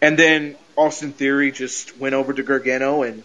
And 0.02 0.18
then 0.18 0.56
Austin 0.76 1.11
Theory 1.11 1.52
just 1.52 1.98
went 1.99 2.15
over 2.15 2.34
to 2.34 2.41
Gargano 2.41 3.03
and 3.03 3.23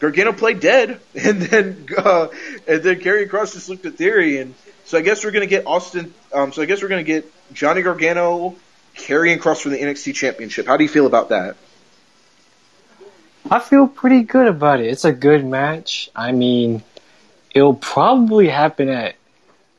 Gargano 0.00 0.32
played 0.32 0.60
dead. 0.60 1.00
And 1.14 1.42
then 1.42 1.86
uh, 1.96 2.28
and 2.66 2.82
then 2.82 3.00
Karrion 3.00 3.28
Cross 3.28 3.54
just 3.54 3.68
looked 3.68 3.86
at 3.86 3.94
Theory 3.94 4.38
and 4.38 4.54
so 4.84 4.98
I 4.98 5.00
guess 5.00 5.24
we're 5.24 5.32
gonna 5.32 5.46
get 5.46 5.66
Austin. 5.66 6.14
Um, 6.32 6.52
so 6.52 6.62
I 6.62 6.66
guess 6.66 6.82
we're 6.82 6.88
gonna 6.88 7.02
get 7.02 7.30
Johnny 7.52 7.82
Gargano, 7.82 8.54
Karrion 8.96 9.40
Cross 9.40 9.60
for 9.62 9.68
the 9.68 9.78
NXT 9.78 10.14
Championship. 10.14 10.66
How 10.66 10.76
do 10.76 10.84
you 10.84 10.88
feel 10.88 11.06
about 11.06 11.28
that? 11.30 11.56
I 13.50 13.60
feel 13.60 13.86
pretty 13.86 14.22
good 14.22 14.48
about 14.48 14.80
it. 14.80 14.86
It's 14.86 15.04
a 15.04 15.12
good 15.12 15.44
match. 15.44 16.10
I 16.16 16.32
mean, 16.32 16.82
it'll 17.54 17.74
probably 17.74 18.48
happen 18.48 18.88
at 18.88 19.14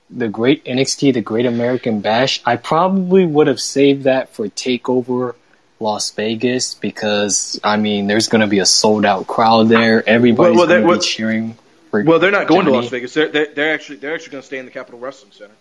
the 0.09 0.29
Great 0.29 0.63
NXT, 0.63 1.13
the 1.15 1.21
Great 1.21 1.45
American 1.45 1.99
Bash. 1.99 2.41
I 2.45 2.55
probably 2.55 3.25
would 3.25 3.47
have 3.47 3.59
saved 3.59 4.03
that 4.05 4.29
for 4.29 4.47
Takeover 4.47 5.35
Las 5.81 6.11
Vegas 6.11 6.75
because 6.75 7.59
I 7.63 7.75
mean, 7.75 8.07
there's 8.07 8.29
going 8.29 8.41
to 8.41 8.47
be 8.47 8.59
a 8.59 8.65
sold 8.65 9.05
out 9.05 9.27
crowd 9.27 9.67
there. 9.67 10.07
Everybody's 10.07 10.55
Well, 10.57 10.67
well, 10.67 10.67
going 10.67 10.81
to 10.83 10.87
well- 10.87 10.99
be 10.99 11.03
cheering. 11.05 11.57
For 11.91 12.03
Well, 12.03 12.19
they're 12.19 12.31
not 12.31 12.47
going 12.47 12.65
to 12.65 12.71
Las 12.71 12.89
Vegas. 12.89 13.13
They're, 13.13 13.29
they're 13.29 13.53
they're 13.53 13.73
actually 13.73 13.97
they're 13.97 14.13
actually 14.13 14.31
going 14.31 14.41
to 14.41 14.47
stay 14.47 14.57
in 14.59 14.65
the 14.65 14.71
Capitol 14.71 14.99
Wrestling 14.99 15.31
Center. 15.31 15.53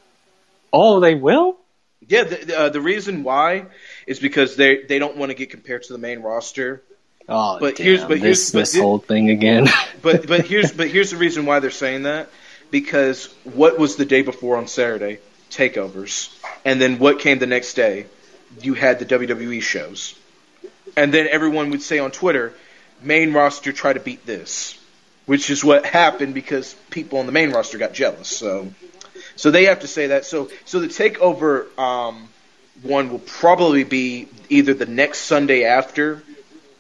Oh, 0.73 0.99
they 1.01 1.15
will. 1.15 1.57
Yeah, 2.09 2.25
the, 2.25 2.37
the, 2.37 2.59
uh, 2.59 2.69
the 2.69 2.81
reason 2.81 3.23
why 3.25 3.67
is 4.07 4.19
because 4.21 4.57
they 4.57 4.83
they 4.83 4.99
don't 4.99 5.17
want 5.17 5.31
to 5.31 5.35
get 5.35 5.51
compared 5.51 5.83
to 5.85 5.93
the 5.93 5.99
main 5.99 6.21
roster. 6.21 6.83
Oh, 7.29 7.59
But 7.59 7.77
damn, 7.77 7.87
here's- 7.87 8.05
but 8.05 8.19
here's- 8.19 8.39
this 8.39 8.51
but 8.53 8.59
this 8.61 8.73
thi- 8.75 8.81
whole 8.81 8.99
thing 8.99 9.31
again. 9.31 9.67
But 10.03 10.27
but 10.27 10.47
here's 10.53 10.73
but 10.73 10.89
here's 10.89 11.11
the 11.11 11.17
reason 11.17 11.47
why 11.47 11.59
they're 11.61 11.71
saying 11.71 12.05
that 12.05 12.29
because 12.71 13.27
what 13.45 13.79
was 13.79 13.97
the 13.97 14.05
day 14.05 14.23
before 14.23 14.57
on 14.57 14.69
Saturday 14.69 15.19
takeovers, 15.51 16.29
and 16.65 16.81
then 16.81 16.99
what 16.99 17.19
came 17.21 17.39
the 17.39 17.47
next 17.47 17.75
day? 17.75 18.07
You 18.61 18.75
had 18.75 18.99
the 19.01 19.05
WWE 19.07 19.61
shows, 19.63 20.15
and 20.97 21.13
then 21.13 21.27
everyone 21.31 21.71
would 21.71 21.83
say 21.83 21.99
on 21.99 22.11
Twitter, 22.13 22.53
main 23.03 23.33
roster 23.33 23.73
try 23.73 23.93
to 23.93 24.01
beat 24.01 24.25
this, 24.25 24.79
which 25.27 25.51
is 25.51 25.65
what 25.65 25.85
happened 25.85 26.35
because 26.35 26.75
people 26.91 27.19
on 27.19 27.27
the 27.27 27.33
main 27.33 27.51
roster 27.51 27.79
got 27.79 27.93
jealous. 27.93 28.29
So 28.29 28.73
so 29.37 29.51
they 29.51 29.65
have 29.67 29.81
to 29.81 29.87
say 29.87 30.09
that. 30.09 30.25
So 30.25 30.51
so 30.65 30.81
the 30.81 30.89
takeover 30.89 31.67
um, 31.79 32.29
one 32.83 33.11
will 33.11 33.19
probably 33.21 33.85
be 33.85 34.29
either 34.49 34.75
the 34.75 34.87
next 34.87 35.21
Sunday 35.21 35.65
after 35.65 36.23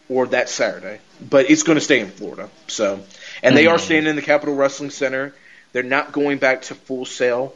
or 0.08 0.26
that 0.28 0.48
Saturday. 0.48 1.00
But 1.20 1.50
it's 1.50 1.62
going 1.62 1.76
to 1.76 1.84
stay 1.84 2.00
in 2.00 2.10
Florida. 2.10 2.50
So, 2.66 3.00
and 3.42 3.56
they 3.56 3.66
are 3.66 3.78
staying 3.78 4.06
in 4.06 4.16
the 4.16 4.22
Capitol 4.22 4.54
Wrestling 4.54 4.90
Center. 4.90 5.34
They're 5.72 5.82
not 5.82 6.12
going 6.12 6.38
back 6.38 6.62
to 6.62 6.74
Full 6.74 7.06
Sail. 7.06 7.54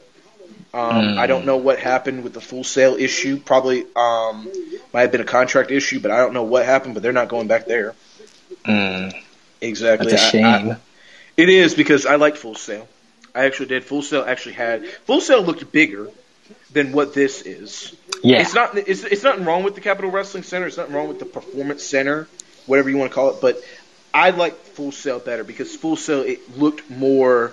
Um, 0.72 1.18
I 1.18 1.26
don't 1.26 1.44
know 1.46 1.58
what 1.58 1.78
happened 1.78 2.24
with 2.24 2.32
the 2.32 2.40
Full 2.40 2.64
Sail 2.64 2.94
issue. 2.96 3.38
Probably 3.38 3.84
um, 3.94 4.50
might 4.94 5.02
have 5.02 5.12
been 5.12 5.20
a 5.20 5.24
contract 5.24 5.70
issue, 5.70 6.00
but 6.00 6.10
I 6.10 6.18
don't 6.18 6.32
know 6.32 6.44
what 6.44 6.64
happened. 6.64 6.94
But 6.94 7.02
they're 7.02 7.12
not 7.12 7.28
going 7.28 7.48
back 7.48 7.66
there. 7.66 7.94
Mm, 8.64 9.14
Exactly. 9.60 10.10
that's 10.10 10.22
a 10.22 10.30
shame. 10.30 10.76
it 11.36 11.48
is 11.48 11.74
because 11.74 12.06
I 12.06 12.16
like 12.16 12.36
Full 12.36 12.54
Sail. 12.54 12.88
I 13.34 13.44
actually 13.44 13.66
did. 13.66 13.84
Full 13.84 14.02
Sail 14.02 14.24
actually 14.26 14.54
had 14.54 14.86
Full 14.86 15.20
Sail 15.20 15.42
looked 15.42 15.70
bigger 15.72 16.10
than 16.72 16.92
what 16.92 17.14
this 17.14 17.42
is. 17.42 17.94
yeah. 18.22 18.40
It's 18.40 18.54
not. 18.54 18.76
It's, 18.76 19.04
it's 19.04 19.22
nothing 19.22 19.44
wrong 19.44 19.62
with 19.62 19.74
the 19.74 19.80
Capitol 19.80 20.10
Wrestling 20.10 20.42
Center. 20.42 20.66
It's 20.66 20.76
nothing 20.76 20.94
wrong 20.94 21.08
with 21.08 21.18
the 21.18 21.26
Performance 21.26 21.84
Center, 21.84 22.28
whatever 22.66 22.90
you 22.90 22.96
want 22.96 23.10
to 23.10 23.14
call 23.14 23.30
it. 23.30 23.40
But 23.40 23.60
I 24.12 24.30
like 24.30 24.54
Full 24.54 24.92
Sail 24.92 25.18
better 25.18 25.44
because 25.44 25.74
Full 25.76 25.96
Sail 25.96 26.20
it 26.20 26.58
looked 26.58 26.88
more. 26.90 27.52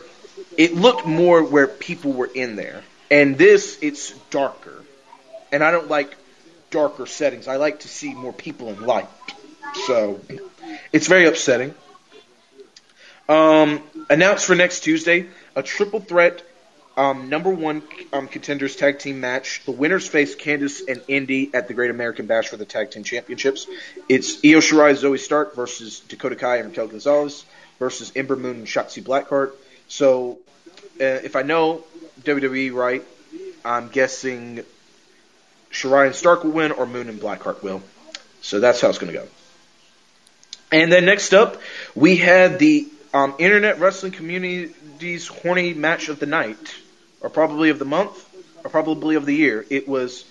It 0.58 0.76
looked 0.76 1.06
more 1.06 1.44
where 1.44 1.68
people 1.68 2.14
were 2.14 2.30
in 2.34 2.56
there, 2.56 2.84
and 3.10 3.38
this 3.38 3.78
it's 3.82 4.12
darker, 4.30 4.84
and 5.52 5.64
I 5.64 5.72
don't 5.72 5.90
like 5.90 6.16
darker 6.70 7.06
settings. 7.06 7.48
I 7.48 7.56
like 7.58 7.82
to 7.82 7.88
see 7.88 8.14
more 8.14 8.34
people 8.34 8.70
in 8.70 8.86
light, 8.86 9.08
so 9.86 10.20
it's 10.92 11.08
very 11.08 11.28
upsetting. 11.28 11.74
Um, 13.30 13.82
announced 14.10 14.46
for 14.46 14.56
next 14.56 14.82
Tuesday 14.82 15.28
a 15.58 15.64
triple 15.64 16.00
threat 16.00 16.44
um, 16.96 17.30
number 17.30 17.50
one 17.50 17.84
um, 18.14 18.28
contenders 18.28 18.76
tag 18.76 19.00
team 19.00 19.20
match. 19.20 19.64
The 19.66 19.72
winners 19.72 20.08
face 20.08 20.36
Candice 20.36 20.82
and 20.88 21.02
Indy 21.08 21.52
at 21.54 21.68
the 21.68 21.74
Great 21.74 21.92
American 21.92 22.28
Bash 22.28 22.48
for 22.48 22.58
the 22.58 22.66
tag 22.66 22.92
team 22.92 23.04
championships. 23.04 23.68
It's 24.08 24.38
Io 24.46 24.60
Shirai, 24.60 24.96
Zoe 24.96 25.18
Stark 25.18 25.56
versus 25.56 26.00
Dakota 26.02 26.36
Kai 26.36 26.58
and 26.58 26.70
Raquel 26.70 26.88
Gonzalez 26.88 27.46
versus 27.80 28.12
Ember 28.16 28.36
Moon 28.36 28.58
and 28.58 28.68
Shotzi 28.68 29.04
Blackheart. 29.04 29.52
So, 29.88 30.40
uh, 31.02 31.04
if 31.04 31.36
I 31.36 31.42
know 31.42 31.84
WWE 32.22 32.74
right, 32.74 33.04
I'm 33.66 33.90
guessing 33.90 34.64
Shirai 35.72 36.08
and 36.08 36.16
Stark 36.16 36.44
will 36.44 36.52
win, 36.52 36.72
or 36.72 36.86
Moon 36.86 37.10
and 37.10 37.20
Blackheart 37.20 37.64
will. 37.64 37.82
So 38.42 38.60
that's 38.60 38.80
how 38.82 38.90
it's 38.90 38.98
going 38.98 39.12
to 39.12 39.20
go. 39.20 39.28
And 40.72 40.92
then 40.92 41.06
next 41.06 41.34
up, 41.34 41.62
we 41.96 42.18
had 42.18 42.60
the 42.60 42.88
um, 43.14 43.36
Internet 43.40 43.80
Wrestling 43.80 44.12
Community's 44.98 45.28
horny 45.28 45.74
match 45.76 46.10
of 46.10 46.20
the 46.20 46.26
night, 46.26 46.74
or 47.22 47.30
probably 47.30 47.70
of 47.70 47.78
the 47.78 47.86
month, 47.86 48.18
or 48.64 48.70
probably 48.72 49.16
of 49.16 49.28
the 49.28 49.34
year. 49.36 49.64
It 49.70 49.88
was 49.88 50.26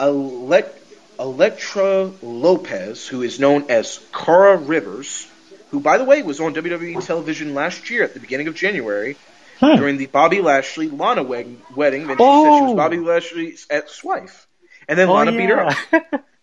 Elect- 0.00 0.76
Elektra 1.20 2.10
Lopez, 2.20 3.06
who 3.06 3.22
is 3.22 3.38
known 3.38 3.66
as 3.70 4.00
Cara 4.12 4.56
Rivers, 4.56 5.28
who, 5.70 5.78
by 5.78 5.98
the 5.98 6.04
way, 6.04 6.22
was 6.22 6.40
on 6.40 6.52
WWE 6.52 7.06
television 7.06 7.54
last 7.54 7.90
year 7.90 8.02
at 8.02 8.12
the 8.14 8.18
beginning 8.20 8.48
of 8.48 8.56
January 8.56 9.16
Hmm. 9.60 9.76
during 9.76 9.96
the 9.98 10.06
Bobby 10.06 10.40
Lashley 10.40 10.88
Lana 10.88 11.22
wed- 11.22 11.58
wedding. 11.76 12.02
And 12.10 12.10
she 12.10 12.16
said 12.16 12.56
she 12.58 12.62
was 12.64 12.72
Oh. 12.72 12.74
Bobby 12.74 12.96
Lashley's 12.96 13.66
ex-wife. 13.70 14.48
And 14.88 14.98
then 14.98 15.08
Oh, 15.08 15.12
Lana 15.14 15.30
beat 15.30 15.48
her 15.48 15.60
up. 15.68 16.24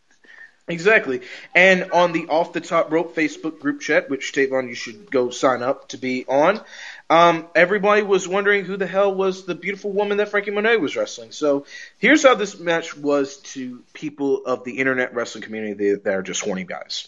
Exactly. 0.70 1.22
And 1.56 1.90
on 1.94 2.12
the 2.12 2.28
Off 2.28 2.54
the 2.54 2.62
Top 2.62 2.92
Rope 2.92 3.16
Facebook 3.16 3.60
group 3.60 3.82
chat, 3.82 4.08
which 4.08 4.34
Tavon 4.34 4.68
you 4.70 4.76
should 4.76 5.10
go 5.10 5.32
sign 5.32 5.64
up 5.64 5.90
to 5.90 5.98
be 5.98 6.26
on, 6.28 6.62
um, 7.10 7.48
everybody 7.56 8.04
was 8.04 8.28
wondering 8.28 8.66
who 8.66 8.78
the 8.78 8.86
hell 8.86 9.14
was 9.14 9.46
the 9.46 9.56
beautiful 9.56 9.92
woman 9.92 10.18
that 10.18 10.30
Franky 10.30 10.52
Monet 10.52 10.78
was 10.78 10.96
wrestling. 10.96 11.32
So 11.32 11.66
here's 11.98 12.24
how 12.24 12.36
this 12.36 12.60
match 12.60 12.96
was 12.96 13.38
to 13.38 13.84
people 13.94 14.46
of 14.46 14.64
the 14.64 14.78
internet 14.78 15.16
wrestling 15.16 15.44
community 15.44 15.96
that, 15.96 16.08
are 16.08 16.22
just 16.22 16.42
horny 16.42 16.66
guys. 16.66 17.08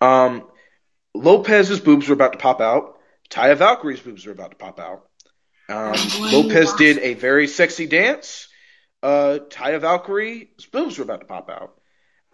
Um, 0.00 0.44
Lopez's 1.14 1.80
boobs 1.80 2.08
were 2.08 2.14
about 2.14 2.32
to 2.32 2.38
pop 2.38 2.60
out. 2.60 2.98
Taya 3.28 3.56
Valkyrie's 3.56 4.00
boobs 4.00 4.24
were 4.24 4.32
about 4.32 4.52
to 4.52 4.56
pop 4.56 4.80
out. 4.80 5.06
Um, 5.68 5.96
Lopez 6.20 6.72
did 6.74 6.98
a 6.98 7.14
very 7.14 7.46
sexy 7.46 7.86
dance. 7.86 8.48
Uh, 9.02 9.38
Taya 9.50 9.80
Valkyrie's 9.80 10.66
boobs 10.66 10.98
were 10.98 11.04
about 11.04 11.20
to 11.20 11.26
pop 11.26 11.50
out. 11.50 11.78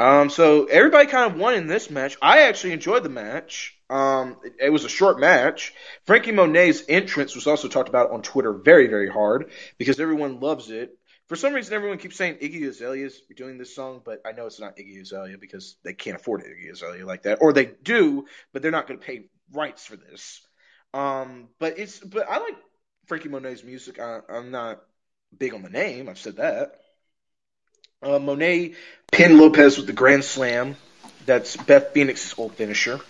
Um, 0.01 0.31
so 0.31 0.65
everybody 0.65 1.09
kind 1.09 1.31
of 1.31 1.39
won 1.39 1.53
in 1.53 1.67
this 1.67 1.91
match. 1.91 2.17
I 2.23 2.45
actually 2.45 2.73
enjoyed 2.73 3.03
the 3.03 3.11
match. 3.11 3.77
Um, 3.91 4.39
it, 4.43 4.55
it 4.59 4.71
was 4.71 4.87
a 4.87 4.89
short 4.89 5.21
match. 5.21 5.75
Franky 6.07 6.33
Monet's 6.33 6.83
entrance 6.89 7.35
was 7.35 7.47
also 7.47 7.69
talked 7.69 7.91
about 7.91 8.11
on 8.11 8.23
Twitter 8.23 8.55
very, 8.55 8.87
very 8.87 9.11
hard 9.11 9.51
because 9.77 10.01
everyone 10.01 10.41
loves 10.41 10.71
it. 10.71 10.97
For 11.29 11.37
some 11.37 11.53
reason, 11.53 11.75
everyone 11.75 11.99
keeps 11.99 12.17
saying 12.17 12.37
Iggy 12.37 12.67
Azalea 12.67 13.05
is 13.05 13.21
doing 13.37 13.59
this 13.59 13.75
song, 13.75 14.01
but 14.03 14.23
I 14.25 14.33
know 14.33 14.47
it's 14.47 14.59
not 14.59 14.79
Iggy 14.79 15.03
Azalea 15.03 15.37
because 15.39 15.77
they 15.85 15.93
can't 15.93 16.17
afford 16.17 16.45
Iggy 16.45 16.73
Azalea 16.73 17.05
like 17.05 17.25
that, 17.25 17.43
or 17.43 17.53
they 17.53 17.67
do, 17.67 18.25
but 18.55 18.63
they're 18.63 18.71
not 18.71 18.87
going 18.87 18.99
to 18.99 19.05
pay 19.07 19.27
rights 19.53 19.85
for 19.85 19.97
this. 19.97 20.41
Um, 20.95 21.51
but 21.59 21.79
it's 21.79 22.01
but 22.01 22.27
I 22.27 22.39
like 22.39 22.57
Franky 23.05 23.29
Monet's 23.29 23.65
music. 23.65 24.01
I, 24.01 24.21
I'm 24.31 24.51
not 24.51 24.81
big 25.37 25.53
on 25.53 25.61
the 25.61 25.69
name. 25.69 26.09
I've 26.09 26.19
said 26.19 26.37
that. 26.37 26.80
Uh, 28.03 28.19
Monet 28.19 28.73
pinned 29.13 29.37
Lopez 29.39 29.77
with 29.77 29.87
the 29.87 29.93
Grand 29.93 30.25
Slam. 30.25 30.77
That's 31.27 31.57
Beth 31.57 31.93
Phoenix's 31.93 32.35
old 32.39 32.55
finisher. 32.55 33.01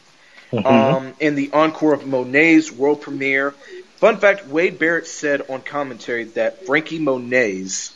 Mhm. 0.53 0.67
Um, 0.67 1.15
in 1.21 1.37
the 1.37 1.51
encore 1.53 1.95
of 1.95 2.07
Monet's 2.09 2.73
world 2.73 3.01
premiere. 3.01 3.53
Fun 3.99 4.17
fact: 4.17 4.49
Wade 4.49 4.81
Barrett 4.81 5.07
said 5.07 5.43
on 5.49 5.61
commentary 5.63 6.25
that 6.35 6.67
Franky 6.67 6.99
Monet's 6.99 7.93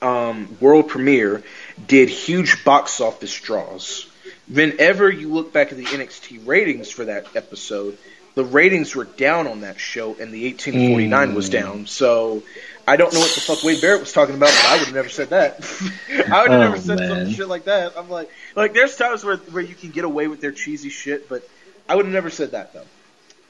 um, 0.00 0.56
world 0.60 0.88
premiere 0.88 1.44
did 1.86 2.08
huge 2.08 2.64
box 2.64 3.00
office 3.00 3.32
draws. 3.32 4.06
Whenever 4.48 5.08
you 5.08 5.28
look 5.32 5.52
back 5.52 5.70
at 5.70 5.78
the 5.78 5.84
NXT 5.84 6.40
ratings 6.44 6.90
for 6.90 7.04
that 7.04 7.26
episode, 7.36 7.96
the 8.34 8.42
ratings 8.44 8.96
were 8.96 9.04
down 9.04 9.46
on 9.46 9.60
that 9.60 9.78
show, 9.78 10.16
and 10.18 10.32
the 10.34 10.46
1849 10.46 11.34
was 11.36 11.48
Mm. 11.48 11.52
down. 11.52 11.86
So 11.86 12.42
I 12.86 12.96
don't 12.96 13.12
know 13.14 13.20
what 13.20 13.32
the 13.34 13.40
fuck 13.40 13.62
Wade 13.62 13.80
Barrett 13.80 14.00
was 14.00 14.12
talking 14.12 14.34
about, 14.34 14.48
but 14.48 14.64
I 14.66 14.72
would 14.78 14.86
have 14.86 14.94
never 14.94 15.08
said 15.08 15.30
that. 15.30 15.60
I 16.10 16.42
would 16.42 16.50
have 16.50 16.50
Oh, 16.50 16.58
never 16.58 16.76
said 16.78 16.98
man. 16.98 17.26
some 17.26 17.34
shit 17.34 17.48
like 17.48 17.64
that. 17.64 17.92
I'm 17.96 18.10
like, 18.10 18.28
like 18.56 18.74
there's 18.74 18.96
times 18.96 19.24
where 19.24 19.36
where 19.36 19.62
you 19.62 19.74
can 19.74 19.90
get 19.90 20.04
away 20.04 20.26
with 20.28 20.40
their 20.40 20.52
cheesy 20.52 20.88
shit, 20.88 21.28
but 21.28 21.48
I 21.88 21.94
would 21.96 22.04
have 22.06 22.14
never 22.14 22.30
said 22.30 22.52
that 22.52 22.72
though. 22.72 22.86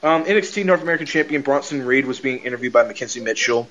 Um, 0.07 0.25
NXT 0.25 0.65
North 0.65 0.81
American 0.81 1.07
Champion 1.07 1.41
Bronson 1.41 1.85
Reed 1.85 2.05
was 2.05 2.19
being 2.19 2.39
interviewed 2.39 2.73
by 2.73 2.83
Mackenzie 2.83 3.21
Mitchell, 3.21 3.69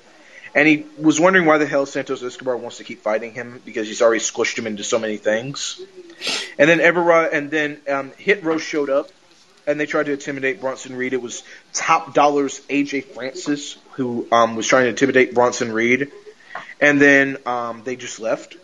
and 0.55 0.67
he 0.67 0.85
was 0.99 1.19
wondering 1.19 1.45
why 1.45 1.59
the 1.59 1.65
hell 1.67 1.85
Santos 1.85 2.23
Escobar 2.23 2.57
wants 2.57 2.77
to 2.77 2.83
keep 2.83 3.01
fighting 3.01 3.33
him 3.33 3.61
because 3.63 3.87
he's 3.87 4.01
already 4.01 4.19
squished 4.19 4.57
him 4.57 4.65
into 4.67 4.83
so 4.83 4.97
many 4.99 5.17
things. 5.17 5.79
And 6.57 6.69
then 6.69 6.79
Everrod, 6.79 7.33
and 7.33 7.51
then 7.51 7.79
um, 7.87 8.11
Hit 8.17 8.43
Row 8.43 8.57
showed 8.57 8.89
up, 8.89 9.09
and 9.67 9.79
they 9.79 9.85
tried 9.85 10.07
to 10.07 10.13
intimidate 10.13 10.59
Bronson 10.59 10.95
Reed. 10.95 11.13
It 11.13 11.21
was 11.21 11.43
Top 11.71 12.13
Dollar's 12.15 12.59
AJ 12.61 13.05
Francis 13.05 13.77
who 13.95 14.27
um, 14.31 14.55
was 14.55 14.67
trying 14.67 14.83
to 14.83 14.89
intimidate 14.89 15.33
Bronson 15.33 15.71
Reed, 15.71 16.11
and 16.81 16.99
then 16.99 17.37
um, 17.45 17.83
they 17.83 17.95
just 17.95 18.19
left. 18.19 18.57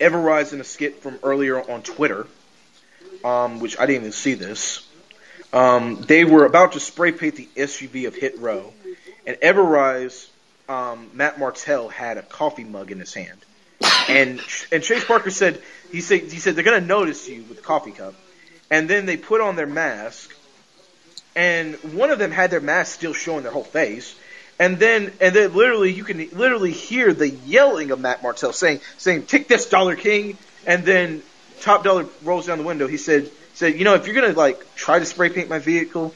Everrise 0.00 0.52
in 0.52 0.60
a 0.60 0.64
skit 0.64 1.00
from 1.00 1.18
earlier 1.22 1.58
on 1.58 1.82
Twitter, 1.82 2.26
um, 3.24 3.60
which 3.60 3.78
I 3.78 3.86
didn't 3.86 4.02
even 4.02 4.12
see 4.12 4.34
this. 4.34 4.86
Um, 5.52 6.00
they 6.00 6.24
were 6.24 6.44
about 6.44 6.72
to 6.72 6.80
spray 6.80 7.12
paint 7.12 7.36
the 7.36 7.48
SUV 7.56 8.06
of 8.06 8.14
Hit 8.14 8.38
Row, 8.38 8.72
and 9.26 9.36
Everrise, 9.36 10.28
um, 10.68 11.10
Matt 11.12 11.38
Martel 11.38 11.88
had 11.88 12.18
a 12.18 12.22
coffee 12.22 12.64
mug 12.64 12.90
in 12.90 12.98
his 12.98 13.14
hand, 13.14 13.38
and 14.08 14.40
and 14.72 14.82
Chase 14.82 15.04
Parker 15.04 15.30
said 15.30 15.60
he 15.90 16.00
said 16.00 16.22
he 16.22 16.38
said 16.38 16.56
they're 16.56 16.64
gonna 16.64 16.80
notice 16.80 17.28
you 17.28 17.42
with 17.44 17.58
the 17.58 17.62
coffee 17.62 17.92
cup, 17.92 18.14
and 18.70 18.88
then 18.88 19.06
they 19.06 19.16
put 19.16 19.40
on 19.40 19.54
their 19.54 19.66
mask, 19.66 20.34
and 21.34 21.74
one 21.94 22.10
of 22.10 22.18
them 22.18 22.30
had 22.30 22.50
their 22.50 22.60
mask 22.60 22.94
still 22.94 23.14
showing 23.14 23.42
their 23.42 23.52
whole 23.52 23.64
face. 23.64 24.14
And 24.58 24.78
then, 24.78 25.12
and 25.20 25.34
then, 25.34 25.54
literally, 25.54 25.92
you 25.92 26.04
can 26.04 26.18
literally 26.32 26.72
hear 26.72 27.12
the 27.12 27.28
yelling 27.28 27.90
of 27.90 27.98
Matt 27.98 28.22
Martel 28.22 28.52
saying, 28.52 28.80
"saying 28.98 29.26
Take 29.26 29.48
this, 29.48 29.68
Dollar 29.68 29.96
King!" 29.96 30.36
And 30.66 30.84
then, 30.84 31.22
Top 31.62 31.84
Dollar 31.84 32.06
rolls 32.22 32.46
down 32.46 32.58
the 32.58 32.64
window. 32.64 32.86
He 32.86 32.98
said, 32.98 33.30
"said 33.54 33.78
You 33.78 33.84
know, 33.84 33.94
if 33.94 34.06
you're 34.06 34.14
gonna 34.14 34.34
like 34.34 34.74
try 34.76 34.98
to 34.98 35.06
spray 35.06 35.30
paint 35.30 35.48
my 35.48 35.58
vehicle, 35.58 36.14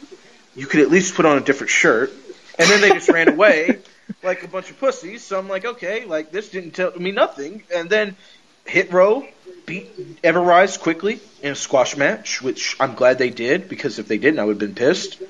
you 0.54 0.66
could 0.66 0.80
at 0.80 0.90
least 0.90 1.14
put 1.14 1.24
on 1.26 1.38
a 1.38 1.40
different 1.40 1.70
shirt." 1.70 2.12
And 2.58 2.68
then 2.70 2.80
they 2.80 2.90
just 2.90 3.08
ran 3.08 3.28
away 3.28 3.80
like 4.22 4.42
a 4.42 4.48
bunch 4.48 4.70
of 4.70 4.78
pussies. 4.78 5.22
So 5.22 5.38
I'm 5.38 5.48
like, 5.48 5.64
okay, 5.64 6.04
like 6.04 6.30
this 6.30 6.48
didn't 6.50 6.72
tell 6.72 6.92
me 6.92 7.10
nothing. 7.10 7.62
And 7.74 7.90
then, 7.90 8.16
Hit 8.64 8.92
Row 8.92 9.26
beat 9.66 10.22
Everrise 10.22 10.78
quickly 10.80 11.20
in 11.42 11.52
a 11.52 11.56
squash 11.56 11.96
match, 11.96 12.40
which 12.40 12.76
I'm 12.80 12.94
glad 12.94 13.18
they 13.18 13.30
did 13.30 13.68
because 13.68 13.98
if 13.98 14.08
they 14.08 14.18
didn't, 14.18 14.38
I 14.40 14.44
would 14.44 14.60
have 14.60 14.74
been 14.74 14.74
pissed. 14.74 15.20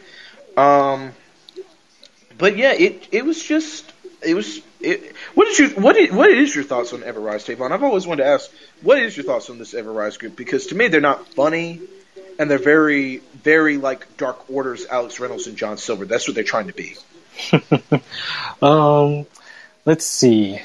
Um, 0.56 1.12
but 2.38 2.56
yeah, 2.56 2.72
it 2.72 3.08
it 3.12 3.24
was 3.24 3.42
just 3.42 3.90
it 4.22 4.34
was 4.34 4.60
it. 4.80 5.14
What 5.34 5.48
is 5.48 5.58
your 5.58 5.70
what 5.70 5.96
is, 5.96 6.12
what 6.12 6.30
is 6.30 6.54
your 6.54 6.64
thoughts 6.64 6.92
on 6.92 7.00
Everrise, 7.00 7.44
Tavon? 7.44 7.72
I've 7.72 7.82
always 7.82 8.06
wanted 8.06 8.24
to 8.24 8.28
ask, 8.28 8.50
what 8.82 8.98
is 8.98 9.16
your 9.16 9.24
thoughts 9.24 9.50
on 9.50 9.58
this 9.58 9.74
Everrise 9.74 10.18
group? 10.18 10.36
Because 10.36 10.68
to 10.68 10.74
me, 10.74 10.88
they're 10.88 11.00
not 11.00 11.26
funny, 11.28 11.80
and 12.38 12.50
they're 12.50 12.58
very 12.58 13.18
very 13.42 13.78
like 13.78 14.16
Dark 14.16 14.50
Order's 14.50 14.86
Alex 14.86 15.18
Reynolds 15.20 15.46
and 15.46 15.56
John 15.56 15.78
Silver. 15.78 16.04
That's 16.04 16.28
what 16.28 16.34
they're 16.34 16.44
trying 16.44 16.68
to 16.68 16.74
be. 16.74 16.96
Um, 18.62 19.26
let's 19.84 20.06
see. 20.06 20.58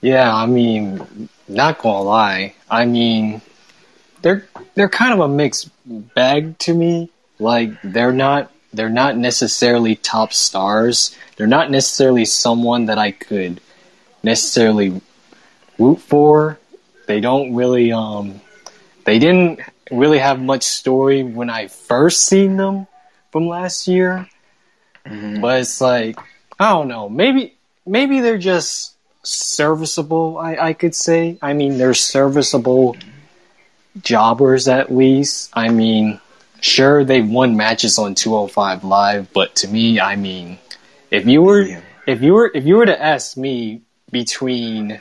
Yeah, 0.00 0.34
I 0.34 0.46
mean, 0.46 1.28
not 1.54 1.78
gonna 1.78 2.02
lie. 2.02 2.54
I 2.70 2.84
mean, 2.84 3.42
they're 4.22 4.46
they're 4.74 4.88
kind 4.88 5.12
of 5.12 5.20
a 5.20 5.28
mixed 5.28 5.70
bag 5.86 6.58
to 6.60 6.74
me. 6.74 7.10
Like 7.38 7.70
they're 7.82 8.12
not 8.12 8.50
they're 8.72 8.88
not 8.88 9.16
necessarily 9.16 9.96
top 9.96 10.32
stars. 10.32 11.16
They're 11.36 11.46
not 11.46 11.70
necessarily 11.70 12.24
someone 12.24 12.86
that 12.86 12.98
I 12.98 13.10
could 13.10 13.60
necessarily 14.22 15.00
root 15.78 16.00
for. 16.00 16.58
They 17.06 17.20
don't 17.20 17.54
really 17.54 17.92
um 17.92 18.40
they 19.04 19.18
didn't 19.18 19.60
really 19.90 20.18
have 20.18 20.40
much 20.40 20.62
story 20.62 21.22
when 21.22 21.50
I 21.50 21.68
first 21.68 22.26
seen 22.26 22.56
them 22.56 22.86
from 23.30 23.48
last 23.48 23.88
year. 23.88 24.28
But 25.04 25.60
it's 25.60 25.80
like 25.80 26.18
I 26.58 26.70
don't 26.70 26.88
know. 26.88 27.08
Maybe 27.08 27.54
maybe 27.84 28.20
they're 28.20 28.38
just 28.38 28.91
serviceable. 29.22 30.38
I 30.38 30.56
I 30.56 30.72
could 30.72 30.94
say. 30.94 31.38
I 31.42 31.52
mean, 31.52 31.78
they're 31.78 31.94
serviceable 31.94 32.96
jobbers 34.00 34.68
at 34.68 34.92
least. 34.94 35.50
I 35.52 35.68
mean, 35.68 36.20
sure 36.60 37.04
they've 37.04 37.28
won 37.28 37.56
matches 37.56 37.98
on 37.98 38.14
205 38.14 38.84
Live, 38.84 39.32
but 39.32 39.54
to 39.56 39.68
me, 39.68 40.00
I 40.00 40.16
mean, 40.16 40.58
if 41.10 41.26
you 41.26 41.42
were 41.42 41.82
if 42.06 42.22
you 42.22 42.34
were 42.34 42.50
if 42.54 42.64
you 42.64 42.76
were 42.76 42.86
to 42.86 43.02
ask 43.02 43.36
me 43.36 43.82
between 44.10 45.00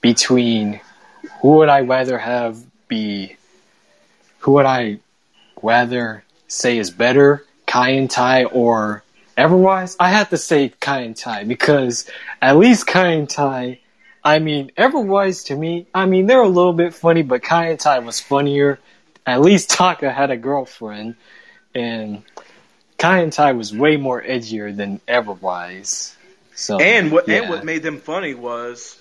between 0.00 0.80
who 1.40 1.56
would 1.56 1.68
I 1.68 1.80
rather 1.80 2.18
have 2.18 2.58
be 2.88 3.36
who 4.40 4.52
would 4.52 4.66
I 4.66 4.98
rather 5.62 6.24
say 6.46 6.78
is 6.78 6.90
better, 6.90 7.44
Kai 7.66 7.92
En 7.92 8.08
Tai 8.08 8.44
or 8.44 9.02
Everwise? 9.38 9.94
I 10.00 10.10
have 10.10 10.30
to 10.30 10.36
say 10.36 10.72
Kai 10.80 11.04
En 11.04 11.14
Tai 11.14 11.44
because 11.44 12.10
at 12.42 12.56
least 12.56 12.88
Kai 12.88 13.12
En 13.12 13.28
Tai, 13.28 13.78
I 14.24 14.40
mean, 14.40 14.72
Everwise 14.76 15.46
to 15.46 15.56
me, 15.56 15.86
I 15.94 16.06
mean, 16.06 16.26
they're 16.26 16.42
a 16.42 16.48
little 16.48 16.72
bit 16.72 16.92
funny, 16.92 17.22
but 17.22 17.42
Kai 17.42 17.70
En 17.70 17.76
Tai 17.76 18.00
was 18.00 18.18
funnier. 18.18 18.80
At 19.24 19.40
least 19.40 19.70
Taka 19.70 20.10
had 20.10 20.30
a 20.30 20.36
girlfriend, 20.36 21.14
and 21.74 22.22
Kai 22.98 23.22
En 23.22 23.30
Tai 23.30 23.52
was 23.52 23.72
way 23.72 23.96
more 23.96 24.20
edgier 24.20 24.76
than 24.76 25.00
Everwise. 25.06 26.14
So 26.56 26.80
And 26.80 27.12
what 27.12 27.28
and 27.28 27.48
what 27.48 27.64
made 27.64 27.84
them 27.84 28.00
funny 28.00 28.34
was 28.34 29.00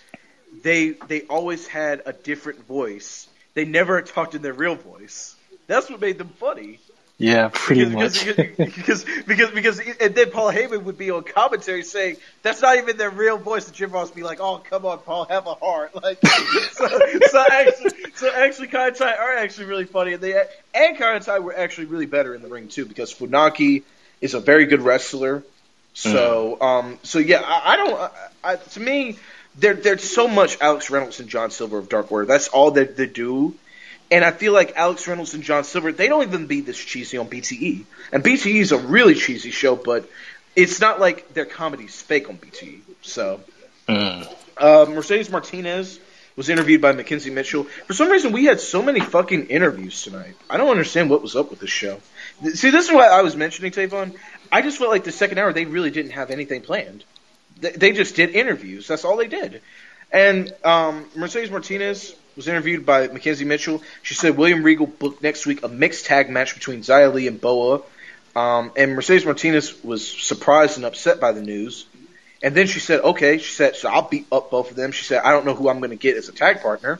they 0.61 0.89
they 1.07 1.21
always 1.23 1.65
had 1.65 2.03
a 2.05 2.13
different 2.13 2.67
voice. 2.67 3.27
They 3.55 3.65
never 3.65 3.99
talked 4.03 4.35
in 4.35 4.43
their 4.43 4.53
real 4.53 4.75
voice. 4.75 5.35
That's 5.65 5.89
what 5.89 5.99
made 5.99 6.19
them 6.19 6.29
funny. 6.29 6.79
Yeah, 7.19 7.49
pretty 7.51 7.85
because, 7.85 8.25
much. 8.25 8.35
Because, 8.57 8.57
because, 8.57 9.05
because, 9.25 9.51
because, 9.51 9.79
and 9.99 10.13
then 10.13 10.29
Paul 10.29 10.51
Heyman 10.51 10.83
would 10.83 10.99
be 10.99 11.09
on 11.09 11.23
commentary 11.23 11.81
saying, 11.83 12.17
that's 12.43 12.61
not 12.61 12.77
even 12.77 12.97
their 12.97 13.09
real 13.09 13.37
voice. 13.37 13.65
And 13.65 13.75
Jim 13.75 13.91
Ross 13.91 14.09
would 14.09 14.15
be 14.15 14.21
like, 14.21 14.39
oh, 14.39 14.59
come 14.59 14.85
on, 14.85 14.99
Paul, 14.99 15.25
have 15.25 15.47
a 15.47 15.55
heart. 15.55 15.91
Like, 16.07 16.19
so, 16.73 16.87
so 16.87 17.45
actually, 17.51 17.91
so 18.15 18.31
actually, 18.31 18.67
Kai 18.67 18.87
En 18.87 18.93
Tai 18.93 19.13
are 19.15 19.35
actually 19.37 19.65
really 19.65 19.85
funny. 19.85 20.13
And 20.13 20.21
they, 20.21 20.39
and 20.75 20.97
Kai 20.97 21.15
En 21.15 21.21
Tai 21.21 21.39
were 21.39 21.57
actually 21.57 21.85
really 21.85 22.05
better 22.05 22.35
in 22.35 22.43
the 22.43 22.49
ring 22.49 22.67
too, 22.67 22.85
because 22.85 23.13
Funaki 23.13 23.83
is 24.21 24.35
a 24.35 24.39
very 24.39 24.67
good 24.67 24.81
wrestler. 24.81 25.43
So, 25.95 26.61
um, 26.61 26.99
so 27.01 27.17
yeah, 27.17 27.41
I, 27.43 27.73
I 27.73 27.77
don't, 27.77 27.99
I, 27.99 28.09
I, 28.43 28.55
to 28.57 28.79
me, 28.79 29.17
they're, 29.57 29.73
they're 29.73 29.97
so 29.97 30.27
much 30.27 30.59
Alex 30.61 30.91
Reynolds 30.91 31.19
and 31.19 31.27
John 31.27 31.49
Silver 31.49 31.79
of 31.79 31.89
Dark 31.89 32.11
Order. 32.11 32.27
That's 32.27 32.47
all 32.49 32.71
that 32.71 32.95
they 32.95 33.07
do. 33.07 33.55
And 34.09 34.23
I 34.23 34.31
feel 34.31 34.53
like 34.53 34.73
Alex 34.75 35.07
Reynolds 35.07 35.33
and 35.33 35.43
John 35.43 35.63
Silver, 35.63 35.91
they 35.91 36.07
don't 36.07 36.23
even 36.23 36.47
be 36.47 36.61
this 36.61 36.77
cheesy 36.77 37.17
on 37.17 37.27
BTE. 37.27 37.83
And 38.11 38.23
BTE 38.23 38.55
is 38.61 38.71
a 38.71 38.77
really 38.77 39.15
cheesy 39.15 39.51
show, 39.51 39.75
but 39.75 40.09
it's 40.55 40.79
not 40.79 40.99
like 40.99 41.33
their 41.33 41.45
comedy's 41.45 42.01
fake 42.01 42.29
on 42.29 42.37
BTE. 42.37 42.79
So, 43.01 43.41
Mm. 43.87 44.27
uh, 44.57 44.85
Mercedes 44.89 45.29
Martinez 45.29 45.99
was 46.35 46.49
interviewed 46.49 46.81
by 46.81 46.91
Mackenzie 46.91 47.29
Mitchell. 47.31 47.63
For 47.87 47.93
some 47.93 48.09
reason, 48.09 48.31
we 48.31 48.45
had 48.45 48.59
so 48.59 48.81
many 48.81 48.99
fucking 48.99 49.47
interviews 49.47 50.03
tonight. 50.03 50.35
I 50.49 50.57
don't 50.57 50.69
understand 50.69 51.09
what 51.09 51.21
was 51.21 51.35
up 51.35 51.49
with 51.49 51.59
this 51.59 51.69
show. 51.69 51.99
See, 52.53 52.69
this 52.69 52.87
is 52.87 52.91
what 52.93 53.09
I 53.11 53.21
was 53.23 53.35
mentioning, 53.35 53.71
Tavon. 53.71 54.15
I 54.51 54.61
just 54.61 54.77
felt 54.77 54.91
like 54.91 55.03
the 55.03 55.11
second 55.11 55.37
hour, 55.39 55.51
they 55.51 55.65
really 55.65 55.89
didn't 55.89 56.11
have 56.11 56.29
anything 56.31 56.61
planned. 56.61 57.03
They, 57.59 57.71
they 57.71 57.91
just 57.91 58.15
did 58.15 58.31
interviews. 58.31 58.87
That's 58.87 59.03
all 59.03 59.17
they 59.17 59.27
did. 59.27 59.61
And 60.11 60.53
um, 60.63 61.05
Mercedes 61.15 61.49
Martinez 61.49 62.13
was 62.37 62.47
interviewed 62.47 62.85
by 62.85 63.07
Mackenzie 63.07 63.43
Mitchell. 63.43 63.81
She 64.03 64.13
said 64.13 64.37
William 64.37 64.63
Regal 64.63 64.85
booked 64.85 65.23
next 65.23 65.45
week 65.45 65.63
a 65.63 65.67
mixed 65.67 66.05
tag 66.05 66.29
match 66.29 66.53
between 66.53 66.81
Xia 66.81 67.13
Li 67.13 67.27
and 67.27 67.41
Boa. 67.41 67.81
Um, 68.35 68.71
and 68.77 68.93
Mercedes 68.93 69.25
Martinez 69.25 69.83
was 69.83 70.07
surprised 70.07 70.77
and 70.77 70.85
upset 70.85 71.19
by 71.19 71.31
the 71.31 71.41
news. 71.41 71.87
And 72.43 72.53
then 72.53 72.67
she 72.67 72.79
said, 72.79 73.01
okay, 73.01 73.39
she 73.39 73.51
said, 73.51 73.75
so 73.75 73.89
I'll 73.89 74.07
beat 74.07 74.27
up 74.31 74.51
both 74.51 74.69
of 74.69 74.77
them. 74.77 74.91
She 74.91 75.03
said, 75.03 75.23
I 75.23 75.31
don't 75.31 75.45
know 75.45 75.55
who 75.55 75.67
I'm 75.67 75.79
going 75.79 75.89
to 75.89 75.95
get 75.95 76.15
as 76.15 76.29
a 76.29 76.31
tag 76.31 76.61
partner. 76.61 76.99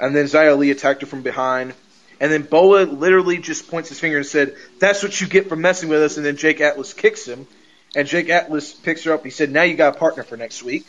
And 0.00 0.14
then 0.14 0.26
Xia 0.26 0.58
Li 0.58 0.72
attacked 0.72 1.02
her 1.02 1.06
from 1.06 1.22
behind. 1.22 1.72
And 2.20 2.32
then 2.32 2.42
Boa 2.42 2.82
literally 2.82 3.38
just 3.38 3.70
points 3.70 3.88
his 3.88 4.00
finger 4.00 4.16
and 4.16 4.26
said, 4.26 4.56
that's 4.80 5.04
what 5.04 5.20
you 5.20 5.28
get 5.28 5.48
for 5.48 5.54
messing 5.54 5.88
with 5.88 6.02
us. 6.02 6.16
And 6.16 6.26
then 6.26 6.36
Jake 6.36 6.60
Atlas 6.60 6.92
kicks 6.92 7.24
him. 7.26 7.46
And 7.94 8.08
Jake 8.08 8.28
Atlas 8.28 8.72
picks 8.72 9.04
her 9.04 9.12
up. 9.14 9.22
He 9.22 9.30
said, 9.30 9.52
now 9.52 9.62
you 9.62 9.76
got 9.76 9.94
a 9.94 9.98
partner 9.98 10.24
for 10.24 10.36
next 10.36 10.64
week. 10.64 10.84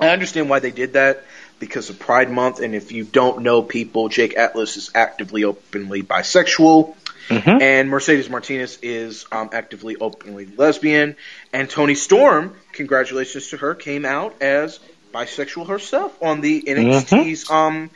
I 0.00 0.08
understand 0.08 0.48
why 0.48 0.60
they 0.60 0.70
did 0.70 0.94
that 0.94 1.24
because 1.58 1.90
of 1.90 1.98
Pride 1.98 2.30
Month. 2.30 2.60
And 2.60 2.74
if 2.74 2.92
you 2.92 3.04
don't 3.04 3.42
know 3.42 3.62
people, 3.62 4.08
Jake 4.08 4.36
Atlas 4.36 4.76
is 4.76 4.90
actively 4.94 5.44
openly 5.44 6.02
bisexual. 6.02 6.94
Mhm. 7.28 7.60
And 7.60 7.90
Mercedes 7.90 8.30
Martinez 8.30 8.78
is 8.82 9.26
um, 9.32 9.50
actively 9.52 9.96
openly 9.96 10.46
lesbian. 10.56 11.16
And 11.52 11.68
Toni 11.68 11.94
Storm, 11.96 12.54
congratulations 12.72 13.48
to 13.48 13.56
her, 13.56 13.74
came 13.74 14.04
out 14.04 14.40
as 14.40 14.78
bisexual 15.12 15.68
herself 15.68 16.16
on 16.22 16.40
the 16.40 16.62
NXT's 16.62 17.50
um, 17.50 17.90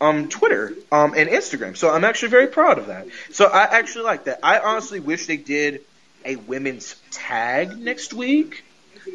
um, 0.00 0.28
Twitter 0.28 0.74
um, 0.92 1.14
and 1.16 1.28
Instagram. 1.28 1.76
So 1.76 1.90
I'm 1.90 2.04
actually 2.04 2.28
very 2.28 2.46
proud 2.46 2.78
of 2.78 2.86
that. 2.88 3.06
So 3.32 3.46
I 3.46 3.64
actually 3.64 4.04
like 4.04 4.24
that. 4.24 4.40
I 4.42 4.60
honestly 4.60 5.00
wish 5.00 5.26
they 5.26 5.38
did 5.38 5.80
a 6.26 6.36
women's 6.36 6.96
tag 7.12 7.78
next 7.78 8.12
week? 8.12 8.64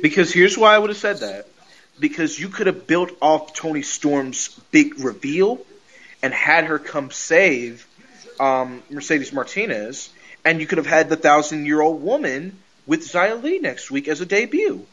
Because 0.01 0.33
here's 0.33 0.57
why 0.57 0.73
I 0.73 0.79
would 0.79 0.89
have 0.89 0.97
said 0.97 1.17
that. 1.19 1.47
Because 2.01 2.37
you 2.37 2.49
could 2.49 2.67
have 2.67 2.85
built 2.87 3.11
off 3.21 3.53
Toni 3.53 3.83
Storm's 3.83 4.49
big 4.71 4.99
reveal 4.99 5.61
and 6.21 6.33
had 6.33 6.65
her 6.65 6.79
come 6.79 7.11
save 7.11 7.87
um, 8.39 8.81
Mercedes 8.89 9.31
Martinez, 9.31 10.09
and 10.43 10.59
you 10.59 10.67
could 10.67 10.79
have 10.79 10.87
had 10.87 11.09
the 11.09 11.15
thousand 11.15 11.65
year 11.65 11.79
old 11.79 12.01
woman 12.01 12.57
with 12.87 13.01
Xia 13.01 13.41
Li 13.41 13.59
next 13.59 13.91
week 13.91 14.07
as 14.07 14.19
a 14.19 14.25
debut. 14.25 14.85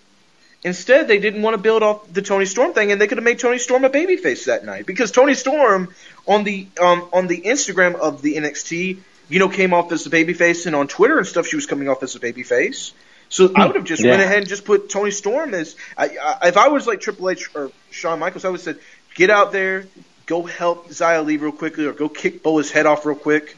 Instead, 0.65 1.07
they 1.07 1.19
didn't 1.19 1.43
want 1.43 1.55
to 1.55 1.63
build 1.63 1.83
off 1.83 2.13
the 2.13 2.21
Toni 2.21 2.45
Storm 2.45 2.73
thing, 2.75 2.91
and 2.91 3.01
they 3.01 3.07
could 3.07 3.19
have 3.19 3.25
made 3.25 3.39
Toni 3.39 3.59
Storm 3.59 3.85
a 3.85 3.91
babyface 3.91 4.47
that 4.47 4.65
night 4.65 4.87
because 4.87 5.13
Tony 5.13 5.35
Storm 5.35 5.95
on 6.27 6.45
the 6.45 6.67
um, 6.81 7.09
on 7.13 7.29
the 7.29 7.41
Instagram 7.43 7.95
of 7.95 8.23
the 8.23 8.35
NXT, 8.35 8.99
you 9.29 9.39
know, 9.39 9.49
came 9.49 9.73
off 9.73 9.93
as 9.93 10.07
a 10.07 10.11
babyface, 10.11 10.67
and 10.67 10.75
on 10.75 10.89
Twitter 10.89 11.17
and 11.17 11.27
stuff, 11.27 11.47
she 11.47 11.57
was 11.57 11.67
coming 11.67 11.89
off 11.89 12.03
as 12.03 12.17
a 12.17 12.21
babyface. 12.21 12.93
So 13.29 13.51
I 13.55 13.67
would 13.67 13.77
have 13.77 13.85
just 13.85 14.03
Yeah. 14.03 14.11
went 14.13 14.23
ahead 14.23 14.39
and 14.39 14.49
just 14.49 14.65
put 14.65 14.89
Toni 14.91 15.11
Storm 15.11 15.53
as. 15.55 15.77
I, 15.97 16.17
I, 16.43 16.49
if 16.49 16.57
I 16.57 16.69
was 16.69 16.87
like 16.87 17.01
Triple 17.01 17.29
H 17.31 17.51
or 17.55 17.71
Shawn 17.91 18.19
Michaels, 18.19 18.45
I 18.45 18.49
would 18.49 18.61
have 18.61 18.65
said, 18.65 18.79
get 19.15 19.29
out 19.31 19.53
there, 19.53 19.87
go 20.27 20.43
help 20.45 20.89
Xia 20.89 21.25
Li 21.25 21.37
real 21.37 21.53
quickly, 21.53 21.85
or 21.87 21.93
go 21.93 22.09
kick 22.09 22.43
Boa's 22.43 22.71
head 22.71 22.87
off 22.87 23.05
real 23.05 23.17
quick. 23.17 23.57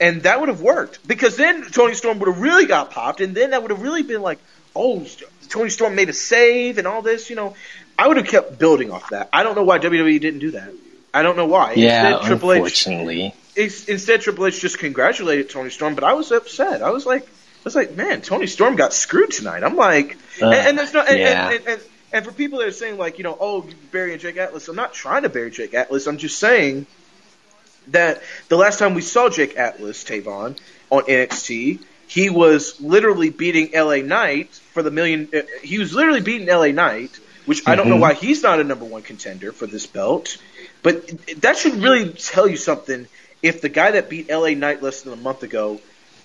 And 0.00 0.22
that 0.22 0.40
would 0.40 0.48
have 0.48 0.60
worked 0.62 1.06
because 1.06 1.36
then 1.36 1.62
Toni 1.70 1.94
Storm 1.94 2.18
would 2.20 2.28
have 2.28 2.40
really 2.40 2.66
got 2.66 2.90
popped, 2.90 3.20
and 3.20 3.34
then 3.34 3.50
that 3.50 3.62
would 3.62 3.70
have 3.70 3.82
really 3.82 4.02
been 4.02 4.22
like, 4.22 4.38
oh, 4.74 5.06
Toni 5.48 5.68
Storm 5.70 5.94
made 5.94 6.08
a 6.08 6.12
save 6.14 6.78
and 6.78 6.86
all 6.86 7.02
this. 7.02 7.28
You 7.30 7.36
know, 7.36 7.54
I 7.98 8.08
would 8.08 8.16
have 8.16 8.26
kept 8.26 8.58
building 8.58 8.90
off 8.90 9.10
that. 9.10 9.28
I 9.32 9.42
don't 9.42 9.54
know 9.54 9.62
why 9.62 9.78
WWE 9.78 10.18
didn't 10.20 10.40
do 10.40 10.52
that. 10.52 10.72
I 11.14 11.22
don't 11.22 11.36
know 11.36 11.46
why. 11.46 11.74
Yeah, 11.74 12.12
Instead, 12.14 12.26
Triple 12.26 12.52
H 12.52 12.56
unfortunately. 12.56 13.34
it's- 13.54 13.84
instead 13.84 14.22
Triple 14.22 14.46
H 14.46 14.58
just 14.58 14.78
congratulated 14.78 15.50
Toni 15.50 15.68
Storm, 15.68 15.94
but 15.94 16.02
I 16.04 16.14
was 16.14 16.32
upset. 16.32 16.82
I 16.82 16.90
was 16.90 17.04
like, 17.04 17.28
was 17.64 17.74
like, 17.74 17.94
man, 17.96 18.20
Toni 18.22 18.46
Storm 18.46 18.76
got 18.76 18.92
screwed 18.92 19.30
tonight. 19.30 19.62
I'm 19.62 19.76
like, 19.76 20.16
Uh, 20.40 20.46
and, 20.50 20.68
and 20.68 20.78
there's 20.78 20.92
no, 20.94 21.00
and, 21.02 21.18
yeah. 21.18 21.48
and, 21.50 21.58
and, 21.58 21.68
and, 21.68 21.80
and 22.12 22.24
for 22.24 22.32
people 22.32 22.58
that 22.60 22.68
are 22.68 22.72
saying 22.72 22.98
like, 22.98 23.18
you 23.18 23.24
know, 23.24 23.36
oh, 23.40 23.64
you 23.66 23.74
burying 23.90 24.18
Jake 24.18 24.36
Atlas, 24.36 24.68
I'm 24.68 24.76
not 24.76 24.92
trying 24.92 25.22
to 25.22 25.28
bury 25.28 25.50
Jake 25.50 25.74
Atlas. 25.74 26.06
I'm 26.06 26.18
just 26.18 26.38
saying 26.38 26.86
that 27.88 28.22
the 28.48 28.56
last 28.56 28.78
time 28.78 28.94
we 28.94 29.00
saw 29.02 29.28
Jake 29.28 29.56
Atlas, 29.56 30.04
Tavon, 30.04 30.58
on 30.90 31.02
NXT, 31.04 31.80
he 32.06 32.30
was 32.30 32.80
literally 32.80 33.30
beating 33.30 33.70
LA 33.74 33.96
Knight 33.96 34.50
for 34.74 34.82
the 34.82 34.90
million. 34.90 35.28
Uh, 35.34 35.40
he 35.62 35.78
was 35.78 35.94
literally 35.94 36.20
beating 36.20 36.46
LA 36.48 36.68
Knight, 36.68 37.10
which 37.46 37.62
I 37.66 37.74
don't 37.74 37.88
know 37.88 37.96
Mhm. 37.96 38.00
why 38.00 38.14
he's 38.14 38.42
not 38.42 38.60
a 38.60 38.64
number 38.64 38.84
one 38.84 39.02
contender 39.02 39.50
for 39.52 39.66
this 39.66 39.86
belt. 39.86 40.36
But 40.82 41.10
that 41.40 41.56
should 41.56 41.82
really 41.82 42.10
tell 42.10 42.46
you 42.46 42.56
something. 42.56 43.06
If 43.42 43.60
the 43.62 43.68
guy 43.68 43.92
that 43.92 44.08
beat 44.10 44.28
LA 44.30 44.50
Knight 44.54 44.82
less 44.82 45.02
than 45.02 45.12
a 45.12 45.16
month 45.16 45.42
ago 45.42 45.80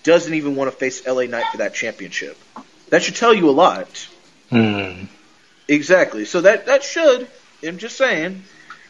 doesn't 0.07 0.33
even 0.33 0.55
want 0.55 0.71
to 0.71 0.77
face 0.77 1.05
LA 1.05 1.23
Knight 1.23 1.43
for 1.51 1.57
that 1.57 1.73
championship, 1.73 2.37
that 2.89 3.03
should 3.03 3.17
tell 3.17 3.33
you 3.33 3.49
a 3.49 3.51
lot. 3.51 4.07
Hmm. 4.49 5.03
Exactly. 5.67 6.23
So 6.23 6.41
that 6.41 6.67
that 6.67 6.81
should. 6.81 7.27
I'm 7.61 7.77
just 7.77 7.97
saying. 7.97 8.43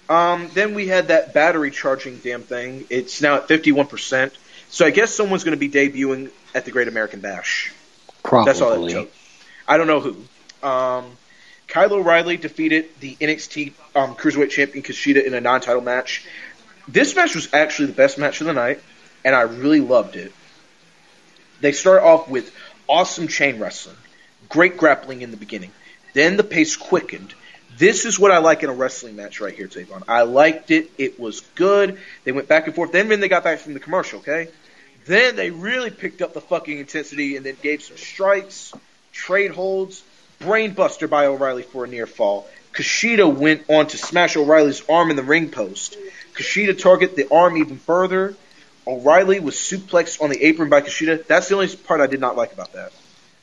Um, 0.09 0.49
then 0.53 0.75
we 0.75 0.87
had 0.87 1.07
that 1.07 1.33
battery 1.33 1.71
charging 1.71 2.17
damn 2.17 2.43
thing. 2.43 2.85
It's 2.89 3.21
now 3.21 3.35
at 3.35 3.47
51%. 3.49 4.31
So 4.69 4.85
I 4.85 4.91
guess 4.91 5.13
someone's 5.13 5.43
going 5.43 5.57
to 5.57 5.59
be 5.59 5.69
debuting 5.69 6.29
at 6.55 6.63
the 6.63 6.71
Great 6.71 6.87
American 6.87 7.19
Bash. 7.19 7.73
Probably. 8.23 8.45
That's 8.45 8.61
all 8.61 8.79
that 8.79 8.91
took. 8.91 9.11
I 9.67 9.75
don't 9.77 9.87
know 9.87 9.99
who. 9.99 10.65
Um, 10.65 11.11
Kyle 11.67 11.91
O'Reilly 11.91 12.37
defeated 12.37 12.87
the 13.01 13.15
NXT 13.15 13.73
um, 13.95 14.15
Cruiserweight 14.15 14.51
Champion 14.51 14.83
Kushida 14.83 15.25
in 15.25 15.33
a 15.33 15.41
non-title 15.41 15.81
match. 15.81 16.25
This 16.87 17.15
match 17.15 17.35
was 17.35 17.53
actually 17.53 17.87
the 17.87 17.93
best 17.93 18.17
match 18.17 18.39
of 18.39 18.47
the 18.47 18.53
night, 18.53 18.81
and 19.25 19.35
I 19.35 19.41
really 19.41 19.81
loved 19.81 20.15
it. 20.15 20.31
They 21.61 21.71
start 21.71 22.03
off 22.03 22.29
with 22.29 22.53
awesome 22.87 23.27
chain 23.27 23.59
wrestling, 23.59 23.97
great 24.49 24.77
grappling 24.77 25.21
in 25.21 25.31
the 25.31 25.37
beginning. 25.37 25.71
Then 26.13 26.37
the 26.37 26.43
pace 26.43 26.75
quickened. 26.75 27.33
This 27.77 28.05
is 28.05 28.17
what 28.17 28.31
I 28.31 28.39
like 28.39 28.63
in 28.63 28.69
a 28.69 28.73
wrestling 28.73 29.15
match 29.15 29.39
right 29.39 29.53
here, 29.53 29.67
Tavon. 29.67 30.03
I 30.07 30.23
liked 30.23 30.71
it. 30.71 30.89
It 30.97 31.19
was 31.19 31.41
good. 31.55 31.99
They 32.23 32.31
went 32.31 32.47
back 32.47 32.65
and 32.65 32.75
forth. 32.75 32.91
Then 32.91 33.07
when 33.07 33.19
they 33.19 33.29
got 33.29 33.43
back 33.43 33.59
from 33.59 33.73
the 33.75 33.79
commercial, 33.79 34.19
okay? 34.19 34.47
Then 35.05 35.35
they 35.35 35.51
really 35.51 35.91
picked 35.91 36.21
up 36.21 36.33
the 36.33 36.41
fucking 36.41 36.79
intensity 36.79 37.37
and 37.37 37.45
then 37.45 37.55
gave 37.61 37.83
some 37.83 37.97
strikes, 37.97 38.73
trade 39.13 39.51
holds, 39.51 40.03
brainbuster 40.39 41.09
by 41.09 41.25
O'Reilly 41.27 41.63
for 41.63 41.85
a 41.85 41.87
near 41.87 42.07
fall. 42.07 42.47
Kushida 42.73 43.31
went 43.33 43.63
on 43.69 43.87
to 43.87 43.97
smash 43.97 44.35
O'Reilly's 44.35 44.83
arm 44.89 45.09
in 45.09 45.15
the 45.15 45.23
ring 45.23 45.49
post. 45.49 45.97
Kushida 46.33 46.77
targeted 46.77 47.15
the 47.15 47.33
arm 47.33 47.57
even 47.57 47.77
further. 47.77 48.35
O'Reilly 48.87 49.39
was 49.39 49.55
suplexed 49.55 50.21
on 50.21 50.29
the 50.29 50.43
apron 50.45 50.69
by 50.69 50.81
Kushida. 50.81 51.25
That's 51.27 51.49
the 51.49 51.55
only 51.55 51.75
part 51.75 51.99
I 52.01 52.07
did 52.07 52.19
not 52.21 52.35
like 52.37 52.53
about 52.53 52.73
that. 52.73 52.91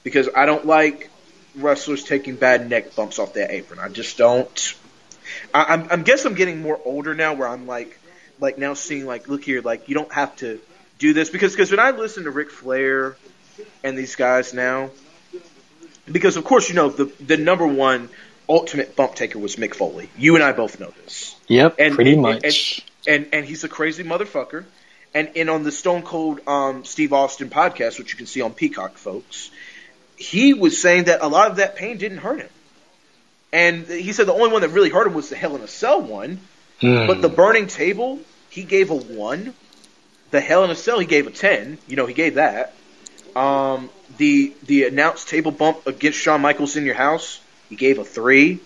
Because 0.02 0.28
I 0.34 0.46
don't 0.46 0.66
like 0.66 1.10
wrestlers 1.56 2.02
taking 2.04 2.34
bad 2.36 2.68
neck 2.68 2.94
bumps 2.96 3.18
off 3.18 3.32
their 3.34 3.50
apron. 3.50 3.78
I 3.78 3.88
just 3.88 4.16
don't. 4.18 4.74
I, 5.52 5.64
I'm, 5.74 5.88
I 5.90 5.96
guess 6.02 6.24
I'm 6.24 6.34
getting 6.34 6.60
more 6.62 6.80
older 6.84 7.14
now, 7.14 7.34
where 7.34 7.48
I'm 7.48 7.66
like, 7.66 7.98
like 8.40 8.58
now 8.58 8.74
seeing 8.74 9.06
like, 9.06 9.28
look 9.28 9.44
here, 9.44 9.60
like 9.62 9.88
you 9.88 9.94
don't 9.94 10.12
have 10.12 10.34
to 10.36 10.60
do 10.98 11.12
this 11.12 11.30
because 11.30 11.52
because 11.52 11.70
when 11.70 11.80
I 11.80 11.90
listen 11.92 12.24
to 12.24 12.30
Ric 12.30 12.50
Flair 12.50 13.16
and 13.82 13.96
these 13.96 14.16
guys 14.16 14.52
now, 14.54 14.90
because 16.10 16.36
of 16.36 16.44
course 16.44 16.68
you 16.68 16.74
know 16.74 16.88
the 16.90 17.06
the 17.24 17.36
number 17.36 17.66
one 17.66 18.08
ultimate 18.48 18.94
bump 18.96 19.14
taker 19.14 19.38
was 19.38 19.56
Mick 19.56 19.74
Foley. 19.74 20.10
You 20.18 20.34
and 20.34 20.44
I 20.44 20.52
both 20.52 20.78
know 20.80 20.92
this 21.04 21.34
Yep, 21.48 21.76
And- 21.78 21.94
pretty 21.94 22.12
and- 22.14 22.22
much. 22.22 22.84
and 23.06 23.26
and 23.32 23.44
he's 23.46 23.64
a 23.64 23.68
crazy 23.68 24.04
motherfucker. 24.04 24.64
And 25.14 25.30
and 25.36 25.48
on 25.48 25.62
the 25.62 25.72
Stone 25.72 26.02
Cold 26.02 26.46
um, 26.48 26.84
Steve 26.84 27.12
Austin 27.12 27.48
podcast, 27.48 27.98
which 27.98 28.12
you 28.12 28.18
can 28.18 28.26
see 28.26 28.40
on 28.40 28.52
Peacock, 28.52 28.96
folks, 28.96 29.50
he 30.16 30.54
was 30.54 30.80
saying 30.80 31.04
that 31.04 31.22
a 31.22 31.28
lot 31.28 31.50
of 31.50 31.56
that 31.56 31.76
pain 31.76 31.98
didn't 31.98 32.18
hurt 32.18 32.40
him. 32.40 32.50
And 33.52 33.86
he 33.86 34.12
said 34.12 34.26
the 34.26 34.34
only 34.34 34.48
one 34.48 34.62
that 34.62 34.70
really 34.70 34.90
hurt 34.90 35.06
him 35.06 35.14
was 35.14 35.28
the 35.28 35.36
Hell 35.36 35.54
in 35.54 35.62
a 35.62 35.68
Cell 35.68 36.02
one. 36.02 36.40
Hmm. 36.80 37.06
But 37.06 37.22
the 37.22 37.28
Burning 37.28 37.68
Table, 37.68 38.18
he 38.50 38.64
gave 38.64 38.90
a 38.90 38.96
one. 38.96 39.54
The 40.32 40.40
Hell 40.40 40.64
in 40.64 40.70
a 40.70 40.74
Cell, 40.74 40.98
he 40.98 41.06
gave 41.06 41.28
a 41.28 41.30
ten. 41.30 41.78
You 41.86 41.94
know, 41.94 42.06
he 42.06 42.14
gave 42.14 42.34
that. 42.34 42.74
Um, 43.36 43.90
the 44.16 44.52
the 44.64 44.84
announced 44.84 45.28
table 45.28 45.50
bump 45.50 45.86
against 45.86 46.18
Shawn 46.18 46.40
Michaels 46.40 46.76
in 46.76 46.84
your 46.84 46.94
house, 46.94 47.40
he 47.68 47.76
gave 47.76 47.98
a 47.98 48.04
three. 48.04 48.60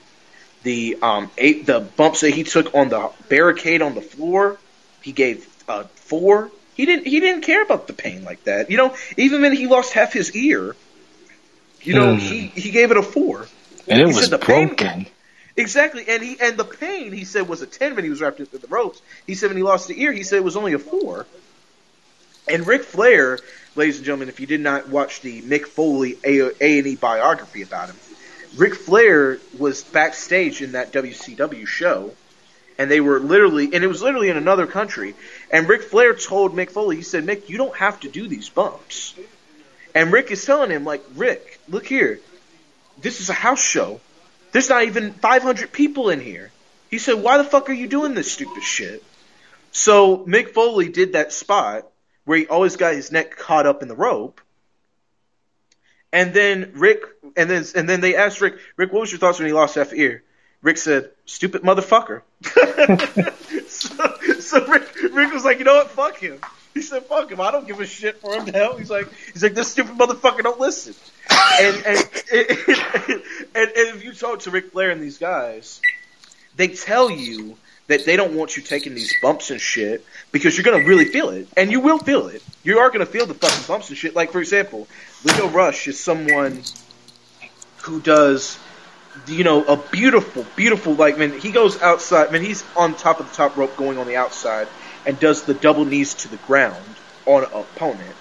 The 0.62 0.98
um 1.02 1.30
eight 1.38 1.66
the 1.66 1.80
bumps 1.80 2.22
that 2.22 2.30
he 2.30 2.44
took 2.44 2.74
on 2.74 2.88
the 2.88 3.10
barricade 3.28 3.80
on 3.80 3.94
the 3.94 4.00
floor, 4.00 4.58
he 5.02 5.12
gave 5.12 5.47
a 5.68 5.84
four. 5.94 6.50
He 6.74 6.86
didn't 6.86 7.06
he 7.06 7.20
didn't 7.20 7.42
care 7.42 7.62
about 7.62 7.86
the 7.86 7.92
pain 7.92 8.24
like 8.24 8.44
that. 8.44 8.70
You 8.70 8.76
know, 8.76 8.94
even 9.16 9.42
when 9.42 9.52
he 9.52 9.66
lost 9.66 9.92
half 9.92 10.12
his 10.12 10.34
ear, 10.36 10.76
you 11.82 11.94
know, 11.94 12.14
Hmm. 12.14 12.18
he 12.20 12.40
he 12.48 12.70
gave 12.70 12.90
it 12.90 12.96
a 12.96 13.02
four. 13.02 13.46
and 13.88 14.00
it 14.00 14.06
he 14.08 14.14
was 14.14 14.20
said 14.24 14.30
the 14.30 14.38
pain- 14.38 15.06
Exactly, 15.56 16.04
and 16.08 16.22
he 16.22 16.36
and 16.40 16.56
the 16.56 16.64
pain 16.64 17.12
he 17.12 17.24
said 17.24 17.48
was 17.48 17.62
a 17.62 17.66
ten 17.66 17.96
when 17.96 18.04
he 18.04 18.10
was 18.10 18.20
wrapped 18.20 18.38
into 18.38 18.58
the 18.58 18.68
ropes. 18.68 19.00
He 19.26 19.34
said 19.34 19.48
when 19.48 19.56
he 19.56 19.62
lost 19.64 19.88
the 19.88 20.00
ear, 20.00 20.12
he 20.12 20.22
said 20.22 20.36
it 20.36 20.44
was 20.44 20.56
only 20.56 20.72
a 20.72 20.78
four. 20.78 21.26
And 22.48 22.64
Ric 22.66 22.84
Flair, 22.84 23.38
ladies 23.74 23.96
and 23.96 24.06
gentlemen, 24.06 24.28
if 24.28 24.38
you 24.40 24.46
did 24.46 24.60
not 24.60 24.88
watch 24.88 25.20
the 25.20 25.42
Mick 25.42 25.66
Foley 25.66 26.16
A 26.24 26.40
and 26.40 26.86
E 26.86 26.94
biography 26.94 27.62
about 27.62 27.88
him, 27.90 27.96
Ric 28.56 28.74
Flair 28.76 29.38
was 29.58 29.82
backstage 29.82 30.62
in 30.62 30.72
that 30.72 30.92
WCW 30.92 31.66
show, 31.66 32.12
and 32.78 32.90
they 32.90 33.00
were 33.00 33.18
literally, 33.18 33.64
and 33.74 33.82
it 33.84 33.88
was 33.88 34.00
literally 34.00 34.28
in 34.30 34.36
another 34.36 34.66
country. 34.66 35.14
And 35.50 35.68
Ric 35.68 35.82
Flair 35.82 36.14
told 36.14 36.54
Mick 36.54 36.70
Foley, 36.70 36.96
he 36.96 37.02
said, 37.02 37.24
"Mick, 37.24 37.48
you 37.48 37.56
don't 37.56 37.76
have 37.76 38.00
to 38.00 38.08
do 38.08 38.28
these 38.28 38.48
bumps." 38.48 39.14
And 39.94 40.12
Ric 40.12 40.30
is 40.30 40.44
telling 40.44 40.70
him, 40.70 40.84
like, 40.84 41.02
Rick, 41.16 41.58
look 41.68 41.86
here, 41.86 42.20
this 43.00 43.20
is 43.20 43.30
a 43.30 43.34
house 43.34 43.62
show. 43.62 44.00
There's 44.52 44.68
not 44.68 44.84
even 44.84 45.12
500 45.12 45.72
people 45.72 46.10
in 46.10 46.20
here. 46.20 46.50
He 46.90 46.98
said, 46.98 47.14
why 47.14 47.38
the 47.38 47.44
fuck 47.44 47.68
are 47.68 47.74
you 47.74 47.86
doing 47.86 48.14
this 48.14 48.30
stupid 48.32 48.62
shit? 48.62 49.02
So 49.72 50.18
Mick 50.18 50.54
Foley 50.54 50.88
did 50.88 51.12
that 51.12 51.32
spot 51.32 51.86
where 52.24 52.38
he 52.38 52.46
always 52.46 52.76
got 52.76 52.94
his 52.94 53.12
neck 53.12 53.36
caught 53.36 53.66
up 53.66 53.82
in 53.82 53.88
the 53.88 53.94
rope. 53.94 54.40
And 56.12 56.32
then 56.32 56.72
Ric, 56.74 57.02
and 57.36 57.50
then 57.50 57.64
and 57.74 57.88
then 57.88 58.00
they 58.00 58.16
asked 58.16 58.40
Ric, 58.40 58.54
Ric, 58.76 58.92
what 58.92 59.00
was 59.00 59.12
your 59.12 59.18
thoughts 59.18 59.38
when 59.38 59.46
he 59.46 59.52
lost 59.52 59.74
half 59.74 59.92
ear? 59.92 60.22
Ric 60.62 60.78
said, 60.78 61.10
"Stupid 61.26 61.62
motherfucker." 61.62 62.22
so, 64.40 64.66
Ric, 64.66 65.02
Ric 65.12 65.32
was 65.32 65.44
like, 65.44 65.58
"You 65.58 65.64
know 65.64 65.76
what? 65.76 65.90
Fuck 65.90 66.18
him." 66.18 66.40
He 66.74 66.82
said, 66.82 67.04
"Fuck 67.04 67.30
him. 67.30 67.40
I 67.40 67.50
don't 67.50 67.66
give 67.66 67.80
a 67.80 67.86
shit 67.86 68.20
for 68.20 68.34
him 68.34 68.46
to 68.46 68.52
hell." 68.52 68.76
He's 68.76 68.90
like, 68.90 69.08
"He's 69.32 69.42
like 69.42 69.54
this 69.54 69.70
stupid 69.72 69.96
motherfucker 69.96 70.42
don't 70.42 70.60
listen." 70.60 70.94
And 71.60 71.76
and, 71.86 72.08
and, 72.32 72.50
and, 73.08 73.22
and 73.54 73.96
if 73.96 74.04
you 74.04 74.12
talk 74.12 74.40
to 74.40 74.50
Ric 74.50 74.72
Flair 74.72 74.90
and 74.90 75.02
these 75.02 75.18
guys, 75.18 75.80
they 76.56 76.68
tell 76.68 77.10
you 77.10 77.56
that 77.88 78.04
they 78.04 78.16
don't 78.16 78.34
want 78.34 78.56
you 78.56 78.62
taking 78.62 78.94
these 78.94 79.14
bumps 79.20 79.50
and 79.50 79.60
shit 79.60 80.04
because 80.30 80.56
you're 80.56 80.64
gonna 80.64 80.86
really 80.86 81.06
feel 81.06 81.30
it, 81.30 81.48
and 81.56 81.72
you 81.72 81.80
will 81.80 81.98
feel 81.98 82.28
it. 82.28 82.42
You 82.62 82.78
are 82.78 82.90
gonna 82.90 83.06
feel 83.06 83.26
the 83.26 83.34
fucking 83.34 83.64
bumps 83.66 83.88
and 83.88 83.98
shit. 83.98 84.14
Like 84.14 84.30
for 84.30 84.40
example, 84.40 84.86
Lio 85.24 85.48
Rush 85.48 85.88
is 85.88 85.98
someone 85.98 86.62
who 87.78 88.00
does, 88.00 88.58
you 89.26 89.44
know, 89.44 89.64
a 89.64 89.76
beautiful, 89.76 90.46
beautiful 90.56 90.94
like 90.94 91.18
man, 91.18 91.38
he 91.38 91.50
goes 91.50 91.80
outside, 91.82 92.32
man, 92.32 92.42
he's 92.42 92.64
on 92.76 92.94
top 92.94 93.20
of 93.20 93.28
the 93.28 93.34
top 93.34 93.56
rope 93.56 93.76
going 93.76 93.98
on 93.98 94.06
the 94.06 94.16
outside 94.16 94.68
and 95.06 95.18
does 95.18 95.42
the 95.44 95.54
double 95.54 95.84
knees 95.84 96.14
to 96.14 96.28
the 96.28 96.36
ground 96.38 96.84
on 97.26 97.44
an 97.44 97.50
opponent. 97.52 98.16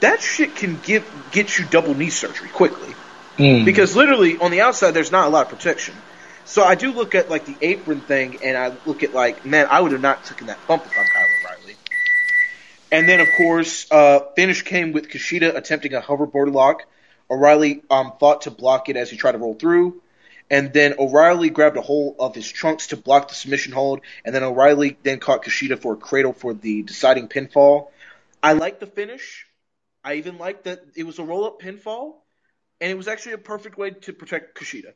that 0.00 0.20
shit 0.20 0.54
can 0.56 0.78
give 0.82 1.04
get 1.32 1.58
you 1.58 1.64
double 1.66 1.94
knee 1.94 2.10
surgery 2.10 2.48
quickly. 2.48 2.94
Mm. 3.36 3.64
Because 3.64 3.94
literally 3.96 4.38
on 4.38 4.50
the 4.50 4.60
outside 4.60 4.92
there's 4.92 5.12
not 5.12 5.26
a 5.26 5.30
lot 5.30 5.46
of 5.46 5.48
protection. 5.50 5.94
So 6.44 6.64
I 6.64 6.74
do 6.76 6.92
look 6.92 7.14
at 7.14 7.28
like 7.28 7.44
the 7.44 7.56
apron 7.60 8.00
thing 8.00 8.38
and 8.42 8.56
I 8.56 8.72
look 8.86 9.02
at 9.02 9.12
like, 9.14 9.44
man, 9.44 9.66
I 9.70 9.80
would 9.80 9.92
have 9.92 10.00
not 10.00 10.24
taken 10.24 10.46
that 10.46 10.58
bump 10.66 10.86
if 10.86 10.98
I'm 10.98 11.04
Kyle 11.04 11.26
O'Reilly. 11.44 11.76
And 12.90 13.08
then 13.08 13.20
of 13.20 13.28
course, 13.36 13.86
uh, 13.90 14.20
finish 14.34 14.62
came 14.62 14.92
with 14.92 15.08
Kushida 15.10 15.54
attempting 15.54 15.94
a 15.94 16.00
hoverboard 16.00 16.52
lock. 16.52 16.86
O'Reilly 17.30 17.82
um, 17.90 18.12
fought 18.18 18.42
to 18.42 18.50
block 18.50 18.88
it 18.88 18.96
as 18.96 19.10
he 19.10 19.16
tried 19.16 19.32
to 19.32 19.38
roll 19.38 19.54
through. 19.54 20.02
And 20.50 20.72
then 20.72 20.94
O'Reilly 20.98 21.50
grabbed 21.50 21.76
a 21.76 21.82
hold 21.82 22.16
of 22.18 22.34
his 22.34 22.50
trunks 22.50 22.88
to 22.88 22.96
block 22.96 23.28
the 23.28 23.34
submission 23.34 23.72
hold. 23.72 24.00
And 24.24 24.34
then 24.34 24.42
O'Reilly 24.42 24.96
then 25.02 25.20
caught 25.20 25.44
Kushida 25.44 25.78
for 25.78 25.94
a 25.94 25.96
cradle 25.96 26.32
for 26.32 26.54
the 26.54 26.82
deciding 26.82 27.28
pinfall. 27.28 27.88
I 28.42 28.54
like 28.54 28.80
the 28.80 28.86
finish. 28.86 29.46
I 30.02 30.14
even 30.14 30.38
like 30.38 30.64
that 30.64 30.80
it 30.96 31.04
was 31.04 31.18
a 31.18 31.24
roll 31.24 31.44
up 31.44 31.60
pinfall. 31.60 32.14
And 32.80 32.90
it 32.90 32.94
was 32.96 33.08
actually 33.08 33.32
a 33.32 33.38
perfect 33.38 33.76
way 33.76 33.90
to 33.90 34.12
protect 34.12 34.58
Kushida. 34.58 34.94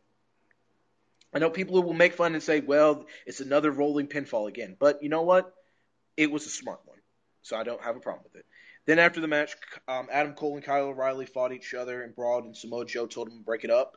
I 1.35 1.39
know 1.39 1.51
people 1.51 1.83
will 1.83 1.93
make 1.93 2.15
fun 2.15 2.35
and 2.35 2.43
say, 2.43 2.61
well, 2.61 3.07
it's 3.27 3.41
another 3.41 3.71
rolling 3.71 4.07
pinfall 4.07 4.49
again. 4.49 4.77
But 4.79 5.03
you 5.03 5.09
know 5.09 5.23
what? 5.23 5.53
It 6.17 6.31
was 6.31 6.47
a 6.47 6.51
smart 6.51 6.81
one. 6.85 6.99
So 7.43 7.57
I 7.57 7.65
don't 7.65 7.83
have 7.83 7.97
a 7.97 8.01
problem 8.01 8.25
with 8.25 8.37
it. 8.37 8.47
Then 8.85 8.99
after 8.99 9.21
the 9.21 9.29
match, 9.29 9.55
um, 9.87 10.09
Adam 10.11 10.35
Cole 10.35 10.57
and 10.57 10.65
Kyle 10.65 10.87
O'Reilly 10.87 11.27
fought 11.27 11.53
each 11.53 11.73
other 11.75 12.03
and 12.03 12.15
brawled, 12.15 12.45
and 12.45 12.57
Samoa 12.57 12.85
Joe 12.85 13.07
told 13.07 13.29
him 13.29 13.39
to 13.39 13.45
break 13.45 13.65
it 13.65 13.71
up. 13.71 13.97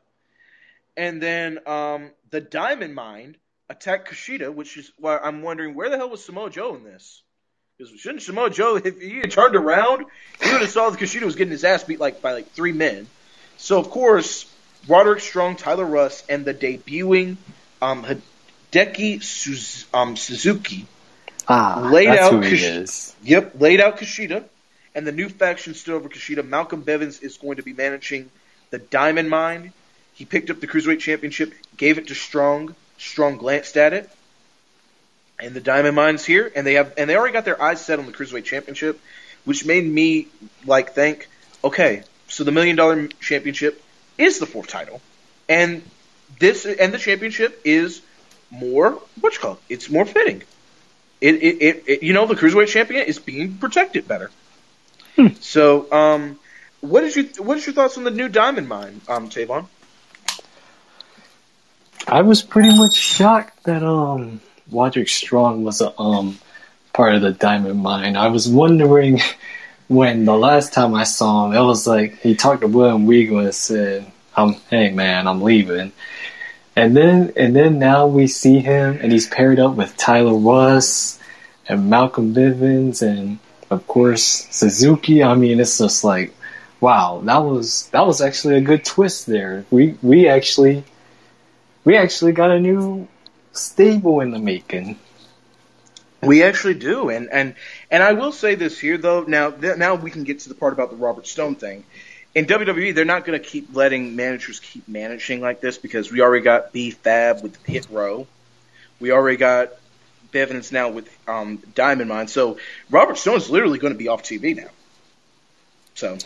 And 0.96 1.20
then 1.20 1.58
um, 1.66 2.12
the 2.30 2.40
Diamond 2.40 2.94
Mine 2.94 3.36
attacked 3.68 4.10
Kushida, 4.10 4.54
which 4.54 4.76
is 4.76 4.92
why 4.98 5.18
I'm 5.18 5.42
wondering 5.42 5.74
where 5.74 5.90
the 5.90 5.96
hell 5.96 6.10
was 6.10 6.24
Samoa 6.24 6.50
Joe 6.50 6.74
in 6.76 6.84
this? 6.84 7.22
Because 7.76 7.98
shouldn't 8.00 8.22
Samoa 8.22 8.50
Joe, 8.50 8.76
if 8.84 9.00
he 9.00 9.18
had 9.18 9.30
turned 9.30 9.56
around, 9.56 10.06
he 10.42 10.52
would 10.52 10.60
have 10.60 10.70
saw 10.70 10.88
that 10.90 10.98
Kushida 10.98 11.24
was 11.24 11.36
getting 11.36 11.50
his 11.50 11.64
ass 11.64 11.84
beat 11.84 12.00
like 12.00 12.22
by 12.22 12.32
like 12.32 12.50
three 12.52 12.72
men. 12.72 13.06
So 13.58 13.78
of 13.78 13.90
course, 13.90 14.50
Roderick 14.88 15.20
Strong, 15.20 15.56
Tyler 15.56 15.84
Rust, 15.84 16.24
and 16.28 16.44
the 16.44 16.54
debuting 16.54 17.36
um, 17.82 18.04
Hideki 18.04 19.22
Suz- 19.22 19.86
um, 19.92 20.16
Suzuki 20.16 20.86
ah, 21.48 21.88
laid 21.90 22.08
that's 22.08 22.20
out 22.20 22.32
who 22.32 22.40
he 22.40 22.50
Kush- 22.50 22.62
is. 22.62 23.16
Yep, 23.22 23.60
laid 23.60 23.80
out 23.80 23.98
Kushida, 23.98 24.44
and 24.96 25.06
the 25.06 25.12
new 25.12 25.28
faction 25.28 25.74
stood 25.74 25.94
over 25.94 26.08
Kushida. 26.08 26.44
Malcolm 26.44 26.82
Bivens 26.82 27.22
is 27.22 27.36
going 27.36 27.58
to 27.58 27.62
be 27.62 27.74
managing 27.74 28.30
the 28.70 28.78
Diamond 28.78 29.28
Mine. 29.28 29.72
He 30.14 30.24
picked 30.24 30.48
up 30.48 30.58
the 30.58 30.66
Cruiserweight 30.66 31.00
Championship, 31.00 31.52
gave 31.76 31.98
it 31.98 32.08
to 32.08 32.14
Strong. 32.14 32.74
Strong 32.98 33.36
glanced 33.36 33.76
at 33.76 33.92
it, 33.92 34.10
and 35.38 35.52
the 35.52 35.60
Diamond 35.60 35.94
Mine's 35.94 36.24
here, 36.24 36.50
and 36.56 36.66
they 36.66 36.74
have 36.74 36.94
and 36.96 37.10
they 37.10 37.14
already 37.14 37.34
got 37.34 37.44
their 37.44 37.60
eyes 37.62 37.84
set 37.84 37.98
on 37.98 38.06
the 38.06 38.12
Cruiserweight 38.12 38.44
Championship, 38.44 38.98
which 39.44 39.66
made 39.66 39.84
me 39.86 40.28
like 40.64 40.94
think, 40.94 41.28
okay, 41.62 42.02
so 42.26 42.42
the 42.42 42.52
Million 42.52 42.74
Dollar 42.74 43.06
Championship 43.20 43.82
is 44.16 44.38
the 44.38 44.46
fourth 44.46 44.68
title, 44.68 45.02
and 45.46 45.82
this 46.40 46.64
and 46.64 46.94
the 46.94 46.98
championship 46.98 47.60
is 47.66 48.00
more 48.50 48.92
what 49.20 49.34
you 49.34 49.40
call 49.40 49.52
it, 49.52 49.58
it's 49.68 49.90
more 49.90 50.06
fitting. 50.06 50.42
It, 51.20 51.34
it, 51.34 51.62
it, 51.62 51.84
it 51.86 52.02
you 52.02 52.14
know 52.14 52.24
the 52.24 52.34
cruiserweight 52.34 52.68
champion 52.68 53.04
is 53.04 53.18
being 53.18 53.58
protected 53.58 54.08
better. 54.08 54.30
So 55.40 55.90
um, 55.92 56.38
what 56.80 57.04
is 57.04 57.16
your 57.16 57.24
what 57.44 57.58
is 57.58 57.66
your 57.66 57.74
thoughts 57.74 57.96
on 57.96 58.04
the 58.04 58.10
new 58.10 58.28
Diamond 58.28 58.68
Mine, 58.68 59.00
um, 59.08 59.28
Tavon? 59.28 59.66
I 62.06 62.22
was 62.22 62.42
pretty 62.42 62.76
much 62.76 62.94
shocked 62.94 63.64
that 63.64 63.82
um 63.82 64.40
Roderick 64.70 65.08
Strong 65.08 65.64
was 65.64 65.80
a 65.80 65.98
um 65.98 66.38
part 66.92 67.14
of 67.14 67.22
the 67.22 67.32
Diamond 67.32 67.82
Mine. 67.82 68.16
I 68.16 68.28
was 68.28 68.48
wondering 68.48 69.20
when 69.88 70.24
the 70.24 70.36
last 70.36 70.72
time 70.72 70.94
I 70.94 71.04
saw 71.04 71.46
him, 71.46 71.54
it 71.54 71.64
was 71.64 71.86
like 71.86 72.18
he 72.18 72.34
talked 72.34 72.60
to 72.60 72.68
William 72.68 73.06
Regal 73.06 73.38
and 73.38 73.54
said, 73.54 74.10
"I'm 74.36 74.54
hey 74.70 74.90
man, 74.90 75.26
I'm 75.26 75.42
leaving." 75.42 75.92
And 76.76 76.94
then 76.94 77.32
and 77.36 77.56
then 77.56 77.78
now 77.78 78.06
we 78.06 78.26
see 78.26 78.58
him 78.58 78.98
and 79.00 79.10
he's 79.10 79.26
paired 79.26 79.58
up 79.58 79.76
with 79.76 79.96
Tyler 79.96 80.34
Rust 80.34 81.20
and 81.68 81.88
Malcolm 81.88 82.34
Bivens 82.34 83.00
and 83.00 83.38
of 83.70 83.86
course 83.86 84.22
Suzuki. 84.50 85.22
I 85.22 85.34
mean, 85.34 85.60
it's 85.60 85.78
just 85.78 86.04
like 86.04 86.32
wow, 86.80 87.20
that 87.24 87.38
was 87.38 87.88
that 87.90 88.06
was 88.06 88.20
actually 88.20 88.56
a 88.56 88.60
good 88.60 88.84
twist 88.84 89.26
there. 89.26 89.64
We 89.70 89.96
we 90.02 90.28
actually 90.28 90.84
we 91.84 91.96
actually 91.96 92.32
got 92.32 92.50
a 92.50 92.60
new 92.60 93.08
stable 93.52 94.20
in 94.20 94.30
the 94.30 94.38
making. 94.38 94.98
We 96.22 96.42
actually 96.42 96.74
do, 96.74 97.10
and 97.10 97.30
and 97.30 97.54
and 97.90 98.02
I 98.02 98.12
will 98.12 98.32
say 98.32 98.54
this 98.54 98.78
here 98.78 98.98
though. 98.98 99.22
Now 99.22 99.50
th- 99.50 99.76
now 99.78 99.94
we 99.94 100.10
can 100.10 100.24
get 100.24 100.40
to 100.40 100.48
the 100.48 100.54
part 100.54 100.72
about 100.72 100.90
the 100.90 100.96
Robert 100.96 101.26
Stone 101.26 101.56
thing. 101.56 101.84
In 102.34 102.44
WWE, 102.44 102.94
they're 102.94 103.06
not 103.06 103.24
going 103.24 103.40
to 103.40 103.44
keep 103.44 103.74
letting 103.74 104.14
managers 104.14 104.60
keep 104.60 104.86
managing 104.86 105.40
like 105.40 105.62
this 105.62 105.78
because 105.78 106.12
we 106.12 106.20
already 106.20 106.44
got 106.44 106.70
B 106.72 106.90
Fab 106.90 107.42
with 107.42 107.56
Hit 107.64 107.86
Row. 107.90 108.26
We 109.00 109.10
already 109.10 109.38
got 109.38 109.70
Bivens 110.36 110.70
now 110.70 110.90
with 110.90 111.08
um, 111.26 111.62
Diamond 111.74 112.10
Mine. 112.10 112.28
So 112.28 112.58
Robert 112.90 113.16
Stone 113.16 113.36
is 113.36 113.48
literally 113.48 113.78
going 113.78 113.94
to 113.94 113.98
be 113.98 114.08
off 114.08 114.22
TV 114.22 114.54
now. 114.54 114.68
So 115.94 116.18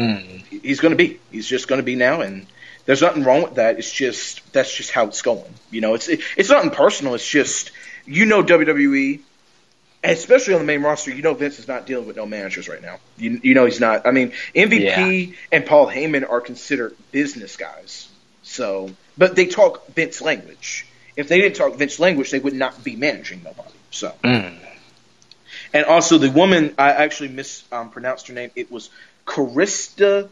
he's 0.50 0.80
going 0.80 0.90
to 0.90 0.96
be. 0.96 1.20
He's 1.30 1.46
just 1.46 1.68
going 1.68 1.80
to 1.80 1.84
be 1.84 1.94
now, 1.94 2.22
and 2.22 2.46
there's 2.86 3.02
nothing 3.02 3.22
wrong 3.22 3.42
with 3.42 3.54
that. 3.54 3.78
It's 3.78 3.90
just 3.90 4.52
that's 4.52 4.74
just 4.74 4.90
how 4.90 5.06
it's 5.06 5.22
going. 5.22 5.54
You 5.70 5.80
know, 5.80 5.94
it's 5.94 6.08
it, 6.08 6.20
it's 6.36 6.50
nothing 6.50 6.70
personal. 6.70 7.14
It's 7.14 7.28
just 7.28 7.70
you 8.04 8.26
know 8.26 8.42
WWE, 8.42 9.20
especially 10.02 10.54
on 10.54 10.60
the 10.60 10.66
main 10.66 10.82
roster. 10.82 11.14
You 11.14 11.22
know 11.22 11.34
Vince 11.34 11.60
is 11.60 11.68
not 11.68 11.86
dealing 11.86 12.08
with 12.08 12.16
no 12.16 12.26
managers 12.26 12.68
right 12.68 12.82
now. 12.82 12.98
You 13.16 13.40
you 13.44 13.54
know 13.54 13.64
he's 13.64 13.78
not. 13.78 14.08
I 14.08 14.10
mean 14.10 14.32
MVP 14.56 15.36
and 15.52 15.64
Paul 15.64 15.86
Heyman 15.86 16.28
are 16.28 16.40
considered 16.40 16.96
business 17.12 17.56
guys. 17.56 18.08
So, 18.42 18.90
but 19.16 19.36
they 19.36 19.46
talk 19.46 19.86
Vince 19.94 20.20
language. 20.20 20.84
If 21.14 21.28
they 21.28 21.40
didn't 21.40 21.54
talk 21.54 21.76
Vince 21.76 22.00
language, 22.00 22.32
they 22.32 22.40
would 22.40 22.54
not 22.54 22.82
be 22.82 22.96
managing 22.96 23.44
nobody. 23.44 23.70
So. 23.90 24.14
And 25.72 25.84
also, 25.86 26.18
the 26.18 26.30
woman 26.30 26.74
I 26.78 26.90
actually 26.90 27.28
mispronounced 27.28 28.28
her 28.28 28.34
name. 28.34 28.50
It 28.56 28.70
was 28.70 28.90
Carista 29.26 30.28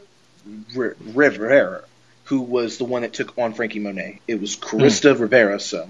R- 0.77 0.97
Rivera, 1.01 1.83
who 2.25 2.41
was 2.41 2.79
the 2.79 2.85
one 2.85 3.03
that 3.03 3.13
took 3.13 3.37
on 3.39 3.55
Franky 3.55 3.79
Monet. 3.79 4.21
It 4.27 4.41
was 4.41 4.57
Carista 4.57 5.19
Rivera. 5.19 5.61
So, 5.61 5.89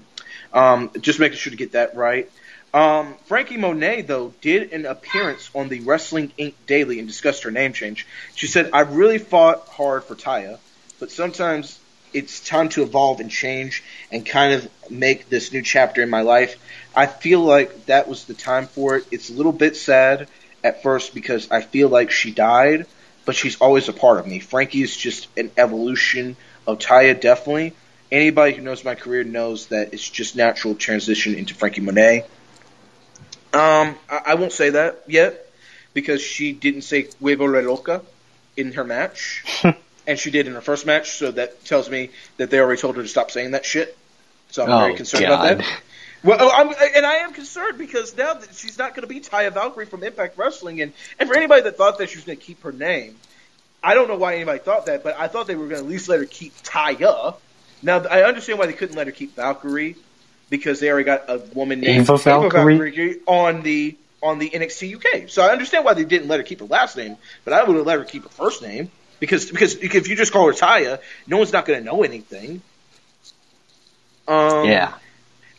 um, 0.52 0.90
just 1.00 1.18
making 1.18 1.38
sure 1.38 1.50
to 1.50 1.56
get 1.56 1.72
that 1.72 1.96
right. 1.96 2.30
Um, 2.74 3.14
Franky 3.24 3.56
Monet, 3.56 4.02
though, 4.02 4.34
did 4.42 4.72
an 4.72 4.84
appearance 4.84 5.50
on 5.54 5.68
the 5.68 5.80
Wrestling 5.80 6.32
Inc. 6.38 6.54
Daily 6.66 6.98
and 6.98 7.08
discussed 7.08 7.44
her 7.44 7.50
name 7.50 7.72
change. 7.72 8.06
She 8.34 8.46
said, 8.46 8.70
I 8.74 8.80
really 8.80 9.18
fought 9.18 9.66
hard 9.68 10.04
for 10.04 10.14
Taya, 10.14 10.58
but 11.00 11.10
sometimes 11.10 11.78
it's 12.12 12.40
time 12.46 12.68
to 12.70 12.82
evolve 12.82 13.20
and 13.20 13.30
change 13.30 13.82
and 14.12 14.24
kind 14.24 14.54
of 14.54 14.68
make 14.90 15.28
this 15.28 15.52
new 15.52 15.62
chapter 15.62 16.02
in 16.02 16.10
my 16.10 16.22
life. 16.22 16.56
I 16.98 17.06
feel 17.06 17.38
like 17.40 17.86
that 17.86 18.08
was 18.08 18.24
the 18.24 18.34
time 18.34 18.66
for 18.66 18.96
it. 18.96 19.04
It's 19.12 19.30
a 19.30 19.32
little 19.32 19.52
bit 19.52 19.76
sad 19.76 20.26
at 20.64 20.82
first 20.82 21.14
because 21.14 21.48
I 21.48 21.60
feel 21.60 21.88
like 21.88 22.10
she 22.10 22.32
died, 22.32 22.86
but 23.24 23.36
she's 23.36 23.60
always 23.60 23.88
a 23.88 23.92
part 23.92 24.18
of 24.18 24.26
me. 24.26 24.40
Franky 24.40 24.82
is 24.82 24.96
just 24.96 25.28
an 25.36 25.52
evolution 25.56 26.36
of 26.66 26.80
Taya, 26.80 27.14
definitely. 27.20 27.74
Anybody 28.10 28.54
who 28.54 28.62
knows 28.62 28.84
my 28.84 28.96
career 28.96 29.22
knows 29.22 29.68
that 29.68 29.94
it's 29.94 30.10
just 30.10 30.34
natural 30.34 30.74
transition 30.74 31.36
into 31.36 31.54
Franky 31.54 31.82
Monet. 31.82 32.22
Um, 33.54 33.94
I, 34.10 34.20
I 34.26 34.34
won't 34.34 34.50
say 34.50 34.70
that 34.70 35.04
yet 35.06 35.46
because 35.94 36.20
she 36.20 36.52
didn't 36.52 36.82
say 36.82 37.04
"huevo 37.22 37.46
la 37.46 37.60
loca" 37.60 38.02
in 38.56 38.72
her 38.72 38.82
match, 38.82 39.44
and 40.08 40.18
she 40.18 40.32
did 40.32 40.48
in 40.48 40.54
her 40.54 40.60
first 40.60 40.84
match. 40.84 41.12
So 41.12 41.30
that 41.30 41.64
tells 41.64 41.88
me 41.88 42.10
that 42.38 42.50
they 42.50 42.58
already 42.58 42.80
told 42.80 42.96
her 42.96 43.02
to 43.02 43.08
stop 43.08 43.30
saying 43.30 43.52
that 43.52 43.64
shit. 43.64 43.96
So 44.50 44.64
I'm 44.64 44.68
very 44.80 44.94
Oh, 44.94 44.96
concerned 44.96 45.26
about 45.26 45.42
that. 45.58 45.80
Well, 46.24 46.38
oh, 46.40 46.50
I'm, 46.52 46.68
and 46.96 47.06
I 47.06 47.16
am 47.16 47.32
concerned 47.32 47.78
because 47.78 48.16
now 48.16 48.34
that 48.34 48.54
she's 48.54 48.76
not 48.76 48.94
going 48.94 49.02
to 49.02 49.12
be 49.12 49.20
Taya 49.20 49.52
Valkyrie 49.52 49.86
from 49.86 50.02
Impact 50.02 50.36
Wrestling, 50.36 50.82
and 50.82 50.92
and 51.18 51.28
for 51.28 51.36
anybody 51.36 51.62
that 51.62 51.76
thought 51.76 51.98
that 51.98 52.10
she 52.10 52.16
was 52.16 52.24
going 52.24 52.38
to 52.38 52.44
keep 52.44 52.62
her 52.62 52.72
name, 52.72 53.16
I 53.82 53.94
don't 53.94 54.08
know 54.08 54.16
why 54.16 54.34
anybody 54.34 54.58
thought 54.58 54.86
that, 54.86 55.04
but 55.04 55.18
I 55.18 55.28
thought 55.28 55.46
they 55.46 55.54
were 55.54 55.68
going 55.68 55.80
to 55.80 55.84
at 55.84 55.90
least 55.90 56.08
let 56.08 56.18
her 56.18 56.26
keep 56.26 56.54
Taya. 56.62 57.36
Now 57.82 57.98
I 58.04 58.22
understand 58.22 58.58
why 58.58 58.66
they 58.66 58.72
couldn't 58.72 58.96
let 58.96 59.06
her 59.06 59.12
keep 59.12 59.36
Valkyrie 59.36 59.96
because 60.50 60.80
they 60.80 60.90
already 60.90 61.04
got 61.04 61.28
a 61.28 61.38
woman 61.54 61.80
named 61.80 62.02
Ava 62.02 62.18
Valkyrie? 62.18 62.78
Valkyrie 62.78 63.20
on 63.26 63.62
the 63.62 63.96
on 64.20 64.38
the 64.40 64.50
NXT 64.50 64.96
UK. 64.96 65.30
So 65.30 65.42
I 65.42 65.50
understand 65.50 65.84
why 65.84 65.94
they 65.94 66.04
didn't 66.04 66.28
let 66.28 66.40
her 66.40 66.44
keep 66.44 66.60
her 66.60 66.66
last 66.66 66.96
name, 66.96 67.16
but 67.44 67.52
I 67.52 67.62
would 67.62 67.76
have 67.76 67.86
let 67.86 67.98
her 67.98 68.04
keep 68.04 68.24
her 68.24 68.28
first 68.28 68.62
name 68.62 68.90
because 69.20 69.50
because 69.50 69.76
if 69.76 70.08
you 70.08 70.16
just 70.16 70.32
call 70.32 70.46
her 70.46 70.52
Taya, 70.52 71.00
no 71.26 71.38
one's 71.38 71.52
not 71.52 71.64
going 71.64 71.78
to 71.78 71.84
know 71.84 72.02
anything. 72.02 72.62
Um, 74.26 74.66
yeah. 74.66 74.94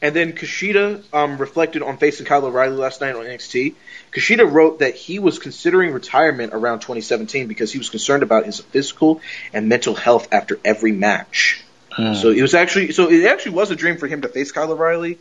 And 0.01 0.15
then 0.15 0.33
Kushida 0.33 1.03
um, 1.13 1.37
reflected 1.37 1.81
on 1.81 1.97
facing 1.97 2.25
Kyle 2.25 2.45
O'Reilly 2.45 2.77
last 2.77 3.01
night 3.01 3.15
on 3.15 3.25
NXT. 3.25 3.75
Kushida 4.11 4.49
wrote 4.49 4.79
that 4.79 4.95
he 4.95 5.19
was 5.19 5.39
considering 5.39 5.91
retirement 5.91 6.53
around 6.53 6.79
2017 6.79 7.47
because 7.47 7.71
he 7.71 7.77
was 7.77 7.89
concerned 7.89 8.23
about 8.23 8.45
his 8.45 8.59
physical 8.59 9.21
and 9.53 9.67
mental 9.67 9.95
health 9.95 10.29
after 10.31 10.59
every 10.63 10.91
match. 10.91 11.63
So 12.15 12.29
it 12.29 12.41
was 12.41 12.53
actually 12.53 12.93
so 12.93 13.09
it 13.09 13.25
actually 13.25 13.55
was 13.55 13.71
a 13.71 13.75
dream 13.75 13.97
for 13.97 14.07
him 14.07 14.21
to 14.21 14.29
face 14.29 14.53
Kyle 14.53 14.71
O'Reilly. 14.71 15.17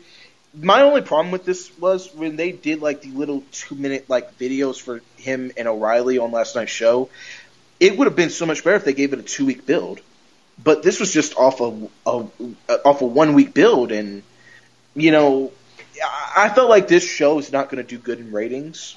My 0.55 0.83
only 0.83 1.03
problem 1.03 1.33
with 1.33 1.45
this 1.45 1.77
was 1.79 2.15
when 2.15 2.37
they 2.37 2.53
did 2.53 2.81
like 2.81 3.01
the 3.01 3.11
little 3.11 3.43
two 3.51 3.75
minute 3.75 4.09
like 4.09 4.39
videos 4.39 4.81
for 4.81 5.01
him 5.17 5.51
and 5.57 5.67
O'Reilly 5.67 6.19
on 6.19 6.31
last 6.31 6.55
night's 6.55 6.71
show. 6.71 7.11
it 7.81 7.97
would 7.99 8.07
have 8.07 8.15
been 8.15 8.31
so 8.31 8.47
much 8.47 8.63
better 8.63 8.77
if 8.77 8.85
they 8.85 8.93
gave 8.93 9.13
it 9.13 9.19
a 9.19 9.23
two 9.23 9.47
week 9.47 9.67
build. 9.67 10.01
But 10.63 10.83
this 10.83 11.01
was 11.01 11.13
just 11.13 11.37
off 11.37 11.61
a, 11.61 11.89
a, 12.07 12.27
a 12.69 12.73
off 12.85 13.01
a 13.03 13.07
one 13.07 13.35
week 13.35 13.55
build, 13.55 13.91
and 13.91 14.23
you 15.01 15.11
know, 15.11 15.53
I 16.37 16.49
felt 16.49 16.69
like 16.69 16.89
this 16.89 17.05
show 17.05 17.39
is 17.39 17.53
not 17.53 17.71
going 17.71 17.85
to 17.85 17.89
do 17.89 17.99
good 17.99 18.19
in 18.19 18.33
ratings. 18.33 18.97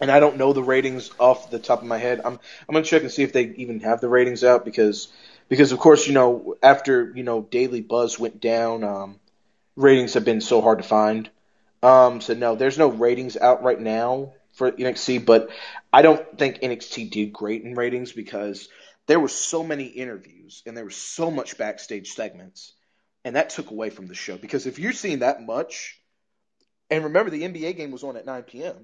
And 0.00 0.10
I 0.10 0.20
don't 0.20 0.36
know 0.36 0.52
the 0.52 0.62
ratings 0.62 1.10
off 1.18 1.50
the 1.50 1.58
top 1.58 1.80
of 1.80 1.86
my 1.86 1.96
head. 1.96 2.20
I'm 2.22 2.34
I'm 2.68 2.72
gonna 2.74 2.84
check 2.84 3.00
and 3.00 3.10
see 3.10 3.22
if 3.22 3.32
they 3.32 3.44
even 3.56 3.80
have 3.80 4.02
the 4.02 4.10
ratings 4.10 4.44
out 4.44 4.66
because 4.66 5.08
because 5.48 5.72
of 5.72 5.78
course 5.78 6.06
you 6.06 6.12
know 6.12 6.54
after 6.62 7.12
you 7.14 7.22
know 7.22 7.40
Daily 7.40 7.80
Buzz 7.80 8.18
went 8.18 8.38
down, 8.38 8.84
um, 8.84 9.18
ratings 9.74 10.12
have 10.12 10.24
been 10.26 10.42
so 10.42 10.60
hard 10.60 10.78
to 10.78 10.84
find. 10.84 11.30
Um, 11.82 12.20
so 12.20 12.34
no, 12.34 12.56
there's 12.56 12.76
no 12.76 12.88
ratings 12.88 13.38
out 13.38 13.62
right 13.62 13.80
now 13.80 14.32
for 14.52 14.72
NXT, 14.72 15.24
but 15.24 15.50
I 15.92 16.02
don't 16.02 16.38
think 16.38 16.60
NXT 16.60 17.10
did 17.10 17.32
great 17.32 17.62
in 17.62 17.74
ratings 17.74 18.12
because 18.12 18.68
there 19.06 19.20
were 19.20 19.28
so 19.28 19.62
many 19.62 19.84
interviews 19.84 20.62
and 20.66 20.76
there 20.76 20.84
was 20.84 20.96
so 20.96 21.30
much 21.30 21.58
backstage 21.58 22.12
segments, 22.12 22.72
and 23.26 23.34
that 23.34 23.50
took 23.50 23.72
away 23.72 23.90
from 23.90 24.06
the 24.06 24.14
show. 24.14 24.36
Because 24.36 24.66
if 24.66 24.78
you're 24.78 24.92
seeing 24.92 25.18
that 25.18 25.44
much, 25.44 26.00
and 26.88 27.02
remember 27.02 27.28
the 27.28 27.42
NBA 27.42 27.76
game 27.76 27.90
was 27.90 28.04
on 28.04 28.16
at 28.16 28.24
9 28.24 28.44
p.m. 28.44 28.76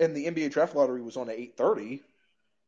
and 0.00 0.16
the 0.16 0.24
NBA 0.24 0.50
draft 0.50 0.74
lottery 0.74 1.02
was 1.02 1.18
on 1.18 1.28
at 1.28 1.36
8:30, 1.36 2.00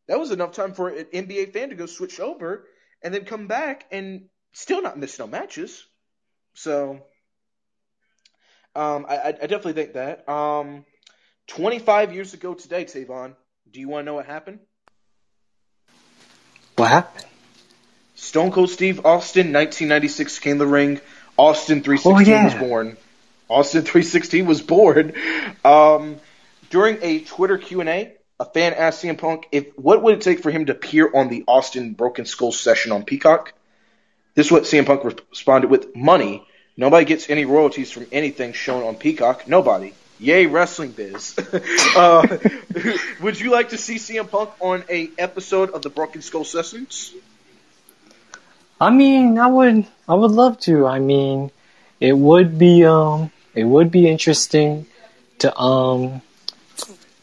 that 0.08 0.20
was 0.20 0.30
enough 0.30 0.52
time 0.52 0.74
for 0.74 0.90
an 0.90 1.06
NBA 1.06 1.54
fan 1.54 1.70
to 1.70 1.74
go 1.74 1.86
switch 1.86 2.20
over 2.20 2.66
and 3.02 3.14
then 3.14 3.24
come 3.24 3.46
back 3.46 3.86
and 3.90 4.26
still 4.52 4.82
not 4.82 4.98
miss 4.98 5.18
no 5.18 5.26
matches. 5.26 5.86
So 6.52 7.00
um, 8.76 9.06
I, 9.08 9.28
I 9.28 9.32
definitely 9.32 9.72
think 9.72 9.94
that. 9.94 10.28
Um, 10.28 10.84
25 11.46 12.12
years 12.12 12.34
ago 12.34 12.52
today, 12.52 12.84
Tavon, 12.84 13.36
do 13.70 13.80
you 13.80 13.88
want 13.88 14.02
to 14.02 14.06
know 14.06 14.14
what 14.14 14.26
happened? 14.26 14.58
What 16.76 16.90
happened? 16.90 17.24
Stone 18.24 18.52
Cold 18.52 18.70
Steve 18.70 19.04
Austin, 19.04 19.52
1996, 19.52 20.38
came 20.38 20.58
the 20.58 20.66
ring. 20.66 21.00
Austin 21.36 21.82
316 21.82 22.12
Oh, 22.12 22.18
yeah. 22.20 22.44
was 22.44 22.54
born. 22.54 22.96
Austin 23.48 23.82
316 23.84 24.46
was 24.46 24.62
born. 24.62 25.12
Um, 25.64 26.16
during 26.70 26.98
a 27.02 27.20
Twitter 27.20 27.58
Q&A, 27.58 28.14
a 28.40 28.44
fan 28.46 28.72
asked 28.72 29.04
CM 29.04 29.18
Punk 29.18 29.46
if 29.52 29.66
what 29.78 30.02
would 30.02 30.14
it 30.14 30.20
take 30.22 30.42
for 30.42 30.50
him 30.50 30.66
to 30.66 30.72
appear 30.72 31.08
on 31.14 31.28
the 31.28 31.44
Austin 31.46 31.92
Broken 31.92 32.24
Skull 32.26 32.50
session 32.50 32.90
on 32.92 33.04
Peacock. 33.04 33.52
This 34.34 34.46
is 34.46 34.52
what 34.52 34.64
CM 34.64 34.86
Punk 34.86 35.04
responded 35.04 35.70
with: 35.70 35.94
"Money. 35.94 36.44
Nobody 36.76 37.04
gets 37.04 37.30
any 37.30 37.44
royalties 37.44 37.92
from 37.92 38.06
anything 38.10 38.52
shown 38.52 38.82
on 38.82 38.96
Peacock. 38.96 39.46
Nobody. 39.46 39.92
Yay, 40.18 40.46
wrestling 40.46 40.90
biz." 40.90 41.36
uh, 41.96 42.26
would 43.22 43.38
you 43.38 43.52
like 43.52 43.68
to 43.68 43.78
see 43.78 43.96
CM 43.96 44.28
Punk 44.28 44.50
on 44.58 44.82
a 44.90 45.10
episode 45.16 45.70
of 45.70 45.82
the 45.82 45.90
Broken 45.90 46.20
Skull 46.20 46.44
sessions? 46.44 47.14
I 48.84 48.90
mean, 48.90 49.38
I 49.38 49.46
would, 49.46 49.86
I 50.06 50.14
would 50.14 50.30
love 50.30 50.60
to. 50.60 50.86
I 50.86 50.98
mean, 50.98 51.50
it 52.00 52.12
would 52.12 52.58
be, 52.58 52.84
um, 52.84 53.30
it 53.54 53.64
would 53.64 53.90
be 53.90 54.06
interesting 54.06 54.84
to, 55.38 55.56
um, 55.56 56.20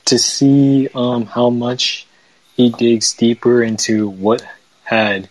to 0.05 0.17
see, 0.17 0.89
um, 0.95 1.27
how 1.27 1.51
much 1.51 2.07
he 2.57 2.71
digs 2.71 3.13
deeper 3.13 3.61
into 3.61 4.09
what 4.09 4.43
had 4.83 5.29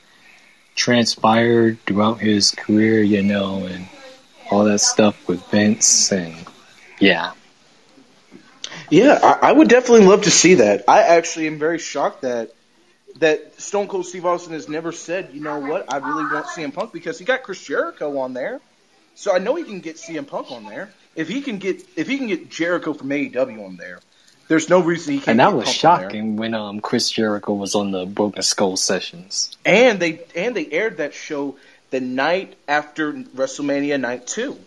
transpired 0.77 1.81
throughout 1.85 2.21
his 2.21 2.53
career, 2.53 3.03
you 3.03 3.25
know, 3.25 3.67
and 3.67 3.89
all 4.53 4.63
that 4.65 4.79
stuff 4.79 5.27
with 5.27 5.45
Vince, 5.51 6.13
and 6.13 6.35
yeah. 7.01 7.33
Yeah, 8.89 9.19
I, 9.21 9.49
I 9.49 9.53
would 9.53 9.69
definitely 9.69 10.07
love 10.07 10.23
to 10.23 10.31
see 10.31 10.55
that. 10.55 10.85
I 10.87 11.03
actually 11.03 11.49
am 11.49 11.59
very 11.59 11.81
shocked 11.81 12.23
that 12.23 12.53
that 13.19 13.61
Stone 13.61 13.89
Cold 13.89 14.07
Steve 14.07 14.27
Austin 14.27 14.53
has 14.53 14.69
never 14.69 14.93
said, 14.93 15.31
you 15.33 15.41
know 15.41 15.59
what, 15.59 15.93
I 15.93 15.99
really 15.99 16.25
want 16.25 16.47
CM 16.47 16.73
Punk 16.73 16.93
because 16.93 17.19
he 17.19 17.25
got 17.25 17.43
Chris 17.43 17.63
Jericho 17.63 18.19
on 18.19 18.35
there, 18.35 18.61
so 19.15 19.35
I 19.35 19.39
know 19.39 19.55
he 19.57 19.65
can 19.65 19.81
get 19.81 19.97
CM 19.97 20.27
Punk 20.27 20.51
on 20.51 20.65
there. 20.65 20.91
If 21.17 21.29
he 21.29 21.43
can 21.43 21.59
get 21.59 21.85
if 21.97 22.07
he 22.07 22.19
can 22.19 22.29
get 22.29 22.51
Jericho 22.51 22.93
from 22.93 23.09
AEW 23.09 23.67
on 23.67 23.77
there, 23.77 24.01
there's 24.49 24.69
no 24.69 24.81
reason 24.81 25.15
he 25.15 25.19
can't. 25.19 25.29
And 25.29 25.41
that 25.41 25.53
was 25.53 25.65
Punk 25.65 25.77
shocking 25.77 26.37
when 26.37 26.55
um 26.55 26.81
Chris 26.81 27.11
Jericho 27.11 27.53
was 27.53 27.75
on 27.75 27.91
the 27.91 28.07
Broken 28.07 28.43
Skull 28.43 28.77
sessions. 28.77 29.57
And 29.65 30.01
they 30.01 30.21
and 30.37 30.57
they 30.57 30.71
aired 30.71 30.99
that 30.99 31.15
show 31.15 31.57
the 31.91 32.01
night 32.01 32.55
after 32.69 33.13
WrestleMania 33.13 34.01
Night 34.01 34.27
Two, 34.27 34.59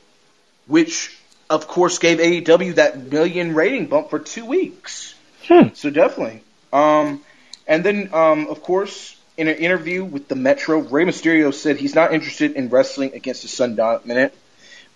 which 0.68 1.18
of 1.50 1.68
course 1.68 2.00
gave 2.00 2.20
AEW 2.20 2.76
that 2.76 3.12
million 3.12 3.56
rating 3.56 3.88
bump 3.88 4.10
for 4.10 4.20
two 4.20 4.46
weeks. 4.46 5.16
Hmm. 5.48 5.70
So 5.74 5.90
definitely. 5.90 6.42
Um, 6.72 7.24
and 7.68 7.84
then 7.84 8.14
um, 8.14 8.48
of 8.48 8.62
course 8.62 9.18
in 9.38 9.48
an 9.48 9.58
interview 9.58 10.04
with 10.04 10.28
the 10.28 10.36
Metro, 10.36 10.80
Rey 10.80 11.06
Mysterio 11.06 11.54
said 11.54 11.78
he's 11.78 11.96
not 11.96 12.14
interested 12.14 12.52
in 12.54 12.70
wrestling 12.70 13.14
against 13.14 13.42
his 13.42 13.52
son 13.52 13.76
Dominic. 13.76 14.34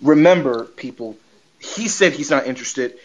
Remember, 0.02 0.66
people, 0.66 1.18
he 1.60 1.88
said 1.88 2.14
he's 2.14 2.30
not 2.30 2.46
interested. 2.46 3.00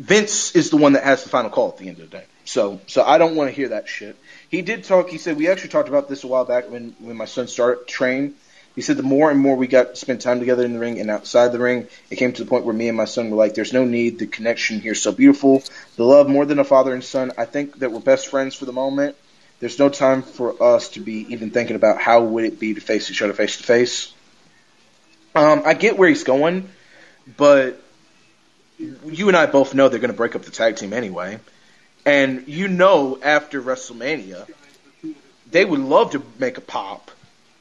Vince 0.00 0.54
is 0.56 0.70
the 0.70 0.76
one 0.76 0.94
that 0.94 1.04
has 1.04 1.22
the 1.22 1.28
final 1.28 1.50
call 1.50 1.68
at 1.68 1.78
the 1.78 1.88
end 1.88 1.98
of 2.00 2.10
the 2.10 2.18
day. 2.18 2.24
So, 2.44 2.80
so 2.86 3.04
I 3.04 3.18
don't 3.18 3.36
want 3.36 3.50
to 3.50 3.54
hear 3.54 3.68
that 3.68 3.88
shit. 3.88 4.16
He 4.48 4.62
did 4.62 4.84
talk. 4.84 5.10
He 5.10 5.18
said 5.18 5.36
we 5.36 5.48
actually 5.48 5.70
talked 5.70 5.88
about 5.88 6.08
this 6.08 6.24
a 6.24 6.26
while 6.26 6.44
back 6.44 6.70
when 6.70 6.94
when 6.98 7.16
my 7.16 7.26
son 7.26 7.46
started 7.46 7.86
to 7.86 7.92
train. 7.92 8.34
He 8.78 8.82
said 8.82 8.96
the 8.96 9.02
more 9.02 9.28
and 9.28 9.40
more 9.40 9.56
we 9.56 9.66
got 9.66 9.88
to 9.88 9.96
spend 9.96 10.20
time 10.20 10.38
together 10.38 10.64
in 10.64 10.72
the 10.72 10.78
ring 10.78 11.00
and 11.00 11.10
outside 11.10 11.50
the 11.50 11.58
ring, 11.58 11.88
it 12.10 12.14
came 12.14 12.32
to 12.32 12.44
the 12.44 12.48
point 12.48 12.64
where 12.64 12.72
me 12.72 12.86
and 12.86 12.96
my 12.96 13.06
son 13.06 13.28
were 13.28 13.36
like, 13.36 13.54
"There's 13.54 13.72
no 13.72 13.84
need. 13.84 14.20
The 14.20 14.28
connection 14.28 14.80
here 14.80 14.92
is 14.92 15.02
so 15.02 15.10
beautiful. 15.10 15.64
The 15.96 16.04
love 16.04 16.28
more 16.28 16.46
than 16.46 16.60
a 16.60 16.64
father 16.64 16.94
and 16.94 17.02
son. 17.02 17.32
I 17.36 17.44
think 17.44 17.80
that 17.80 17.90
we're 17.90 17.98
best 17.98 18.28
friends 18.28 18.54
for 18.54 18.66
the 18.66 18.72
moment. 18.72 19.16
There's 19.58 19.80
no 19.80 19.88
time 19.88 20.22
for 20.22 20.62
us 20.62 20.90
to 20.90 21.00
be 21.00 21.26
even 21.30 21.50
thinking 21.50 21.74
about 21.74 22.00
how 22.00 22.22
would 22.22 22.44
it 22.44 22.60
be 22.60 22.74
to 22.74 22.80
face 22.80 23.10
each 23.10 23.20
other 23.20 23.32
face 23.32 23.56
to 23.56 23.64
face." 23.64 24.12
Um, 25.34 25.62
I 25.66 25.74
get 25.74 25.98
where 25.98 26.08
he's 26.08 26.22
going, 26.22 26.68
but 27.36 27.82
you 28.78 29.26
and 29.26 29.36
I 29.36 29.46
both 29.46 29.74
know 29.74 29.88
they're 29.88 29.98
going 29.98 30.12
to 30.12 30.16
break 30.16 30.36
up 30.36 30.42
the 30.42 30.52
tag 30.52 30.76
team 30.76 30.92
anyway. 30.92 31.40
And 32.06 32.46
you 32.46 32.68
know, 32.68 33.18
after 33.24 33.60
WrestleMania, 33.60 34.48
they 35.50 35.64
would 35.64 35.80
love 35.80 36.12
to 36.12 36.22
make 36.38 36.58
a 36.58 36.60
pop 36.60 37.10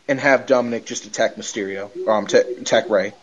and 0.07 0.19
have 0.19 0.45
Dominic 0.45 0.85
just 0.85 1.05
attack 1.05 1.35
Mysterio, 1.35 1.89
um, 2.07 2.27
ta 2.27 2.37
attack 2.37 2.89
Rey. 2.89 3.13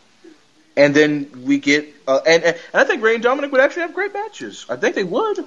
And 0.77 0.95
then 0.95 1.45
we 1.45 1.59
get, 1.59 1.87
uh, 2.09 2.21
and, 2.27 2.43
and 2.43 2.57
I 2.73 2.85
think 2.85 3.03
Rey 3.03 3.15
and 3.15 3.23
Dominic 3.23 3.53
would 3.53 3.61
actually 3.61 3.83
have 3.83 3.95
great 3.95 4.13
matches. 4.13 4.67
I 4.69 4.77
think 4.77 4.97
they 4.97 5.05
would. 5.05 5.39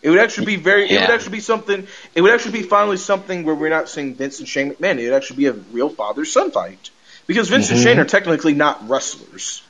It 0.00 0.10
would 0.10 0.18
actually 0.18 0.46
be 0.46 0.56
very, 0.56 0.90
it 0.90 1.00
would 1.00 1.10
actually 1.10 1.32
be 1.32 1.40
something, 1.40 1.86
it 2.14 2.20
would 2.20 2.32
actually 2.32 2.52
be 2.52 2.62
finally 2.62 2.96
something 2.96 3.44
where 3.44 3.54
we're 3.54 3.70
not 3.70 3.88
seeing 3.88 4.14
Vince 4.14 4.38
and 4.38 4.48
Shane 4.48 4.72
McMahon. 4.72 4.98
It 4.98 5.04
would 5.04 5.14
actually 5.14 5.36
be 5.36 5.46
a 5.46 5.52
real 5.52 5.88
father-son 5.88 6.50
fight. 6.50 6.90
Because 7.26 7.48
Vince 7.48 7.70
and 7.70 7.80
Shane 7.80 7.98
are 7.98 8.04
technically 8.04 8.52
not 8.52 8.86
wrestlers. 8.88 9.62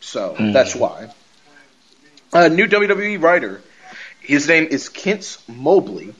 So, 0.00 0.36
that's 0.38 0.76
why. 0.76 1.12
A 2.32 2.48
new 2.48 2.68
WWE 2.68 3.20
writer. 3.20 3.60
His 4.20 4.46
name 4.46 4.68
is 4.70 4.88
Kent 4.88 5.38
Mobley. 5.48 6.14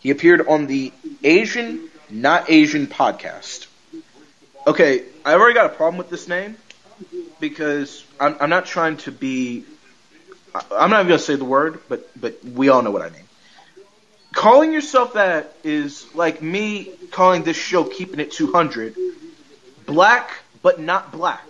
He 0.00 0.10
appeared 0.10 0.46
on 0.46 0.66
the 0.66 0.92
Asian 1.24 1.88
Not 2.10 2.50
Asian 2.50 2.86
podcast. 2.86 3.65
Okay, 4.66 5.04
I 5.24 5.34
already 5.34 5.54
got 5.54 5.66
a 5.66 5.74
problem 5.74 5.96
with 5.96 6.10
this 6.10 6.26
name 6.26 6.56
because 7.38 8.04
I'm, 8.18 8.36
I'm 8.40 8.50
not 8.50 8.66
trying 8.66 8.96
to 8.98 9.12
be. 9.12 9.64
I'm 10.72 10.90
not 10.90 11.00
even 11.00 11.08
gonna 11.08 11.18
say 11.18 11.36
the 11.36 11.44
word, 11.44 11.80
but 11.88 12.08
but 12.20 12.44
we 12.44 12.68
all 12.68 12.82
know 12.82 12.90
what 12.90 13.02
I 13.02 13.10
mean. 13.10 13.22
Calling 14.32 14.72
yourself 14.72 15.14
that 15.14 15.54
is 15.62 16.12
like 16.14 16.42
me 16.42 16.90
calling 17.12 17.44
this 17.44 17.56
show 17.56 17.84
"Keeping 17.84 18.18
It 18.18 18.32
200," 18.32 18.96
black 19.86 20.30
but 20.62 20.80
not 20.80 21.12
black 21.12 21.46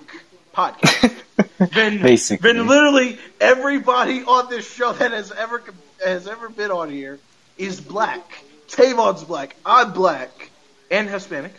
podcast. 0.52 1.14
then, 1.72 2.02
Basically. 2.02 2.52
then 2.52 2.66
literally 2.66 3.18
everybody 3.40 4.24
on 4.24 4.50
this 4.50 4.70
show 4.70 4.92
that 4.92 5.12
has 5.12 5.32
ever 5.32 5.62
has 6.04 6.28
ever 6.28 6.50
been 6.50 6.70
on 6.70 6.90
here 6.90 7.18
is 7.56 7.80
black. 7.80 8.44
Tavon's 8.68 9.24
black. 9.24 9.56
I'm 9.64 9.94
black 9.94 10.50
and 10.90 11.08
Hispanic. 11.08 11.54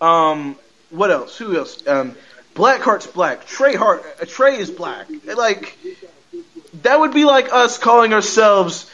Um, 0.00 0.56
what 0.90 1.10
else? 1.10 1.36
Who 1.38 1.56
else? 1.56 1.86
Um, 1.86 2.14
Blackheart's 2.54 3.06
black. 3.06 3.46
Trey 3.46 3.74
Hart. 3.74 4.04
Uh, 4.20 4.24
Trey 4.26 4.56
is 4.58 4.70
black. 4.70 5.06
Like 5.24 5.76
that 6.82 6.98
would 7.00 7.12
be 7.14 7.24
like 7.24 7.52
us 7.52 7.78
calling 7.78 8.12
ourselves 8.12 8.90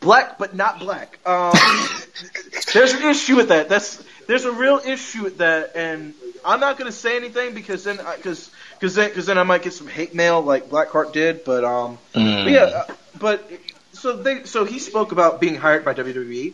black 0.00 0.38
but 0.38 0.54
not 0.54 0.78
black. 0.80 1.18
Um, 1.26 1.52
there's 2.74 2.92
an 2.94 3.02
issue 3.08 3.36
with 3.36 3.48
that. 3.48 3.68
That's 3.68 4.02
there's 4.26 4.44
a 4.44 4.52
real 4.52 4.80
issue 4.84 5.22
with 5.22 5.38
that, 5.38 5.72
and 5.76 6.14
I'm 6.44 6.60
not 6.60 6.78
gonna 6.78 6.92
say 6.92 7.16
anything 7.16 7.54
because 7.54 7.84
then 7.84 7.98
because 8.16 8.50
because 8.74 8.94
then 8.94 9.10
because 9.10 9.26
then 9.26 9.38
I 9.38 9.42
might 9.42 9.62
get 9.62 9.74
some 9.74 9.86
hate 9.86 10.14
mail 10.14 10.40
like 10.40 10.68
Blackheart 10.70 11.12
did. 11.12 11.44
But 11.44 11.64
um, 11.64 11.98
Mm. 12.14 12.44
but 12.44 12.52
yeah, 12.52 12.62
uh, 12.62 12.94
but 13.20 13.50
so 13.92 14.16
they 14.16 14.44
so 14.44 14.64
he 14.64 14.78
spoke 14.78 15.12
about 15.12 15.40
being 15.40 15.54
hired 15.56 15.84
by 15.84 15.94
WWE. 15.94 16.52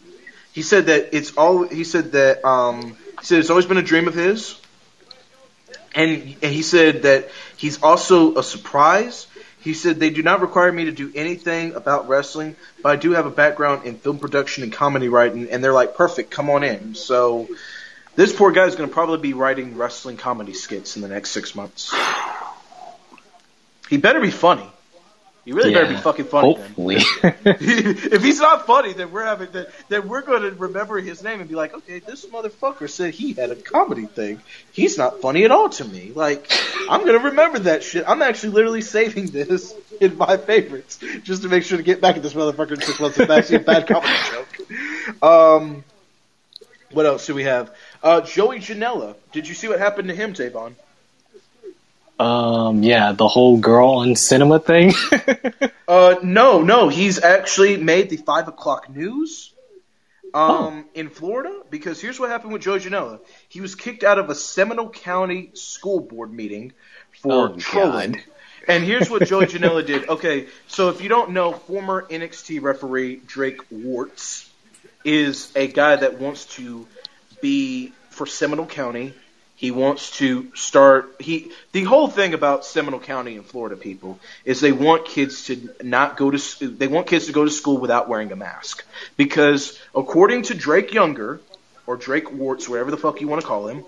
He 0.52 0.62
said 0.62 0.86
that 0.86 1.16
it's 1.16 1.32
all. 1.36 1.62
He 1.66 1.84
said 1.84 2.12
that 2.12 2.44
um, 2.44 2.96
he 3.20 3.24
said 3.24 3.38
it's 3.38 3.50
always 3.50 3.66
been 3.66 3.78
a 3.78 3.82
dream 3.82 4.08
of 4.08 4.14
his, 4.14 4.59
and 5.94 6.18
he 6.18 6.62
said 6.62 7.02
that 7.02 7.28
he's 7.56 7.82
also 7.82 8.36
a 8.36 8.42
surprise. 8.42 9.26
He 9.60 9.74
said 9.74 10.00
they 10.00 10.10
do 10.10 10.22
not 10.22 10.40
require 10.40 10.72
me 10.72 10.86
to 10.86 10.92
do 10.92 11.12
anything 11.14 11.74
about 11.74 12.08
wrestling, 12.08 12.56
but 12.82 12.92
I 12.92 12.96
do 12.96 13.12
have 13.12 13.26
a 13.26 13.30
background 13.30 13.86
in 13.86 13.96
film 13.96 14.18
production 14.18 14.64
and 14.64 14.72
comedy 14.72 15.08
writing, 15.08 15.50
and 15.50 15.62
they're 15.62 15.72
like, 15.72 15.96
perfect, 15.96 16.30
come 16.30 16.48
on 16.48 16.62
in. 16.62 16.94
So 16.94 17.48
this 18.16 18.32
poor 18.32 18.52
guy 18.52 18.64
is 18.64 18.74
going 18.74 18.88
to 18.88 18.92
probably 18.92 19.18
be 19.18 19.34
writing 19.34 19.76
wrestling 19.76 20.16
comedy 20.16 20.54
skits 20.54 20.96
in 20.96 21.02
the 21.02 21.08
next 21.08 21.30
six 21.30 21.54
months. 21.54 21.94
He 23.88 23.96
better 23.96 24.20
be 24.20 24.30
funny. 24.30 24.66
He 25.44 25.52
really 25.52 25.72
better 25.72 25.88
be 25.88 25.96
fucking 25.96 26.26
funny. 26.26 26.54
Then. 26.54 26.62
Hopefully. 26.62 26.96
if 27.22 28.22
he's 28.22 28.40
not 28.40 28.66
funny, 28.66 28.92
then 28.92 29.10
we're 29.10 29.24
having 29.24 29.50
then, 29.50 29.66
then 29.88 30.08
we're 30.08 30.20
going 30.20 30.42
to 30.42 30.50
remember 30.50 30.98
his 31.00 31.22
name 31.22 31.40
and 31.40 31.48
be 31.48 31.54
like, 31.54 31.72
okay, 31.74 32.00
this 32.00 32.26
motherfucker 32.26 32.90
said 32.90 33.14
he 33.14 33.32
had 33.32 33.50
a 33.50 33.56
comedy 33.56 34.06
thing. 34.06 34.40
He's 34.72 34.98
not 34.98 35.20
funny 35.20 35.44
at 35.44 35.50
all 35.50 35.70
to 35.70 35.84
me. 35.84 36.12
Like, 36.14 36.50
I'm 36.90 37.00
going 37.06 37.18
to 37.18 37.30
remember 37.30 37.60
that 37.60 37.82
shit. 37.82 38.04
I'm 38.06 38.20
actually 38.20 38.50
literally 38.50 38.82
saving 38.82 39.26
this 39.26 39.74
in 40.00 40.18
my 40.18 40.36
favorites 40.36 40.98
just 41.22 41.42
to 41.42 41.48
make 41.48 41.62
sure 41.62 41.78
to 41.78 41.84
get 41.84 42.02
back 42.02 42.16
at 42.16 42.22
this 42.22 42.34
motherfucker 42.34 42.72
in 42.72 42.82
six 42.82 43.00
months 43.00 43.18
if 43.18 43.28
that's 43.28 43.50
a 43.50 43.58
bad 43.58 43.86
comedy 43.86 44.14
joke. 44.30 45.22
Um, 45.22 45.84
what 46.92 47.06
else 47.06 47.26
do 47.26 47.34
we 47.34 47.44
have? 47.44 47.74
Uh, 48.02 48.20
Joey 48.20 48.58
Janela. 48.58 49.14
Did 49.32 49.48
you 49.48 49.54
see 49.54 49.68
what 49.68 49.78
happened 49.78 50.08
to 50.08 50.14
him, 50.14 50.34
Tavon? 50.34 50.74
Um, 52.20 52.82
yeah, 52.82 53.12
the 53.12 53.26
whole 53.28 53.58
girl 53.58 53.88
on 54.00 54.16
cinema 54.16 54.58
thing. 54.60 54.92
Uh, 55.88 56.20
no, 56.22 56.62
no, 56.62 56.88
he's 56.88 57.20
actually 57.20 57.76
made 57.76 58.10
the 58.10 58.16
five 58.16 58.46
o'clock 58.46 58.88
news. 58.88 59.52
Um, 60.32 60.84
in 60.94 61.08
Florida, 61.10 61.62
because 61.68 62.00
here's 62.00 62.20
what 62.20 62.30
happened 62.30 62.52
with 62.52 62.62
Joe 62.62 62.76
Janela. 62.78 63.18
He 63.48 63.60
was 63.60 63.74
kicked 63.74 64.04
out 64.04 64.20
of 64.20 64.30
a 64.30 64.36
Seminole 64.36 64.90
County 64.90 65.50
school 65.54 65.98
board 65.98 66.32
meeting 66.32 66.72
for 67.22 67.48
Oh, 67.48 67.56
trolling. 67.56 68.12
God. 68.12 68.22
And 68.68 68.84
here's 68.84 69.10
what 69.10 69.26
Joe 69.26 69.40
Janela 69.52 69.84
did. 69.84 70.08
Okay, 70.08 70.46
so 70.68 70.90
if 70.90 71.02
you 71.02 71.08
don't 71.08 71.32
know, 71.32 71.50
former 71.54 72.06
NXT 72.08 72.62
referee 72.62 73.16
Drake 73.26 73.68
Wuertz 73.70 74.48
is 75.04 75.50
a 75.56 75.66
guy 75.66 75.96
that 75.96 76.20
wants 76.20 76.44
to 76.54 76.86
be 77.42 77.92
for 78.10 78.26
Seminole 78.26 78.66
County. 78.66 79.12
He 79.60 79.70
wants 79.70 80.12
to 80.12 80.50
start. 80.56 81.16
He 81.18 81.52
the 81.72 81.84
whole 81.84 82.08
thing 82.08 82.32
about 82.32 82.64
Seminole 82.64 82.98
County 82.98 83.36
and 83.36 83.44
Florida 83.44 83.76
people 83.76 84.18
is 84.42 84.62
they 84.62 84.72
want 84.72 85.04
kids 85.04 85.44
to 85.48 85.68
not 85.82 86.16
go 86.16 86.30
to. 86.30 86.66
They 86.66 86.88
want 86.88 87.06
kids 87.06 87.26
to 87.26 87.32
go 87.32 87.44
to 87.44 87.50
school 87.50 87.76
without 87.76 88.08
wearing 88.08 88.32
a 88.32 88.36
mask 88.36 88.86
because 89.18 89.78
according 89.94 90.44
to 90.44 90.54
Drake 90.54 90.94
Younger 90.94 91.42
or 91.86 91.98
Drake 91.98 92.28
Wuertz, 92.28 92.70
whatever 92.70 92.90
the 92.90 92.96
fuck 92.96 93.20
you 93.20 93.28
want 93.28 93.42
to 93.42 93.46
call 93.46 93.68
him, 93.68 93.84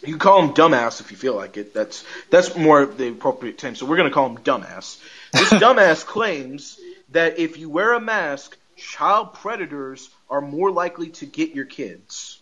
you 0.00 0.14
can 0.14 0.18
call 0.18 0.42
him 0.42 0.54
dumbass 0.54 1.00
if 1.00 1.12
you 1.12 1.16
feel 1.16 1.36
like 1.36 1.56
it. 1.56 1.72
That's 1.72 2.04
that's 2.30 2.56
more 2.56 2.84
the 2.84 3.10
appropriate 3.10 3.58
term. 3.58 3.76
So 3.76 3.86
we're 3.86 3.96
gonna 3.96 4.10
call 4.10 4.26
him 4.26 4.38
dumbass. 4.38 5.00
This 5.32 5.50
dumbass 5.62 6.04
claims 6.04 6.80
that 7.12 7.38
if 7.38 7.58
you 7.58 7.70
wear 7.70 7.92
a 7.92 8.00
mask, 8.00 8.58
child 8.76 9.34
predators 9.34 10.10
are 10.28 10.40
more 10.40 10.72
likely 10.72 11.10
to 11.10 11.26
get 11.26 11.54
your 11.54 11.64
kids. 11.64 12.40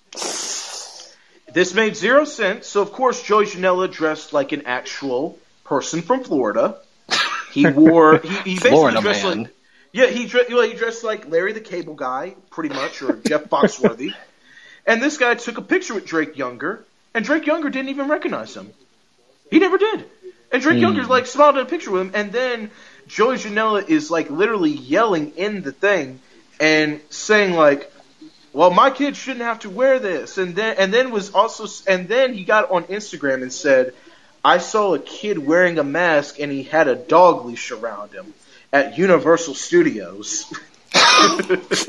This 1.52 1.74
made 1.74 1.96
zero 1.96 2.24
sense. 2.24 2.66
So 2.66 2.82
of 2.82 2.92
course 2.92 3.22
Joey 3.22 3.46
Janela 3.46 3.90
dressed 3.90 4.32
like 4.32 4.52
an 4.52 4.62
actual 4.66 5.38
person 5.64 6.02
from 6.02 6.24
Florida. 6.24 6.78
He 7.52 7.66
wore 7.70 8.18
he, 8.18 8.28
he 8.28 8.34
basically 8.54 8.70
Florida 8.70 9.00
dressed 9.00 9.24
man. 9.24 9.42
like 9.42 9.54
yeah 9.92 10.06
he 10.06 10.30
well, 10.50 10.68
he 10.68 10.74
dressed 10.74 11.04
like 11.04 11.28
Larry 11.28 11.52
the 11.52 11.60
Cable 11.60 11.94
Guy 11.94 12.34
pretty 12.50 12.74
much 12.74 13.02
or 13.02 13.16
Jeff 13.16 13.44
Foxworthy. 13.44 14.14
And 14.84 15.00
this 15.00 15.16
guy 15.16 15.36
took 15.36 15.58
a 15.58 15.62
picture 15.62 15.94
with 15.94 16.06
Drake 16.06 16.36
Younger, 16.36 16.84
and 17.14 17.24
Drake 17.24 17.46
Younger 17.46 17.70
didn't 17.70 17.90
even 17.90 18.08
recognize 18.08 18.56
him. 18.56 18.72
He 19.48 19.60
never 19.60 19.78
did. 19.78 20.04
And 20.50 20.60
Drake 20.60 20.78
hmm. 20.78 20.82
Younger 20.82 21.04
like 21.04 21.26
smiled 21.26 21.56
at 21.56 21.62
a 21.62 21.66
picture 21.66 21.92
with 21.92 22.02
him, 22.02 22.10
and 22.14 22.32
then 22.32 22.70
Joey 23.06 23.36
Janela 23.36 23.88
is 23.88 24.10
like 24.10 24.28
literally 24.28 24.72
yelling 24.72 25.36
in 25.36 25.62
the 25.62 25.70
thing 25.70 26.20
and 26.58 27.00
saying 27.10 27.54
like, 27.54 27.91
"Well, 28.52 28.70
my 28.70 28.90
kid 28.90 29.16
shouldn't 29.16 29.44
have 29.44 29.60
to 29.60 29.70
wear 29.70 29.98
this," 29.98 30.38
and 30.38 30.54
then 30.54 30.76
and 30.78 30.92
then 30.92 31.10
was 31.10 31.30
also 31.30 31.66
and 31.90 32.08
then 32.08 32.34
he 32.34 32.44
got 32.44 32.70
on 32.70 32.84
Instagram 32.84 33.42
and 33.42 33.52
said, 33.52 33.94
"I 34.44 34.58
saw 34.58 34.94
a 34.94 34.98
kid 34.98 35.38
wearing 35.38 35.78
a 35.78 35.84
mask 35.84 36.40
and 36.40 36.50
he 36.50 36.62
had 36.62 36.88
a 36.88 36.94
dog 36.94 37.46
leash 37.46 37.70
around 37.70 38.12
him 38.12 38.34
at 38.72 38.98
Universal 38.98 39.54
Studios." 39.54 40.52
this, 41.48 41.88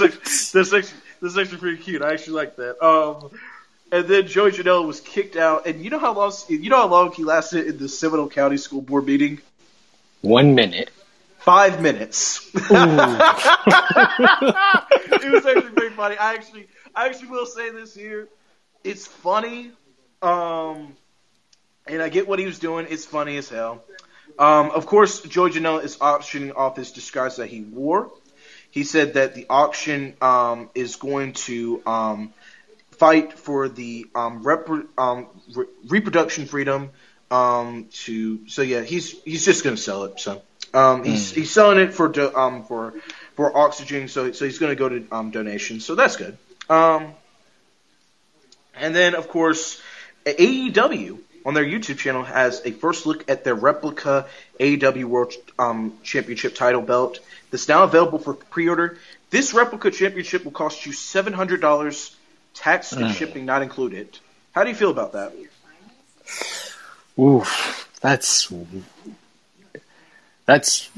is, 0.00 0.52
this, 0.52 0.94
this 1.20 1.38
actually 1.38 1.58
pretty 1.58 1.78
cute. 1.78 2.02
I 2.02 2.12
actually 2.12 2.34
like 2.34 2.56
that. 2.56 2.84
Um, 2.84 3.30
and 3.92 4.06
then 4.06 4.26
Joey 4.26 4.50
Janela 4.50 4.86
was 4.86 5.00
kicked 5.00 5.36
out. 5.36 5.66
And 5.66 5.82
you 5.82 5.90
know 5.90 5.98
how 5.98 6.12
long 6.12 6.32
you 6.48 6.70
know 6.70 6.78
how 6.78 6.88
long 6.88 7.12
he 7.12 7.24
lasted 7.24 7.66
in 7.66 7.78
the 7.78 7.88
Seminole 7.88 8.28
County 8.28 8.56
School 8.56 8.82
Board 8.82 9.06
meeting? 9.06 9.40
One 10.22 10.54
minute. 10.54 10.90
Five 11.46 11.80
minutes. 11.80 12.50
it 12.54 12.60
was 15.30 15.46
actually 15.46 15.70
very 15.70 15.90
funny. 15.90 16.18
I 16.18 16.34
actually, 16.34 16.66
I 16.92 17.06
actually 17.06 17.28
will 17.28 17.46
say 17.46 17.70
this 17.70 17.94
here. 17.94 18.26
It's 18.82 19.06
funny, 19.06 19.70
um, 20.22 20.96
and 21.86 22.02
I 22.02 22.08
get 22.08 22.26
what 22.26 22.40
he 22.40 22.46
was 22.46 22.58
doing. 22.58 22.88
It's 22.90 23.06
funny 23.06 23.36
as 23.36 23.48
hell. 23.48 23.84
Um, 24.40 24.72
of 24.72 24.86
course, 24.86 25.20
Joey 25.22 25.52
Janela 25.52 25.84
is 25.84 25.98
auctioning 26.00 26.50
off 26.50 26.76
his 26.76 26.90
disguise 26.90 27.36
that 27.36 27.46
he 27.46 27.60
wore. 27.60 28.10
He 28.72 28.82
said 28.82 29.14
that 29.14 29.36
the 29.36 29.46
auction 29.48 30.16
um, 30.20 30.68
is 30.74 30.96
going 30.96 31.34
to 31.44 31.80
um, 31.86 32.34
fight 32.90 33.34
for 33.34 33.68
the 33.68 34.08
um, 34.16 34.42
rep- 34.42 34.68
um, 34.98 35.28
re- 35.54 35.66
reproduction 35.86 36.46
freedom. 36.46 36.90
Um, 37.30 37.86
to 38.04 38.48
so 38.48 38.62
yeah, 38.62 38.82
he's 38.82 39.12
he's 39.22 39.44
just 39.44 39.62
gonna 39.62 39.76
sell 39.76 40.04
it. 40.04 40.18
So 40.18 40.42
um, 40.76 41.04
he's 41.04 41.30
he's 41.32 41.50
selling 41.50 41.78
it 41.78 41.94
for 41.94 42.08
do- 42.08 42.34
um 42.34 42.64
for 42.64 42.94
for 43.34 43.56
oxygen. 43.56 44.08
So 44.08 44.32
so 44.32 44.44
he's 44.44 44.58
gonna 44.58 44.74
go 44.74 44.88
to 44.88 45.06
um 45.10 45.30
donation. 45.30 45.80
So 45.80 45.94
that's 45.94 46.16
good. 46.16 46.36
Um, 46.68 47.14
and 48.74 48.94
then 48.94 49.14
of 49.14 49.28
course 49.28 49.80
AEW 50.26 51.18
on 51.46 51.54
their 51.54 51.64
YouTube 51.64 51.98
channel 51.98 52.24
has 52.24 52.60
a 52.64 52.72
first 52.72 53.06
look 53.06 53.30
at 53.30 53.44
their 53.44 53.54
replica 53.54 54.26
AEW 54.58 55.04
World 55.04 55.32
um, 55.58 55.94
Championship 56.02 56.56
title 56.56 56.82
belt 56.82 57.20
that's 57.50 57.68
now 57.68 57.84
available 57.84 58.18
for 58.18 58.34
pre-order. 58.34 58.98
This 59.30 59.54
replica 59.54 59.90
championship 59.90 60.44
will 60.44 60.52
cost 60.52 60.84
you 60.84 60.92
seven 60.92 61.32
hundred 61.32 61.60
dollars, 61.60 62.14
tax 62.54 62.92
and 62.92 63.14
shipping 63.14 63.46
not 63.46 63.62
included. 63.62 64.18
How 64.52 64.64
do 64.64 64.70
you 64.70 64.76
feel 64.76 64.90
about 64.90 65.12
that? 65.12 65.32
Oof, 67.18 67.88
that's 68.00 68.50
that's 70.46 70.88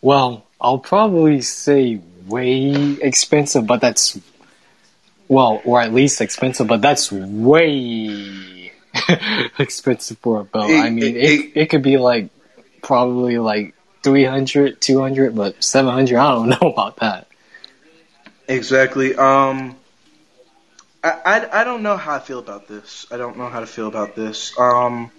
well, 0.00 0.46
I'll 0.60 0.78
probably 0.78 1.40
say 1.40 2.00
way 2.26 2.96
expensive, 3.00 3.66
but 3.66 3.80
that's 3.80 4.18
well, 5.28 5.60
or 5.64 5.80
at 5.80 5.92
least 5.92 6.20
expensive, 6.20 6.68
but 6.68 6.82
that's 6.82 7.10
way 7.10 8.72
expensive 9.58 10.18
for 10.18 10.40
a 10.40 10.44
belt. 10.44 10.70
I 10.70 10.90
mean, 10.90 11.16
it, 11.16 11.52
it 11.54 11.70
could 11.70 11.82
be 11.82 11.96
like 11.96 12.28
probably 12.82 13.38
like 13.38 13.74
300, 14.02 14.80
200, 14.80 15.34
but 15.34 15.62
700, 15.62 16.16
I 16.16 16.30
don't 16.32 16.48
know 16.62 16.70
about 16.70 16.96
that. 16.98 17.26
Exactly. 18.46 19.16
Um, 19.16 19.76
I, 21.02 21.10
I, 21.24 21.60
I 21.60 21.64
don't 21.64 21.82
know 21.82 21.96
how 21.96 22.14
I 22.14 22.18
feel 22.20 22.38
about 22.38 22.68
this. 22.68 23.06
I 23.10 23.16
don't 23.16 23.36
know 23.36 23.48
how 23.48 23.60
to 23.60 23.66
feel 23.66 23.88
about 23.88 24.14
this. 24.14 24.56
Um, 24.58 25.10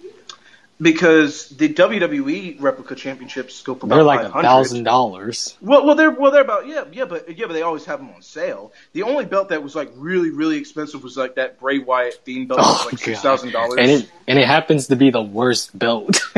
because 0.80 1.48
the 1.48 1.72
WWE 1.72 2.60
replica 2.60 2.94
championships 2.94 3.62
go 3.62 3.74
for 3.74 3.86
about 3.86 3.96
They're 3.96 4.04
like 4.04 4.26
a 4.26 4.30
thousand 4.30 4.84
dollars. 4.84 5.56
Well, 5.60 5.84
well, 5.84 5.96
they're 5.96 6.10
well, 6.10 6.30
they're 6.30 6.42
about 6.42 6.66
yeah, 6.66 6.84
yeah, 6.92 7.04
but 7.04 7.36
yeah, 7.36 7.46
but 7.46 7.54
they 7.54 7.62
always 7.62 7.84
have 7.86 7.98
them 7.98 8.10
on 8.10 8.22
sale. 8.22 8.72
The 8.92 9.02
only 9.02 9.24
belt 9.24 9.48
that 9.48 9.62
was 9.62 9.74
like 9.74 9.90
really, 9.96 10.30
really 10.30 10.58
expensive 10.58 11.02
was 11.02 11.16
like 11.16 11.34
that 11.34 11.58
Bray 11.58 11.78
Wyatt 11.78 12.20
theme 12.24 12.46
belt, 12.46 12.60
Oh, 12.62 12.88
like 12.90 12.98
six 12.98 13.20
thousand 13.20 13.52
dollars. 13.52 13.78
And 13.78 13.90
it 13.90 14.10
and 14.28 14.38
it 14.38 14.46
happens 14.46 14.88
to 14.88 14.96
be 14.96 15.10
the 15.10 15.22
worst 15.22 15.76
belt. 15.76 16.20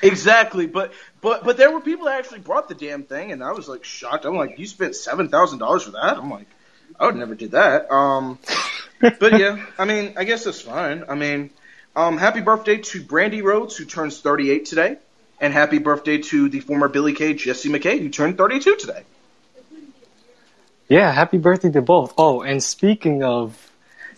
Exactly, 0.00 0.66
but 0.66 0.92
but 1.20 1.44
but 1.44 1.56
there 1.56 1.72
were 1.72 1.80
people 1.80 2.06
that 2.06 2.18
actually 2.18 2.38
brought 2.38 2.68
the 2.68 2.74
damn 2.74 3.02
thing, 3.02 3.32
and 3.32 3.42
I 3.42 3.50
was 3.50 3.68
like 3.68 3.84
shocked. 3.84 4.24
I'm 4.24 4.36
like, 4.36 4.58
you 4.58 4.66
spent 4.66 4.94
seven 4.94 5.28
thousand 5.28 5.58
dollars 5.58 5.82
for 5.82 5.90
that? 5.92 6.16
I'm 6.16 6.30
like, 6.30 6.46
I 6.98 7.06
would 7.06 7.16
never 7.16 7.34
do 7.34 7.48
that. 7.48 7.90
Um, 7.90 8.38
but 9.00 9.38
yeah, 9.38 9.64
I 9.76 9.84
mean, 9.84 10.14
I 10.16 10.24
guess 10.24 10.44
that's 10.44 10.60
fine. 10.60 11.04
I 11.08 11.16
mean, 11.16 11.50
um, 11.98 12.16
happy 12.16 12.40
birthday 12.40 12.76
to 12.76 13.02
Brandi 13.02 13.42
Rhodes 13.42 13.76
who 13.76 13.84
turns 13.84 14.20
38 14.20 14.66
today, 14.66 14.98
and 15.40 15.52
happy 15.52 15.78
birthday 15.78 16.18
to 16.18 16.48
the 16.48 16.60
former 16.60 16.86
Billie 16.86 17.12
Kay 17.12 17.34
Jessie 17.34 17.68
McKay 17.68 17.98
who 17.98 18.08
turned 18.08 18.38
32 18.38 18.76
today. 18.76 19.02
Yeah, 20.88 21.10
happy 21.10 21.38
birthday 21.38 21.70
to 21.72 21.82
both. 21.82 22.14
Oh, 22.16 22.42
and 22.42 22.62
speaking 22.62 23.24
of 23.24 23.70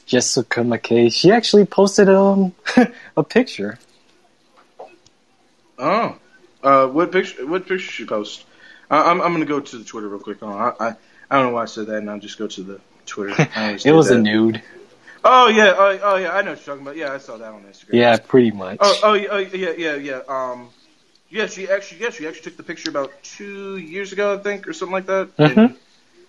Jessica 0.05 0.61
McKay, 0.61 1.11
she 1.11 1.33
actually 1.33 1.65
posted 1.65 2.11
um 2.11 2.55
a 3.17 3.25
picture. 3.25 3.79
Oh, 5.79 6.17
uh, 6.63 6.87
what 6.87 7.11
picture? 7.11 7.47
What 7.47 7.63
picture 7.63 7.79
she 7.79 8.05
post? 8.05 8.45
I, 8.91 9.11
I'm 9.11 9.23
I'm 9.23 9.33
gonna 9.33 9.47
go 9.47 9.59
to 9.59 9.79
the 9.79 9.85
Twitter 9.85 10.09
real 10.09 10.21
quick. 10.21 10.39
Oh, 10.43 10.53
I, 10.53 10.89
I 10.89 10.97
I 11.31 11.37
don't 11.37 11.47
know 11.47 11.55
why 11.55 11.63
I 11.63 11.65
said 11.65 11.87
that, 11.87 11.97
and 11.97 12.11
I'll 12.11 12.21
just 12.21 12.39
go 12.39 12.47
to 12.47 12.63
the 12.63 12.81
Twitter. 13.07 13.35
It 13.87 13.93
was 13.93 14.11
that. 14.11 14.19
a 14.19 14.23
nude. 14.23 14.63
Oh 15.25 15.49
yeah, 15.49 15.75
oh, 15.77 15.99
oh 16.03 16.17
yeah, 16.17 16.33
I 16.33 16.43
know 16.43 16.51
what 16.53 16.67
you're 16.67 16.77
talking 16.77 16.83
about. 16.83 16.97
Yeah, 16.97 17.13
I 17.13 17.19
saw 17.19 17.37
that 17.37 17.53
on 17.53 17.63
Instagram. 17.63 17.95
Yeah, 17.95 18.17
pretty 18.17 18.51
much. 18.51 18.79
Oh, 18.81 19.01
oh, 19.03 19.13
yeah, 19.15 19.29
oh 19.31 19.39
yeah, 19.39 19.71
yeah, 19.77 19.95
yeah. 19.97 20.21
Um, 20.29 20.69
yeah, 21.29 21.47
she 21.47 21.71
actually, 21.71 22.01
yeah, 22.01 22.11
she 22.11 22.27
actually 22.27 22.43
took 22.43 22.57
the 22.57 22.63
picture 22.63 22.91
about 22.91 23.13
two 23.23 23.77
years 23.77 24.13
ago, 24.13 24.35
I 24.35 24.39
think, 24.39 24.67
or 24.67 24.73
something 24.73 24.93
like 24.93 25.07
that. 25.07 25.37
Mhm. 25.37 25.57
And, 25.57 25.77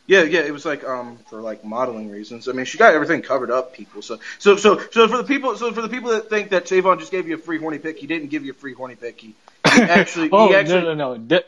yeah, 0.08 0.24
yeah, 0.24 0.42
it 0.42 0.52
was 0.52 0.66
like 0.66 0.84
um 0.84 1.20
for 1.30 1.42
like 1.42 1.64
modeling 1.64 2.12
reasons. 2.12 2.50
I 2.50 2.52
mean, 2.52 2.66
she 2.66 2.78
got 2.78 2.94
everything 2.94 3.22
covered 3.22 3.50
up, 3.50 3.74
people. 3.74 4.02
So, 4.02 4.20
so, 4.40 4.58
so, 4.58 4.80
so 4.92 5.08
for 5.08 5.18
the 5.18 5.24
people, 5.24 5.56
so 5.56 5.72
for 5.72 5.82
the 5.82 5.90
people 5.90 6.12
that 6.12 6.30
think 6.30 6.50
that 6.50 6.66
Tavon 6.66 7.00
just 7.00 7.12
gave 7.12 7.28
you 7.28 7.36
a 7.36 7.38
free 7.38 7.60
horny 7.60 7.80
pick, 7.80 7.98
he 7.98 8.08
didn't 8.08 8.30
give 8.30 8.44
you 8.44 8.52
a 8.52 8.56
free 8.56 8.74
horny 8.74 8.96
pick. 8.96 9.22
He, 9.22 9.28
he 9.28 9.36
actually, 9.82 10.30
oh 10.32 10.50
he 10.50 10.56
actually, 10.56 10.82
no 10.82 10.94
no 10.96 11.16
no! 11.16 11.42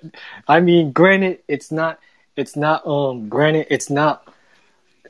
I 0.47 0.61
mean, 0.61 0.91
granted, 0.91 1.39
it's 1.47 1.71
not. 1.71 1.99
It's 2.37 2.55
not. 2.55 2.87
Um, 2.87 3.27
granted, 3.27 3.67
it's 3.69 3.89
not 3.89 4.27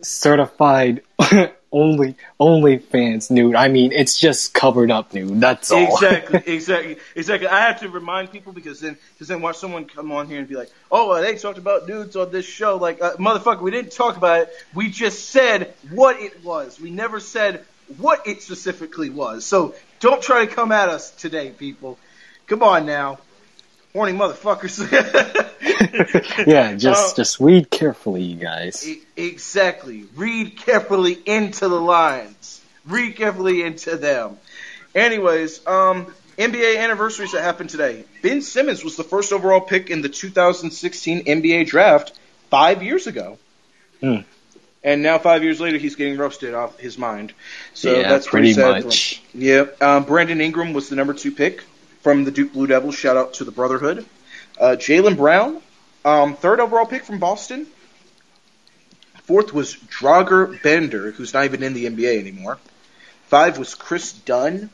certified 0.02 1.02
only 1.74 2.16
only 2.40 2.78
fans 2.78 3.30
nude. 3.30 3.56
I 3.56 3.68
mean, 3.68 3.92
it's 3.92 4.18
just 4.18 4.54
covered 4.54 4.92
up 4.92 5.14
nude. 5.14 5.42
That's 5.42 5.72
all. 5.72 5.94
Exactly, 5.94 6.42
exactly, 6.54 6.98
exactly. 7.16 7.48
I 7.48 7.62
have 7.62 7.82
to 7.82 7.90
remind 7.90 8.32
people 8.32 8.54
because 8.54 8.80
then, 8.80 8.98
because 9.14 9.28
then 9.28 9.42
watch 9.42 9.58
someone 9.58 9.86
come 9.86 10.12
on 10.12 10.28
here 10.28 10.40
and 10.40 10.48
be 10.48 10.56
like, 10.56 10.72
"Oh, 10.92 11.20
they 11.20 11.36
talked 11.36 11.58
about 11.58 11.88
nudes 11.88 12.16
on 12.16 12.32
this 12.32 12.46
show." 12.46 12.78
Like, 12.78 13.02
uh, 13.02 13.16
motherfucker, 13.16 13.62
we 13.62 13.72
didn't 13.72 13.92
talk 13.92 14.16
about 14.16 14.42
it. 14.44 14.54
We 14.74 14.90
just 14.90 15.30
said 15.30 15.74
what 15.90 16.22
it 16.22 16.44
was. 16.44 16.80
We 16.80 16.92
never 16.92 17.20
said 17.20 17.66
what 17.98 18.28
it 18.28 18.42
specifically 18.42 19.10
was. 19.10 19.46
So 19.46 19.76
don't 20.00 20.22
try 20.22 20.46
to 20.46 20.54
come 20.54 20.72
at 20.72 20.90
us 20.90 21.12
today, 21.12 21.50
people. 21.50 21.98
Come 22.48 22.62
on 22.62 22.86
now, 22.86 23.20
horny 23.94 24.12
motherfuckers. 24.14 24.80
yeah, 26.48 26.74
just 26.76 27.14
Uh, 27.14 27.16
just 27.16 27.40
read 27.40 27.70
carefully, 27.70 28.24
you 28.24 28.36
guys. 28.36 28.88
E- 28.88 29.02
Exactly. 29.16 30.06
Read 30.16 30.58
carefully 30.58 31.14
into 31.26 31.68
the 31.70 31.80
lines. 31.80 32.62
Read 32.86 33.16
carefully 33.16 33.62
into 33.62 33.96
them. 33.96 34.38
Anyways, 34.96 35.66
um, 35.68 36.14
NBA 36.38 36.78
anniversaries 36.78 37.32
that 37.34 37.44
happened 37.44 37.70
today. 37.70 38.04
Ben 38.22 38.42
Simmons 38.42 38.84
was 38.84 38.98
the 38.98 39.04
first 39.04 39.32
overall 39.32 39.62
pick 39.62 39.90
in 39.90 40.02
the 40.02 40.10
2016 40.10 41.26
NBA 41.26 41.68
draft 41.68 42.12
five 42.50 42.84
years 42.84 43.08
ago. 43.08 43.38
Hmm. 44.02 44.18
And 44.84 45.02
now 45.02 45.18
five 45.18 45.44
years 45.44 45.62
later, 45.62 45.78
he's 45.78 45.96
getting 45.96 46.18
roasted 46.18 46.54
off 46.54 46.78
his 46.78 46.98
mind. 46.98 47.32
So 47.74 47.96
yeah, 47.96 48.10
that's 48.10 48.28
pretty 48.28 48.52
sad 48.54 48.84
much. 48.84 49.22
Yeah. 49.34 49.68
Um, 49.80 50.04
Brandon 50.04 50.42
Ingram 50.42 50.74
was 50.74 50.90
the 50.90 50.96
number 50.98 51.14
two 51.14 51.32
pick 51.32 51.64
from 52.04 52.26
the 52.26 52.32
Duke 52.32 52.54
Blue 52.54 52.68
Devils. 52.68 52.96
Shout 52.96 53.18
out 53.18 53.36
to 53.36 53.46
the 53.46 53.52
Brotherhood. 53.52 54.06
Uh, 54.60 54.76
Jaylen 54.78 55.18
Brown, 55.18 55.62
um, 56.06 56.36
third 56.36 56.60
overall 56.60 56.86
pick 56.86 57.04
from 57.04 57.18
Boston. 57.18 57.66
Fourth 59.24 59.54
was 59.54 59.74
Dragan 59.76 60.62
Bender, 60.62 61.12
who's 61.12 61.34
not 61.34 61.46
even 61.46 61.64
in 61.64 61.74
the 61.74 61.86
NBA 61.86 62.20
anymore. 62.20 62.60
Five 63.28 63.58
was 63.58 63.74
Kris 63.74 64.12
Dunn. 64.12 64.70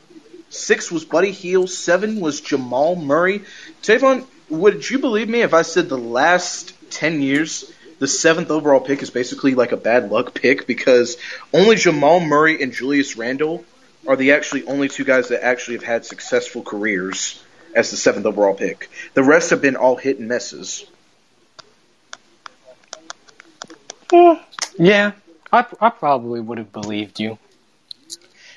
Six 0.50 0.92
was 0.92 1.06
Buddy 1.06 1.32
Hield. 1.32 1.70
Seven 1.70 2.20
was 2.20 2.42
Jamal 2.42 2.96
Murray. 2.96 3.44
Tavon, 3.84 4.26
would 4.50 4.90
you 4.90 4.98
believe 4.98 5.30
me 5.30 5.42
if 5.42 5.54
I 5.54 5.62
said 5.62 5.88
the 5.88 5.98
last 6.00 6.74
ten 6.90 7.22
years, 7.22 7.72
the 8.00 8.08
seventh 8.08 8.50
overall 8.50 8.80
pick 8.80 9.04
is 9.04 9.12
basically 9.12 9.54
like 9.54 9.72
a 9.72 9.78
bad 9.78 10.10
luck 10.10 10.34
pick 10.34 10.66
because 10.66 11.18
only 11.54 11.76
Jamal 11.76 12.20
Murray 12.20 12.62
and 12.64 12.74
Julius 12.74 13.16
Randle 13.16 13.64
are 14.08 14.16
the 14.16 14.32
actually 14.34 14.66
only 14.66 14.88
two 14.90 15.04
guys 15.04 15.30
that 15.30 15.44
actually 15.44 15.76
have 15.78 15.84
had 15.84 16.06
successful 16.06 16.62
careers 16.64 17.44
as 17.76 17.92
the 17.92 17.98
seventh 17.98 18.26
overall 18.26 18.54
pick. 18.54 18.90
The 19.14 19.24
rest 19.24 19.52
have 19.52 19.62
been 19.62 19.76
all 19.76 19.96
hit 19.96 20.20
and 20.20 20.28
misses. 20.28 20.86
Yeah, 24.78 25.12
I 25.52 25.66
I 25.80 25.90
probably 25.90 26.40
would 26.40 26.58
have 26.58 26.72
believed 26.72 27.20
you. 27.20 27.38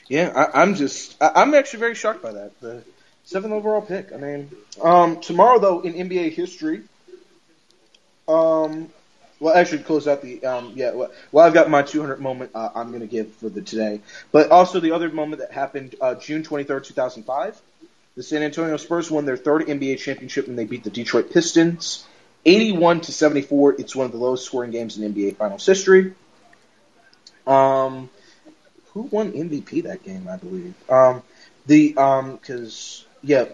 Yeah, 0.09 0.33
I, 0.35 0.63
I'm 0.63 0.75
just, 0.75 1.21
I, 1.23 1.33
I'm 1.37 1.55
actually 1.55 1.81
very 1.81 1.95
shocked 1.95 2.23
by 2.23 2.33
that. 2.33 2.61
The 2.61 2.83
seventh 3.25 3.53
overall 3.53 3.83
pick. 3.83 4.13
I 4.13 4.17
mean, 4.17 4.51
um, 4.83 5.21
tomorrow 5.21 5.59
though 5.59 5.81
in 5.81 5.95
NBA 5.95 6.33
history, 6.33 6.83
um, 8.29 8.91
well, 9.43 9.57
actually 9.57 9.83
close 9.83 10.07
out 10.07 10.23
the, 10.23 10.45
um, 10.45 10.73
yeah, 10.77 10.93
well, 10.93 11.11
well 11.33 11.45
I've 11.45 11.53
got 11.53 11.69
my 11.69 11.83
200 11.83 12.21
moment 12.21 12.53
uh, 12.55 12.69
I'm 12.77 12.93
to 13.01 13.09
give 13.09 13.33
for 13.35 13.49
the 13.49 13.61
today, 13.61 14.01
but 14.31 14.53
also 14.53 14.79
the 14.79 14.93
other 14.93 15.09
moment 15.09 15.41
that 15.41 15.51
happened 15.51 15.97
uh, 16.01 16.15
June 16.15 16.45
23rd, 16.45 16.85
2005. 16.85 17.61
The 18.15 18.23
San 18.23 18.43
Antonio 18.43 18.77
Spurs 18.77 19.11
won 19.11 19.25
their 19.25 19.37
third 19.37 19.67
NBA 19.67 19.99
championship 19.99 20.47
when 20.47 20.55
they 20.55 20.65
beat 20.65 20.85
the 20.85 20.91
Detroit 20.91 21.33
Pistons, 21.33 22.07
81 22.47 23.01
to 23.01 23.13
74. 23.13 23.81
It's 23.81 23.97
one 23.97 24.07
of 24.07 24.13
the 24.13 24.19
lowest 24.19 24.45
scoring 24.45 24.71
games 24.71 24.97
in 24.97 25.13
NBA 25.13 25.37
Finals 25.37 25.67
history. 25.67 26.15
Um, 27.45 28.11
who 28.93 29.03
won 29.03 29.33
MVP 29.33 29.85
that 29.85 30.05
game? 30.05 30.29
I 30.29 30.37
believe. 30.37 30.75
Um, 30.89 31.23
the 31.67 31.97
um, 31.97 32.37
because 32.37 33.05
yeah, 33.25 33.47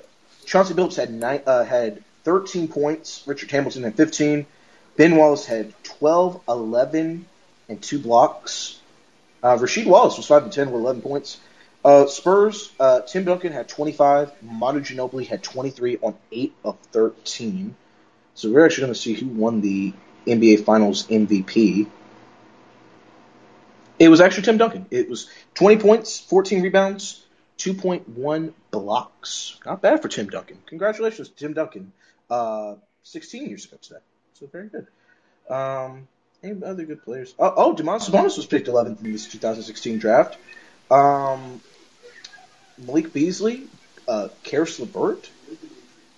Chauncey 0.44 0.74
Billups 0.74 0.96
had 0.96 1.14
nine, 1.14 1.40
uh, 1.46 1.64
had 1.64 2.04
13 2.24 2.68
points. 2.68 3.22
Richard 3.26 3.50
Hamilton 3.50 3.84
had 3.84 3.94
15. 3.94 4.44
Ben 4.98 5.14
Wallace 5.14 5.46
had 5.46 5.72
12, 5.84 6.42
11, 6.48 7.24
and 7.68 7.80
two 7.80 8.00
blocks. 8.00 8.80
Uh, 9.40 9.56
Rasheed 9.56 9.86
Wallace 9.86 10.16
was 10.16 10.26
five 10.26 10.42
and 10.42 10.52
10 10.52 10.72
with 10.72 10.82
11 10.82 11.02
points. 11.02 11.38
Uh, 11.84 12.06
Spurs. 12.06 12.72
Uh, 12.80 13.02
Tim 13.02 13.24
Duncan 13.24 13.52
had 13.52 13.68
25. 13.68 14.32
Manu 14.42 14.80
Ginobili 14.80 15.24
had 15.24 15.44
23 15.44 15.98
on 16.02 16.16
eight 16.32 16.52
of 16.64 16.76
13. 16.90 17.76
So 18.34 18.50
we're 18.50 18.66
actually 18.66 18.82
going 18.82 18.94
to 18.94 18.98
see 18.98 19.14
who 19.14 19.28
won 19.28 19.60
the 19.60 19.92
NBA 20.26 20.64
Finals 20.64 21.06
MVP. 21.06 21.86
It 24.00 24.08
was 24.08 24.20
actually 24.20 24.42
Tim 24.42 24.58
Duncan. 24.58 24.86
It 24.90 25.08
was 25.08 25.30
20 25.54 25.76
points, 25.76 26.18
14 26.18 26.60
rebounds, 26.60 27.24
2.1 27.58 28.52
blocks. 28.72 29.60
Not 29.64 29.80
bad 29.80 30.02
for 30.02 30.08
Tim 30.08 30.28
Duncan. 30.28 30.58
Congratulations, 30.66 31.28
Tim 31.28 31.52
Duncan. 31.52 31.92
Uh, 32.28 32.74
16 33.04 33.46
years 33.48 33.64
ago 33.64 33.76
today. 33.80 34.00
So 34.38 34.46
very 34.46 34.68
good. 34.68 34.86
Um, 35.50 36.06
any 36.44 36.62
other 36.62 36.84
good 36.84 37.02
players? 37.02 37.34
Oh, 37.38 37.52
oh 37.56 37.74
Domantas 37.74 38.08
Sabonis 38.08 38.36
was 38.36 38.46
picked 38.46 38.68
11th 38.68 39.04
in 39.04 39.12
this 39.12 39.26
2016 39.26 39.98
draft. 39.98 40.36
Um, 40.90 41.60
Malik 42.78 43.12
Beasley, 43.12 43.66
uh, 44.06 44.28
Caris 44.44 44.78
LeVert, 44.78 45.28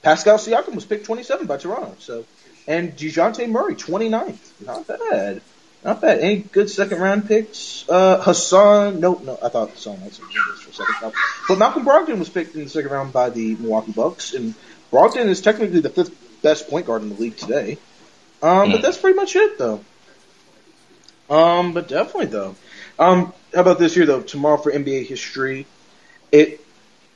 Pascal 0.02 0.36
Siakam 0.36 0.74
was 0.74 0.84
picked 0.84 1.06
27 1.06 1.46
by 1.46 1.56
Toronto. 1.56 1.96
So, 1.98 2.26
and 2.66 2.94
Dejounte 2.94 3.48
Murray 3.48 3.74
29th. 3.74 4.66
Not 4.66 4.86
bad. 4.86 5.40
Not 5.82 6.02
bad. 6.02 6.18
Any 6.18 6.36
good 6.40 6.68
second 6.68 7.00
round 7.00 7.26
picks? 7.26 7.88
Uh, 7.88 8.20
Hassan. 8.20 9.00
No, 9.00 9.14
no. 9.14 9.38
I 9.42 9.48
thought 9.48 9.70
Hassan 9.70 10.04
was 10.04 10.18
for 10.18 10.70
a 10.70 10.74
second. 10.74 11.12
But 11.48 11.58
Malcolm 11.58 11.86
Brogdon 11.86 12.18
was 12.18 12.28
picked 12.28 12.54
in 12.54 12.64
the 12.64 12.70
second 12.70 12.90
round 12.90 13.14
by 13.14 13.30
the 13.30 13.54
Milwaukee 13.54 13.92
Bucks, 13.92 14.34
and 14.34 14.54
Brogdon 14.92 15.26
is 15.26 15.40
technically 15.40 15.80
the 15.80 15.88
fifth 15.88 16.42
best 16.42 16.68
point 16.68 16.86
guard 16.86 17.00
in 17.00 17.08
the 17.08 17.14
league 17.14 17.36
today. 17.38 17.78
Um, 18.42 18.70
but 18.70 18.80
Mm. 18.80 18.82
that's 18.82 18.98
pretty 18.98 19.16
much 19.16 19.36
it, 19.36 19.58
though. 19.58 19.80
Um, 21.28 21.72
but 21.72 21.88
definitely 21.88 22.26
though. 22.26 22.56
Um, 22.98 23.32
how 23.54 23.60
about 23.60 23.78
this 23.78 23.96
year 23.96 24.04
though? 24.06 24.20
Tomorrow 24.20 24.56
for 24.56 24.72
NBA 24.72 25.06
history, 25.06 25.66
it 26.32 26.60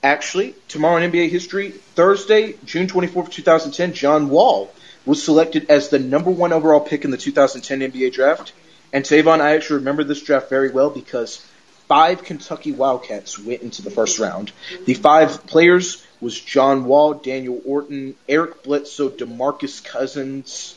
actually 0.02 0.54
tomorrow 0.68 0.96
in 0.98 1.10
NBA 1.10 1.30
history, 1.30 1.70
Thursday, 1.70 2.54
June 2.64 2.86
twenty 2.86 3.08
fourth, 3.08 3.30
two 3.30 3.42
thousand 3.42 3.72
ten, 3.72 3.92
John 3.92 4.28
Wall 4.28 4.72
was 5.04 5.22
selected 5.22 5.66
as 5.68 5.88
the 5.88 5.98
number 5.98 6.30
one 6.30 6.52
overall 6.52 6.80
pick 6.80 7.04
in 7.04 7.10
the 7.10 7.16
2010 7.18 7.92
NBA 7.92 8.12
draft. 8.12 8.52
And 8.92 9.04
Tavon, 9.04 9.40
I 9.42 9.54
actually 9.54 9.80
remember 9.80 10.02
this 10.04 10.22
draft 10.22 10.48
very 10.48 10.70
well 10.70 10.88
because 10.88 11.44
five 11.88 12.22
Kentucky 12.22 12.72
Wildcats 12.72 13.38
went 13.38 13.60
into 13.60 13.82
the 13.82 13.90
first 13.90 14.18
round. 14.18 14.50
The 14.86 14.94
five 14.94 15.46
players 15.46 16.02
was 16.22 16.40
John 16.40 16.86
Wall, 16.86 17.12
Daniel 17.14 17.60
Orton, 17.66 18.14
Eric 18.28 18.62
Bledsoe, 18.62 19.10
DeMarcus 19.10 19.84
Cousins, 19.84 20.74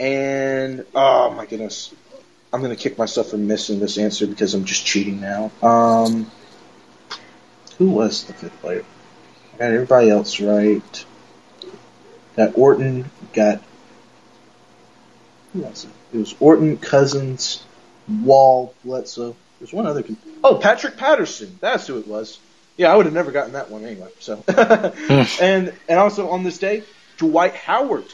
and 0.00 0.84
oh 0.94 1.30
my 1.30 1.44
goodness, 1.46 1.94
I'm 2.52 2.62
gonna 2.62 2.74
kick 2.74 2.98
myself 2.98 3.28
for 3.30 3.36
missing 3.36 3.78
this 3.78 3.98
answer 3.98 4.26
because 4.26 4.54
I'm 4.54 4.64
just 4.64 4.84
cheating 4.84 5.20
now. 5.20 5.50
Um, 5.62 6.30
who 7.78 7.90
was 7.90 8.24
the 8.24 8.32
fifth 8.32 8.58
player? 8.60 8.84
I 9.54 9.58
got 9.58 9.72
everybody 9.72 10.10
else 10.10 10.40
right. 10.40 11.04
Got 12.36 12.56
Orton. 12.56 13.10
Got 13.34 13.62
who 15.52 15.60
was 15.60 15.84
it? 15.84 15.90
It 16.16 16.18
was 16.18 16.34
Orton, 16.40 16.78
Cousins, 16.78 17.62
Wall, 18.08 18.74
Bledsoe. 18.84 19.36
There's 19.58 19.72
one 19.72 19.86
other. 19.86 20.02
con- 20.02 20.16
Oh, 20.42 20.54
Patrick 20.56 20.96
Patterson. 20.96 21.58
That's 21.60 21.86
who 21.86 21.98
it 21.98 22.08
was. 22.08 22.38
Yeah, 22.78 22.90
I 22.90 22.96
would 22.96 23.04
have 23.04 23.14
never 23.14 23.30
gotten 23.30 23.52
that 23.52 23.70
one 23.70 23.84
anyway. 23.84 24.08
So, 24.20 24.42
and 25.40 25.74
and 25.88 25.98
also 25.98 26.30
on 26.30 26.42
this 26.44 26.56
day, 26.56 26.84
Dwight 27.18 27.54
Howard 27.54 28.06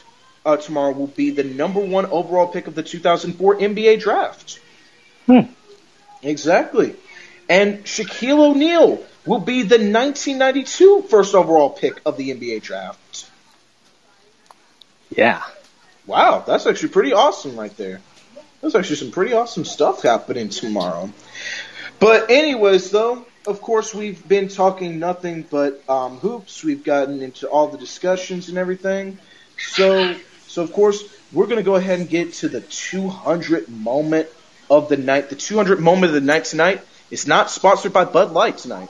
uh, 0.47 0.55
tomorrow 0.55 0.93
will 0.93 1.07
be 1.07 1.31
the 1.31 1.43
number 1.43 1.81
one 1.81 2.05
overall 2.05 2.47
pick 2.47 2.67
of 2.67 2.73
the 2.73 2.81
2004 2.81 3.57
NBA 3.57 3.99
draft. 3.99 4.61
Hmm. 5.25 5.51
Exactly. 6.23 6.95
And 7.49 7.83
Shaquille 7.83 8.51
O'Neal 8.51 9.03
will 9.25 9.41
be 9.41 9.63
the 9.63 9.75
1992 9.75 11.03
first 11.09 11.35
overall 11.35 11.69
pick 11.69 11.99
of 12.05 12.15
the 12.15 12.31
NBA 12.31 12.61
draft. 12.61 13.29
Yeah. 15.09 15.43
Wow, 16.05 16.45
that's 16.47 16.65
actually 16.65 16.89
pretty 16.89 17.11
awesome 17.11 17.59
right 17.59 17.75
there. 17.75 17.99
There's 18.61 18.73
actually 18.73 18.95
some 18.95 19.11
pretty 19.11 19.33
awesome 19.33 19.65
stuff 19.65 20.01
happening 20.01 20.47
tomorrow. 20.47 21.11
But 21.99 22.31
anyways, 22.31 22.89
though, 22.91 23.25
of 23.45 23.61
course, 23.61 23.93
we've 23.93 24.25
been 24.25 24.47
talking 24.47 24.99
nothing 24.99 25.45
but 25.49 25.83
um, 25.89 26.17
hoops. 26.19 26.63
We've 26.63 26.83
gotten 26.83 27.21
into 27.21 27.49
all 27.49 27.67
the 27.67 27.77
discussions 27.77 28.47
and 28.47 28.57
everything. 28.57 29.19
So, 29.57 30.15
so 30.47 30.63
of 30.63 30.73
course, 30.73 31.03
we're 31.31 31.45
going 31.45 31.57
to 31.57 31.63
go 31.63 31.75
ahead 31.75 31.99
and 31.99 32.09
get 32.09 32.33
to 32.33 32.49
the 32.49 32.61
200 32.61 33.69
moment 33.69 34.27
of 34.69 34.89
the 34.89 34.97
night. 34.97 35.29
The 35.29 35.35
200 35.35 35.79
moment 35.79 36.09
of 36.09 36.13
the 36.13 36.21
night 36.21 36.45
tonight 36.45 36.81
is 37.11 37.27
not 37.27 37.49
sponsored 37.49 37.93
by 37.93 38.05
Bud 38.05 38.31
Light 38.31 38.57
tonight. 38.57 38.89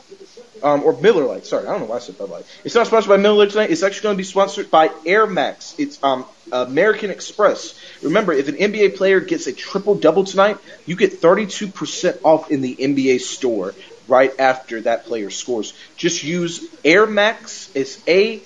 Um, 0.64 0.82
or 0.82 1.00
Miller 1.00 1.24
Lite. 1.24 1.46
Sorry, 1.46 1.68
I 1.68 1.72
don't 1.72 1.82
know 1.82 1.86
why 1.86 1.98
I 1.98 2.00
said 2.00 2.18
Bud 2.18 2.32
Light. 2.32 2.44
It's 2.64 2.74
not 2.74 2.88
sponsored 2.88 3.10
by 3.10 3.18
Miller 3.18 3.44
Lite 3.44 3.52
tonight. 3.52 3.70
It's 3.70 3.84
actually 3.84 4.04
going 4.04 4.16
to 4.16 4.18
be 4.18 4.24
sponsored 4.24 4.72
by 4.72 4.88
Amex. 4.88 5.80
It's 5.80 6.02
um, 6.04 6.26
American 6.52 7.12
Express. 7.12 7.80
Remember, 8.02 8.34
if 8.34 8.48
an 8.48 8.56
NBA 8.56 8.98
player 8.98 9.20
gets 9.20 9.46
a 9.46 9.54
triple 9.54 9.94
double 9.94 10.24
tonight, 10.24 10.58
you 10.88 10.96
get 10.96 11.22
32% 11.22 12.20
off 12.24 12.50
in 12.50 12.62
the 12.62 12.76
NBA 12.76 13.20
store 13.20 13.76
right 14.08 14.32
after 14.40 14.82
that 14.82 15.06
player 15.06 15.30
scores. 15.30 15.74
Just 15.96 16.24
use 16.24 16.68
Amex. 16.84 17.70
It's 17.76 18.02
A 18.08 18.42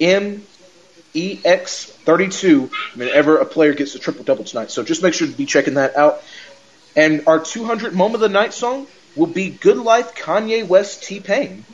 M 0.00 0.42
E 1.14 1.40
X 1.44 1.86
32 1.86 2.70
whenever 2.94 3.38
a 3.38 3.44
player 3.44 3.74
gets 3.74 3.94
a 3.94 3.98
triple 3.98 4.24
double 4.24 4.44
tonight. 4.44 4.70
So 4.70 4.82
just 4.82 5.02
make 5.02 5.14
sure 5.14 5.26
to 5.26 5.32
be 5.32 5.46
checking 5.46 5.74
that 5.74 5.96
out. 5.96 6.22
And 6.96 7.26
our 7.26 7.38
200 7.40 7.94
moment 7.94 8.16
of 8.16 8.20
the 8.20 8.28
night 8.28 8.52
song 8.52 8.86
will 9.16 9.26
be 9.26 9.50
Good 9.50 9.76
Life 9.78 10.14
Kanye 10.14 10.66
West 10.66 11.02
T 11.04 11.20
Pain. 11.20 11.64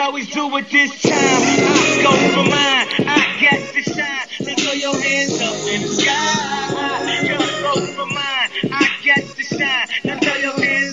Always 0.00 0.30
do 0.30 0.56
it 0.56 0.68
this 0.70 1.02
time. 1.02 1.12
I 1.14 2.00
go 2.02 2.10
for 2.34 2.42
mine. 2.48 3.08
I 3.08 3.36
get 3.40 3.72
the 3.72 3.82
shine. 3.82 4.56
Throw 4.56 4.72
your 4.72 5.00
hands 5.00 5.40
up 5.40 5.54
in 5.68 5.82
the 5.82 5.88
sky. 5.88 7.28
Go 7.62 7.86
for 7.86 8.06
mine. 8.06 8.50
I 8.72 8.88
get 9.04 9.24
the 9.36 9.44
shine. 9.44 10.20
Throw 10.20 10.36
your 10.36 10.60
hands 10.60 10.91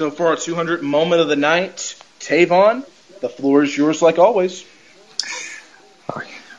So 0.00 0.10
for 0.10 0.28
our 0.28 0.36
200 0.36 0.82
moment 0.82 1.20
of 1.20 1.28
the 1.28 1.36
night, 1.36 1.94
Tavon, 2.20 2.86
the 3.20 3.28
floor 3.28 3.62
is 3.62 3.76
yours 3.76 4.00
like 4.00 4.18
always. 4.18 4.64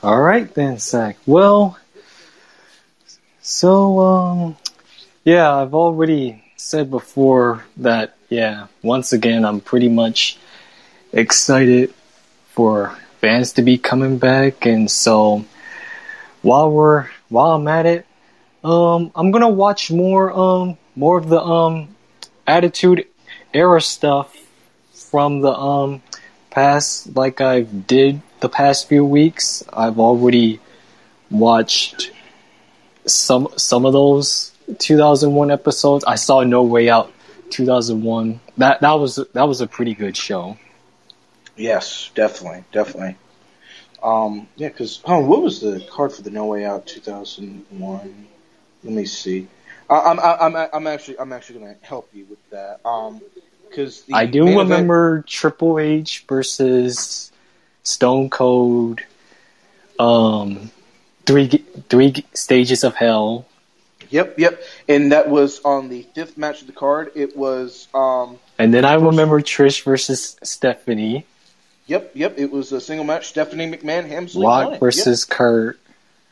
All 0.04 0.22
right 0.22 0.54
then, 0.54 0.78
Zach. 0.78 1.18
Well, 1.26 1.76
so 3.42 4.00
um, 4.00 4.58
yeah, 5.24 5.52
I've 5.56 5.74
already 5.74 6.44
said 6.56 6.92
before 6.92 7.66
that 7.78 8.16
yeah, 8.30 8.68
once 8.84 9.12
again, 9.12 9.44
I'm 9.44 9.60
pretty 9.60 9.90
much 9.90 10.38
excited 11.12 11.96
for 12.50 12.96
fans 13.22 13.54
to 13.54 13.64
be 13.64 13.80
coming 13.80 14.20
back, 14.20 14.68
and 14.68 14.92
so 14.92 15.46
while 16.44 16.70
we're 16.70 17.10
while 17.30 17.54
I'm 17.54 17.68
at 17.68 17.88
it, 17.88 18.06
um, 18.64 19.12
I'm 19.16 19.32
gonna 19.32 19.50
watch 19.50 19.90
more 19.90 20.32
um 20.32 20.78
more 20.96 21.18
of 21.18 21.28
the 21.28 21.42
um 21.42 21.96
Attitude 22.48 23.08
Era 23.54 23.82
stuff 23.82 24.36
from 24.94 25.42
the 25.42 25.52
um 25.52 26.02
past, 26.50 27.16
like 27.16 27.42
I 27.42 27.62
did 27.62 28.22
the 28.40 28.50
past 28.50 28.88
few 28.88 29.04
weeks. 29.04 29.64
I've 29.72 30.00
already 30.00 30.60
watched 31.30 32.12
some 33.06 33.48
some 33.58 33.86
of 33.86 33.94
those 33.94 34.52
2001 34.78 35.52
episodes. 35.52 36.04
I 36.06 36.16
saw 36.16 36.44
No 36.44 36.64
Way 36.64 36.90
Out 36.90 37.12
2001. 37.50 38.40
That 38.58 38.82
that 38.82 38.94
was 38.94 39.20
that 39.34 39.48
was 39.48 39.62
a 39.62 39.68
pretty 39.68 39.94
good 39.94 40.16
show. 40.16 40.58
Yes, 41.56 42.12
definitely, 42.16 42.64
definitely. 42.72 43.18
Um, 44.02 44.48
yeah, 44.56 44.70
because 44.70 45.02
oh, 45.06 45.20
what 45.20 45.42
was 45.42 45.62
the 45.62 45.86
card 45.90 46.12
for 46.14 46.22
the 46.22 46.32
No 46.32 46.46
Way 46.46 46.66
Out 46.66 46.88
2001? 46.88 48.28
Let 48.84 48.94
me 48.94 49.06
see. 49.06 49.48
I, 49.92 50.12
I'm 50.12 50.20
I'm 50.56 50.70
I'm 50.74 50.88
actually 50.88 51.20
I'm 51.20 51.34
actually 51.34 51.60
gonna 51.60 51.76
help 51.82 52.10
you 52.14 52.26
with 52.26 52.50
that. 52.50 52.80
Um, 52.86 53.22
because 53.68 54.04
I 54.12 54.26
do 54.26 54.60
remember 54.60 55.24
Triple 55.28 55.80
H 55.80 56.26
versus 56.28 57.32
Stone 57.84 58.30
Cold. 58.30 59.02
Um, 60.00 60.72
three 61.26 61.48
three 61.90 62.26
stages 62.34 62.84
of 62.84 62.96
hell. 62.96 63.46
Yep, 64.10 64.40
yep, 64.40 64.62
and 64.90 65.14
that 65.14 65.30
was 65.30 65.62
on 65.64 65.88
the 65.88 66.02
fifth 66.14 66.38
match 66.38 66.62
of 66.62 66.68
the 66.68 66.74
card. 66.74 67.12
It 67.16 67.36
was 67.36 67.88
um. 67.94 68.40
And 68.58 68.74
then 68.74 68.86
I 68.86 68.94
remember 68.94 69.42
Trish 69.42 69.84
versus 69.84 70.38
Stephanie. 70.44 71.26
Yep, 71.88 72.12
yep. 72.14 72.38
It 72.38 72.52
was 72.52 72.72
a 72.72 72.82
single 72.82 73.06
match. 73.06 73.28
Stephanie 73.28 73.72
McMahon, 73.72 74.08
Helmsley, 74.08 74.46
Rock 74.46 74.80
versus 74.80 75.26
Kurt. 75.26 75.80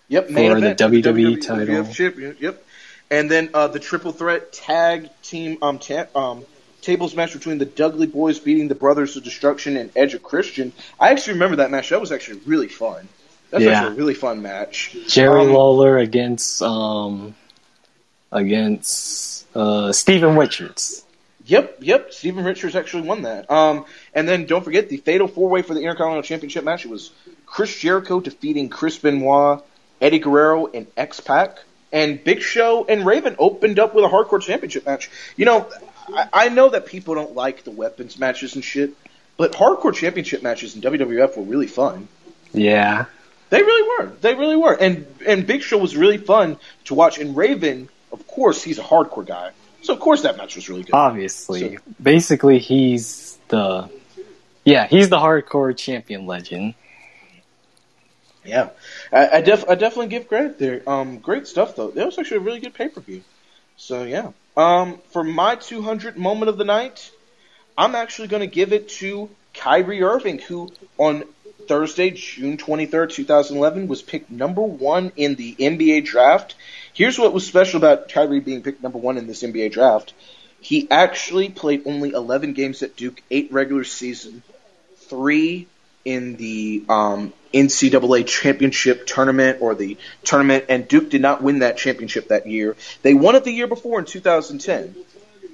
Yep, 0.10 0.28
for 0.28 0.32
main 0.34 0.52
the 0.52 0.58
event 0.58 0.80
for 0.80 0.86
WWE 0.86 1.42
title. 1.46 1.94
Champion. 1.94 2.38
Yep, 2.40 2.64
and 3.12 3.30
then 3.30 3.50
uh, 3.54 3.68
the 3.68 3.80
triple 3.80 4.12
threat 4.12 4.52
tag 4.54 5.10
team 5.24 5.58
um 5.62 5.80
ta- 5.80 6.08
um 6.16 6.46
tables 6.82 7.16
match 7.16 7.34
between 7.34 7.58
the 7.58 7.66
Dudley 7.66 8.08
Boyz 8.08 8.42
beating 8.44 8.68
the 8.70 8.76
Brothers 8.76 9.18
of 9.18 9.24
Destruction 9.24 9.76
and 9.78 9.92
Edge 9.96 10.14
of 10.14 10.24
Christian. 10.24 10.72
I 11.00 11.10
actually 11.10 11.34
remember 11.34 11.58
that 11.58 11.72
match. 11.72 11.90
That 11.90 12.00
was 12.00 12.12
actually 12.12 12.40
really 12.46 12.70
fun. 12.70 13.08
That's 13.52 13.64
Yeah. 13.64 13.72
actually 13.72 13.94
a 13.94 13.98
really 13.98 14.14
fun 14.14 14.42
match. 14.42 14.96
Jerry 15.08 15.42
Um, 15.42 15.54
Lawler 15.54 15.98
against 15.98 16.62
um 16.62 17.36
against 18.32 19.46
uh 19.56 19.92
Steven 19.92 20.36
Richards. 20.38 21.04
Yep, 21.46 21.78
yep. 21.82 22.14
Steven 22.14 22.44
Richards 22.46 22.76
actually 22.76 23.04
won 23.04 23.24
that. 23.24 23.50
Um, 23.50 23.86
and 24.14 24.30
then 24.30 24.46
don't 24.46 24.64
forget 24.64 24.88
the 24.90 24.98
fatal 24.98 25.28
four 25.28 25.50
way 25.50 25.64
for 25.64 25.74
the 25.74 25.80
Intercontinental 25.80 26.22
Championship 26.22 26.64
match. 26.64 26.86
It 26.86 26.92
was 26.92 27.10
Chris 27.48 27.76
Jericho 27.76 28.20
defeating 28.20 28.70
Chris 28.70 29.00
Benoit, 29.00 29.64
Eddie 30.00 30.20
Guerrero, 30.20 30.68
and 30.68 30.86
X 30.96 31.20
Pac. 31.20 31.58
And 31.92 32.24
Big 32.24 32.42
Show 32.42 32.86
and 32.86 33.06
Raven 33.06 33.36
opened 33.40 33.80
up 33.80 33.96
with 33.96 34.06
a 34.06 34.08
hardcore 34.08 34.42
championship 34.42 34.86
match. 34.86 35.10
You 35.36 35.46
know, 35.46 35.70
I, 36.14 36.30
I 36.34 36.50
know 36.50 36.70
that 36.70 36.86
people 36.86 37.16
don't 37.16 37.34
like 37.34 37.64
the 37.64 37.72
weapons 37.72 38.20
matches 38.20 38.56
and 38.56 38.64
shit, 38.64 38.92
but 39.38 39.54
hardcore 39.54 39.94
championship 39.94 40.44
matches 40.44 40.76
in 40.76 40.82
WWF 40.82 41.38
were 41.38 41.44
really 41.44 41.68
fun. 41.68 42.08
Yeah. 42.54 43.06
They 43.50 43.62
really 43.62 44.06
were. 44.06 44.12
They 44.22 44.36
really 44.36 44.56
were. 44.56 44.74
And 44.74 45.08
and 45.26 45.46
Big 45.48 45.64
Show 45.64 45.78
was 45.78 45.98
really 45.98 46.18
fun 46.18 46.58
to 46.86 46.94
watch. 46.94 47.18
And 47.18 47.36
Raven, 47.36 47.90
of 48.12 48.28
course, 48.28 48.64
he's 48.64 48.78
a 48.78 48.84
hardcore 48.84 49.26
guy, 49.26 49.52
so 49.82 49.94
of 49.94 50.00
course 50.00 50.22
that 50.22 50.38
match 50.38 50.56
was 50.56 50.70
really 50.70 50.84
good. 50.84 50.94
Obviously. 50.94 51.80
Basically 52.02 52.60
he's 52.60 53.38
the 53.48 53.90
Yeah, 54.66 54.88
he's 54.88 55.10
the 55.10 55.18
hardcore 55.18 55.76
champion 55.76 56.28
legend. 56.28 56.76
Yeah, 58.46 58.70
I, 59.12 59.38
I, 59.38 59.42
def, 59.42 59.68
I 59.68 59.76
definitely 59.76 60.08
give 60.08 60.28
credit 60.28 60.60
there. 60.60 60.88
Um, 60.88 61.20
great 61.20 61.48
stuff 61.48 61.76
though. 61.76 61.92
That 61.92 62.06
was 62.06 62.18
actually 62.18 62.38
a 62.38 62.42
really 62.42 62.60
good 62.60 62.74
pay 62.74 62.90
per 62.90 63.02
view. 63.02 63.24
So 63.78 64.04
yeah. 64.04 64.32
Um, 64.58 65.00
for 65.12 65.24
my 65.24 65.56
200 65.56 66.18
moment 66.18 66.50
of 66.50 66.58
the 66.58 66.66
night, 66.66 67.12
I'm 67.78 67.96
actually 67.96 68.28
going 68.28 68.42
to 68.42 68.48
give 68.48 68.74
it 68.74 68.90
to 68.90 69.30
Kyrie 69.54 70.04
Irving, 70.04 70.40
who 70.40 70.72
on 70.98 71.24
Thursday, 71.68 72.10
June 72.10 72.58
23rd, 72.58 73.12
2011, 73.12 73.88
was 73.88 74.02
picked 74.02 74.30
number 74.30 74.62
one 74.62 75.12
in 75.16 75.36
the 75.36 75.56
NBA 75.56 76.04
draft. 76.06 76.56
Here's 76.94 77.18
what 77.18 77.32
was 77.32 77.46
special 77.46 77.78
about 77.78 78.10
Kyrie 78.10 78.40
being 78.40 78.64
picked 78.64 78.84
number 78.84 78.98
one 78.98 79.18
in 79.18 79.28
this 79.28 79.44
NBA 79.44 79.72
draft. 79.72 80.14
He 80.60 80.90
actually 80.92 81.50
played 81.50 81.84
only 81.86 82.10
11 82.10 82.54
games 82.54 82.84
at 82.84 82.98
Duke, 82.98 83.22
eight 83.32 83.52
regular 83.52 83.84
season, 83.84 84.44
three 84.98 85.68
in 86.06 86.36
the 86.36 86.84
um, 86.90 87.34
NCAA 87.54 88.26
championship 88.28 89.06
tournament 89.06 89.60
or 89.62 89.76
the 89.76 89.98
tournament, 90.24 90.66
and 90.70 90.88
Duke 90.88 91.10
did 91.10 91.22
not 91.22 91.42
win 91.42 91.60
that 91.60 91.78
championship 91.78 92.30
that 92.30 92.48
year. 92.48 92.76
They 93.02 93.14
won 93.14 93.36
it 93.36 93.44
the 93.44 93.52
year 93.52 93.68
before 93.68 94.00
in 94.00 94.06
2010, 94.06 94.96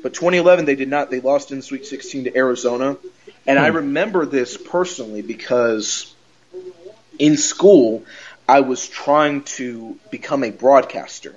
but 0.03 0.13
2011 0.13 0.65
they 0.65 0.75
did 0.75 0.89
not. 0.89 1.09
They 1.09 1.21
lost 1.21 1.51
in 1.51 1.57
the 1.57 1.63
Sweet 1.63 1.85
16 1.85 2.25
to 2.25 2.37
Arizona, 2.37 2.97
and 3.47 3.57
I 3.57 3.67
remember 3.67 4.25
this 4.25 4.57
personally 4.57 5.21
because 5.21 6.13
in 7.17 7.37
school 7.37 8.03
I 8.47 8.61
was 8.61 8.87
trying 8.87 9.43
to 9.43 9.97
become 10.11 10.43
a 10.43 10.51
broadcaster, 10.51 11.35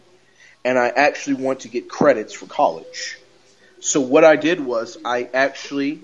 and 0.64 0.78
I 0.78 0.88
actually 0.88 1.36
want 1.36 1.60
to 1.60 1.68
get 1.68 1.88
credits 1.88 2.34
for 2.34 2.46
college. 2.46 3.18
So 3.80 4.00
what 4.00 4.24
I 4.24 4.36
did 4.36 4.60
was 4.60 4.98
I 5.04 5.28
actually 5.32 6.00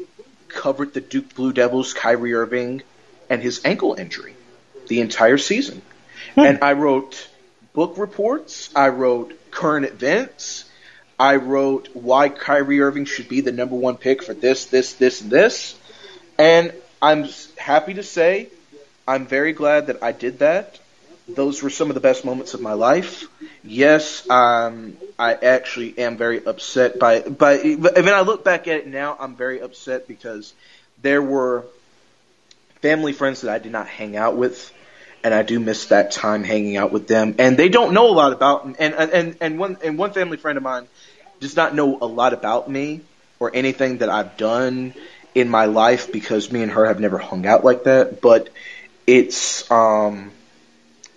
covered 0.48 0.94
the 0.94 1.01
Duke 1.01 1.35
Blue 1.35 1.52
Devils, 1.52 1.93
Kyrie 1.93 2.35
Irving, 2.35 2.82
and 3.28 3.42
his 3.42 3.64
ankle 3.64 3.94
injury 3.94 4.34
the 4.88 5.01
entire 5.01 5.38
season. 5.38 5.82
And 6.36 6.62
I 6.62 6.72
wrote 6.72 7.28
book 7.72 7.96
reports, 7.96 8.70
I 8.74 8.88
wrote 8.88 9.38
current 9.51 9.86
events, 9.86 10.64
I 11.18 11.36
wrote 11.36 11.88
why 11.94 12.28
Kyrie 12.28 12.80
Irving 12.80 13.05
should 13.05 13.28
be 13.28 13.40
the 13.40 13.52
number 13.52 13.76
one 13.76 13.96
pick 13.96 14.22
for 14.22 14.34
this, 14.34 14.66
this, 14.66 14.94
this, 14.94 15.20
and 15.20 15.30
this. 15.30 15.78
And 16.38 16.72
I'm 17.01 17.28
happy 17.56 17.94
to 17.94 18.02
say 18.02 18.48
I'm 19.06 19.26
very 19.26 19.52
glad 19.52 19.86
that 19.86 20.02
I 20.02 20.12
did 20.12 20.40
that 20.40 20.80
those 21.28 21.62
were 21.62 21.70
some 21.70 21.88
of 21.90 21.94
the 21.94 22.01
best 22.01 22.24
moments 22.24 22.55
of 22.55 22.60
my 22.60 22.74
life. 22.74 23.26
Yes, 23.62 24.28
um, 24.28 24.96
I 25.18 25.34
actually 25.34 25.98
am 25.98 26.16
very 26.16 26.44
upset 26.44 26.98
by 26.98 27.20
by. 27.20 27.59
When 27.59 28.09
I 28.09 28.20
look 28.20 28.44
back 28.44 28.68
at 28.68 28.78
it 28.78 28.86
now, 28.86 29.16
I'm 29.18 29.34
very 29.34 29.60
upset 29.60 30.06
because 30.06 30.52
there 31.02 31.22
were 31.22 31.64
family 32.85 33.15
friends 33.15 33.40
that 33.40 33.51
I 33.51 33.59
did 33.59 33.73
not 33.73 33.89
hang 33.89 34.15
out 34.15 34.36
with, 34.36 34.70
and 35.24 35.32
I 35.32 35.43
do 35.43 35.59
miss 35.59 35.86
that 35.86 36.11
time 36.11 36.44
hanging 36.44 36.77
out 36.77 36.93
with 36.93 37.09
them. 37.09 37.36
And 37.39 37.56
they 37.56 37.70
don't 37.70 37.94
know 37.94 38.11
a 38.11 38.12
lot 38.12 38.35
about 38.35 38.66
and 38.78 38.94
and 38.94 39.36
and, 39.40 39.59
one 39.59 39.78
and 39.82 39.97
one 39.97 40.12
family 40.12 40.36
friend 40.36 40.59
of 40.59 40.62
mine 40.62 40.86
does 41.40 41.56
not 41.56 41.74
know 41.74 41.97
a 42.02 42.05
lot 42.05 42.35
about 42.35 42.70
me 42.70 43.01
or 43.40 43.51
anything 43.55 43.98
that 43.98 44.11
I've 44.11 44.36
done 44.36 44.93
in 45.35 45.48
my 45.48 45.65
life 45.65 46.12
because 46.12 46.52
me 46.52 46.62
and 46.62 46.70
her 46.73 46.85
have 46.85 47.01
never 47.01 47.16
hung 47.16 47.47
out 47.47 47.65
like 47.65 47.85
that. 47.85 48.20
But 48.20 48.51
it's 49.06 49.70
um 49.70 50.31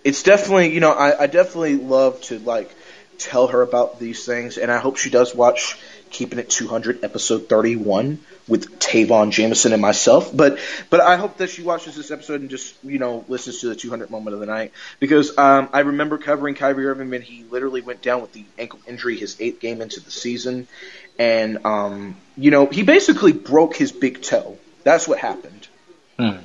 it's 0.04 0.22
definitely 0.22 0.72
you 0.72 0.80
know 0.80 0.92
I, 0.92 1.24
I 1.24 1.26
definitely 1.26 1.76
love 1.76 2.22
to 2.22 2.38
like 2.38 2.74
tell 3.18 3.48
her 3.48 3.60
about 3.60 4.00
these 4.00 4.24
things, 4.24 4.56
and 4.56 4.72
I 4.72 4.78
hope 4.78 4.96
she 4.96 5.10
does 5.10 5.34
watch 5.34 5.78
Keeping 6.10 6.38
It 6.38 6.50
200 6.50 7.04
episode 7.04 7.48
31 7.48 8.18
with 8.48 8.78
Tavon 8.78 9.30
Jameson 9.30 9.72
and 9.72 9.82
myself. 9.82 10.34
But 10.34 10.58
but 10.90 11.00
I 11.00 11.16
hope 11.16 11.36
that 11.38 11.50
she 11.50 11.62
watches 11.62 11.94
this 11.96 12.10
episode 12.10 12.40
and 12.40 12.50
just 12.50 12.74
you 12.82 12.98
know 12.98 13.24
listens 13.28 13.60
to 13.60 13.68
the 13.68 13.76
200 13.76 14.10
moment 14.10 14.34
of 14.34 14.40
the 14.40 14.46
night 14.46 14.72
because 14.98 15.36
um, 15.38 15.68
I 15.72 15.80
remember 15.80 16.18
covering 16.18 16.54
Kyrie 16.54 16.86
Irving 16.86 17.10
when 17.10 17.22
he 17.22 17.44
literally 17.44 17.80
went 17.80 18.02
down 18.02 18.20
with 18.22 18.32
the 18.32 18.44
ankle 18.58 18.80
injury 18.86 19.16
his 19.16 19.36
eighth 19.40 19.60
game 19.60 19.80
into 19.82 20.00
the 20.00 20.10
season, 20.10 20.66
and 21.18 21.64
um, 21.64 22.16
you 22.36 22.50
know 22.50 22.66
he 22.66 22.82
basically 22.82 23.32
broke 23.32 23.76
his 23.76 23.92
big 23.92 24.22
toe. 24.22 24.58
That's 24.84 25.06
what 25.06 25.18
happened. 25.18 25.68
Hmm. 26.18 26.38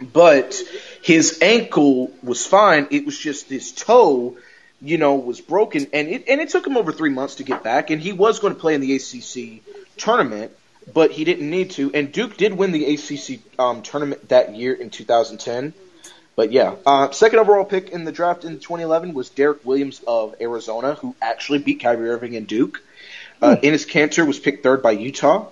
But 0.00 0.60
his 1.02 1.40
ankle 1.42 2.12
was 2.22 2.46
fine. 2.46 2.86
It 2.92 3.04
was 3.04 3.18
just 3.18 3.48
his 3.48 3.72
toe 3.72 4.36
you 4.80 4.98
know, 4.98 5.16
was 5.16 5.40
broken, 5.40 5.86
and 5.92 6.08
it 6.08 6.24
and 6.28 6.40
it 6.40 6.50
took 6.50 6.66
him 6.66 6.76
over 6.76 6.92
three 6.92 7.10
months 7.10 7.36
to 7.36 7.44
get 7.44 7.62
back, 7.62 7.90
and 7.90 8.00
he 8.00 8.12
was 8.12 8.38
going 8.38 8.54
to 8.54 8.60
play 8.60 8.74
in 8.74 8.80
the 8.80 8.94
ACC 8.94 9.62
tournament, 9.96 10.52
but 10.92 11.10
he 11.10 11.24
didn't 11.24 11.50
need 11.50 11.70
to. 11.72 11.92
And 11.94 12.12
Duke 12.12 12.36
did 12.36 12.54
win 12.54 12.72
the 12.72 12.94
ACC 12.94 13.40
um, 13.58 13.82
tournament 13.82 14.28
that 14.28 14.54
year 14.54 14.74
in 14.74 14.90
2010. 14.90 15.72
But 16.36 16.52
yeah, 16.52 16.76
uh, 16.86 17.10
second 17.10 17.40
overall 17.40 17.64
pick 17.64 17.88
in 17.88 18.04
the 18.04 18.12
draft 18.12 18.44
in 18.44 18.60
2011 18.60 19.12
was 19.12 19.28
Derrick 19.28 19.64
Williams 19.64 20.00
of 20.06 20.36
Arizona, 20.40 20.94
who 20.94 21.16
actually 21.20 21.58
beat 21.58 21.80
Kyrie 21.80 22.08
Irving 22.08 22.36
and 22.36 22.46
Duke. 22.46 22.80
Uh, 23.42 23.56
hmm. 23.56 23.64
Enes 23.64 23.88
Kanter 23.88 24.24
was 24.24 24.38
picked 24.38 24.62
third 24.62 24.80
by 24.80 24.92
Utah. 24.92 25.48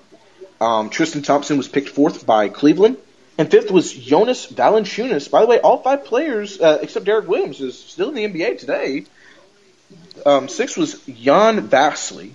Um, 0.60 0.90
Tristan 0.90 1.22
Thompson 1.22 1.56
was 1.56 1.66
picked 1.66 1.88
fourth 1.88 2.24
by 2.24 2.48
Cleveland. 2.48 2.98
And 3.38 3.50
fifth 3.50 3.70
was 3.70 3.92
Jonas 3.92 4.46
Valanciunas. 4.46 5.30
By 5.30 5.40
the 5.40 5.46
way, 5.46 5.58
all 5.58 5.82
five 5.82 6.04
players, 6.04 6.60
uh, 6.60 6.78
except 6.80 7.04
Derrick 7.04 7.28
Williams, 7.28 7.60
is 7.60 7.78
still 7.78 8.08
in 8.08 8.14
the 8.14 8.26
NBA 8.26 8.58
today. 8.58 9.04
Um, 10.24 10.48
sixth 10.48 10.76
was 10.76 11.00
Jan 11.02 11.68
Vesely, 11.68 12.32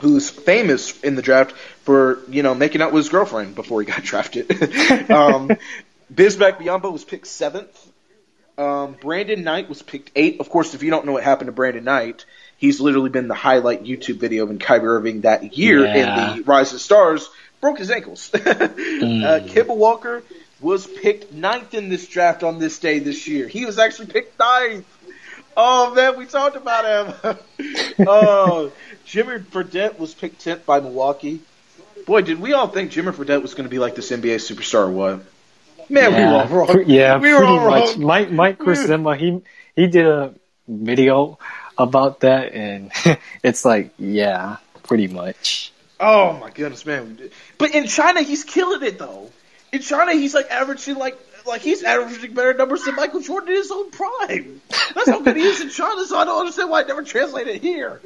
who's 0.00 0.30
famous 0.30 0.98
in 1.00 1.14
the 1.14 1.22
draft 1.22 1.52
for 1.82 2.20
you 2.28 2.42
know 2.42 2.54
making 2.54 2.82
out 2.82 2.92
with 2.92 3.04
his 3.04 3.08
girlfriend 3.08 3.54
before 3.54 3.80
he 3.80 3.86
got 3.86 4.02
drafted. 4.02 4.50
um, 5.10 5.50
Bismack 6.12 6.58
Biyombo 6.58 6.92
was 6.92 7.04
picked 7.04 7.26
seventh. 7.26 7.86
Um, 8.58 8.96
Brandon 9.00 9.42
Knight 9.42 9.68
was 9.68 9.80
picked 9.80 10.10
eighth. 10.16 10.40
Of 10.40 10.50
course, 10.50 10.74
if 10.74 10.82
you 10.82 10.90
don't 10.90 11.06
know 11.06 11.12
what 11.12 11.22
happened 11.22 11.48
to 11.48 11.52
Brandon 11.52 11.84
Knight, 11.84 12.26
he's 12.58 12.80
literally 12.80 13.08
been 13.08 13.28
the 13.28 13.34
highlight 13.34 13.84
YouTube 13.84 14.16
video 14.16 14.46
of 14.46 14.58
Kyrie 14.58 14.86
Irving 14.86 15.20
that 15.22 15.56
year 15.56 15.84
yeah. 15.84 16.32
in 16.32 16.36
the 16.38 16.44
Rise 16.44 16.72
of 16.72 16.80
Stars. 16.80 17.28
Broke 17.60 17.78
his 17.78 17.90
ankles. 17.90 18.30
mm. 18.34 19.24
uh, 19.24 19.46
Kemba 19.46 19.76
Walker 19.76 20.22
was 20.60 20.86
picked 20.86 21.32
ninth 21.32 21.74
in 21.74 21.88
this 21.88 22.06
draft 22.06 22.42
on 22.42 22.58
this 22.58 22.78
day 22.78 22.98
this 22.98 23.26
year. 23.26 23.48
He 23.48 23.64
was 23.64 23.78
actually 23.78 24.08
picked 24.08 24.38
ninth. 24.38 24.86
Oh 25.62 25.94
man, 25.94 26.16
we 26.16 26.24
talked 26.24 26.56
about 26.56 26.86
him. 26.86 27.36
oh, 28.08 28.72
Jimmer 29.06 29.44
Fredette 29.44 29.98
was 29.98 30.14
picked 30.14 30.40
tenth 30.40 30.64
by 30.64 30.80
Milwaukee. 30.80 31.40
Boy, 32.06 32.22
did 32.22 32.40
we 32.40 32.54
all 32.54 32.68
think 32.68 32.90
Jimmer 32.90 33.12
Fredette 33.12 33.42
was 33.42 33.52
going 33.52 33.64
to 33.64 33.70
be 33.70 33.78
like 33.78 33.94
this 33.94 34.10
NBA 34.10 34.36
superstar 34.36 34.90
what? 34.90 35.22
Man, 35.90 36.12
yeah. 36.12 36.16
we 36.16 36.24
were 36.24 36.62
all 36.62 36.66
wrong. 36.66 36.84
Yeah, 36.86 37.18
we 37.18 37.34
were 37.34 37.44
all 37.44 37.68
much. 37.68 37.90
Wrong. 37.90 38.00
Mike 38.06 38.30
Mike 38.30 38.58
Korzemba, 38.58 39.18
he 39.18 39.42
he 39.76 39.86
did 39.86 40.06
a 40.06 40.34
video 40.66 41.38
about 41.76 42.20
that, 42.20 42.54
and 42.54 42.90
it's 43.42 43.62
like, 43.62 43.92
yeah, 43.98 44.56
pretty 44.84 45.08
much. 45.08 45.72
Oh 46.00 46.32
my 46.38 46.48
goodness, 46.48 46.86
man! 46.86 47.18
But 47.58 47.74
in 47.74 47.86
China, 47.86 48.22
he's 48.22 48.44
killing 48.44 48.82
it 48.82 48.98
though. 48.98 49.30
In 49.72 49.82
China, 49.82 50.14
he's 50.14 50.32
like 50.32 50.50
averaging 50.50 50.96
like 50.96 51.18
like 51.46 51.62
he's 51.62 51.82
averaging 51.82 52.34
better 52.34 52.54
numbers 52.54 52.84
than 52.84 52.96
Michael 52.96 53.20
Jordan 53.20 53.50
in 53.50 53.56
his 53.56 53.70
own 53.70 53.90
prime. 53.90 54.60
That's 54.94 55.08
how 55.08 55.20
good 55.20 55.36
he 55.36 55.42
is 55.42 55.60
in 55.60 55.70
China. 55.70 56.04
So 56.04 56.16
I 56.16 56.24
don't 56.24 56.40
understand 56.40 56.70
why 56.70 56.82
it 56.82 56.88
never 56.88 57.02
translated 57.02 57.60
here. 57.60 58.00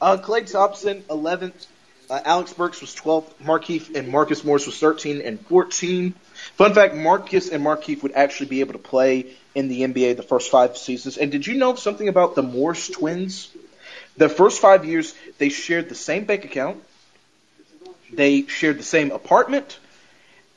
Uh, 0.00 0.16
Klay 0.16 0.50
Thompson, 0.50 1.02
11th. 1.02 1.66
Uh, 2.10 2.20
Alec 2.24 2.54
Burks 2.56 2.80
was 2.80 2.94
12th. 2.94 3.32
Markieff 3.42 3.94
and 3.94 4.08
Marcus 4.08 4.44
Morris 4.44 4.66
was 4.66 4.78
13 4.78 5.22
and 5.22 5.40
14. 5.46 6.12
Fun 6.56 6.74
fact: 6.74 6.94
Marcus 6.94 7.48
and 7.48 7.64
Markieff 7.64 8.02
would 8.02 8.12
actually 8.12 8.48
be 8.48 8.60
able 8.60 8.72
to 8.72 8.78
play 8.78 9.34
in 9.54 9.68
the 9.68 9.82
NBA 9.82 10.16
the 10.16 10.22
first 10.22 10.50
five 10.50 10.76
seasons. 10.76 11.16
And 11.16 11.30
did 11.30 11.46
you 11.46 11.54
know 11.54 11.74
something 11.74 12.08
about 12.08 12.34
the 12.34 12.42
Morris 12.42 12.88
twins? 12.88 13.50
The 14.16 14.28
first 14.28 14.60
five 14.60 14.84
years, 14.84 15.14
they 15.38 15.48
shared 15.48 15.88
the 15.88 15.94
same 15.94 16.24
bank 16.24 16.44
account. 16.44 16.82
They 18.12 18.46
shared 18.46 18.78
the 18.78 18.84
same 18.84 19.10
apartment, 19.10 19.78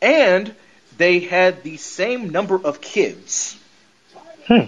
and 0.01 0.53
they 0.97 1.19
had 1.19 1.63
the 1.63 1.77
same 1.77 2.29
number 2.29 2.55
of 2.55 2.81
kids. 2.81 3.57
Hmm. 4.47 4.65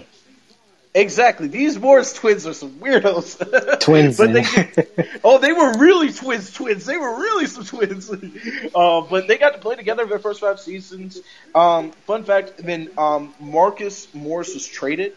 Exactly. 0.94 1.48
These 1.48 1.78
Morris 1.78 2.12
twins 2.12 2.46
are 2.46 2.54
some 2.54 2.72
weirdos. 2.80 3.80
Twins. 3.80 4.16
but 4.16 4.32
they, 4.32 5.18
oh, 5.22 5.38
they 5.38 5.52
were 5.52 5.78
really 5.78 6.12
twins, 6.12 6.52
twins. 6.52 6.86
They 6.86 6.96
were 6.96 7.20
really 7.20 7.46
some 7.46 7.64
twins. 7.64 8.10
uh, 8.74 9.02
but 9.02 9.28
they 9.28 9.38
got 9.38 9.52
to 9.52 9.58
play 9.58 9.76
together 9.76 10.06
their 10.06 10.18
first 10.18 10.40
five 10.40 10.58
seasons. 10.58 11.20
Um, 11.54 11.92
fun 11.92 12.24
fact: 12.24 12.60
when 12.62 12.90
um, 12.98 13.34
Marcus 13.38 14.12
Morris 14.14 14.54
was 14.54 14.66
traded, 14.66 15.12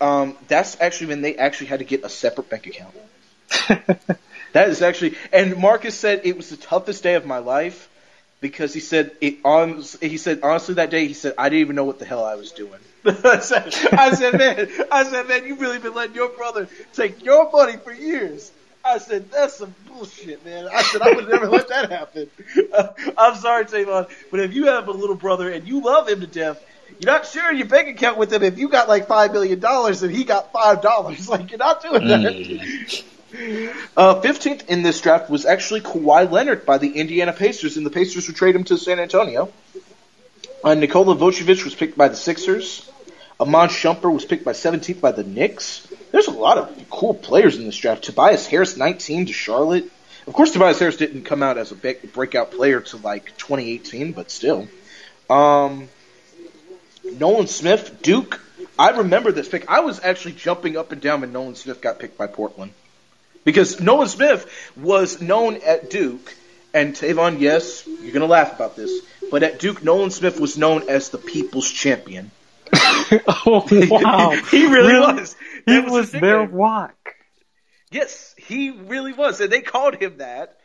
um, 0.00 0.36
that's 0.46 0.80
actually 0.80 1.08
when 1.08 1.22
they 1.22 1.36
actually 1.36 1.68
had 1.68 1.80
to 1.80 1.84
get 1.84 2.04
a 2.04 2.08
separate 2.08 2.50
bank 2.50 2.66
account. 2.66 2.94
that 4.52 4.68
is 4.68 4.82
actually, 4.82 5.16
and 5.32 5.56
Marcus 5.56 5.94
said 5.94 6.20
it 6.24 6.36
was 6.36 6.50
the 6.50 6.56
toughest 6.56 7.02
day 7.02 7.14
of 7.14 7.24
my 7.26 7.38
life 7.38 7.88
because 8.40 8.74
he 8.74 8.80
said 8.80 9.12
it 9.20 9.38
on. 9.44 9.82
He 10.00 10.16
said 10.16 10.40
honestly 10.42 10.74
that 10.74 10.90
day 10.90 11.06
he 11.06 11.14
said 11.14 11.34
I 11.38 11.48
didn't 11.48 11.60
even 11.60 11.76
know 11.76 11.84
what 11.84 11.98
the 11.98 12.04
hell 12.04 12.24
I 12.24 12.34
was 12.36 12.52
doing. 12.52 12.80
I, 13.04 13.38
said, 13.38 13.74
I 13.92 14.12
said, 14.14 14.36
man, 14.36 14.68
I 14.90 15.04
said, 15.04 15.28
man, 15.28 15.46
you've 15.46 15.60
really 15.60 15.78
been 15.78 15.94
letting 15.94 16.16
your 16.16 16.28
brother 16.30 16.68
take 16.92 17.24
your 17.24 17.50
money 17.50 17.76
for 17.76 17.92
years. 17.92 18.50
I 18.84 18.98
said, 18.98 19.30
that's 19.30 19.56
some 19.56 19.74
bullshit, 19.86 20.44
man. 20.44 20.68
I 20.70 20.82
said, 20.82 21.02
I 21.02 21.12
would 21.12 21.28
never 21.28 21.48
let 21.48 21.68
that 21.68 21.90
happen. 21.90 22.28
Uh, 22.72 22.88
I'm 23.18 23.36
sorry, 23.36 23.64
Tavon, 23.66 24.10
but 24.30 24.40
if 24.40 24.52
you 24.52 24.66
have 24.66 24.88
a 24.88 24.92
little 24.92 25.14
brother 25.14 25.50
and 25.50 25.66
you 25.66 25.80
love 25.80 26.08
him 26.08 26.20
to 26.20 26.26
death, 26.26 26.62
you're 26.98 27.12
not 27.12 27.26
sharing 27.26 27.58
your 27.58 27.68
bank 27.68 27.88
account 27.88 28.18
with 28.18 28.32
him 28.32 28.42
if 28.42 28.58
you 28.58 28.68
got 28.68 28.88
like 28.88 29.06
five 29.06 29.32
million 29.32 29.60
dollars 29.60 30.02
and 30.02 30.14
he 30.14 30.24
got 30.24 30.52
five 30.52 30.82
dollars. 30.82 31.28
Like 31.28 31.50
you're 31.50 31.58
not 31.58 31.82
doing 31.82 32.08
that. 32.08 32.20
Mm. 32.20 33.04
Uh, 33.30 34.20
15th 34.22 34.68
in 34.68 34.82
this 34.82 35.00
draft 35.00 35.28
was 35.28 35.44
actually 35.44 35.80
Kawhi 35.80 36.30
Leonard 36.30 36.64
by 36.64 36.78
the 36.78 36.92
Indiana 36.92 37.32
Pacers, 37.32 37.76
and 37.76 37.84
the 37.84 37.90
Pacers 37.90 38.26
would 38.26 38.36
trade 38.36 38.54
him 38.54 38.64
to 38.64 38.78
San 38.78 38.98
Antonio. 38.98 39.52
Uh, 40.64 40.74
Nikola 40.74 41.14
Vucevic 41.14 41.64
was 41.64 41.74
picked 41.74 41.96
by 41.96 42.08
the 42.08 42.16
Sixers. 42.16 42.90
Iman 43.40 43.68
Shumpert 43.68 44.12
was 44.12 44.24
picked 44.24 44.44
by 44.44 44.52
17th 44.52 45.00
by 45.00 45.12
the 45.12 45.22
Knicks. 45.22 45.86
There's 46.10 46.26
a 46.26 46.32
lot 46.32 46.58
of 46.58 46.90
cool 46.90 47.14
players 47.14 47.56
in 47.56 47.66
this 47.66 47.76
draft. 47.76 48.04
Tobias 48.04 48.46
Harris, 48.46 48.76
19 48.76 49.26
to 49.26 49.32
Charlotte. 49.32 49.90
Of 50.26 50.32
course, 50.32 50.52
Tobias 50.52 50.78
Harris 50.78 50.96
didn't 50.96 51.22
come 51.22 51.42
out 51.42 51.58
as 51.58 51.70
a 51.70 51.74
breakout 51.74 52.50
player 52.50 52.80
to 52.80 52.96
like 52.96 53.36
2018, 53.38 54.12
but 54.12 54.30
still. 54.30 54.68
Um, 55.30 55.88
Nolan 57.04 57.46
Smith, 57.46 58.02
Duke. 58.02 58.40
I 58.78 58.90
remember 58.90 59.32
this 59.32 59.48
pick. 59.48 59.70
I 59.70 59.80
was 59.80 60.00
actually 60.02 60.32
jumping 60.32 60.76
up 60.76 60.92
and 60.92 61.00
down 61.00 61.20
when 61.20 61.32
Nolan 61.32 61.54
Smith 61.54 61.80
got 61.80 61.98
picked 61.98 62.18
by 62.18 62.26
Portland. 62.26 62.72
Because 63.44 63.80
Nolan 63.80 64.08
Smith 64.08 64.72
was 64.76 65.20
known 65.20 65.56
at 65.64 65.90
Duke, 65.90 66.34
and 66.74 66.94
Tavon, 66.94 67.40
yes, 67.40 67.86
you're 67.86 68.12
going 68.12 68.20
to 68.20 68.26
laugh 68.26 68.54
about 68.54 68.76
this, 68.76 69.02
but 69.30 69.42
at 69.42 69.58
Duke, 69.58 69.82
Nolan 69.82 70.10
Smith 70.10 70.38
was 70.38 70.58
known 70.58 70.88
as 70.88 71.10
the 71.10 71.18
people's 71.18 71.70
champion. 71.70 72.30
oh, 72.74 73.66
wow. 73.72 74.30
he 74.50 74.66
really, 74.66 74.92
really? 74.92 75.14
was. 75.14 75.36
That 75.66 75.72
he 75.72 75.80
was, 75.80 75.92
was 75.92 76.12
their 76.12 76.46
rock. 76.46 77.14
Yes, 77.90 78.34
he 78.36 78.70
really 78.70 79.12
was. 79.12 79.40
And 79.40 79.50
they 79.50 79.62
called 79.62 79.96
him 79.96 80.18
that. 80.18 80.58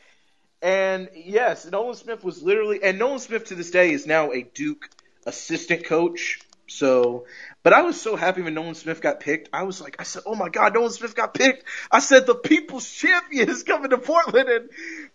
And 0.61 1.09
yes, 1.15 1.65
Nolan 1.65 1.95
Smith 1.95 2.23
was 2.23 2.41
literally, 2.41 2.83
and 2.83 2.99
Nolan 2.99 3.19
Smith 3.19 3.45
to 3.45 3.55
this 3.55 3.71
day 3.71 3.91
is 3.91 4.07
now 4.07 4.31
a 4.31 4.43
Duke 4.43 4.89
assistant 5.25 5.85
coach. 5.85 6.39
So 6.67 7.25
but 7.63 7.71
I 7.73 7.81
was 7.83 7.99
so 7.99 8.17
happy 8.17 8.41
when 8.41 8.53
Nolan 8.53 8.75
Smith 8.75 9.01
got 9.01 9.21
picked. 9.21 9.49
I 9.53 9.63
was 9.63 9.79
like, 9.81 9.95
I 9.99 10.03
said, 10.03 10.23
oh 10.25 10.35
my 10.35 10.49
God, 10.49 10.73
Nolan 10.73 10.91
Smith 10.91 11.15
got 11.15 11.33
picked. 11.33 11.63
I 11.89 11.99
said, 11.99 12.27
the 12.27 12.35
people's 12.35 12.89
champion 12.89 13.49
is 13.49 13.63
coming 13.63 13.89
to 13.91 13.97
Portland. 13.97 14.49
And, 14.49 14.69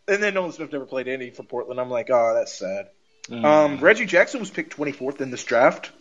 and 0.09 0.23
then 0.23 0.35
Nolan 0.35 0.53
Smith 0.53 0.73
never 0.73 0.87
played 0.87 1.09
any 1.09 1.31
for 1.31 1.43
Portland. 1.43 1.79
I'm 1.79 1.91
like, 1.91 2.09
oh, 2.11 2.35
that's 2.35 2.55
sad. 2.55 2.89
Mm. 3.29 3.45
Um, 3.45 3.79
Reggie 3.81 4.07
Jackson 4.07 4.41
was 4.41 4.51
picked 4.51 4.75
24th 4.75 5.21
in 5.21 5.31
this 5.31 5.45
draft. 5.45 5.93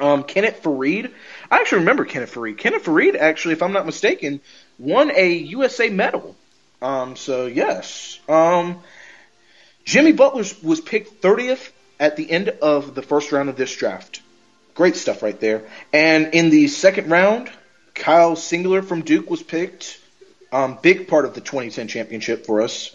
Um, 0.00 0.22
Kenneth 0.22 0.62
Faried. 0.62 1.12
I 1.50 1.60
actually 1.60 1.80
remember 1.80 2.06
Kenneth 2.06 2.34
Faried. 2.34 2.56
Kenneth 2.56 2.84
Faried, 2.84 3.16
actually, 3.16 3.52
if 3.52 3.62
I'm 3.62 3.72
not 3.72 3.84
mistaken, 3.84 4.40
won 4.78 5.10
a 5.14 5.32
USA 5.34 5.90
medal. 5.90 6.36
Um, 6.80 7.16
so 7.16 7.46
yes. 7.46 8.18
Um, 8.28 8.80
Jimmy 9.84 10.12
Butler 10.12 10.44
was 10.62 10.80
picked 10.80 11.20
30th 11.20 11.70
at 11.98 12.16
the 12.16 12.30
end 12.30 12.48
of 12.48 12.94
the 12.94 13.02
first 13.02 13.32
round 13.32 13.48
of 13.48 13.56
this 13.56 13.74
draft. 13.74 14.22
Great 14.78 14.94
stuff 14.94 15.24
right 15.24 15.40
there. 15.40 15.64
And 15.92 16.34
in 16.34 16.50
the 16.50 16.68
second 16.68 17.10
round, 17.10 17.50
Kyle 17.94 18.36
Singler 18.36 18.84
from 18.84 19.02
Duke 19.02 19.28
was 19.28 19.42
picked. 19.42 19.98
Um, 20.52 20.78
big 20.80 21.08
part 21.08 21.24
of 21.24 21.34
the 21.34 21.40
2010 21.40 21.88
championship 21.88 22.46
for 22.46 22.62
us. 22.62 22.94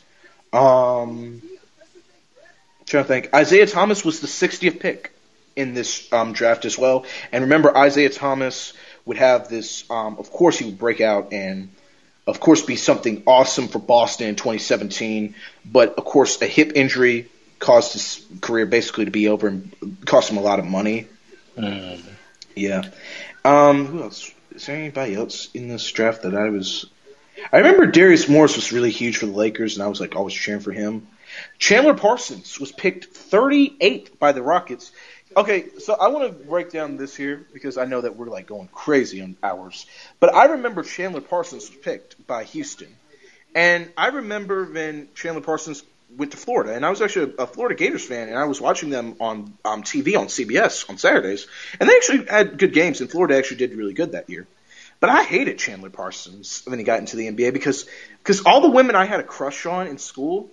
Um, 0.53 1.41
trying 2.85 3.03
to 3.03 3.07
think. 3.09 3.33
Isaiah 3.33 3.67
Thomas 3.67 4.05
was 4.05 4.21
the 4.21 4.27
60th 4.27 4.79
pick 4.79 5.11
in 5.57 5.73
this 5.73 6.07
um, 6.13 6.31
draft 6.31 6.63
as 6.63 6.77
well. 6.77 7.05
And 7.33 7.43
remember, 7.43 7.77
Isaiah 7.77 8.09
Thomas 8.09 8.71
would 9.03 9.17
have 9.17 9.49
this. 9.49 9.83
Um, 9.89 10.15
of 10.19 10.31
course, 10.31 10.57
he 10.57 10.63
would 10.63 10.79
break 10.79 11.01
out 11.01 11.33
and, 11.33 11.67
of 12.25 12.39
course, 12.39 12.61
be 12.61 12.77
something 12.77 13.23
awesome 13.27 13.67
for 13.67 13.79
Boston 13.79 14.29
in 14.29 14.35
2017. 14.35 15.35
But 15.69 15.95
of 15.95 16.05
course, 16.05 16.41
a 16.41 16.47
hip 16.47 16.71
injury 16.75 17.27
caused 17.59 17.91
his 17.91 18.25
career 18.39 18.65
basically 18.65 19.03
to 19.03 19.11
be 19.11 19.27
over 19.27 19.49
and 19.49 19.99
cost 20.05 20.31
him 20.31 20.37
a 20.37 20.41
lot 20.41 20.59
of 20.59 20.65
money. 20.65 21.09
Mm. 21.57 22.01
Yeah. 22.55 22.83
Um, 23.45 23.85
who 23.85 24.03
else? 24.03 24.31
Is 24.55 24.65
there 24.65 24.75
anybody 24.75 25.15
else 25.15 25.49
in 25.53 25.67
this 25.67 25.89
draft 25.91 26.23
that 26.23 26.35
I 26.35 26.49
was? 26.49 26.85
I 27.51 27.57
remember 27.57 27.87
Darius 27.87 28.29
Morris 28.29 28.55
was 28.55 28.71
really 28.71 28.91
huge 28.91 29.17
for 29.17 29.25
the 29.25 29.33
Lakers, 29.33 29.75
and 29.75 29.83
I 29.83 29.87
was 29.87 29.99
like 29.99 30.15
always 30.15 30.33
cheering 30.33 30.61
for 30.61 30.71
him. 30.71 31.07
Chandler 31.57 31.95
Parsons 31.95 32.59
was 32.59 32.71
picked 32.71 33.11
38th 33.13 34.19
by 34.19 34.31
the 34.31 34.43
Rockets. 34.43 34.91
Okay, 35.35 35.65
so 35.79 35.95
I 35.95 36.09
want 36.09 36.27
to 36.27 36.45
break 36.45 36.71
down 36.71 36.95
this 36.97 37.15
here 37.15 37.47
because 37.53 37.77
I 37.77 37.85
know 37.85 38.01
that 38.01 38.15
we're 38.15 38.29
like 38.29 38.45
going 38.45 38.67
crazy 38.67 39.21
on 39.21 39.35
hours. 39.41 39.87
But 40.19 40.35
I 40.35 40.45
remember 40.45 40.83
Chandler 40.83 41.21
Parsons 41.21 41.69
was 41.69 41.79
picked 41.79 42.27
by 42.27 42.43
Houston. 42.43 42.95
And 43.55 43.91
I 43.97 44.07
remember 44.07 44.65
when 44.65 45.09
Chandler 45.15 45.41
Parsons 45.41 45.83
went 46.17 46.31
to 46.31 46.37
Florida, 46.37 46.73
and 46.73 46.85
I 46.85 46.89
was 46.89 47.01
actually 47.01 47.33
a 47.39 47.47
Florida 47.47 47.75
Gators 47.75 48.05
fan, 48.05 48.29
and 48.29 48.37
I 48.37 48.45
was 48.45 48.61
watching 48.61 48.89
them 48.89 49.15
on 49.19 49.57
um, 49.65 49.83
TV 49.83 50.17
on 50.17 50.27
CBS 50.27 50.89
on 50.89 50.97
Saturdays, 50.97 51.47
and 51.79 51.89
they 51.89 51.95
actually 51.95 52.25
had 52.25 52.57
good 52.57 52.73
games, 52.73 53.01
and 53.01 53.09
Florida 53.09 53.37
actually 53.37 53.57
did 53.57 53.73
really 53.75 53.93
good 53.93 54.13
that 54.13 54.29
year. 54.29 54.47
But 54.99 55.09
I 55.09 55.23
hated 55.23 55.59
Chandler 55.59 55.89
Parsons 55.89 56.61
when 56.65 56.79
he 56.79 56.85
got 56.85 56.99
into 56.99 57.17
the 57.17 57.29
NBA 57.29 57.53
because 57.53 57.85
because 58.19 58.45
all 58.45 58.61
the 58.61 58.69
women 58.69 58.95
I 58.95 59.05
had 59.05 59.19
a 59.19 59.23
crush 59.23 59.65
on 59.65 59.87
in 59.87 59.97
school, 59.97 60.49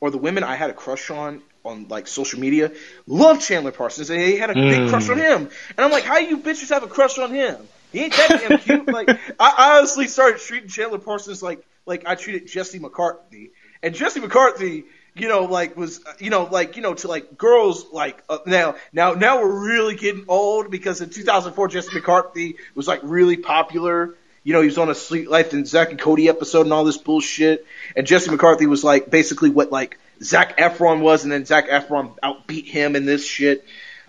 or 0.00 0.10
the 0.10 0.18
women 0.18 0.44
I 0.44 0.56
had 0.56 0.68
a 0.68 0.74
crush 0.74 1.10
on 1.10 1.42
on 1.64 1.88
like 1.88 2.06
social 2.06 2.38
media, 2.38 2.72
loved 3.06 3.40
Chandler 3.40 3.72
Parsons, 3.72 4.10
and 4.10 4.20
they 4.20 4.36
had 4.36 4.50
a 4.50 4.54
mm. 4.54 4.68
big 4.68 4.88
crush 4.90 5.08
on 5.08 5.16
him. 5.16 5.48
And 5.70 5.78
I'm 5.78 5.90
like, 5.90 6.04
how 6.04 6.18
you 6.18 6.38
bitches 6.38 6.68
have 6.68 6.82
a 6.82 6.86
crush 6.86 7.18
on 7.18 7.30
him? 7.30 7.56
He 7.92 8.00
ain't 8.00 8.12
that 8.12 8.44
damn 8.46 8.58
cute. 8.58 8.92
like 8.92 9.08
I 9.40 9.76
honestly 9.78 10.08
started 10.08 10.40
treating 10.40 10.68
Chandler 10.68 10.98
Parsons 10.98 11.42
like 11.42 11.64
like 11.86 12.06
I 12.06 12.14
treated 12.14 12.46
Jesse 12.46 12.80
McCartney, 12.80 13.52
and 13.82 13.94
Jesse 13.94 14.20
McCartney 14.20 14.84
you 15.14 15.28
know, 15.28 15.44
like 15.44 15.76
was, 15.76 16.00
you 16.18 16.30
know, 16.30 16.44
like, 16.44 16.76
you 16.76 16.82
know, 16.82 16.94
to 16.94 17.08
like 17.08 17.38
girls, 17.38 17.86
like, 17.92 18.22
uh, 18.28 18.38
now, 18.46 18.74
now, 18.92 19.12
now 19.12 19.40
we're 19.40 19.66
really 19.66 19.94
getting 19.94 20.24
old 20.28 20.70
because 20.70 21.00
in 21.00 21.10
2004, 21.10 21.68
Jesse 21.68 21.90
McCartney 21.90 22.56
was 22.74 22.88
like 22.88 23.00
really 23.02 23.36
popular. 23.36 24.16
You 24.42 24.52
know, 24.52 24.60
he 24.60 24.66
was 24.66 24.78
on 24.78 24.90
a 24.90 24.94
Suite 24.94 25.30
Life 25.30 25.52
and 25.52 25.66
Zach 25.66 25.90
and 25.90 26.00
Cody 26.00 26.28
episode 26.28 26.62
and 26.62 26.72
all 26.72 26.84
this 26.84 26.98
bullshit. 26.98 27.64
And 27.96 28.06
Jesse 28.06 28.30
McCartney 28.30 28.66
was 28.66 28.82
like 28.82 29.08
basically 29.08 29.50
what 29.50 29.70
like 29.70 29.98
Zac 30.20 30.58
Efron 30.58 31.00
was, 31.00 31.22
and 31.22 31.32
then 31.32 31.44
Zac 31.44 31.68
Efron 31.68 32.18
outbeat 32.18 32.66
him 32.66 32.96
in 32.96 33.06
this 33.06 33.24
shit. 33.24 33.64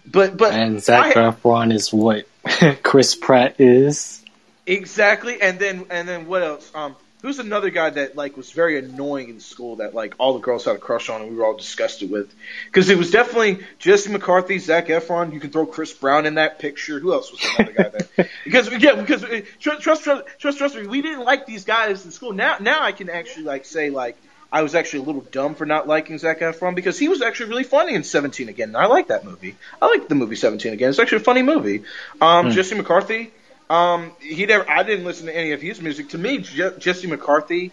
But, 0.06 0.38
but. 0.38 0.54
And 0.54 0.82
Zac 0.82 1.16
I, 1.16 1.32
Efron 1.32 1.72
is 1.72 1.94
what 1.94 2.28
Chris 2.84 3.16
Pratt 3.16 3.60
is. 3.60 4.24
Exactly. 4.66 5.40
And 5.42 5.60
then, 5.60 5.86
and 5.92 6.08
then 6.08 6.26
what 6.26 6.42
else? 6.42 6.72
Um, 6.74 6.96
who's 7.26 7.40
another 7.40 7.72
guy 7.72 7.90
that 7.90 8.16
like 8.16 8.38
was 8.38 8.52
very 8.52 8.78
annoying 8.78 9.30
in 9.30 9.40
school 9.40 9.78
that 9.78 9.96
like 9.96 10.14
all 10.20 10.36
the 10.36 10.40
girls 10.40 10.66
had 10.66 10.76
a 10.76 10.78
crush 10.78 11.10
on 11.10 11.22
and 11.24 11.32
we 11.32 11.36
were 11.36 11.44
all 11.44 11.58
disgusted 11.58 12.12
with 12.12 12.32
because 12.68 12.88
it 12.88 13.00
was 13.00 13.10
definitely 13.10 13.66
Jesse 13.80 14.12
McCartney, 14.12 14.60
Zac 14.60 14.90
Efron. 14.90 15.34
You 15.34 15.40
can 15.40 15.50
throw 15.50 15.66
Chris 15.66 15.92
Brown 15.92 16.28
in 16.28 16.36
that 16.36 16.60
picture. 16.60 17.00
Who 17.00 17.14
else 17.14 17.32
was 17.32 17.44
another 17.58 17.72
guy 17.74 17.90
there? 17.90 18.30
because 18.44 18.72
yeah, 18.80 18.94
because 18.94 19.24
uh, 19.24 19.42
trust, 19.60 19.82
trust 19.82 20.04
trust 20.04 20.28
trust 20.38 20.58
trust 20.60 20.76
me, 20.76 20.86
we 20.86 21.02
didn't 21.02 21.26
like 21.26 21.48
these 21.48 21.66
guys 21.66 22.06
in 22.06 22.12
school. 22.12 22.32
Now 22.32 22.58
now 22.60 22.84
I 22.84 22.92
can 22.92 23.10
actually 23.10 23.46
like 23.46 23.66
say 23.66 23.90
like. 23.90 24.18
I 24.52 24.62
was 24.62 24.74
actually 24.74 25.00
a 25.00 25.04
little 25.08 25.22
dumb 25.32 25.56
for 25.56 25.66
not 25.66 25.86
liking 25.86 26.18
Zac 26.18 26.40
Efron 26.40 26.76
because 26.76 26.98
he 26.98 27.10
was 27.10 27.22
actually 27.22 27.50
really 27.50 27.64
funny 27.64 27.94
in 27.94 28.04
17 28.04 28.48
Again. 28.48 28.70
And 28.70 28.78
I 28.78 28.86
like 28.86 29.10
that 29.10 29.26
movie. 29.26 29.58
I 29.82 29.88
like 29.88 30.08
the 30.08 30.16
movie 30.16 30.38
17 30.38 30.72
Again. 30.72 30.92
It's 30.92 31.00
actually 31.00 31.18
a 31.18 31.26
funny 31.26 31.42
movie. 31.42 31.84
Um, 32.22 32.46
mm. 32.46 32.52
Jesse 32.54 32.76
McCartney, 32.76 33.32
um, 33.70 34.12
he 34.20 34.46
never. 34.46 34.70
I 34.70 34.84
didn't 34.84 35.06
listen 35.06 35.28
to 35.28 35.36
any 35.36 35.52
of 35.52 35.62
his 35.62 35.82
music. 35.82 36.10
To 36.10 36.18
me, 36.18 36.40
Je- 36.40 36.78
Jesse 36.78 37.08
McCartney 37.08 37.72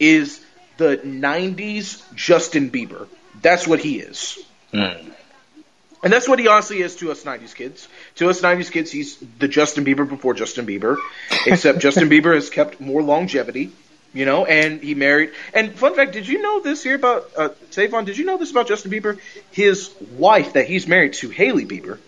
is 0.00 0.44
the 0.76 0.98
'90s 0.98 2.02
Justin 2.14 2.70
Bieber. 2.70 3.06
That's 3.40 3.66
what 3.66 3.80
he 3.80 3.98
is. 3.98 4.38
Mm. 4.72 5.12
And 6.04 6.12
that's 6.12 6.28
what 6.28 6.38
he 6.38 6.48
honestly 6.48 6.82
is 6.82 6.96
to 6.96 7.10
us 7.10 7.24
90s 7.24 7.54
kids. 7.54 7.88
To 8.16 8.28
us 8.28 8.42
90s 8.42 8.70
kids, 8.70 8.92
he's 8.92 9.16
the 9.38 9.48
Justin 9.48 9.86
Bieber 9.86 10.06
before 10.06 10.34
Justin 10.34 10.66
Bieber, 10.66 10.98
except 11.46 11.78
Justin 11.78 12.10
Bieber 12.10 12.34
has 12.34 12.50
kept 12.50 12.78
more 12.78 13.02
longevity, 13.02 13.72
you 14.12 14.26
know, 14.26 14.44
and 14.44 14.82
he 14.82 14.94
married. 14.94 15.32
And 15.54 15.74
fun 15.74 15.94
fact, 15.94 16.12
did 16.12 16.28
you 16.28 16.42
know 16.42 16.60
this 16.60 16.82
here 16.82 16.96
about 16.96 17.30
uh, 17.38 17.48
Savon? 17.70 18.04
Did 18.04 18.18
you 18.18 18.26
know 18.26 18.36
this 18.36 18.50
about 18.50 18.68
Justin 18.68 18.90
Bieber? 18.90 19.18
His 19.50 19.90
wife 20.12 20.52
that 20.52 20.66
he's 20.66 20.86
married 20.86 21.14
to, 21.14 21.30
Hailey 21.30 21.64
Bieber, 21.64 21.98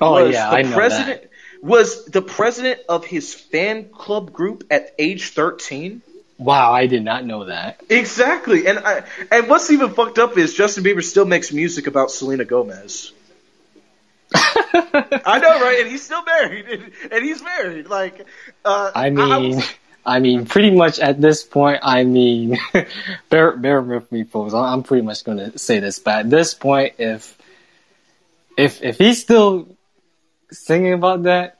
oh 0.00 0.28
yeah, 0.28 0.48
I 0.48 0.62
know 0.62 0.76
president, 0.76 1.22
that 1.22 1.29
was 1.62 2.06
the 2.06 2.22
president 2.22 2.80
of 2.88 3.04
his 3.04 3.34
fan 3.34 3.88
club 3.90 4.32
group 4.32 4.64
at 4.70 4.94
age 4.98 5.30
13. 5.30 6.02
Wow, 6.38 6.72
I 6.72 6.86
did 6.86 7.04
not 7.04 7.26
know 7.26 7.44
that. 7.44 7.82
Exactly, 7.90 8.66
and 8.66 8.78
I, 8.78 9.04
and 9.30 9.48
what's 9.48 9.70
even 9.70 9.92
fucked 9.92 10.18
up 10.18 10.38
is 10.38 10.54
Justin 10.54 10.84
Bieber 10.84 11.04
still 11.04 11.26
makes 11.26 11.52
music 11.52 11.86
about 11.86 12.10
Selena 12.10 12.46
Gomez. 12.46 13.12
I 14.34 15.38
know, 15.42 15.60
right? 15.60 15.80
And 15.80 15.90
he's 15.90 16.02
still 16.02 16.24
married, 16.24 16.66
and, 16.66 16.92
and 17.12 17.24
he's 17.24 17.42
married. 17.42 17.88
Like, 17.88 18.26
uh, 18.64 18.90
I 18.94 19.10
mean, 19.10 19.32
I, 19.32 19.38
was, 19.38 19.68
I, 20.06 20.20
mean, 20.20 20.46
pretty 20.46 20.70
much 20.70 20.98
at 20.98 21.20
this 21.20 21.42
point, 21.42 21.80
I 21.82 22.04
mean, 22.04 22.56
bear 23.28 23.56
bear 23.56 23.82
with 23.82 24.10
me, 24.10 24.24
folks. 24.24 24.54
I'm 24.54 24.82
pretty 24.82 25.04
much 25.04 25.24
going 25.24 25.38
to 25.38 25.58
say 25.58 25.80
this, 25.80 25.98
but 25.98 26.20
at 26.20 26.30
this 26.30 26.54
point, 26.54 26.94
if 26.98 27.36
if 28.56 28.82
if 28.82 28.96
he's 28.98 29.20
still 29.20 29.68
singing 30.52 30.92
about 30.92 31.24
that, 31.24 31.58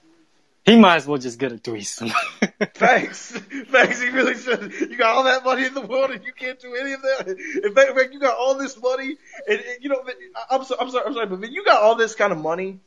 he 0.64 0.76
might 0.76 0.96
as 0.96 1.06
well 1.06 1.18
just 1.18 1.38
get 1.38 1.52
a 1.52 1.58
threesome. 1.58 2.10
Thanks. 2.74 3.30
Thanks. 3.32 4.00
He 4.00 4.08
really 4.10 4.36
should. 4.36 4.72
You 4.72 4.96
got 4.96 5.16
all 5.16 5.24
that 5.24 5.42
money 5.44 5.64
in 5.64 5.74
the 5.74 5.80
world 5.80 6.10
and 6.10 6.24
you 6.24 6.32
can't 6.32 6.60
do 6.60 6.74
any 6.74 6.92
of 6.92 7.02
that. 7.02 7.28
In 7.64 7.74
fact, 7.74 8.12
you 8.12 8.20
got 8.20 8.36
all 8.36 8.56
this 8.56 8.80
money 8.80 9.16
and, 9.48 9.58
and 9.58 9.82
you 9.82 9.88
know, 9.88 10.02
I'm, 10.50 10.64
so, 10.64 10.76
I'm 10.78 10.90
sorry, 10.90 11.06
I'm 11.06 11.14
sorry, 11.14 11.26
but 11.26 11.40
man, 11.40 11.52
you 11.52 11.64
got 11.64 11.82
all 11.82 11.94
this 11.94 12.14
kind 12.14 12.32
of 12.32 12.38
money. 12.38 12.80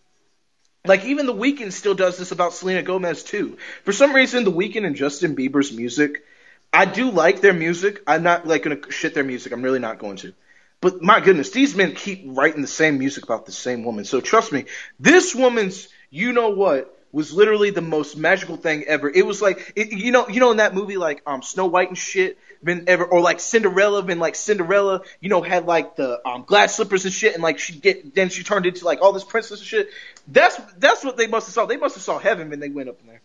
Like 0.85 1.05
even 1.05 1.25
the 1.25 1.34
Weeknd 1.34 1.71
still 1.71 1.95
does 1.95 2.17
this 2.17 2.31
about 2.31 2.53
Selena 2.53 2.84
Gomez 2.84 3.23
too. 3.23 3.57
For 3.85 3.93
some 3.93 4.13
reason, 4.13 4.43
the 4.43 4.51
Weeknd 4.51 4.85
and 4.85 4.95
Justin 4.95 5.35
Bieber's 5.35 5.71
music, 5.71 6.23
I 6.71 6.85
do 6.85 7.09
like 7.09 7.41
their 7.41 7.53
music. 7.53 8.01
I'm 8.05 8.23
not 8.23 8.45
like 8.45 8.63
gonna 8.63 8.91
shit 8.91 9.13
their 9.13 9.23
music. 9.23 9.51
I'm 9.53 9.61
really 9.61 9.80
not 9.80 9.97
going 9.97 10.17
to. 10.17 10.34
But 10.81 11.01
my 11.01 11.21
goodness, 11.21 11.51
these 11.51 11.75
men 11.75 11.95
keep 11.95 12.23
writing 12.25 12.61
the 12.61 12.67
same 12.67 12.99
music 12.99 13.23
about 13.23 13.45
the 13.45 13.53
same 13.53 13.85
woman. 13.85 14.03
So 14.03 14.19
trust 14.19 14.51
me, 14.51 14.65
this 14.99 15.34
woman's, 15.34 15.88
you 16.14 16.31
know 16.31 16.49
what, 16.49 16.95
was 17.11 17.34
literally 17.34 17.72
the 17.72 17.81
most 17.81 18.15
magical 18.15 18.56
thing 18.56 18.84
ever. 18.84 19.10
It 19.10 19.26
was 19.26 19.41
like, 19.41 19.73
it, 19.76 19.91
you 19.91 20.11
know, 20.11 20.27
you 20.27 20.40
know, 20.40 20.52
in 20.52 20.57
that 20.57 20.76
movie, 20.76 20.95
like, 20.95 21.23
um, 21.26 21.41
Snow 21.41 21.65
White 21.65 21.90
and 21.90 21.98
shit, 21.98 22.38
been 22.64 22.85
ever, 22.88 23.03
or 23.03 23.19
like 23.19 23.40
Cinderella, 23.40 24.03
been 24.03 24.19
like 24.19 24.35
Cinderella, 24.35 25.02
you 25.19 25.30
know, 25.30 25.41
had 25.41 25.65
like 25.65 25.95
the, 25.95 26.26
um, 26.27 26.44
glass 26.44 26.76
slippers 26.76 27.06
and 27.06 27.14
shit, 27.14 27.34
and 27.34 27.41
like 27.41 27.57
she 27.57 27.73
get, 27.73 28.14
then 28.14 28.30
she 28.30 28.44
turned 28.44 28.68
into 28.68 28.85
like 28.85 29.02
all 29.02 29.11
this 29.11 29.23
princess 29.23 29.60
and 29.60 29.68
shit. 29.68 29.90
That's, 30.27 30.56
that's 30.77 31.03
what 31.03 31.18
they 31.18 31.26
must 31.26 31.48
have 31.48 31.53
saw. 31.53 31.65
They 31.65 31.77
must 31.77 31.95
have 31.95 32.03
saw 32.03 32.19
heaven 32.19 32.52
when 32.52 32.60
they 32.60 32.69
went 32.69 32.90
up 32.90 32.99
in 33.02 33.07
there. 33.07 33.22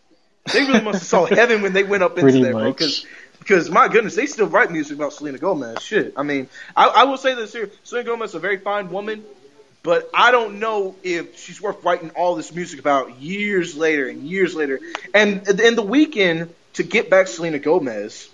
They 0.51 0.61
really 0.61 0.81
must 0.81 1.01
have 1.01 1.09
saw 1.09 1.25
heaven 1.35 1.61
when 1.61 1.75
they 1.75 1.83
went 1.83 2.03
up 2.03 2.19
into 2.19 2.41
there, 2.41 2.53
bro. 2.53 2.73
Cause, 2.73 3.05
because 3.39 3.71
my 3.71 3.89
goodness, 3.89 4.15
they 4.15 4.27
still 4.27 4.47
write 4.47 4.71
music 4.71 4.97
about 4.97 5.13
Selena 5.13 5.37
Gomez. 5.37 5.83
Shit, 5.83 6.15
I 6.17 6.23
mean, 6.23 6.49
I, 6.75 6.87
I 6.87 7.05
will 7.05 7.19
say 7.19 7.35
this 7.35 7.53
here: 7.53 7.71
Selena 7.85 8.07
Gomez 8.07 8.31
is 8.31 8.35
a 8.35 8.41
very 8.41 8.59
fine 8.59 8.91
woman, 8.91 9.25
but 9.89 10.11
I 10.13 10.33
don't 10.33 10.59
know 10.59 10.97
if 11.03 11.39
she's 11.39 11.63
worth 11.63 11.83
writing 11.83 12.11
all 12.11 12.35
this 12.35 12.55
music 12.55 12.79
about 12.79 13.23
years 13.23 13.75
later 13.75 14.07
and 14.07 14.23
years 14.23 14.55
later. 14.55 14.81
And 15.15 15.49
in 15.49 15.77
the 15.77 15.83
Weeknd 15.83 16.51
to 16.75 16.83
get 16.83 17.09
back 17.09 17.27
Selena 17.27 17.59
Gomez 17.59 18.29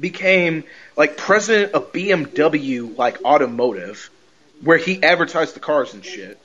became 0.00 0.64
like 0.96 1.16
president 1.16 1.74
of 1.74 1.92
BMW, 1.92 2.98
like 2.98 3.22
automotive, 3.24 4.10
where 4.62 4.78
he 4.78 5.00
advertised 5.00 5.54
the 5.54 5.60
cars 5.60 5.94
and 5.94 6.04
shit. 6.04 6.40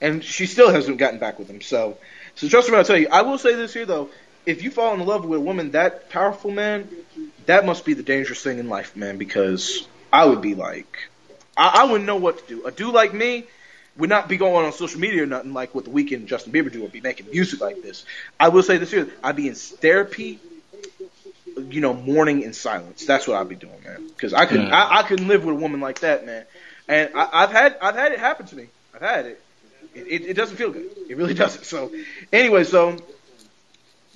And 0.00 0.24
she 0.24 0.46
still 0.46 0.72
hasn't 0.72 0.98
gotten 0.98 1.20
back 1.20 1.38
with 1.38 1.48
him. 1.48 1.60
So, 1.60 1.98
so 2.34 2.48
trust 2.48 2.66
me, 2.66 2.72
when 2.72 2.80
I'll 2.80 2.84
tell 2.84 2.98
you. 2.98 3.06
I 3.08 3.22
will 3.22 3.38
say 3.38 3.54
this 3.54 3.72
here 3.72 3.86
though 3.86 4.10
if 4.46 4.64
you 4.64 4.72
fall 4.72 4.94
in 4.94 5.06
love 5.06 5.24
with 5.24 5.38
a 5.38 5.40
woman 5.40 5.70
that 5.70 6.10
powerful, 6.10 6.50
man, 6.50 6.88
that 7.46 7.64
must 7.64 7.84
be 7.84 7.94
the 7.94 8.02
dangerous 8.02 8.42
thing 8.42 8.58
in 8.58 8.68
life, 8.68 8.96
man. 8.96 9.16
Because 9.16 9.86
I 10.12 10.24
would 10.24 10.40
be 10.40 10.56
like, 10.56 11.08
I, 11.56 11.82
I 11.82 11.84
wouldn't 11.84 12.06
know 12.06 12.16
what 12.16 12.38
to 12.38 12.54
do. 12.54 12.66
A 12.66 12.70
dude 12.70 12.94
like 12.94 13.12
me, 13.12 13.44
would 13.96 14.08
not 14.08 14.28
be 14.28 14.36
going 14.36 14.64
on 14.64 14.72
social 14.72 15.00
media 15.00 15.22
or 15.22 15.26
nothing 15.26 15.52
like 15.52 15.74
what 15.74 15.84
the 15.84 15.90
Weeknd 15.90 16.16
and 16.16 16.28
Justin 16.28 16.52
Bieber 16.52 16.72
do, 16.72 16.84
or 16.84 16.88
be 16.88 17.00
making 17.00 17.30
music 17.30 17.60
like 17.60 17.82
this. 17.82 18.04
I 18.40 18.48
will 18.48 18.62
say 18.62 18.78
this 18.78 18.90
here: 18.90 19.08
I'd 19.22 19.36
be 19.36 19.48
in 19.48 19.54
therapy, 19.54 20.38
you 21.68 21.80
know, 21.80 21.92
mourning 21.92 22.42
in 22.42 22.52
silence. 22.52 23.04
That's 23.04 23.28
what 23.28 23.36
I'd 23.36 23.48
be 23.48 23.54
doing, 23.54 23.82
man. 23.84 24.08
Because 24.08 24.32
I 24.32 24.46
couldn't, 24.46 24.68
Yeah. 24.68 24.76
I, 24.76 25.00
I 25.00 25.02
couldn't 25.02 25.28
live 25.28 25.44
with 25.44 25.56
a 25.56 25.58
woman 25.58 25.80
like 25.80 26.00
that, 26.00 26.24
man. 26.24 26.44
And 26.88 27.10
I, 27.14 27.28
I've 27.32 27.50
had, 27.52 27.76
I've 27.82 27.94
had 27.94 28.12
it 28.12 28.18
happen 28.18 28.46
to 28.46 28.56
me. 28.56 28.68
I've 28.94 29.02
had 29.02 29.26
it. 29.26 29.42
It, 29.94 30.06
it. 30.06 30.22
it 30.30 30.34
doesn't 30.34 30.56
feel 30.56 30.70
good. 30.70 30.90
It 31.08 31.16
really 31.16 31.34
doesn't. 31.44 31.64
So, 31.64 31.92
anyway, 32.32 32.64
so 32.64 32.96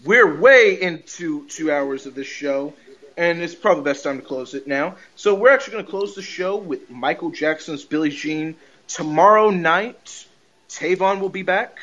we're 0.04 0.40
way 0.40 0.80
into 0.80 1.46
two 1.48 1.70
hours 1.70 2.06
of 2.06 2.14
this 2.14 2.26
show, 2.26 2.72
and 3.16 3.40
it's 3.40 3.54
probably 3.54 3.84
best 3.84 4.04
time 4.04 4.18
to 4.20 4.24
close 4.24 4.54
it 4.54 4.66
now. 4.66 4.96
So 5.14 5.34
we're 5.34 5.50
actually 5.50 5.74
going 5.74 5.84
to 5.84 5.90
close 5.90 6.14
the 6.14 6.22
show 6.22 6.56
with 6.56 6.90
Michael 6.90 7.30
Jackson's 7.30 7.84
Billie 7.84 8.10
Jean. 8.10 8.56
Tomorrow 8.88 9.50
night, 9.50 10.26
Tavon 10.68 11.20
will 11.20 11.28
be 11.28 11.42
back. 11.42 11.78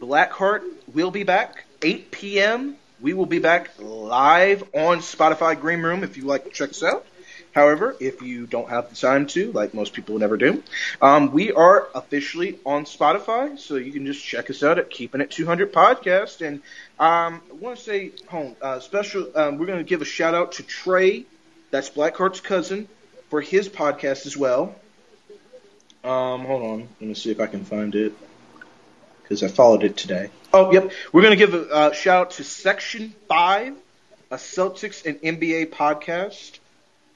Blackheart 0.00 0.62
will 0.92 1.10
be 1.10 1.24
back. 1.24 1.64
8 1.82 2.10
p.m. 2.10 2.76
We 3.00 3.14
will 3.14 3.26
be 3.26 3.38
back 3.38 3.70
live 3.78 4.62
on 4.74 4.98
Spotify 4.98 5.58
Green 5.58 5.82
Room 5.82 6.04
if 6.04 6.16
you 6.16 6.24
like 6.24 6.44
to 6.44 6.50
check 6.50 6.70
us 6.70 6.82
out. 6.82 7.06
However, 7.58 7.96
if 7.98 8.22
you 8.22 8.46
don't 8.46 8.68
have 8.68 8.88
the 8.88 8.94
time 8.94 9.26
to, 9.34 9.50
like 9.50 9.74
most 9.74 9.92
people 9.92 10.16
never 10.16 10.36
do, 10.36 10.62
um, 11.02 11.32
we 11.32 11.50
are 11.50 11.88
officially 11.92 12.56
on 12.64 12.84
Spotify, 12.84 13.58
so 13.58 13.74
you 13.74 13.90
can 13.90 14.06
just 14.06 14.24
check 14.24 14.48
us 14.48 14.62
out 14.62 14.78
at 14.78 14.90
Keeping 14.90 15.20
It 15.20 15.32
200 15.32 15.72
Podcast. 15.72 16.40
And 16.46 16.62
um, 17.00 17.42
I 17.50 17.54
want 17.54 17.76
to 17.76 17.82
say, 17.82 18.12
home 18.28 18.54
uh, 18.62 18.78
special. 18.78 19.36
Um, 19.36 19.58
we're 19.58 19.66
going 19.66 19.80
to 19.80 19.84
give 19.84 20.02
a 20.02 20.04
shout 20.04 20.34
out 20.34 20.52
to 20.52 20.62
Trey, 20.62 21.24
that's 21.72 21.90
Blackheart's 21.90 22.40
cousin, 22.40 22.86
for 23.28 23.40
his 23.40 23.68
podcast 23.68 24.26
as 24.26 24.36
well. 24.36 24.76
Um, 26.04 26.44
hold 26.44 26.62
on, 26.62 26.88
let 27.00 27.08
me 27.08 27.14
see 27.14 27.32
if 27.32 27.40
I 27.40 27.48
can 27.48 27.64
find 27.64 27.92
it 27.96 28.12
because 29.24 29.42
I 29.42 29.48
followed 29.48 29.82
it 29.82 29.96
today. 29.96 30.30
Oh, 30.52 30.72
yep. 30.72 30.92
We're 31.12 31.22
going 31.22 31.36
to 31.36 31.44
give 31.44 31.54
a 31.54 31.68
uh, 31.68 31.92
shout 31.92 32.26
out 32.26 32.30
to 32.32 32.44
Section 32.44 33.16
5, 33.26 33.74
a 34.30 34.36
Celtics 34.36 35.04
and 35.04 35.20
NBA 35.20 35.70
podcast. 35.70 36.57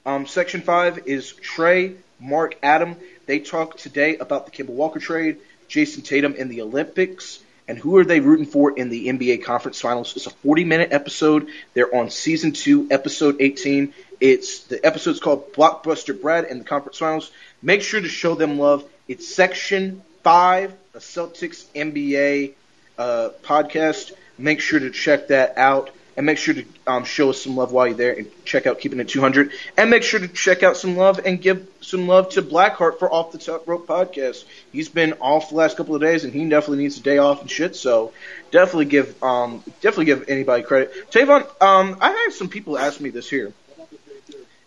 Um, 0.04 0.26
Section 0.26 0.62
5 0.62 1.06
is 1.06 1.32
Trey, 1.32 1.94
Mark, 2.18 2.56
Adam. 2.62 2.96
They 3.26 3.38
talk 3.38 3.76
today 3.76 4.16
about 4.16 4.46
the 4.46 4.50
Kemba 4.50 4.70
Walker 4.70 4.98
trade, 4.98 5.38
Jayson 5.68 6.02
Tatum 6.02 6.34
in 6.34 6.48
the 6.48 6.62
Olympics, 6.62 7.40
and 7.68 7.78
who 7.78 7.96
are 7.98 8.04
they 8.04 8.18
rooting 8.18 8.46
for 8.46 8.76
in 8.76 8.88
the 8.90 9.06
NBA 9.06 9.44
Conference 9.44 9.80
Finals. 9.80 10.16
It's 10.16 10.26
a 10.26 10.30
40 10.30 10.64
minute 10.64 10.88
episode. 10.92 11.46
They're 11.74 11.94
on 11.94 12.10
Season 12.10 12.50
2, 12.50 12.88
Episode 12.90 13.36
18. 13.38 13.94
It's 14.20 14.64
The 14.64 14.84
episode's 14.84 15.20
called 15.20 15.52
Blockbuster 15.52 16.20
Brad 16.20 16.46
and 16.46 16.60
the 16.60 16.64
Conference 16.64 16.98
Finals. 16.98 17.30
Make 17.62 17.82
sure 17.82 18.00
to 18.00 18.08
show 18.08 18.34
them 18.34 18.58
love. 18.58 18.84
It's 19.06 19.32
Section 19.32 20.02
5, 20.24 20.74
a 20.94 20.98
Celtics 20.98 21.64
NBA 21.76 22.54
uh, 22.98 23.30
podcast. 23.44 24.12
Make 24.36 24.60
sure 24.60 24.80
to 24.80 24.90
check 24.90 25.28
that 25.28 25.56
out. 25.56 25.90
And 26.16 26.26
make 26.26 26.36
sure 26.36 26.54
to 26.54 26.64
um, 26.86 27.04
show 27.04 27.30
us 27.30 27.40
some 27.40 27.56
love 27.56 27.72
while 27.72 27.86
you're 27.86 27.96
there 27.96 28.12
and 28.12 28.30
check 28.44 28.66
out 28.66 28.80
Keeping 28.80 29.00
It 29.00 29.08
200. 29.08 29.50
And 29.78 29.88
make 29.88 30.02
sure 30.02 30.20
to 30.20 30.28
check 30.28 30.62
out 30.62 30.76
some 30.76 30.96
love 30.96 31.20
and 31.24 31.40
give 31.40 31.66
some 31.80 32.06
love 32.06 32.30
to 32.30 32.42
Blackheart 32.42 32.98
for 32.98 33.10
Off 33.10 33.32
the 33.32 33.38
Top 33.38 33.66
Rope 33.66 33.86
podcast. 33.86 34.44
He's 34.72 34.90
been 34.90 35.14
off 35.14 35.48
the 35.48 35.56
last 35.56 35.76
couple 35.76 35.94
of 35.94 36.02
days 36.02 36.24
and 36.24 36.32
he 36.32 36.46
definitely 36.48 36.84
needs 36.84 36.98
a 36.98 37.02
day 37.02 37.16
off 37.16 37.40
and 37.40 37.50
shit. 37.50 37.76
So 37.76 38.12
definitely 38.50 38.86
give 38.86 39.22
um, 39.22 39.62
definitely 39.80 40.06
give 40.06 40.28
anybody 40.28 40.62
credit. 40.62 41.10
Tavon, 41.10 41.42
um, 41.62 41.96
I 42.00 42.10
had 42.10 42.32
some 42.32 42.48
people 42.48 42.78
ask 42.78 43.00
me 43.00 43.08
this 43.08 43.30
here. 43.30 43.54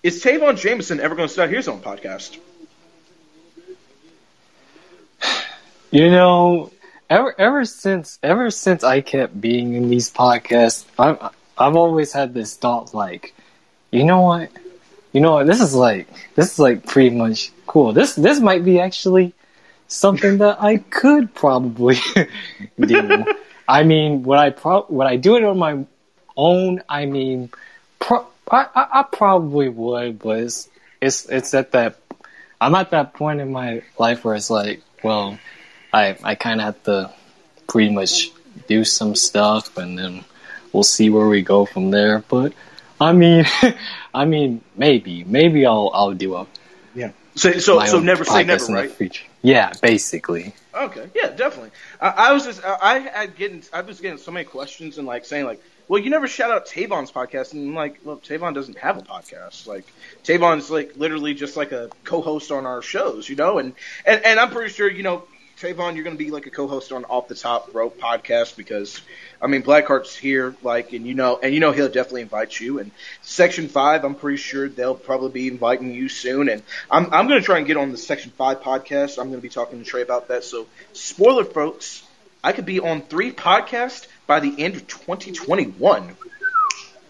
Is 0.01 0.23
Tavon 0.23 0.57
Jameson 0.57 0.99
ever 0.99 1.15
going 1.15 1.27
to 1.27 1.33
start 1.33 1.49
his 1.51 1.67
own 1.67 1.81
podcast? 1.81 2.37
You 5.91 6.09
know, 6.09 6.71
ever 7.09 7.35
ever 7.39 7.65
since 7.65 8.19
ever 8.23 8.49
since 8.51 8.83
I 8.83 9.01
kept 9.01 9.39
being 9.39 9.73
in 9.73 9.89
these 9.89 10.11
podcasts, 10.11 10.85
I've 10.97 11.33
I've 11.57 11.75
always 11.75 12.11
had 12.13 12.33
this 12.33 12.55
thought 12.55 12.93
like, 12.93 13.33
you 13.91 14.03
know 14.03 14.21
what, 14.21 14.49
you 15.13 15.21
know 15.21 15.33
what, 15.33 15.47
this 15.47 15.61
is 15.61 15.73
like 15.73 16.07
this 16.35 16.53
is 16.53 16.59
like 16.59 16.85
pretty 16.85 17.15
much 17.15 17.51
cool. 17.67 17.93
This 17.93 18.15
this 18.15 18.39
might 18.39 18.63
be 18.63 18.79
actually 18.79 19.33
something 19.87 20.39
that 20.39 20.61
I 20.61 20.77
could 20.77 21.33
probably 21.33 21.97
do. 22.79 23.25
I 23.67 23.83
mean, 23.83 24.23
would 24.23 24.39
I 24.39 24.49
pro- 24.51 24.85
would 24.89 25.07
I 25.07 25.15
do 25.15 25.37
it 25.37 25.43
on 25.43 25.57
my 25.57 25.85
own? 26.37 26.81
I 26.89 27.05
mean, 27.05 27.49
pro- 27.99 28.27
I, 28.49 28.67
I 28.75 28.87
I 28.99 29.03
probably 29.11 29.69
would, 29.69 30.19
but 30.19 30.39
it's 30.39 30.69
it's 31.01 31.25
it's 31.29 31.53
at 31.53 31.71
that 31.71 31.97
I'm 32.59 32.75
at 32.75 32.91
that 32.91 33.13
point 33.13 33.41
in 33.41 33.51
my 33.51 33.83
life 33.97 34.23
where 34.23 34.35
it's 34.35 34.49
like, 34.49 34.81
well, 35.03 35.37
I 35.95 36.17
I 36.23 36.35
kind 36.35 36.59
of 36.59 36.65
have 36.65 36.83
to 36.83 37.11
pretty 37.67 37.91
much 37.91 38.31
do 38.67 38.83
some 38.83 39.15
stuff, 39.15 39.77
and 39.77 39.97
then 39.97 40.25
we'll 40.73 40.83
see 40.83 41.09
where 41.09 41.27
we 41.27 41.41
go 41.41 41.65
from 41.65 41.91
there. 41.91 42.19
But 42.19 42.53
I 42.99 43.13
mean, 43.13 43.45
I 44.13 44.25
mean, 44.25 44.61
maybe 44.75 45.23
maybe 45.23 45.65
I'll 45.65 45.91
I'll 45.93 46.13
do 46.13 46.35
a 46.35 46.47
Yeah. 46.93 47.11
So 47.35 47.53
so 47.59 47.83
so 47.85 47.99
never 47.99 48.25
say 48.25 48.43
never, 48.43 48.65
right? 48.65 49.21
Yeah, 49.41 49.73
basically. 49.81 50.53
Okay, 50.73 51.07
yeah, 51.15 51.29
definitely. 51.29 51.71
I, 52.01 52.09
I 52.09 52.33
was 52.33 52.45
just, 52.45 52.65
I, 52.65 52.77
I 52.81 52.99
had 52.99 53.35
getting, 53.37 53.63
I 53.71 53.81
was 53.81 54.01
getting 54.01 54.17
so 54.17 54.31
many 54.31 54.43
questions 54.43 54.97
and 54.97 55.07
like 55.07 55.23
saying 55.23 55.45
like, 55.45 55.61
well, 55.87 56.01
you 56.01 56.09
never 56.09 56.27
shout 56.27 56.49
out 56.49 56.65
Tavon's 56.65 57.11
podcast, 57.11 57.53
and 57.53 57.69
I'm 57.69 57.75
like, 57.75 57.99
well, 58.03 58.17
Tavon 58.17 58.55
doesn't 58.55 58.79
have 58.79 58.97
a 58.97 59.01
podcast. 59.03 59.67
Like, 59.67 59.85
Tavon's 60.23 60.71
like 60.71 60.97
literally 60.97 61.35
just 61.35 61.55
like 61.55 61.71
a 61.71 61.89
co-host 62.03 62.51
on 62.51 62.65
our 62.65 62.81
shows, 62.81 63.29
you 63.29 63.35
know, 63.35 63.59
and 63.59 63.73
and 64.05 64.25
and 64.25 64.39
I'm 64.39 64.49
pretty 64.49 64.73
sure, 64.73 64.89
you 64.89 65.03
know, 65.03 65.23
Tavon, 65.59 65.95
you're 65.95 66.03
going 66.03 66.17
to 66.17 66.23
be 66.23 66.31
like 66.31 66.45
a 66.47 66.49
co-host 66.49 66.91
on 66.91 67.05
Off 67.05 67.27
the 67.29 67.35
Top 67.35 67.73
Rope 67.73 67.97
podcast 67.99 68.57
because, 68.57 69.01
I 69.41 69.47
mean, 69.47 69.61
Blackheart's 69.61 70.13
here, 70.15 70.53
like, 70.63 70.91
and 70.91 71.07
you 71.07 71.13
know, 71.13 71.39
and 71.41 71.53
you 71.53 71.59
know 71.61 71.71
he'll 71.71 71.87
definitely 71.87 72.21
invite 72.23 72.59
you. 72.59 72.79
And 72.79 72.91
Section 73.21 73.69
Five, 73.69 74.03
I'm 74.03 74.15
pretty 74.15 74.37
sure 74.37 74.67
they'll 74.67 74.95
probably 74.95 75.31
be 75.31 75.47
inviting 75.47 75.93
you 75.93 76.09
soon. 76.09 76.49
And 76.49 76.61
I'm 76.91 77.05
I'm 77.13 77.27
going 77.27 77.39
to 77.39 77.45
try 77.45 77.57
and 77.59 77.65
get 77.67 77.77
on 77.77 77.91
the 77.91 77.97
Section 77.97 78.31
Five 78.31 78.61
podcast. 78.61 79.17
I'm 79.17 79.29
going 79.29 79.39
to 79.39 79.41
be 79.41 79.49
talking 79.49 79.79
to 79.79 79.85
Trey 79.85 80.01
about 80.01 80.27
that. 80.27 80.43
So, 80.43 80.67
spoiler, 80.93 81.45
folks, 81.45 82.03
I 82.43 82.51
could 82.51 82.65
be 82.65 82.79
on 82.81 83.01
three 83.01 83.31
podcasts 83.31 84.07
by 84.27 84.41
the 84.41 84.53
end 84.61 84.75
of 84.75 84.87
2021. 84.87 86.17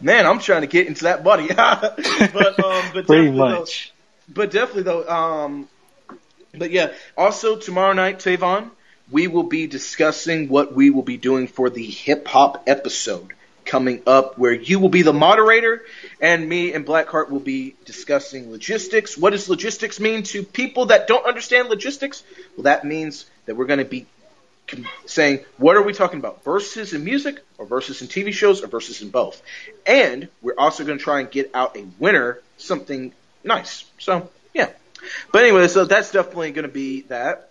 Man, 0.02 0.26
I'm 0.28 0.40
trying 0.40 0.62
to 0.62 0.68
get 0.68 0.88
into 0.88 1.06
that 1.06 1.24
buddy. 1.24 1.48
but 1.54 2.64
um, 2.64 2.84
but 2.94 3.08
Pretty 3.08 3.26
definitely, 3.32 3.32
though- 3.32 3.60
much. 3.60 3.92
but 4.30 4.52
definitely 4.52 4.84
though, 4.84 5.08
um, 5.10 5.68
but 6.58 6.72
yeah. 6.72 6.94
Also 7.18 7.58
tomorrow 7.58 7.94
night, 7.94 8.20
Tavon, 8.20 8.70
we 9.12 9.28
will 9.28 9.44
be 9.44 9.68
discussing 9.68 10.50
what 10.50 10.74
we 10.74 10.90
will 10.90 11.04
be 11.04 11.18
doing 11.18 11.48
for 11.48 11.70
the 11.70 11.86
hip 11.86 12.28
hop 12.28 12.64
episode 12.68 13.34
coming 13.66 14.02
up, 14.06 14.38
where 14.38 14.54
you 14.54 14.80
will 14.80 14.90
be 14.90 15.02
the 15.02 15.14
moderator, 15.14 15.84
and 16.22 16.48
me 16.48 16.74
and 16.74 16.86
Blackheart 16.86 17.30
will 17.30 17.40
be 17.40 17.76
discussing 17.84 18.52
logistics. 18.52 19.18
What 19.18 19.32
does 19.32 19.50
logistics 19.50 20.00
mean 20.00 20.24
to 20.24 20.44
people 20.44 20.88
that 20.88 21.08
don't 21.08 21.26
understand 21.26 21.70
logistics? 21.70 22.24
Well, 22.56 22.64
that 22.64 22.86
means 22.86 23.26
that 23.46 23.56
we're 23.56 23.66
going 23.66 23.80
to 23.80 23.86
be 23.86 24.06
saying 25.06 25.40
what 25.58 25.76
are 25.76 25.84
we 25.84 25.94
talking 25.94 26.18
about 26.18 26.44
verses 26.44 26.94
in 26.94 27.04
music 27.04 27.40
or 27.60 27.68
verses 27.68 28.02
in 28.02 28.08
tv 28.08 28.34
shows 28.34 28.64
or 28.64 28.68
verses 28.68 29.04
in 29.04 29.10
both 29.10 29.42
and 29.86 30.28
we're 30.42 30.58
also 30.58 30.84
going 30.84 30.98
to 30.98 31.04
try 31.04 31.20
and 31.20 31.30
get 31.30 31.52
out 31.54 31.78
a 31.78 31.86
winner 32.00 32.40
something 32.58 33.14
nice 33.44 33.86
so 34.00 34.28
but 35.32 35.44
anyway 35.44 35.68
so 35.68 35.86
that's 35.86 36.12
definitely 36.12 36.52
going 36.52 36.68
to 36.68 36.74
be 36.74 37.02
that 37.02 37.50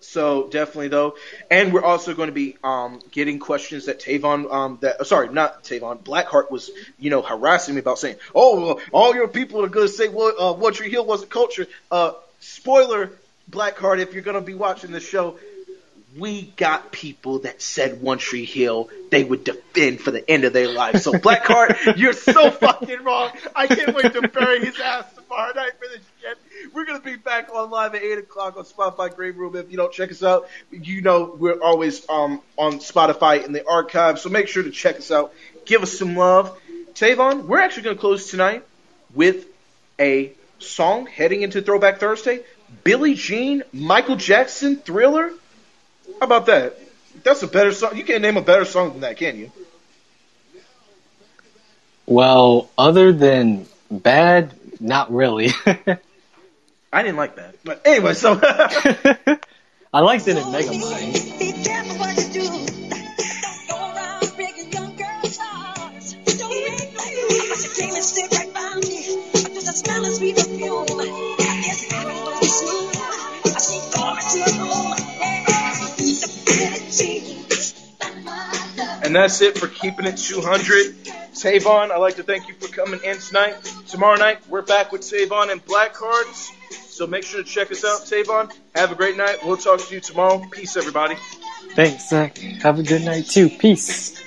so 0.00 0.48
definitely 0.48 0.88
though 0.88 1.16
and 1.50 1.72
we're 1.72 1.82
also 1.82 2.14
going 2.14 2.28
to 2.28 2.34
be 2.34 2.56
um, 2.62 3.00
getting 3.10 3.38
questions 3.38 3.86
that 3.86 4.00
Tavon 4.00 4.50
um, 4.52 4.78
that 4.80 5.06
sorry 5.06 5.28
not 5.28 5.64
Tavon 5.64 5.98
Blackheart 5.98 6.50
was 6.50 6.70
you 6.98 7.10
know 7.10 7.22
harassing 7.22 7.74
me 7.74 7.80
about 7.80 7.98
saying 7.98 8.16
oh 8.34 8.60
well, 8.60 8.80
all 8.92 9.14
your 9.14 9.28
people 9.28 9.64
are 9.64 9.68
going 9.68 9.86
to 9.86 9.92
say 9.92 10.08
well 10.08 10.32
uh, 10.38 10.52
One 10.52 10.72
Tree 10.72 10.90
Hill 10.90 11.04
wasn't 11.04 11.30
culture 11.30 11.66
uh, 11.90 12.12
spoiler 12.40 13.10
Blackheart 13.50 13.98
if 13.98 14.14
you're 14.14 14.22
going 14.22 14.36
to 14.36 14.40
be 14.40 14.54
watching 14.54 14.92
the 14.92 15.00
show 15.00 15.38
we 16.16 16.42
got 16.56 16.90
people 16.90 17.40
that 17.40 17.60
said 17.60 18.00
One 18.00 18.18
Tree 18.18 18.44
Hill 18.44 18.88
they 19.10 19.24
would 19.24 19.44
defend 19.44 20.00
for 20.00 20.10
the 20.10 20.28
end 20.28 20.44
of 20.44 20.52
their 20.52 20.68
life. 20.68 21.00
So 21.00 21.12
Blackheart, 21.12 21.96
you're 21.96 22.12
so 22.12 22.50
fucking 22.50 23.04
wrong. 23.04 23.30
I 23.54 23.66
can't 23.66 23.94
wait 23.94 24.12
to 24.12 24.28
bury 24.28 24.64
his 24.64 24.78
ass 24.80 25.04
for 25.28 25.88
this 25.88 26.00
shit. 26.20 26.38
We're 26.72 26.84
gonna 26.84 27.00
be 27.00 27.16
back 27.16 27.50
on 27.52 27.70
live 27.70 27.94
at 27.94 28.02
eight 28.02 28.18
o'clock 28.18 28.56
on 28.56 28.64
Spotify 28.64 29.14
Greenroom. 29.14 29.56
If 29.56 29.70
you 29.70 29.76
don't 29.76 29.92
check 29.92 30.10
us 30.10 30.22
out, 30.22 30.48
you 30.70 31.02
know 31.02 31.36
we're 31.38 31.60
always 31.60 32.08
um 32.08 32.40
on 32.56 32.74
Spotify 32.74 33.44
in 33.44 33.52
the 33.52 33.66
archive. 33.66 34.18
So 34.18 34.28
make 34.28 34.48
sure 34.48 34.62
to 34.62 34.70
check 34.70 34.96
us 34.96 35.10
out. 35.10 35.32
Give 35.64 35.82
us 35.82 35.96
some 35.96 36.16
love. 36.16 36.58
Tavon, 36.94 37.44
we're 37.44 37.60
actually 37.60 37.84
gonna 37.84 37.96
close 37.96 38.30
tonight 38.30 38.64
with 39.14 39.46
a 40.00 40.32
song 40.58 41.06
heading 41.06 41.42
into 41.42 41.62
Throwback 41.62 41.98
Thursday. 41.98 42.42
Billie 42.84 43.14
Jean, 43.14 43.62
Michael 43.72 44.16
Jackson, 44.16 44.76
Thriller. 44.76 45.30
How 46.20 46.26
about 46.26 46.46
that? 46.46 46.78
That's 47.22 47.42
a 47.42 47.46
better 47.46 47.72
song. 47.72 47.96
You 47.96 48.04
can't 48.04 48.22
name 48.22 48.36
a 48.36 48.42
better 48.42 48.64
song 48.64 48.90
than 48.92 49.00
that, 49.00 49.16
can 49.16 49.38
you? 49.38 49.50
Well, 52.06 52.70
other 52.78 53.12
than 53.12 53.66
bad, 53.90 54.57
not 54.80 55.12
really. 55.12 55.50
I 56.92 57.02
didn't 57.02 57.16
like 57.16 57.36
that. 57.36 57.56
But 57.64 57.82
anyway, 57.84 58.14
so 58.14 58.38
I 59.92 60.00
liked 60.00 60.26
it 60.28 60.36
in 60.36 60.44
Megamind. 60.44 61.38
Be 61.38 61.52
careful 61.64 61.96
what 61.98 62.16
you 62.16 62.32
do. 62.32 62.44
Don't 62.44 63.68
go 63.68 63.76
around 63.76 64.36
breaking 64.36 64.72
young 64.72 64.96
girls' 64.96 65.36
hearts. 65.36 65.78
And 79.08 79.16
that's 79.16 79.40
it 79.40 79.56
for 79.56 79.68
keeping 79.68 80.04
it 80.04 80.18
200. 80.18 80.94
Tavon, 81.32 81.90
I'd 81.90 81.96
like 81.96 82.16
to 82.16 82.22
thank 82.22 82.46
you 82.46 82.52
for 82.52 82.68
coming 82.68 83.00
in 83.02 83.16
tonight. 83.16 83.54
Tomorrow 83.88 84.16
night, 84.16 84.46
we're 84.50 84.60
back 84.60 84.92
with 84.92 85.00
Tavon 85.00 85.50
and 85.50 85.64
Blackheart. 85.64 86.30
So 86.90 87.06
make 87.06 87.24
sure 87.24 87.42
to 87.42 87.48
check 87.48 87.72
us 87.72 87.86
out, 87.86 88.00
Tavon. 88.00 88.52
Have 88.74 88.92
a 88.92 88.94
great 88.94 89.16
night. 89.16 89.38
We'll 89.42 89.56
talk 89.56 89.80
to 89.80 89.94
you 89.94 90.02
tomorrow. 90.02 90.44
Peace, 90.50 90.76
everybody. 90.76 91.16
Thanks, 91.74 92.10
Zach. 92.10 92.36
Have 92.36 92.80
a 92.80 92.82
good 92.82 93.02
night 93.02 93.24
too. 93.24 93.48
Peace. 93.48 94.22